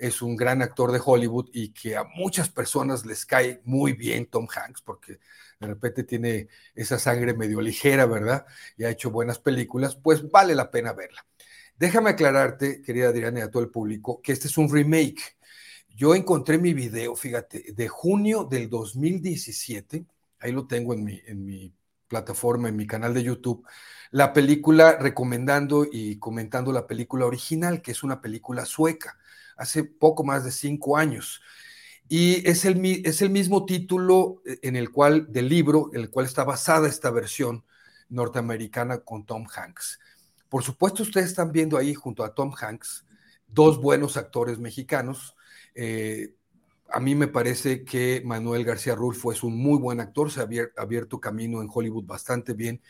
es 0.00 0.22
un 0.22 0.36
gran 0.36 0.62
actor 0.62 0.92
de 0.92 1.00
Hollywood 1.04 1.50
y 1.52 1.70
que 1.70 1.96
a 1.96 2.04
muchas 2.04 2.48
personas 2.48 3.04
les 3.06 3.26
cae 3.26 3.60
muy 3.64 3.92
bien 3.92 4.26
Tom 4.26 4.46
Hanks, 4.48 4.82
porque 4.82 5.20
de 5.60 5.66
repente 5.66 6.04
tiene 6.04 6.48
esa 6.74 6.98
sangre 6.98 7.34
medio 7.34 7.60
ligera, 7.60 8.06
¿verdad? 8.06 8.46
Y 8.76 8.84
ha 8.84 8.90
hecho 8.90 9.10
buenas 9.10 9.38
películas, 9.38 9.96
pues 9.96 10.30
vale 10.30 10.54
la 10.54 10.70
pena 10.70 10.92
verla. 10.92 11.26
Déjame 11.76 12.10
aclararte, 12.10 12.82
querida 12.82 13.08
Adriana, 13.08 13.40
y 13.40 13.42
a 13.42 13.50
todo 13.50 13.62
el 13.62 13.70
público, 13.70 14.20
que 14.20 14.32
este 14.32 14.48
es 14.48 14.58
un 14.58 14.72
remake. 14.72 15.36
Yo 15.88 16.14
encontré 16.14 16.58
mi 16.58 16.74
video, 16.74 17.14
fíjate, 17.14 17.72
de 17.72 17.88
junio 17.88 18.44
del 18.44 18.68
2017, 18.68 20.04
ahí 20.40 20.52
lo 20.52 20.66
tengo 20.66 20.94
en 20.94 21.04
mi, 21.04 21.20
en 21.26 21.44
mi 21.44 21.72
plataforma, 22.08 22.68
en 22.68 22.76
mi 22.76 22.86
canal 22.86 23.14
de 23.14 23.22
YouTube, 23.22 23.64
la 24.10 24.32
película 24.32 24.96
recomendando 24.98 25.86
y 25.90 26.18
comentando 26.18 26.72
la 26.72 26.86
película 26.86 27.26
original, 27.26 27.82
que 27.82 27.92
es 27.92 28.02
una 28.02 28.20
película 28.20 28.64
sueca, 28.64 29.18
hace 29.58 29.84
poco 29.84 30.24
más 30.24 30.44
de 30.44 30.52
cinco 30.52 30.96
años. 30.96 31.42
Y 32.08 32.48
es 32.48 32.64
el, 32.64 33.02
es 33.04 33.20
el 33.20 33.30
mismo 33.30 33.66
título 33.66 34.40
eh, 34.46 34.58
en 34.62 34.76
el 34.76 34.90
cual, 34.90 35.30
del 35.30 35.48
libro, 35.48 35.90
en 35.92 36.00
el 36.00 36.10
cual 36.10 36.24
está 36.24 36.44
basada 36.44 36.88
esta 36.88 37.10
versión 37.10 37.64
norteamericana 38.08 38.98
con 38.98 39.26
Tom 39.26 39.46
Hanks. 39.54 39.98
Por 40.48 40.62
supuesto, 40.62 41.02
ustedes 41.02 41.26
están 41.26 41.52
viendo 41.52 41.76
ahí 41.76 41.92
junto 41.92 42.24
a 42.24 42.34
Tom 42.34 42.54
Hanks 42.58 43.04
dos 43.46 43.80
buenos 43.80 44.16
actores 44.16 44.58
mexicanos. 44.58 45.36
Eh, 45.74 46.34
a 46.90 47.00
mí 47.00 47.14
me 47.14 47.28
parece 47.28 47.84
que 47.84 48.22
Manuel 48.24 48.64
García 48.64 48.94
Rulfo 48.94 49.30
es 49.30 49.42
un 49.42 49.58
muy 49.58 49.78
buen 49.78 50.00
actor, 50.00 50.30
se 50.30 50.40
ha 50.40 50.48
abierto 50.76 51.20
camino 51.20 51.60
en 51.60 51.68
Hollywood 51.70 52.04
bastante 52.04 52.54
bien. 52.54 52.80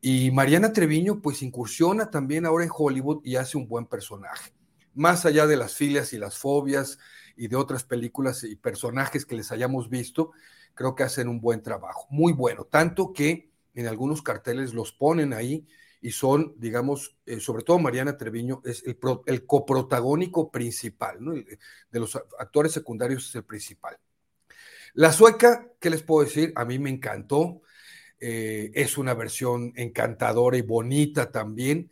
Y 0.00 0.30
Mariana 0.30 0.72
Treviño, 0.72 1.20
pues 1.20 1.42
incursiona 1.42 2.10
también 2.10 2.46
ahora 2.46 2.64
en 2.64 2.70
Hollywood 2.74 3.20
y 3.24 3.36
hace 3.36 3.58
un 3.58 3.68
buen 3.68 3.86
personaje. 3.86 4.53
Más 4.94 5.26
allá 5.26 5.46
de 5.46 5.56
las 5.56 5.74
filias 5.74 6.12
y 6.12 6.18
las 6.18 6.38
fobias 6.38 6.98
y 7.36 7.48
de 7.48 7.56
otras 7.56 7.84
películas 7.84 8.44
y 8.44 8.56
personajes 8.56 9.26
que 9.26 9.36
les 9.36 9.52
hayamos 9.52 9.90
visto, 9.90 10.32
creo 10.74 10.94
que 10.94 11.02
hacen 11.02 11.28
un 11.28 11.40
buen 11.40 11.62
trabajo, 11.62 12.06
muy 12.10 12.32
bueno. 12.32 12.64
Tanto 12.64 13.12
que 13.12 13.50
en 13.74 13.86
algunos 13.86 14.22
carteles 14.22 14.72
los 14.72 14.92
ponen 14.92 15.32
ahí 15.32 15.66
y 16.00 16.10
son, 16.10 16.54
digamos, 16.58 17.16
eh, 17.24 17.40
sobre 17.40 17.62
todo 17.62 17.78
Mariana 17.78 18.16
Treviño, 18.16 18.60
es 18.64 18.84
el, 18.84 19.46
coprotagónico 19.46 20.50
principal, 20.50 21.16
¿no? 21.18 21.32
de 21.32 22.00
los 22.00 22.14
actores 22.38 22.72
secundarios 22.72 23.28
es 23.28 23.34
el 23.36 23.44
principal. 23.44 23.96
La 24.92 25.12
sueca, 25.12 25.72
¿qué 25.80 25.90
les 25.90 26.02
puedo 26.02 26.24
decir? 26.24 26.52
A 26.56 26.64
mí 26.64 26.78
me 26.78 26.90
encantó, 26.90 27.62
eh, 28.20 28.70
es 28.74 28.98
una 28.98 29.14
versión 29.14 29.72
encantadora 29.76 30.56
y 30.56 30.62
bonita 30.62 31.32
también, 31.32 31.90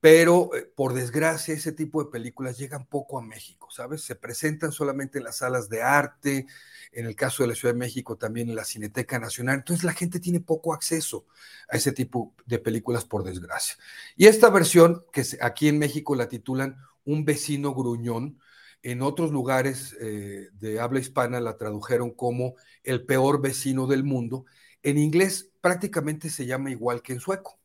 pero 0.00 0.54
eh, 0.54 0.70
por 0.74 0.94
desgracia 0.94 1.54
ese 1.54 1.72
tipo 1.72 2.02
de 2.02 2.10
películas 2.10 2.58
llegan 2.58 2.86
poco 2.86 3.18
a 3.18 3.22
México, 3.22 3.68
¿sabes? 3.70 4.02
Se 4.02 4.14
presentan 4.14 4.72
solamente 4.72 5.18
en 5.18 5.24
las 5.24 5.38
salas 5.38 5.68
de 5.68 5.82
arte, 5.82 6.46
en 6.92 7.06
el 7.06 7.16
caso 7.16 7.42
de 7.42 7.48
la 7.48 7.54
Ciudad 7.54 7.74
de 7.74 7.80
México 7.80 8.16
también 8.16 8.48
en 8.48 8.56
la 8.56 8.64
Cineteca 8.64 9.18
Nacional, 9.18 9.56
entonces 9.56 9.84
la 9.84 9.92
gente 9.92 10.20
tiene 10.20 10.40
poco 10.40 10.72
acceso 10.72 11.26
a 11.68 11.76
ese 11.76 11.92
tipo 11.92 12.34
de 12.46 12.58
películas 12.58 13.04
por 13.04 13.24
desgracia. 13.24 13.76
Y 14.16 14.26
esta 14.26 14.50
versión, 14.50 15.04
que 15.12 15.24
aquí 15.40 15.68
en 15.68 15.78
México 15.78 16.14
la 16.14 16.28
titulan 16.28 16.76
Un 17.04 17.24
vecino 17.24 17.74
gruñón, 17.74 18.38
en 18.82 19.02
otros 19.02 19.32
lugares 19.32 19.96
eh, 20.00 20.48
de 20.52 20.80
habla 20.80 21.00
hispana 21.00 21.40
la 21.40 21.56
tradujeron 21.56 22.12
como 22.12 22.54
El 22.84 23.04
peor 23.04 23.40
vecino 23.40 23.86
del 23.86 24.04
mundo, 24.04 24.44
en 24.82 24.98
inglés 24.98 25.50
prácticamente 25.60 26.30
se 26.30 26.46
llama 26.46 26.70
igual 26.70 27.02
que 27.02 27.12
en 27.12 27.20
sueco, 27.20 27.58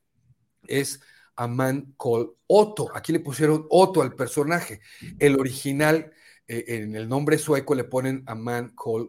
es 0.66 1.00
a 1.36 1.46
Man 1.46 1.94
Called 1.98 2.28
Otto. 2.46 2.88
Aquí 2.94 3.12
le 3.12 3.20
pusieron 3.20 3.66
Otto 3.70 4.02
al 4.02 4.14
personaje. 4.14 4.80
El 5.18 5.38
original, 5.38 6.12
eh, 6.46 6.64
en 6.68 6.94
el 6.96 7.08
nombre 7.08 7.38
sueco, 7.38 7.74
le 7.74 7.84
ponen 7.84 8.22
a 8.26 8.34
Man 8.34 8.74
Called 8.76 9.08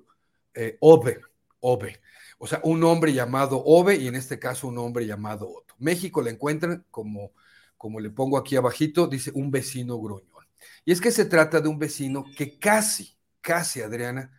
eh, 0.53 0.77
Ove. 0.80 1.22
Ove. 1.60 2.02
O 2.38 2.47
sea, 2.47 2.60
un 2.64 2.84
hombre 2.84 3.14
llamado 3.14 3.64
Ove 3.64 3.95
y 3.95 4.07
en 4.07 4.15
este 4.15 4.39
caso 4.39 4.68
un 4.68 4.77
hombre 4.77 5.06
llamado 5.06 5.49
Otto. 5.49 5.76
México 5.80 6.22
le 6.22 6.31
encuentran 6.31 6.85
como, 6.91 7.31
como 7.77 7.99
le 7.99 8.10
pongo 8.10 8.38
aquí 8.38 8.56
abajito, 8.56 9.07
dice 9.07 9.31
un 9.34 9.52
vecino 9.52 9.97
gruñón. 9.99 10.45
Y 10.84 10.91
es 10.91 11.02
que 11.02 11.11
se 11.11 11.26
trata 11.26 11.61
de 11.61 11.69
un 11.69 11.80
vecino 11.80 12.26
que 12.35 12.57
casi, 12.60 13.18
casi, 13.41 13.81
Adriana, 13.81 14.31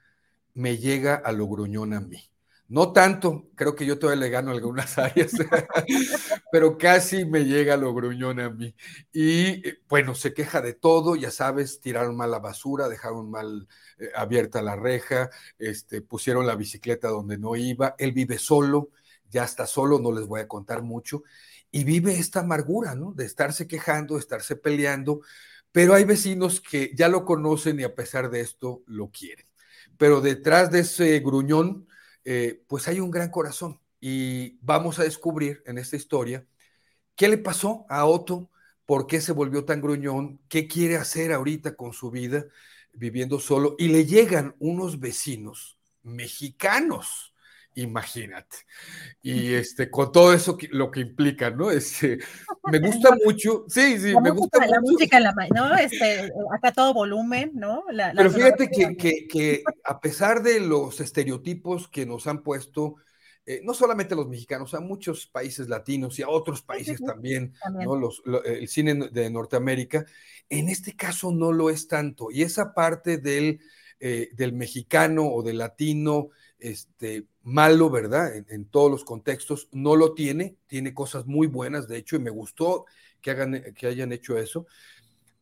me 0.54 0.78
llega 0.78 1.16
a 1.16 1.32
lo 1.32 1.46
gruñón 1.46 1.92
a 1.92 2.00
mí. 2.00 2.30
No 2.68 2.93
tanto, 2.93 3.48
creo 3.55 3.76
que 3.76 3.86
yo 3.86 3.98
todavía 3.98 4.24
le 4.24 4.30
gano 4.30 4.51
algunas 4.51 4.98
áreas, 4.98 5.32
pero 6.51 6.76
casi 6.76 7.24
me 7.24 7.44
llega 7.44 7.76
lo 7.76 7.94
gruñón 7.94 8.40
a 8.40 8.51
mí. 8.51 8.74
Y 9.12 9.68
eh, 9.68 9.78
bueno, 9.88 10.14
se 10.16 10.34
queja 10.34 10.60
de 10.60 10.72
todo, 10.74 11.14
ya 11.14 11.30
sabes, 11.30 11.80
tiraron 11.80 12.16
mal 12.16 12.30
la 12.32 12.40
basura, 12.40 12.88
dejaron 12.88 13.30
mal 13.30 13.68
eh, 13.98 14.10
abierta 14.16 14.62
la 14.62 14.74
reja, 14.74 15.30
este, 15.59 16.02
pusieron 16.02 16.47
la 16.47 16.56
bicicleta 16.56 17.09
donde 17.09 17.38
no 17.38 17.55
iba, 17.55 17.94
él 17.98 18.12
vive 18.12 18.38
solo, 18.38 18.90
ya 19.30 19.44
está 19.44 19.66
solo, 19.66 20.01
no 20.01 20.10
les 20.10 20.26
voy 20.26 20.40
a 20.40 20.48
contar 20.48 20.82
mucho, 20.82 21.22
y 21.70 21.84
vive 21.84 22.18
esta 22.18 22.40
amargura, 22.40 22.94
¿no? 22.97 23.12
De 23.12 23.26
estarse 23.26 23.68
quejando, 23.68 24.15
de 24.15 24.20
estarse 24.20 24.57
peleando, 24.57 25.20
pero 25.70 25.94
hay 25.94 26.05
vecinos 26.05 26.60
que 26.60 26.92
ya 26.97 27.08
lo 27.08 27.24
conocen 27.24 27.78
y 27.78 27.84
a 27.84 27.94
pesar 27.94 28.31
de 28.31 28.41
esto 28.41 28.82
lo 28.86 29.10
quieren. 29.10 29.47
Pero 29.99 30.20
detrás 30.20 30.70
de 30.70 30.81
ese 30.81 31.18
gruñón, 31.20 31.85
eh, 32.26 32.64
pues 32.66 32.88
hay 32.88 33.00
un 33.00 33.10
gran 33.10 33.30
corazón. 33.30 33.80
Y 34.00 34.58
vamos 34.60 34.98
a 34.98 35.05
descubrir 35.05 35.62
en 35.64 35.78
esta 35.78 35.96
historia 35.96 36.46
qué 37.14 37.28
le 37.28 37.38
pasó 37.38 37.86
a 37.88 38.05
Otto, 38.05 38.50
por 38.84 39.06
qué 39.06 39.20
se 39.20 39.32
volvió 39.32 39.64
tan 39.64 39.80
gruñón, 39.80 40.40
qué 40.48 40.68
quiere 40.68 40.96
hacer 40.96 41.32
ahorita 41.32 41.76
con 41.76 41.92
su 41.92 42.10
vida 42.10 42.46
viviendo 42.92 43.40
solo. 43.40 43.76
Y 43.78 43.88
le 43.88 44.06
llegan 44.06 44.56
unos 44.58 44.98
vecinos 45.00 45.78
mexicanos 46.02 47.32
imagínate. 47.76 48.56
Y 49.22 49.55
este, 49.55 49.90
con 49.90 50.10
todo 50.10 50.32
eso 50.32 50.58
lo 50.70 50.90
que 50.90 51.00
implica, 51.00 51.50
¿no? 51.50 51.70
Este, 51.70 52.18
me 52.64 52.78
gusta 52.80 53.10
mucho, 53.24 53.64
sí, 53.68 53.98
sí, 53.98 54.14
me 54.20 54.30
gusta 54.30 54.66
la 54.66 54.80
mucho. 54.80 54.92
música, 54.92 55.20
la, 55.20 55.32
¿no? 55.55 55.76
Este, 55.76 56.32
acá 56.52 56.72
todo 56.72 56.92
volumen, 56.92 57.52
¿no? 57.55 57.84
La, 57.90 58.12
Pero 58.16 58.30
fíjate 58.30 58.68
que, 58.68 58.96
que, 58.96 59.28
que, 59.28 59.62
a 59.84 60.00
pesar 60.00 60.42
de 60.42 60.60
los 60.60 61.00
estereotipos 61.00 61.88
que 61.88 62.05
nos 62.06 62.26
han 62.26 62.42
puesto 62.42 62.96
eh, 63.48 63.60
no 63.62 63.74
solamente 63.74 64.14
a 64.14 64.16
los 64.16 64.28
mexicanos, 64.28 64.74
a 64.74 64.80
muchos 64.80 65.28
países 65.28 65.68
latinos 65.68 66.18
y 66.18 66.22
a 66.22 66.28
otros 66.28 66.62
países 66.62 66.98
también, 67.00 67.52
también. 67.62 67.88
¿no? 67.88 67.94
Los, 67.94 68.20
lo- 68.24 68.42
el 68.42 68.66
cine 68.66 69.08
de 69.12 69.30
Norteamérica, 69.30 70.05
en 70.48 70.68
este 70.68 70.96
caso 70.96 71.30
no 71.30 71.52
lo 71.52 71.70
es 71.70 71.86
tanto. 71.86 72.28
Y 72.32 72.42
esa 72.42 72.74
parte 72.74 73.18
del, 73.18 73.60
eh, 74.00 74.30
del 74.32 74.52
mexicano 74.52 75.28
o 75.28 75.44
del 75.44 75.58
latino 75.58 76.30
este, 76.58 77.26
malo, 77.47 77.89
¿verdad? 77.89 78.34
En, 78.36 78.44
en 78.50 78.65
todos 78.66 78.91
los 78.91 79.05
contextos, 79.05 79.68
no 79.73 79.94
lo 79.97 80.15
tiene, 80.15 80.57
tiene 80.66 80.92
cosas 80.92 81.26
muy 81.26 81.47
buenas, 81.47 81.86
de 81.89 81.97
hecho, 81.97 82.16
y 82.16 82.18
me 82.18 82.31
gustó 82.31 82.86
que, 83.23 83.31
hagan, 83.31 83.62
que 83.75 83.86
hayan 83.86 84.12
hecho 84.12 84.36
eso. 84.36 84.66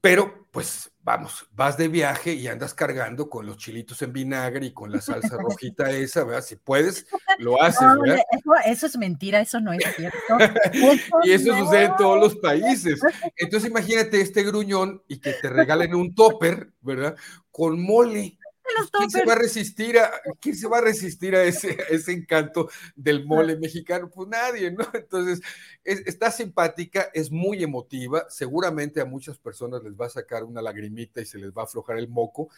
Pero, 0.05 0.47
pues, 0.50 0.92
vamos, 1.02 1.47
vas 1.52 1.78
de 1.78 1.89
viaje 1.89 2.34
y 2.34 2.47
andas 2.47 2.74
cargando 2.74 3.31
con 3.31 3.47
los 3.47 3.57
chilitos 3.57 4.02
en 4.02 4.12
vinagre 4.12 4.66
y 4.66 4.73
con 4.74 4.92
la 4.92 5.00
salsa 5.00 5.39
rojita 5.39 5.91
esa, 5.92 6.24
¿verdad? 6.24 6.44
Si 6.44 6.57
puedes, 6.57 7.07
lo 7.39 7.62
haces, 7.62 7.81
No, 7.81 8.02
¿verdad? 8.02 8.18
eso, 8.33 8.50
eso 8.66 8.86
es 8.86 8.99
mentira, 8.99 9.41
eso 9.41 9.60
no 9.60 9.73
es 9.73 9.83
cierto. 9.97 10.18
Y 11.24 11.33
eso 11.33 11.57
no. 11.57 11.65
sucede 11.65 11.84
en 11.84 11.97
todos 11.97 12.20
los 12.20 12.36
países. 12.36 13.00
Entonces 13.39 13.70
imagínate 13.70 14.20
este 14.20 14.42
gruñón 14.42 15.02
y 15.08 15.20
que 15.20 15.33
te 15.33 15.49
regalen 15.49 15.94
un 15.94 16.15
topper, 16.15 16.70
¿verdad? 16.83 17.16
Con 17.50 17.83
mole. 17.83 18.36
Pues, 18.77 18.91
¿Quién 18.93 19.11
se 19.11 19.23
va 19.23 19.33
a 19.35 19.36
resistir 19.36 19.99
a, 19.99 20.11
quién 20.41 20.57
se 20.57 20.69
va 20.69 20.78
a 20.78 20.81
resistir 20.81 21.35
a 21.36 21.44
ese, 21.44 21.70
a 21.81 21.94
ese 21.94 22.12
encanto 22.12 22.69
del 22.97 23.25
mole 23.25 23.57
mexicano? 23.57 24.11
Pues 24.11 24.28
nadie, 24.28 24.70
¿no? 24.73 24.85
Entonces, 24.94 25.41
es- 25.85 26.03
está 26.07 26.31
simpática, 26.31 27.09
es 27.15 27.31
muy 27.31 27.62
emotiva, 27.62 28.27
seguramente 28.28 29.01
a 29.01 29.05
muchas 29.05 29.39
personas 29.39 29.83
les 29.85 29.94
va 29.94 30.07
a 30.07 30.11
sacar 30.11 30.44
una 30.44 30.62
lagrimita 30.62 31.20
y 31.20 31.27
se 31.27 31.39
les 31.39 31.51
va 31.53 31.62
a 31.62 31.65
aflojar 31.67 31.99
el 31.99 32.09
moco, 32.09 32.49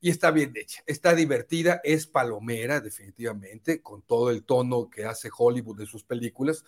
y 0.00 0.10
está 0.10 0.30
bien 0.30 0.52
hecha, 0.56 0.82
está 0.86 1.14
divertida, 1.14 1.80
es 1.84 2.06
palomera, 2.06 2.80
definitivamente, 2.80 3.80
con 3.82 4.02
todo 4.02 4.30
el 4.30 4.44
tono 4.44 4.90
que 4.90 5.04
hace 5.04 5.30
Hollywood 5.36 5.78
de 5.78 5.86
sus 5.86 6.04
películas. 6.04 6.64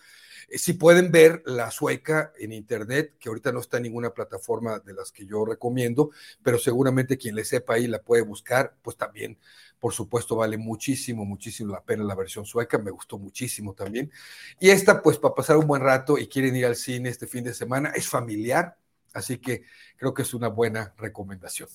Eh, 0.49 0.57
Si 0.57 0.73
pueden 0.73 1.11
ver 1.11 1.41
la 1.45 1.71
sueca 1.71 2.31
en 2.39 2.51
internet, 2.53 3.15
que 3.19 3.29
ahorita 3.29 3.51
no 3.51 3.59
está 3.59 3.77
en 3.77 3.83
ninguna 3.83 4.13
plataforma 4.13 4.79
de 4.79 4.93
las 4.93 5.11
que 5.11 5.25
yo 5.25 5.45
recomiendo, 5.45 6.11
pero 6.43 6.57
seguramente 6.59 7.17
quien 7.17 7.35
le 7.35 7.45
sepa 7.45 7.75
ahí 7.75 7.87
la 7.87 8.01
puede 8.01 8.21
buscar, 8.23 8.75
pues 8.81 8.94
también, 8.95 9.37
por 9.79 9.93
supuesto, 9.93 10.35
vale 10.35 10.57
muchísimo, 10.57 11.25
muchísimo 11.25 11.73
la 11.73 11.83
pena 11.83 12.03
la 12.03 12.15
versión 12.15 12.45
sueca, 12.45 12.77
me 12.77 12.91
gustó 12.91 13.17
muchísimo 13.17 13.73
también. 13.73 14.11
Y 14.59 14.69
esta, 14.69 15.01
pues, 15.01 15.17
para 15.17 15.35
pasar 15.35 15.57
un 15.57 15.67
buen 15.67 15.81
rato 15.81 16.17
y 16.17 16.27
quieren 16.27 16.55
ir 16.55 16.65
al 16.65 16.75
cine 16.75 17.09
este 17.09 17.27
fin 17.27 17.43
de 17.43 17.53
semana, 17.53 17.89
es 17.89 18.07
familiar, 18.07 18.77
así 19.13 19.37
que 19.37 19.63
creo 19.97 20.13
que 20.13 20.23
es 20.23 20.33
una 20.33 20.47
buena 20.47 20.93
recomendación. 20.97 21.69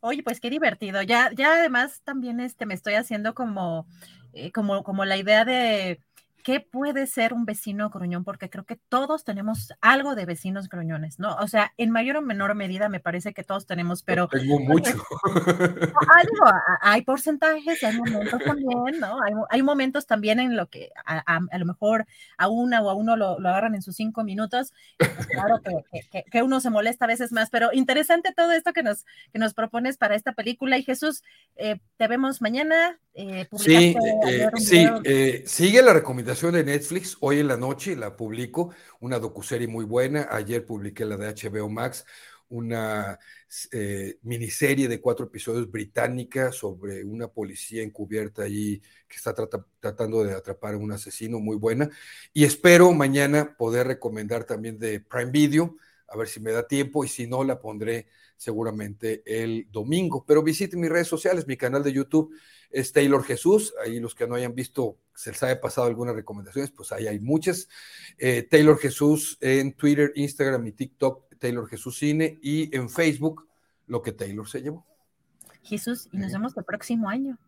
Oye, 0.00 0.22
pues 0.22 0.40
qué 0.40 0.48
divertido. 0.48 1.02
Ya, 1.02 1.30
ya 1.34 1.54
además 1.54 2.00
también 2.04 2.40
este, 2.40 2.66
me 2.66 2.74
estoy 2.74 2.94
haciendo 2.94 3.34
como, 3.34 3.86
eh, 4.32 4.52
como, 4.52 4.84
como 4.84 5.04
la 5.04 5.16
idea 5.16 5.44
de 5.44 6.00
qué 6.48 6.60
puede 6.60 7.06
ser 7.06 7.34
un 7.34 7.44
vecino 7.44 7.90
gruñón, 7.90 8.24
porque 8.24 8.48
creo 8.48 8.64
que 8.64 8.76
todos 8.88 9.22
tenemos 9.22 9.74
algo 9.82 10.14
de 10.14 10.24
vecinos 10.24 10.70
gruñones, 10.70 11.18
¿no? 11.18 11.36
O 11.36 11.46
sea, 11.46 11.74
en 11.76 11.90
mayor 11.90 12.16
o 12.16 12.22
menor 12.22 12.54
medida 12.54 12.88
me 12.88 13.00
parece 13.00 13.34
que 13.34 13.44
todos 13.44 13.66
tenemos, 13.66 14.02
pero 14.02 14.28
Tengo 14.28 14.58
mucho. 14.58 14.92
Ah, 15.26 16.22
digo, 16.32 16.46
a- 16.46 16.78
hay 16.80 17.02
porcentajes, 17.02 17.84
hay 17.84 17.94
momentos 17.98 18.40
también, 18.42 18.98
¿no? 18.98 19.22
Hay, 19.22 19.34
mo- 19.34 19.46
hay 19.50 19.62
momentos 19.62 20.06
también 20.06 20.40
en 20.40 20.56
lo 20.56 20.68
que 20.70 20.88
a, 21.04 21.18
a- 21.36 21.40
a 21.50 21.58
lo 21.58 21.66
mejor 21.66 22.06
a 22.38 22.48
una 22.48 22.80
o 22.80 22.88
a 22.88 22.94
uno 22.94 23.14
lo, 23.16 23.38
lo 23.38 23.48
agarran 23.50 23.74
en 23.74 23.82
sus 23.82 23.96
cinco 23.96 24.24
minutos. 24.24 24.72
pues 24.96 25.26
claro 25.26 25.60
que, 25.60 26.24
que- 26.30 26.42
uno 26.42 26.60
se 26.60 26.70
molesta 26.70 27.04
a 27.04 27.08
veces 27.08 27.30
más, 27.30 27.50
pero 27.50 27.74
interesante 27.74 28.32
todo 28.34 28.52
esto 28.52 28.72
que 28.72 28.82
nos, 28.82 29.04
que 29.34 29.38
nos 29.38 29.52
propones 29.52 29.98
para 29.98 30.14
esta 30.14 30.32
película. 30.32 30.78
Y 30.78 30.82
Jesús, 30.82 31.22
eh, 31.56 31.78
te 31.98 32.08
vemos 32.08 32.40
mañana. 32.40 32.98
eh, 33.12 33.46
Sí, 33.56 33.96
eh, 34.26 34.50
sí, 34.56 34.86
eh, 35.04 35.42
sigue 35.44 35.82
la 35.82 35.92
recomendación 35.92 36.37
de 36.46 36.62
Netflix. 36.64 37.16
Hoy 37.20 37.40
en 37.40 37.48
la 37.48 37.56
noche 37.56 37.96
la 37.96 38.16
publico, 38.16 38.72
una 39.00 39.18
docuserie 39.18 39.66
muy 39.66 39.84
buena. 39.84 40.28
Ayer 40.30 40.64
publiqué 40.64 41.04
la 41.04 41.16
de 41.16 41.26
HBO 41.26 41.68
Max, 41.68 42.06
una 42.48 43.18
eh, 43.72 44.18
miniserie 44.22 44.86
de 44.86 45.00
cuatro 45.00 45.26
episodios 45.26 45.68
británica 45.70 46.52
sobre 46.52 47.04
una 47.04 47.26
policía 47.26 47.82
encubierta 47.82 48.42
ahí 48.44 48.80
que 49.08 49.16
está 49.16 49.34
trata- 49.34 49.66
tratando 49.80 50.22
de 50.24 50.32
atrapar 50.32 50.74
a 50.74 50.78
un 50.78 50.92
asesino 50.92 51.40
muy 51.40 51.56
buena. 51.56 51.90
Y 52.32 52.44
espero 52.44 52.92
mañana 52.92 53.56
poder 53.58 53.88
recomendar 53.88 54.44
también 54.44 54.78
de 54.78 55.00
Prime 55.00 55.32
Video, 55.32 55.76
a 56.06 56.16
ver 56.16 56.28
si 56.28 56.38
me 56.40 56.52
da 56.52 56.66
tiempo 56.68 57.04
y 57.04 57.08
si 57.08 57.26
no, 57.26 57.42
la 57.42 57.60
pondré 57.60 58.06
seguramente 58.38 59.22
el 59.26 59.68
domingo. 59.70 60.24
Pero 60.26 60.42
visiten 60.42 60.80
mis 60.80 60.88
redes 60.88 61.08
sociales, 61.08 61.46
mi 61.46 61.58
canal 61.58 61.82
de 61.82 61.92
YouTube 61.92 62.32
es 62.70 62.92
Taylor 62.92 63.22
Jesús. 63.22 63.74
Ahí 63.84 64.00
los 64.00 64.14
que 64.14 64.26
no 64.26 64.36
hayan 64.36 64.54
visto, 64.54 64.96
se 65.14 65.32
les 65.32 65.42
haya 65.42 65.60
pasado 65.60 65.86
algunas 65.86 66.14
recomendaciones, 66.14 66.70
pues 66.70 66.92
ahí 66.92 67.06
hay 67.06 67.18
muchas. 67.18 67.68
Eh, 68.16 68.46
Taylor 68.48 68.78
Jesús 68.78 69.36
en 69.40 69.74
Twitter, 69.74 70.12
Instagram 70.14 70.66
y 70.68 70.72
TikTok, 70.72 71.34
Taylor 71.38 71.68
Jesús 71.68 71.98
Cine 71.98 72.38
y 72.40 72.74
en 72.74 72.88
Facebook, 72.88 73.46
lo 73.86 74.00
que 74.00 74.12
Taylor 74.12 74.48
se 74.48 74.62
llevó. 74.62 74.86
Jesús, 75.62 76.08
y 76.12 76.18
nos 76.18 76.32
vemos 76.32 76.56
el 76.56 76.64
próximo 76.64 77.08
año. 77.08 77.38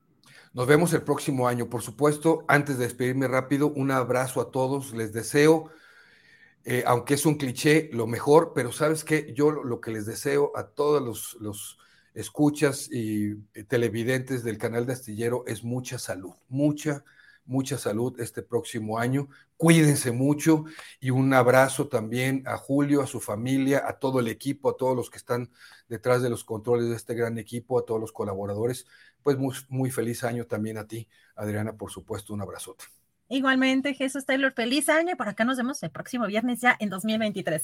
Nos 0.53 0.67
vemos 0.67 0.93
el 0.93 1.03
próximo 1.03 1.47
año, 1.47 1.71
por 1.71 1.83
supuesto. 1.83 2.45
Antes 2.49 2.77
de 2.77 2.85
despedirme 2.85 3.29
rápido, 3.29 3.69
un 3.69 3.93
abrazo 3.93 4.41
a 4.41 4.51
todos. 4.51 4.93
Les 4.93 5.13
deseo, 5.13 5.71
eh, 6.65 6.85
aunque 6.87 7.15
es 7.15 7.25
un 7.27 7.37
cliché, 7.37 7.89
lo 7.93 8.07
mejor, 8.07 8.53
pero 8.55 8.73
sabes 8.73 9.05
que 9.05 9.33
yo 9.35 9.51
lo, 9.51 9.81
que 9.81 9.91
les 9.91 10.07
deseo 10.07 10.53
a 10.55 10.69
todos 10.69 11.03
los, 11.03 11.37
los 11.41 11.79
escuchas 12.15 12.91
y 12.91 13.33
eh, 13.55 13.65
televidentes 13.65 14.45
del 14.45 14.59
canal 14.59 14.87
de 14.87 14.93
Astillero 14.93 15.45
es 15.47 15.65
mucha 15.65 15.99
salud, 15.99 16.35
mucha, 16.49 17.05
mucha 17.47 17.79
salud 17.79 18.21
este 18.21 18.43
próximo 18.43 18.99
año. 18.99 19.29
Cuídense 19.57 20.13
mucho 20.13 20.65
y 21.01 21.11
un 21.11 21.33
abrazo 21.33 21.89
también 21.89 22.43
a 22.47 22.57
Julio, 22.59 23.03
a 23.03 23.07
su 23.07 23.21
familia, 23.21 23.85
a 23.87 23.99
todo 23.99 24.21
el 24.21 24.29
equipo, 24.29 24.71
a 24.71 24.77
todos 24.77 24.97
los 24.97 25.11
que 25.11 25.19
están 25.19 25.51
detrás 25.89 26.23
de 26.23 26.31
los 26.31 26.45
controles 26.45 26.89
de 26.91 26.97
este 26.97 27.15
gran 27.15 27.39
equipo, 27.39 27.79
a 27.79 27.85
todos 27.87 28.01
los 28.01 28.13
colaboradores. 28.13 28.87
Pues 29.23 29.39
muy, 29.39 29.55
muy 29.69 29.91
feliz 29.91 30.25
año 30.25 30.47
también 30.47 30.79
a 30.79 30.87
ti, 30.87 31.09
Adriana, 31.37 31.77
por 31.77 31.91
supuesto, 31.91 32.35
un 32.35 32.43
abrazote. 32.43 33.00
Igualmente, 33.31 33.95
Jesús 33.95 34.27
Taylor, 34.27 34.53
feliz 34.53 34.89
año 34.89 35.13
y 35.13 35.15
por 35.15 35.29
acá 35.29 35.45
nos 35.45 35.57
vemos 35.57 35.81
el 35.85 35.91
próximo 35.91 36.27
viernes 36.27 36.61
ya 36.61 36.77
en 36.81 36.91
2023. 36.91 37.63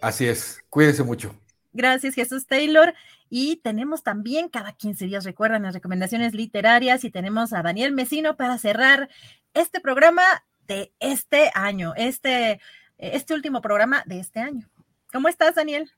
Así 0.00 0.26
es, 0.26 0.64
cuídense 0.70 1.02
mucho. 1.02 1.34
Gracias, 1.74 2.14
Jesús 2.14 2.46
Taylor. 2.46 2.94
Y 3.28 3.56
tenemos 3.56 4.02
también 4.02 4.48
cada 4.48 4.72
15 4.72 5.04
días, 5.04 5.24
recuerdan, 5.24 5.64
las 5.64 5.74
recomendaciones 5.74 6.32
literarias 6.32 7.04
y 7.04 7.10
tenemos 7.10 7.52
a 7.52 7.62
Daniel 7.62 7.92
Mesino 7.92 8.36
para 8.36 8.56
cerrar 8.56 9.10
este 9.52 9.80
programa 9.80 10.22
de 10.66 10.92
este 10.98 11.50
año, 11.54 11.92
este, 11.94 12.58
este 12.96 13.34
último 13.34 13.60
programa 13.60 14.02
de 14.06 14.18
este 14.18 14.40
año. 14.40 14.66
¿Cómo 15.12 15.28
estás, 15.28 15.56
Daniel? 15.56 15.92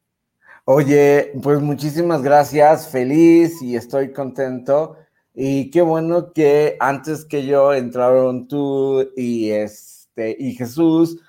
Oye, 0.64 1.32
pues 1.40 1.60
muchísimas 1.60 2.20
gracias, 2.20 2.90
feliz 2.90 3.62
y 3.62 3.76
estoy 3.76 4.12
contento. 4.12 4.96
Y 5.34 5.70
qué 5.70 5.82
bueno 5.82 6.32
que 6.32 6.76
antes 6.80 7.24
que 7.24 7.44
yo 7.44 7.74
entraron 7.74 8.46
tú 8.48 9.10
y 9.16 9.50
este 9.50 10.36
y 10.38 10.54
Jesús, 10.54 11.20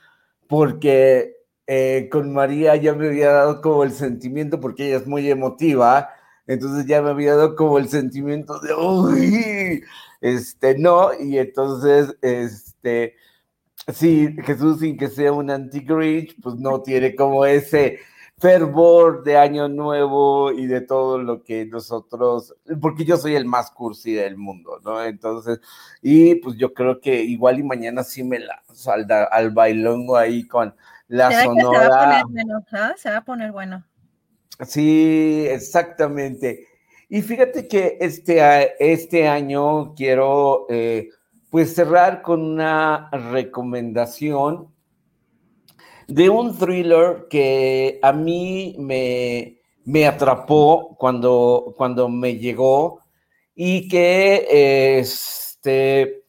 porque 0.48 1.36
eh, 1.68 2.10
con 2.12 2.34
María 2.34 2.76
ya 2.76 2.94
me 2.94 3.08
había 3.08 3.32
dado 3.32 3.62
como 3.62 3.84
el 3.84 3.92
sentimiento, 3.92 4.60
porque 4.60 4.88
ella 4.88 4.98
es 4.98 5.08
muy 5.08 5.30
emotiva, 5.30 6.10
entonces 6.48 6.86
ya 6.86 7.02
me 7.02 7.10
había 7.10 7.36
dado 7.36 7.56
como 7.56 7.80
el 7.80 7.90
sentimiento 7.90 8.60
de 8.60 8.76
uy, 8.76 9.84
este 10.22 10.78
no, 10.78 11.10
y 11.20 11.40
entonces 11.40 12.16
este 12.22 13.16
sí, 13.94 14.36
Jesús 14.44 14.80
sin 14.80 14.98
que 14.98 15.10
sea 15.10 15.32
un 15.34 15.50
anti-Grinch, 15.50 16.36
pues 16.42 16.56
no 16.56 16.82
tiene 16.82 17.16
como 17.16 17.46
ese 17.46 18.00
fervor 18.38 19.24
de 19.24 19.38
año 19.38 19.68
nuevo 19.70 20.52
y 20.52 20.68
de 20.68 20.82
todo 20.82 21.18
lo 21.18 21.42
que 21.44 21.66
nosotros, 21.66 22.54
porque 22.82 23.06
yo 23.06 23.18
soy 23.18 23.36
el 23.36 23.46
más 23.46 23.72
cursi 23.72 24.14
del 24.14 24.38
mundo, 24.38 24.80
¿no? 24.84 25.04
Entonces, 25.04 25.60
y 26.02 26.36
pues 26.36 26.58
yo 26.58 26.74
creo 26.74 27.00
que 27.00 27.24
igual 27.24 27.60
y 27.60 27.64
mañana 27.64 28.04
sí 28.04 28.24
me 28.24 28.40
la 28.40 28.62
al, 28.88 29.08
al 29.32 29.52
bailongo 29.52 30.18
ahí 30.18 30.46
con 30.48 30.76
la 31.08 31.30
que 31.30 31.36
Se 31.36 31.38
va 31.38 31.42
a 31.42 31.46
sonora. 31.46 32.22
poner 32.24 32.46
bueno. 32.46 32.64
Se 32.98 33.10
va 33.10 33.18
a 33.18 33.24
poner 33.24 33.52
bueno. 33.52 33.86
Sí, 34.66 35.46
exactamente. 35.50 36.68
Y 37.08 37.22
fíjate 37.22 37.68
que 37.68 37.98
este, 38.02 38.74
este 38.80 39.28
año 39.28 39.94
quiero 39.96 40.66
eh, 40.70 41.10
pues 41.50 41.74
cerrar 41.76 42.22
con 42.22 42.42
una 42.42 43.10
recomendación 43.12 44.75
de 46.08 46.30
un 46.30 46.58
thriller 46.58 47.28
que 47.30 48.00
a 48.02 48.12
mí 48.12 48.76
me, 48.80 49.60
me 49.86 50.08
atrapó 50.08 50.96
cuando, 50.98 51.74
cuando 51.78 52.10
me 52.10 52.38
llegó 52.38 53.00
y 53.56 53.88
que 53.88 55.00
este, 55.00 56.24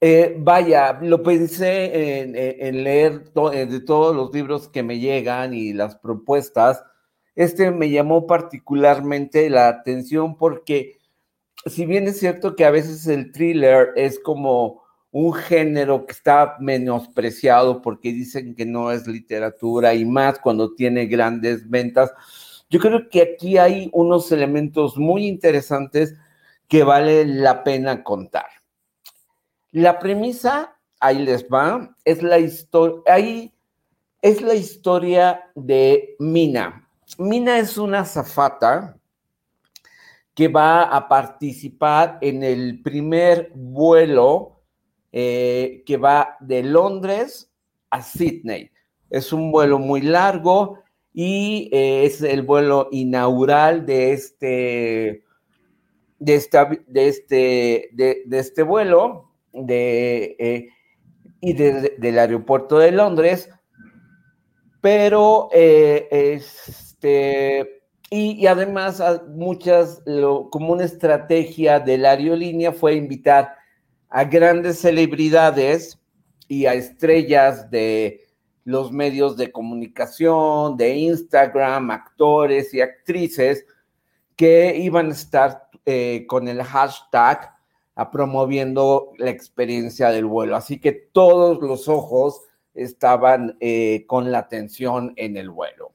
eh, 0.00 0.36
vaya, 0.38 0.98
lo 1.00 1.22
pensé 1.22 2.20
en, 2.20 2.84
leer 2.84 3.24
eh, 3.52 3.66
de 3.66 3.80
todos 3.80 4.14
los 4.14 4.32
libros 4.34 4.68
que 4.68 4.82
me 4.82 4.98
llegan 4.98 5.54
y 5.54 5.72
las 5.72 5.96
propuestas. 5.96 6.84
Este 7.34 7.70
me 7.70 7.90
llamó 7.90 8.26
particularmente 8.26 9.48
la 9.50 9.68
atención 9.68 10.36
porque 10.36 10.98
si 11.66 11.86
bien 11.86 12.06
es 12.06 12.18
cierto 12.18 12.54
que 12.54 12.64
a 12.64 12.70
veces 12.70 13.06
el 13.06 13.32
thriller 13.32 13.92
es 13.96 14.20
como 14.20 14.83
un 15.14 15.32
género 15.32 16.06
que 16.06 16.12
está 16.12 16.56
menospreciado 16.58 17.80
porque 17.80 18.12
dicen 18.12 18.56
que 18.56 18.66
no 18.66 18.90
es 18.90 19.06
literatura 19.06 19.94
y 19.94 20.04
más 20.04 20.40
cuando 20.40 20.74
tiene 20.74 21.06
grandes 21.06 21.70
ventas. 21.70 22.12
Yo 22.68 22.80
creo 22.80 23.08
que 23.08 23.22
aquí 23.22 23.56
hay 23.56 23.90
unos 23.92 24.32
elementos 24.32 24.96
muy 24.96 25.28
interesantes 25.28 26.16
que 26.66 26.82
vale 26.82 27.24
la 27.26 27.62
pena 27.62 28.02
contar. 28.02 28.46
La 29.70 30.00
premisa, 30.00 30.76
ahí 30.98 31.24
les 31.24 31.46
va, 31.46 31.94
es 32.04 32.20
la 32.20 32.40
historia, 32.40 33.04
es 34.20 34.42
la 34.42 34.54
historia 34.54 35.48
de 35.54 36.16
Mina. 36.18 36.88
Mina 37.18 37.60
es 37.60 37.78
una 37.78 38.04
zafata 38.04 38.98
que 40.34 40.48
va 40.48 40.82
a 40.82 41.06
participar 41.06 42.18
en 42.20 42.42
el 42.42 42.82
primer 42.82 43.52
vuelo 43.54 44.53
eh, 45.16 45.84
que 45.86 45.96
va 45.96 46.36
de 46.40 46.64
Londres 46.64 47.48
a 47.88 48.02
Sydney. 48.02 48.72
Es 49.10 49.32
un 49.32 49.52
vuelo 49.52 49.78
muy 49.78 50.00
largo 50.00 50.80
y 51.12 51.70
eh, 51.72 52.04
es 52.04 52.20
el 52.20 52.42
vuelo 52.42 52.88
inaugural 52.90 53.86
de 53.86 54.12
este, 54.12 55.22
de, 56.18 56.34
esta, 56.34 56.68
de 56.88 57.06
este, 57.06 57.90
de, 57.92 58.24
este 58.28 58.64
vuelo 58.64 59.30
de, 59.52 60.34
eh, 60.40 60.68
y 61.40 61.52
del 61.52 62.18
aeropuerto 62.18 62.80
de 62.80 62.90
Londres. 62.90 63.48
Pero 64.80 65.48
este, 65.52 66.72
y, 68.10 68.48
además 68.48 69.00
muchas, 69.28 70.02
como 70.50 70.72
una 70.72 70.82
estrategia 70.82 71.78
de 71.78 71.98
la 71.98 72.10
aerolínea 72.10 72.72
fue 72.72 72.96
invitar 72.96 73.62
a 74.14 74.22
grandes 74.22 74.78
celebridades 74.78 75.98
y 76.46 76.66
a 76.66 76.74
estrellas 76.74 77.68
de 77.68 78.20
los 78.62 78.92
medios 78.92 79.36
de 79.36 79.50
comunicación, 79.50 80.76
de 80.76 80.94
Instagram, 80.94 81.90
actores 81.90 82.72
y 82.72 82.80
actrices 82.80 83.66
que 84.36 84.76
iban 84.76 85.08
a 85.08 85.14
estar 85.14 85.68
eh, 85.84 86.26
con 86.28 86.46
el 86.46 86.62
hashtag 86.62 87.56
a 87.96 88.10
promoviendo 88.12 89.10
la 89.18 89.30
experiencia 89.30 90.10
del 90.10 90.26
vuelo. 90.26 90.54
Así 90.54 90.78
que 90.78 90.92
todos 90.92 91.60
los 91.60 91.88
ojos 91.88 92.40
estaban 92.72 93.56
eh, 93.58 94.04
con 94.06 94.30
la 94.30 94.38
atención 94.38 95.12
en 95.16 95.36
el 95.36 95.50
vuelo. 95.50 95.93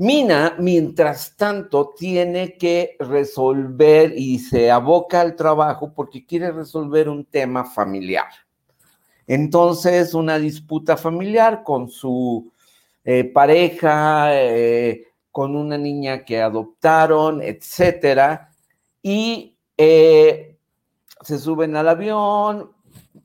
Mina, 0.00 0.54
mientras 0.60 1.36
tanto, 1.36 1.92
tiene 1.98 2.56
que 2.56 2.96
resolver 3.00 4.12
y 4.16 4.38
se 4.38 4.70
aboca 4.70 5.20
al 5.20 5.34
trabajo 5.34 5.92
porque 5.92 6.24
quiere 6.24 6.52
resolver 6.52 7.08
un 7.08 7.24
tema 7.24 7.64
familiar. 7.64 8.28
Entonces, 9.26 10.14
una 10.14 10.38
disputa 10.38 10.96
familiar 10.96 11.64
con 11.64 11.88
su 11.88 12.52
eh, 13.04 13.24
pareja, 13.24 14.40
eh, 14.40 15.04
con 15.32 15.56
una 15.56 15.76
niña 15.76 16.24
que 16.24 16.40
adoptaron, 16.40 17.42
etcétera, 17.42 18.50
y 19.02 19.56
eh, 19.76 20.56
se 21.22 21.38
suben 21.40 21.74
al 21.74 21.88
avión, 21.88 22.70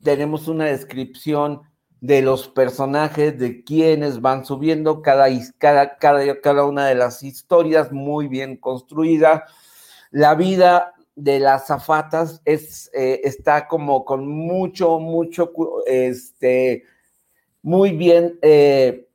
tenemos 0.02 0.48
una 0.48 0.64
descripción 0.64 1.62
de 2.00 2.22
los 2.22 2.48
personajes, 2.48 3.38
de 3.38 3.64
quienes 3.64 4.20
van 4.20 4.44
subiendo, 4.44 5.00
cada, 5.00 5.26
cada, 5.58 5.96
cada, 5.96 6.40
cada 6.40 6.64
una 6.64 6.86
de 6.86 6.94
las 6.94 7.22
historias 7.22 7.92
muy 7.92 8.28
bien 8.28 8.56
construida. 8.56 9.44
La 10.10 10.34
vida 10.34 10.94
de 11.16 11.40
las 11.40 11.66
zafatas 11.66 12.42
es, 12.44 12.90
eh, 12.92 13.20
está 13.24 13.68
como 13.68 14.04
con 14.04 14.26
mucho, 14.26 14.98
mucho, 14.98 15.52
este, 15.86 16.84
muy 17.62 17.92
bien 17.92 18.38
eh, 18.42 19.08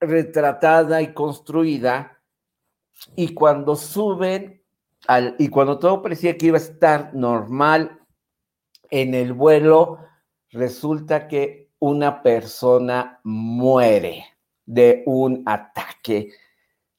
retratada 0.00 1.02
y 1.02 1.12
construida. 1.12 2.20
Y 3.16 3.34
cuando 3.34 3.76
suben, 3.76 4.62
al, 5.06 5.34
y 5.38 5.48
cuando 5.48 5.78
todo 5.78 6.02
parecía 6.02 6.36
que 6.36 6.46
iba 6.46 6.58
a 6.58 6.60
estar 6.60 7.14
normal 7.14 8.00
en 8.90 9.14
el 9.14 9.32
vuelo, 9.32 9.98
resulta 10.50 11.28
que 11.28 11.67
una 11.80 12.22
persona 12.22 13.20
muere 13.24 14.24
de 14.66 15.02
un 15.06 15.42
ataque 15.46 16.30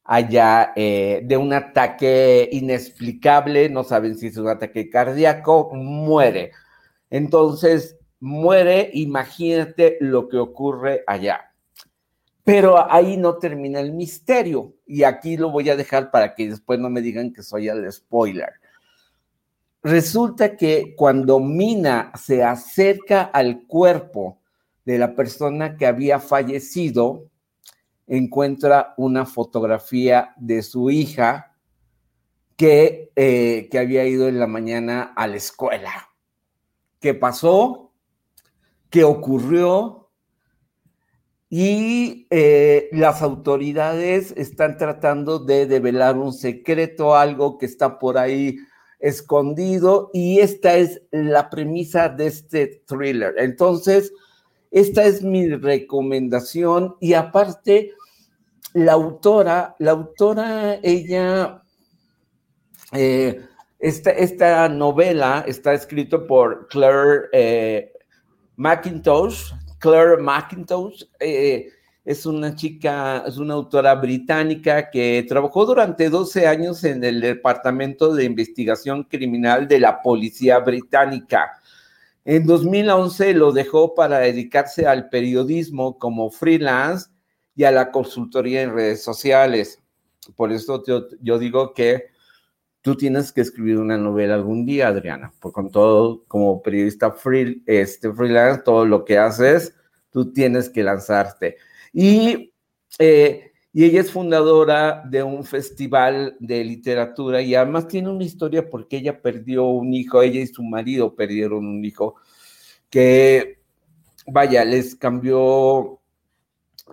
allá, 0.03 0.73
eh, 0.75 1.21
de 1.23 1.37
un 1.37 1.53
ataque 1.53 2.49
inexplicable, 2.51 3.69
no 3.69 3.83
saben 3.83 4.17
si 4.17 4.27
es 4.27 4.37
un 4.37 4.47
ataque 4.47 4.89
cardíaco, 4.89 5.69
muere. 5.75 6.51
Entonces, 7.11 7.95
muere, 8.19 8.89
imagínate 8.93 9.97
lo 9.99 10.27
que 10.27 10.37
ocurre 10.37 11.03
allá. 11.05 11.53
Pero 12.43 12.91
ahí 12.91 13.17
no 13.17 13.37
termina 13.37 13.79
el 13.79 13.93
misterio, 13.93 14.73
y 14.87 15.03
aquí 15.03 15.37
lo 15.37 15.51
voy 15.51 15.69
a 15.69 15.75
dejar 15.75 16.09
para 16.09 16.33
que 16.33 16.49
después 16.49 16.79
no 16.79 16.89
me 16.89 17.01
digan 17.01 17.31
que 17.31 17.43
soy 17.43 17.67
el 17.67 17.91
spoiler. 17.91 18.53
Resulta 19.83 20.57
que 20.57 20.95
cuando 20.97 21.39
Mina 21.39 22.11
se 22.19 22.43
acerca 22.43 23.21
al 23.21 23.67
cuerpo 23.67 24.38
de 24.89 24.97
la 24.97 25.13
persona 25.13 25.77
que 25.77 25.85
había 25.85 26.19
fallecido, 26.19 27.29
encuentra 28.07 28.95
una 28.97 29.27
fotografía 29.27 30.33
de 30.35 30.63
su 30.63 30.89
hija 30.89 31.55
que, 32.55 33.11
eh, 33.15 33.67
que 33.69 33.77
había 33.77 34.07
ido 34.07 34.27
en 34.27 34.39
la 34.39 34.47
mañana 34.47 35.13
a 35.15 35.27
la 35.27 35.35
escuela. 35.35 36.09
¿Qué 36.99 37.13
pasó? 37.13 37.91
¿Qué 38.89 39.03
ocurrió? 39.03 40.09
Y 41.51 42.25
eh, 42.31 42.89
las 42.91 43.21
autoridades 43.21 44.33
están 44.37 44.75
tratando 44.77 45.37
de 45.37 45.67
develar 45.67 46.17
un 46.17 46.33
secreto, 46.33 47.15
algo 47.15 47.59
que 47.59 47.67
está 47.67 47.99
por 47.99 48.17
ahí 48.17 48.57
escondido, 48.97 50.09
y 50.13 50.39
esta 50.39 50.77
es 50.77 51.03
la 51.11 51.51
premisa 51.51 52.09
de 52.09 52.25
este 52.25 52.83
thriller. 52.87 53.35
Entonces, 53.37 54.11
esta 54.71 55.03
es 55.03 55.23
mi 55.23 55.47
recomendación 55.47 56.95
y 56.99 57.13
aparte, 57.13 57.93
la 58.73 58.93
autora, 58.93 59.75
la 59.79 59.91
autora, 59.91 60.79
ella, 60.83 61.63
eh, 62.91 63.41
esta, 63.79 64.69
novela 64.69 65.43
está 65.47 65.73
escrita 65.73 66.25
por 66.25 66.67
Claire 66.67 67.29
eh, 67.33 67.93
McIntosh. 68.57 69.53
Claire 69.79 70.17
McIntosh 70.21 71.05
eh, 71.19 71.69
es 72.05 72.25
una 72.25 72.53
chica, 72.55 73.23
es 73.25 73.37
una 73.37 73.55
autora 73.55 73.95
británica 73.95 74.89
que 74.89 75.25
trabajó 75.27 75.65
durante 75.65 76.09
12 76.09 76.45
años 76.45 76.83
en 76.83 77.03
el 77.03 77.21
Departamento 77.21 78.13
de 78.13 78.25
Investigación 78.25 79.03
Criminal 79.03 79.67
de 79.67 79.79
la 79.79 80.01
Policía 80.01 80.59
Británica. 80.59 81.59
En 82.31 82.45
2011 82.45 83.33
lo 83.33 83.51
dejó 83.51 83.95
para 83.95 84.19
dedicarse 84.19 84.85
al 84.85 85.09
periodismo 85.09 85.97
como 85.97 86.29
freelance 86.29 87.09
y 87.55 87.63
a 87.63 87.71
la 87.71 87.89
consultoría 87.89 88.61
en 88.61 88.71
redes 88.71 89.01
sociales. 89.01 89.81
Por 90.35 90.51
eso 90.51 90.83
yo, 90.85 91.39
digo 91.39 91.73
que 91.73 92.09
tú 92.83 92.95
tienes 92.95 93.31
que 93.31 93.41
escribir 93.41 93.79
una 93.79 93.97
novela 93.97 94.35
algún 94.35 94.63
día, 94.63 94.89
Adriana, 94.89 95.33
porque 95.39 95.55
con 95.55 95.71
todo, 95.71 96.23
como 96.27 96.61
periodista 96.61 97.09
free, 97.09 97.63
este, 97.65 98.13
freelance, 98.13 98.61
todo 98.61 98.85
lo 98.85 99.05
que 99.05 99.17
haces, 99.17 99.73
tú 100.11 100.31
tienes 100.31 100.69
que 100.69 100.83
lanzarte. 100.83 101.57
Y 101.91 102.53
eh, 102.99 103.48
y 103.71 103.85
ella 103.85 104.01
es 104.01 104.11
fundadora 104.11 105.03
de 105.05 105.21
un 105.21 105.43
festival 105.43 106.35
de 106.39 106.63
literatura 106.63 107.41
y 107.41 107.53
además 107.53 107.87
tiene 107.87 108.09
una 108.09 108.23
historia 108.23 108.67
porque 108.67 108.97
ella 108.97 109.21
perdió 109.21 109.65
un 109.65 109.93
hijo, 109.93 110.21
ella 110.21 110.41
y 110.41 110.47
su 110.47 110.63
marido 110.63 111.15
perdieron 111.15 111.67
un 111.67 111.85
hijo 111.85 112.15
que, 112.89 113.59
vaya, 114.27 114.65
les 114.65 114.95
cambió 114.95 115.99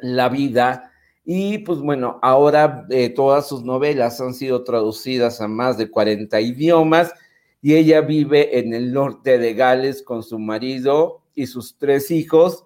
la 0.02 0.28
vida. 0.28 0.92
Y 1.24 1.58
pues 1.58 1.80
bueno, 1.80 2.18
ahora 2.22 2.86
eh, 2.90 3.08
todas 3.08 3.48
sus 3.48 3.64
novelas 3.64 4.20
han 4.20 4.34
sido 4.34 4.62
traducidas 4.62 5.40
a 5.40 5.48
más 5.48 5.78
de 5.78 5.90
40 5.90 6.40
idiomas 6.40 7.12
y 7.62 7.74
ella 7.74 8.02
vive 8.02 8.58
en 8.58 8.74
el 8.74 8.92
norte 8.92 9.38
de 9.38 9.54
Gales 9.54 10.02
con 10.02 10.22
su 10.22 10.38
marido 10.38 11.22
y 11.34 11.46
sus 11.46 11.78
tres 11.78 12.10
hijos 12.10 12.64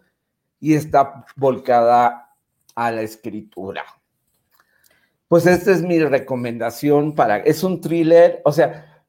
y 0.61 0.75
está 0.75 1.25
volcada 1.37 2.35
a 2.75 2.91
la 2.91 3.03
escritura. 3.03 4.00
Pues 5.31 5.47
esta 5.47 5.71
es 5.71 5.81
mi 5.81 6.01
recomendación 6.01 7.15
para, 7.15 7.37
es 7.37 7.63
un 7.63 7.81
thriller, 7.81 8.43
o 8.45 8.51
sea, 8.51 9.05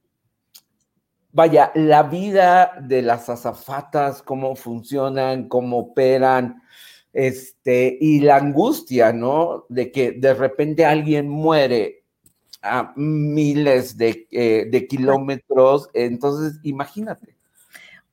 vaya, 1.31 1.71
la 1.73 2.03
vida 2.03 2.77
de 2.79 3.01
las 3.01 3.27
azafatas, 3.27 4.21
cómo 4.21 4.55
funcionan, 4.55 5.47
cómo 5.47 5.79
operan, 5.79 6.61
este, 7.11 7.97
y 7.99 8.19
la 8.19 8.35
angustia, 8.35 9.11
¿no? 9.11 9.65
De 9.67 9.91
que 9.91 10.11
de 10.11 10.35
repente 10.35 10.85
alguien 10.85 11.27
muere 11.27 12.03
a 12.61 12.93
miles 12.95 13.97
de, 13.97 14.27
eh, 14.29 14.67
de 14.69 14.87
kilómetros, 14.87 15.89
entonces 15.95 16.59
imagínate. 16.61 17.35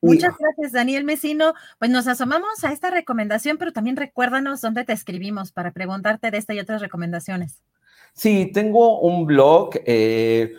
Muchas 0.01 0.33
gracias, 0.35 0.71
Daniel 0.71 1.03
Mesino. 1.03 1.53
Pues 1.77 1.91
nos 1.91 2.07
asomamos 2.07 2.63
a 2.63 2.73
esta 2.73 2.89
recomendación, 2.89 3.59
pero 3.59 3.71
también 3.71 3.97
recuérdanos 3.97 4.61
dónde 4.61 4.83
te 4.83 4.93
escribimos 4.93 5.51
para 5.51 5.73
preguntarte 5.73 6.31
de 6.31 6.39
esta 6.39 6.55
y 6.55 6.59
otras 6.59 6.81
recomendaciones. 6.81 7.61
Sí, 8.13 8.51
tengo 8.53 8.99
un 8.99 9.25
blog 9.25 9.71
eh, 9.85 10.53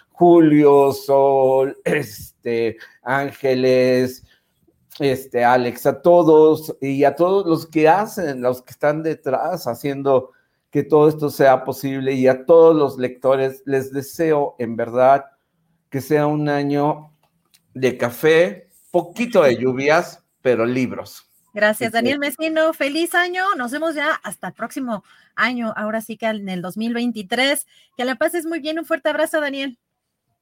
Julio, 0.09 0.91
Sol, 0.91 1.77
este, 1.83 2.77
Ángeles, 3.03 4.25
este, 4.97 5.45
Alex, 5.45 5.85
a 5.85 6.01
todos 6.01 6.75
y 6.81 7.03
a 7.03 7.15
todos 7.15 7.45
los 7.45 7.67
que 7.67 7.87
hacen, 7.87 8.41
los 8.41 8.63
que 8.63 8.71
están 8.71 9.03
detrás 9.03 9.67
haciendo 9.67 10.31
que 10.71 10.81
todo 10.81 11.09
esto 11.09 11.29
sea 11.29 11.63
posible 11.63 12.13
y 12.13 12.27
a 12.27 12.43
todos 12.47 12.75
los 12.75 12.97
lectores 12.97 13.61
les 13.67 13.93
deseo 13.93 14.55
en 14.57 14.75
verdad 14.75 15.25
que 15.93 16.01
sea 16.01 16.25
un 16.25 16.49
año 16.49 17.11
de 17.75 17.99
café, 17.99 18.67
poquito 18.89 19.43
de 19.43 19.57
lluvias, 19.57 20.25
pero 20.41 20.65
libros. 20.65 21.29
Gracias, 21.53 21.91
Daniel 21.91 22.17
Mesino. 22.17 22.73
Feliz 22.73 23.13
año. 23.13 23.43
Nos 23.57 23.71
vemos 23.71 23.93
ya 23.93 24.19
hasta 24.23 24.47
el 24.47 24.53
próximo 24.53 25.03
año. 25.35 25.71
Ahora 25.75 26.01
sí 26.01 26.17
que 26.17 26.25
en 26.25 26.49
el 26.49 26.63
2023. 26.63 27.67
Que 27.95 28.05
la 28.05 28.15
pases 28.15 28.47
muy 28.47 28.59
bien. 28.59 28.79
Un 28.79 28.85
fuerte 28.85 29.09
abrazo, 29.09 29.39
Daniel. 29.39 29.77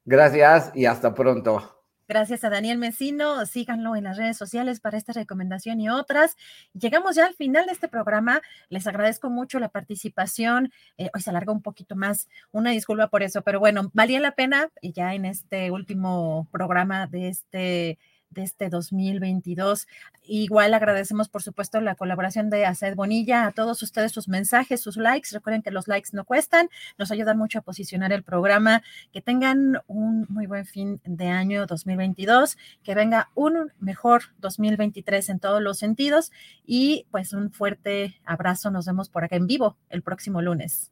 Gracias 0.06 0.72
y 0.74 0.86
hasta 0.86 1.14
pronto. 1.14 1.81
Gracias 2.12 2.44
a 2.44 2.50
Daniel 2.50 2.78
Mesino. 2.78 3.46
Síganlo 3.46 3.96
en 3.96 4.04
las 4.04 4.18
redes 4.18 4.36
sociales 4.36 4.82
para 4.82 4.98
esta 4.98 5.14
recomendación 5.14 5.80
y 5.80 5.88
otras. 5.88 6.36
Llegamos 6.74 7.16
ya 7.16 7.26
al 7.26 7.36
final 7.36 7.68
de 7.68 7.72
este 7.72 7.88
programa. 7.88 8.42
Les 8.68 8.86
agradezco 8.86 9.30
mucho 9.30 9.60
la 9.60 9.70
participación. 9.70 10.74
Eh, 10.98 11.10
hoy 11.14 11.22
se 11.22 11.30
alarga 11.30 11.54
un 11.54 11.62
poquito 11.62 11.96
más. 11.96 12.28
Una 12.52 12.72
disculpa 12.72 13.08
por 13.08 13.24
eso, 13.24 13.44
pero 13.44 13.62
bueno, 13.62 13.92
valía 13.94 14.20
la 14.20 14.34
pena 14.34 14.70
ya 14.82 15.14
en 15.14 15.24
este 15.24 15.72
último 15.72 16.50
programa 16.52 17.08
de 17.08 17.30
este 17.30 17.98
de 18.32 18.44
este 18.44 18.70
2022. 18.70 19.88
Igual 20.24 20.74
agradecemos, 20.74 21.30
por 21.30 21.44
supuesto, 21.44 21.80
la 21.82 21.96
colaboración 21.96 22.50
de 22.50 22.66
Aced 22.66 22.96
Bonilla, 22.96 23.46
a 23.46 23.52
todos 23.52 23.84
ustedes 23.84 24.12
sus 24.12 24.28
mensajes, 24.28 24.82
sus 24.82 24.98
likes. 24.98 25.30
Recuerden 25.32 25.62
que 25.62 25.72
los 25.72 25.88
likes 25.88 26.10
no 26.14 26.26
cuestan, 26.26 26.70
nos 26.98 27.12
ayudan 27.12 27.38
mucho 27.38 27.60
a 27.60 27.62
posicionar 27.62 28.12
el 28.14 28.24
programa. 28.24 28.82
Que 29.12 29.22
tengan 29.22 29.82
un 29.88 30.26
muy 30.30 30.48
buen 30.48 30.66
fin 30.66 31.02
de 31.06 31.28
año 31.28 31.66
2022, 31.66 32.58
que 32.84 32.96
venga 32.96 33.30
un 33.36 33.72
mejor 33.80 34.24
2023 34.40 35.30
en 35.30 35.40
todos 35.40 35.62
los 35.62 35.78
sentidos 35.78 36.32
y 36.66 37.06
pues 37.12 37.34
un 37.34 37.52
fuerte 37.52 38.20
abrazo. 38.26 38.72
Nos 38.72 38.86
vemos 38.86 39.10
por 39.10 39.24
acá 39.24 39.36
en 39.36 39.48
vivo 39.48 39.78
el 39.90 40.02
próximo 40.02 40.42
lunes. 40.42 40.92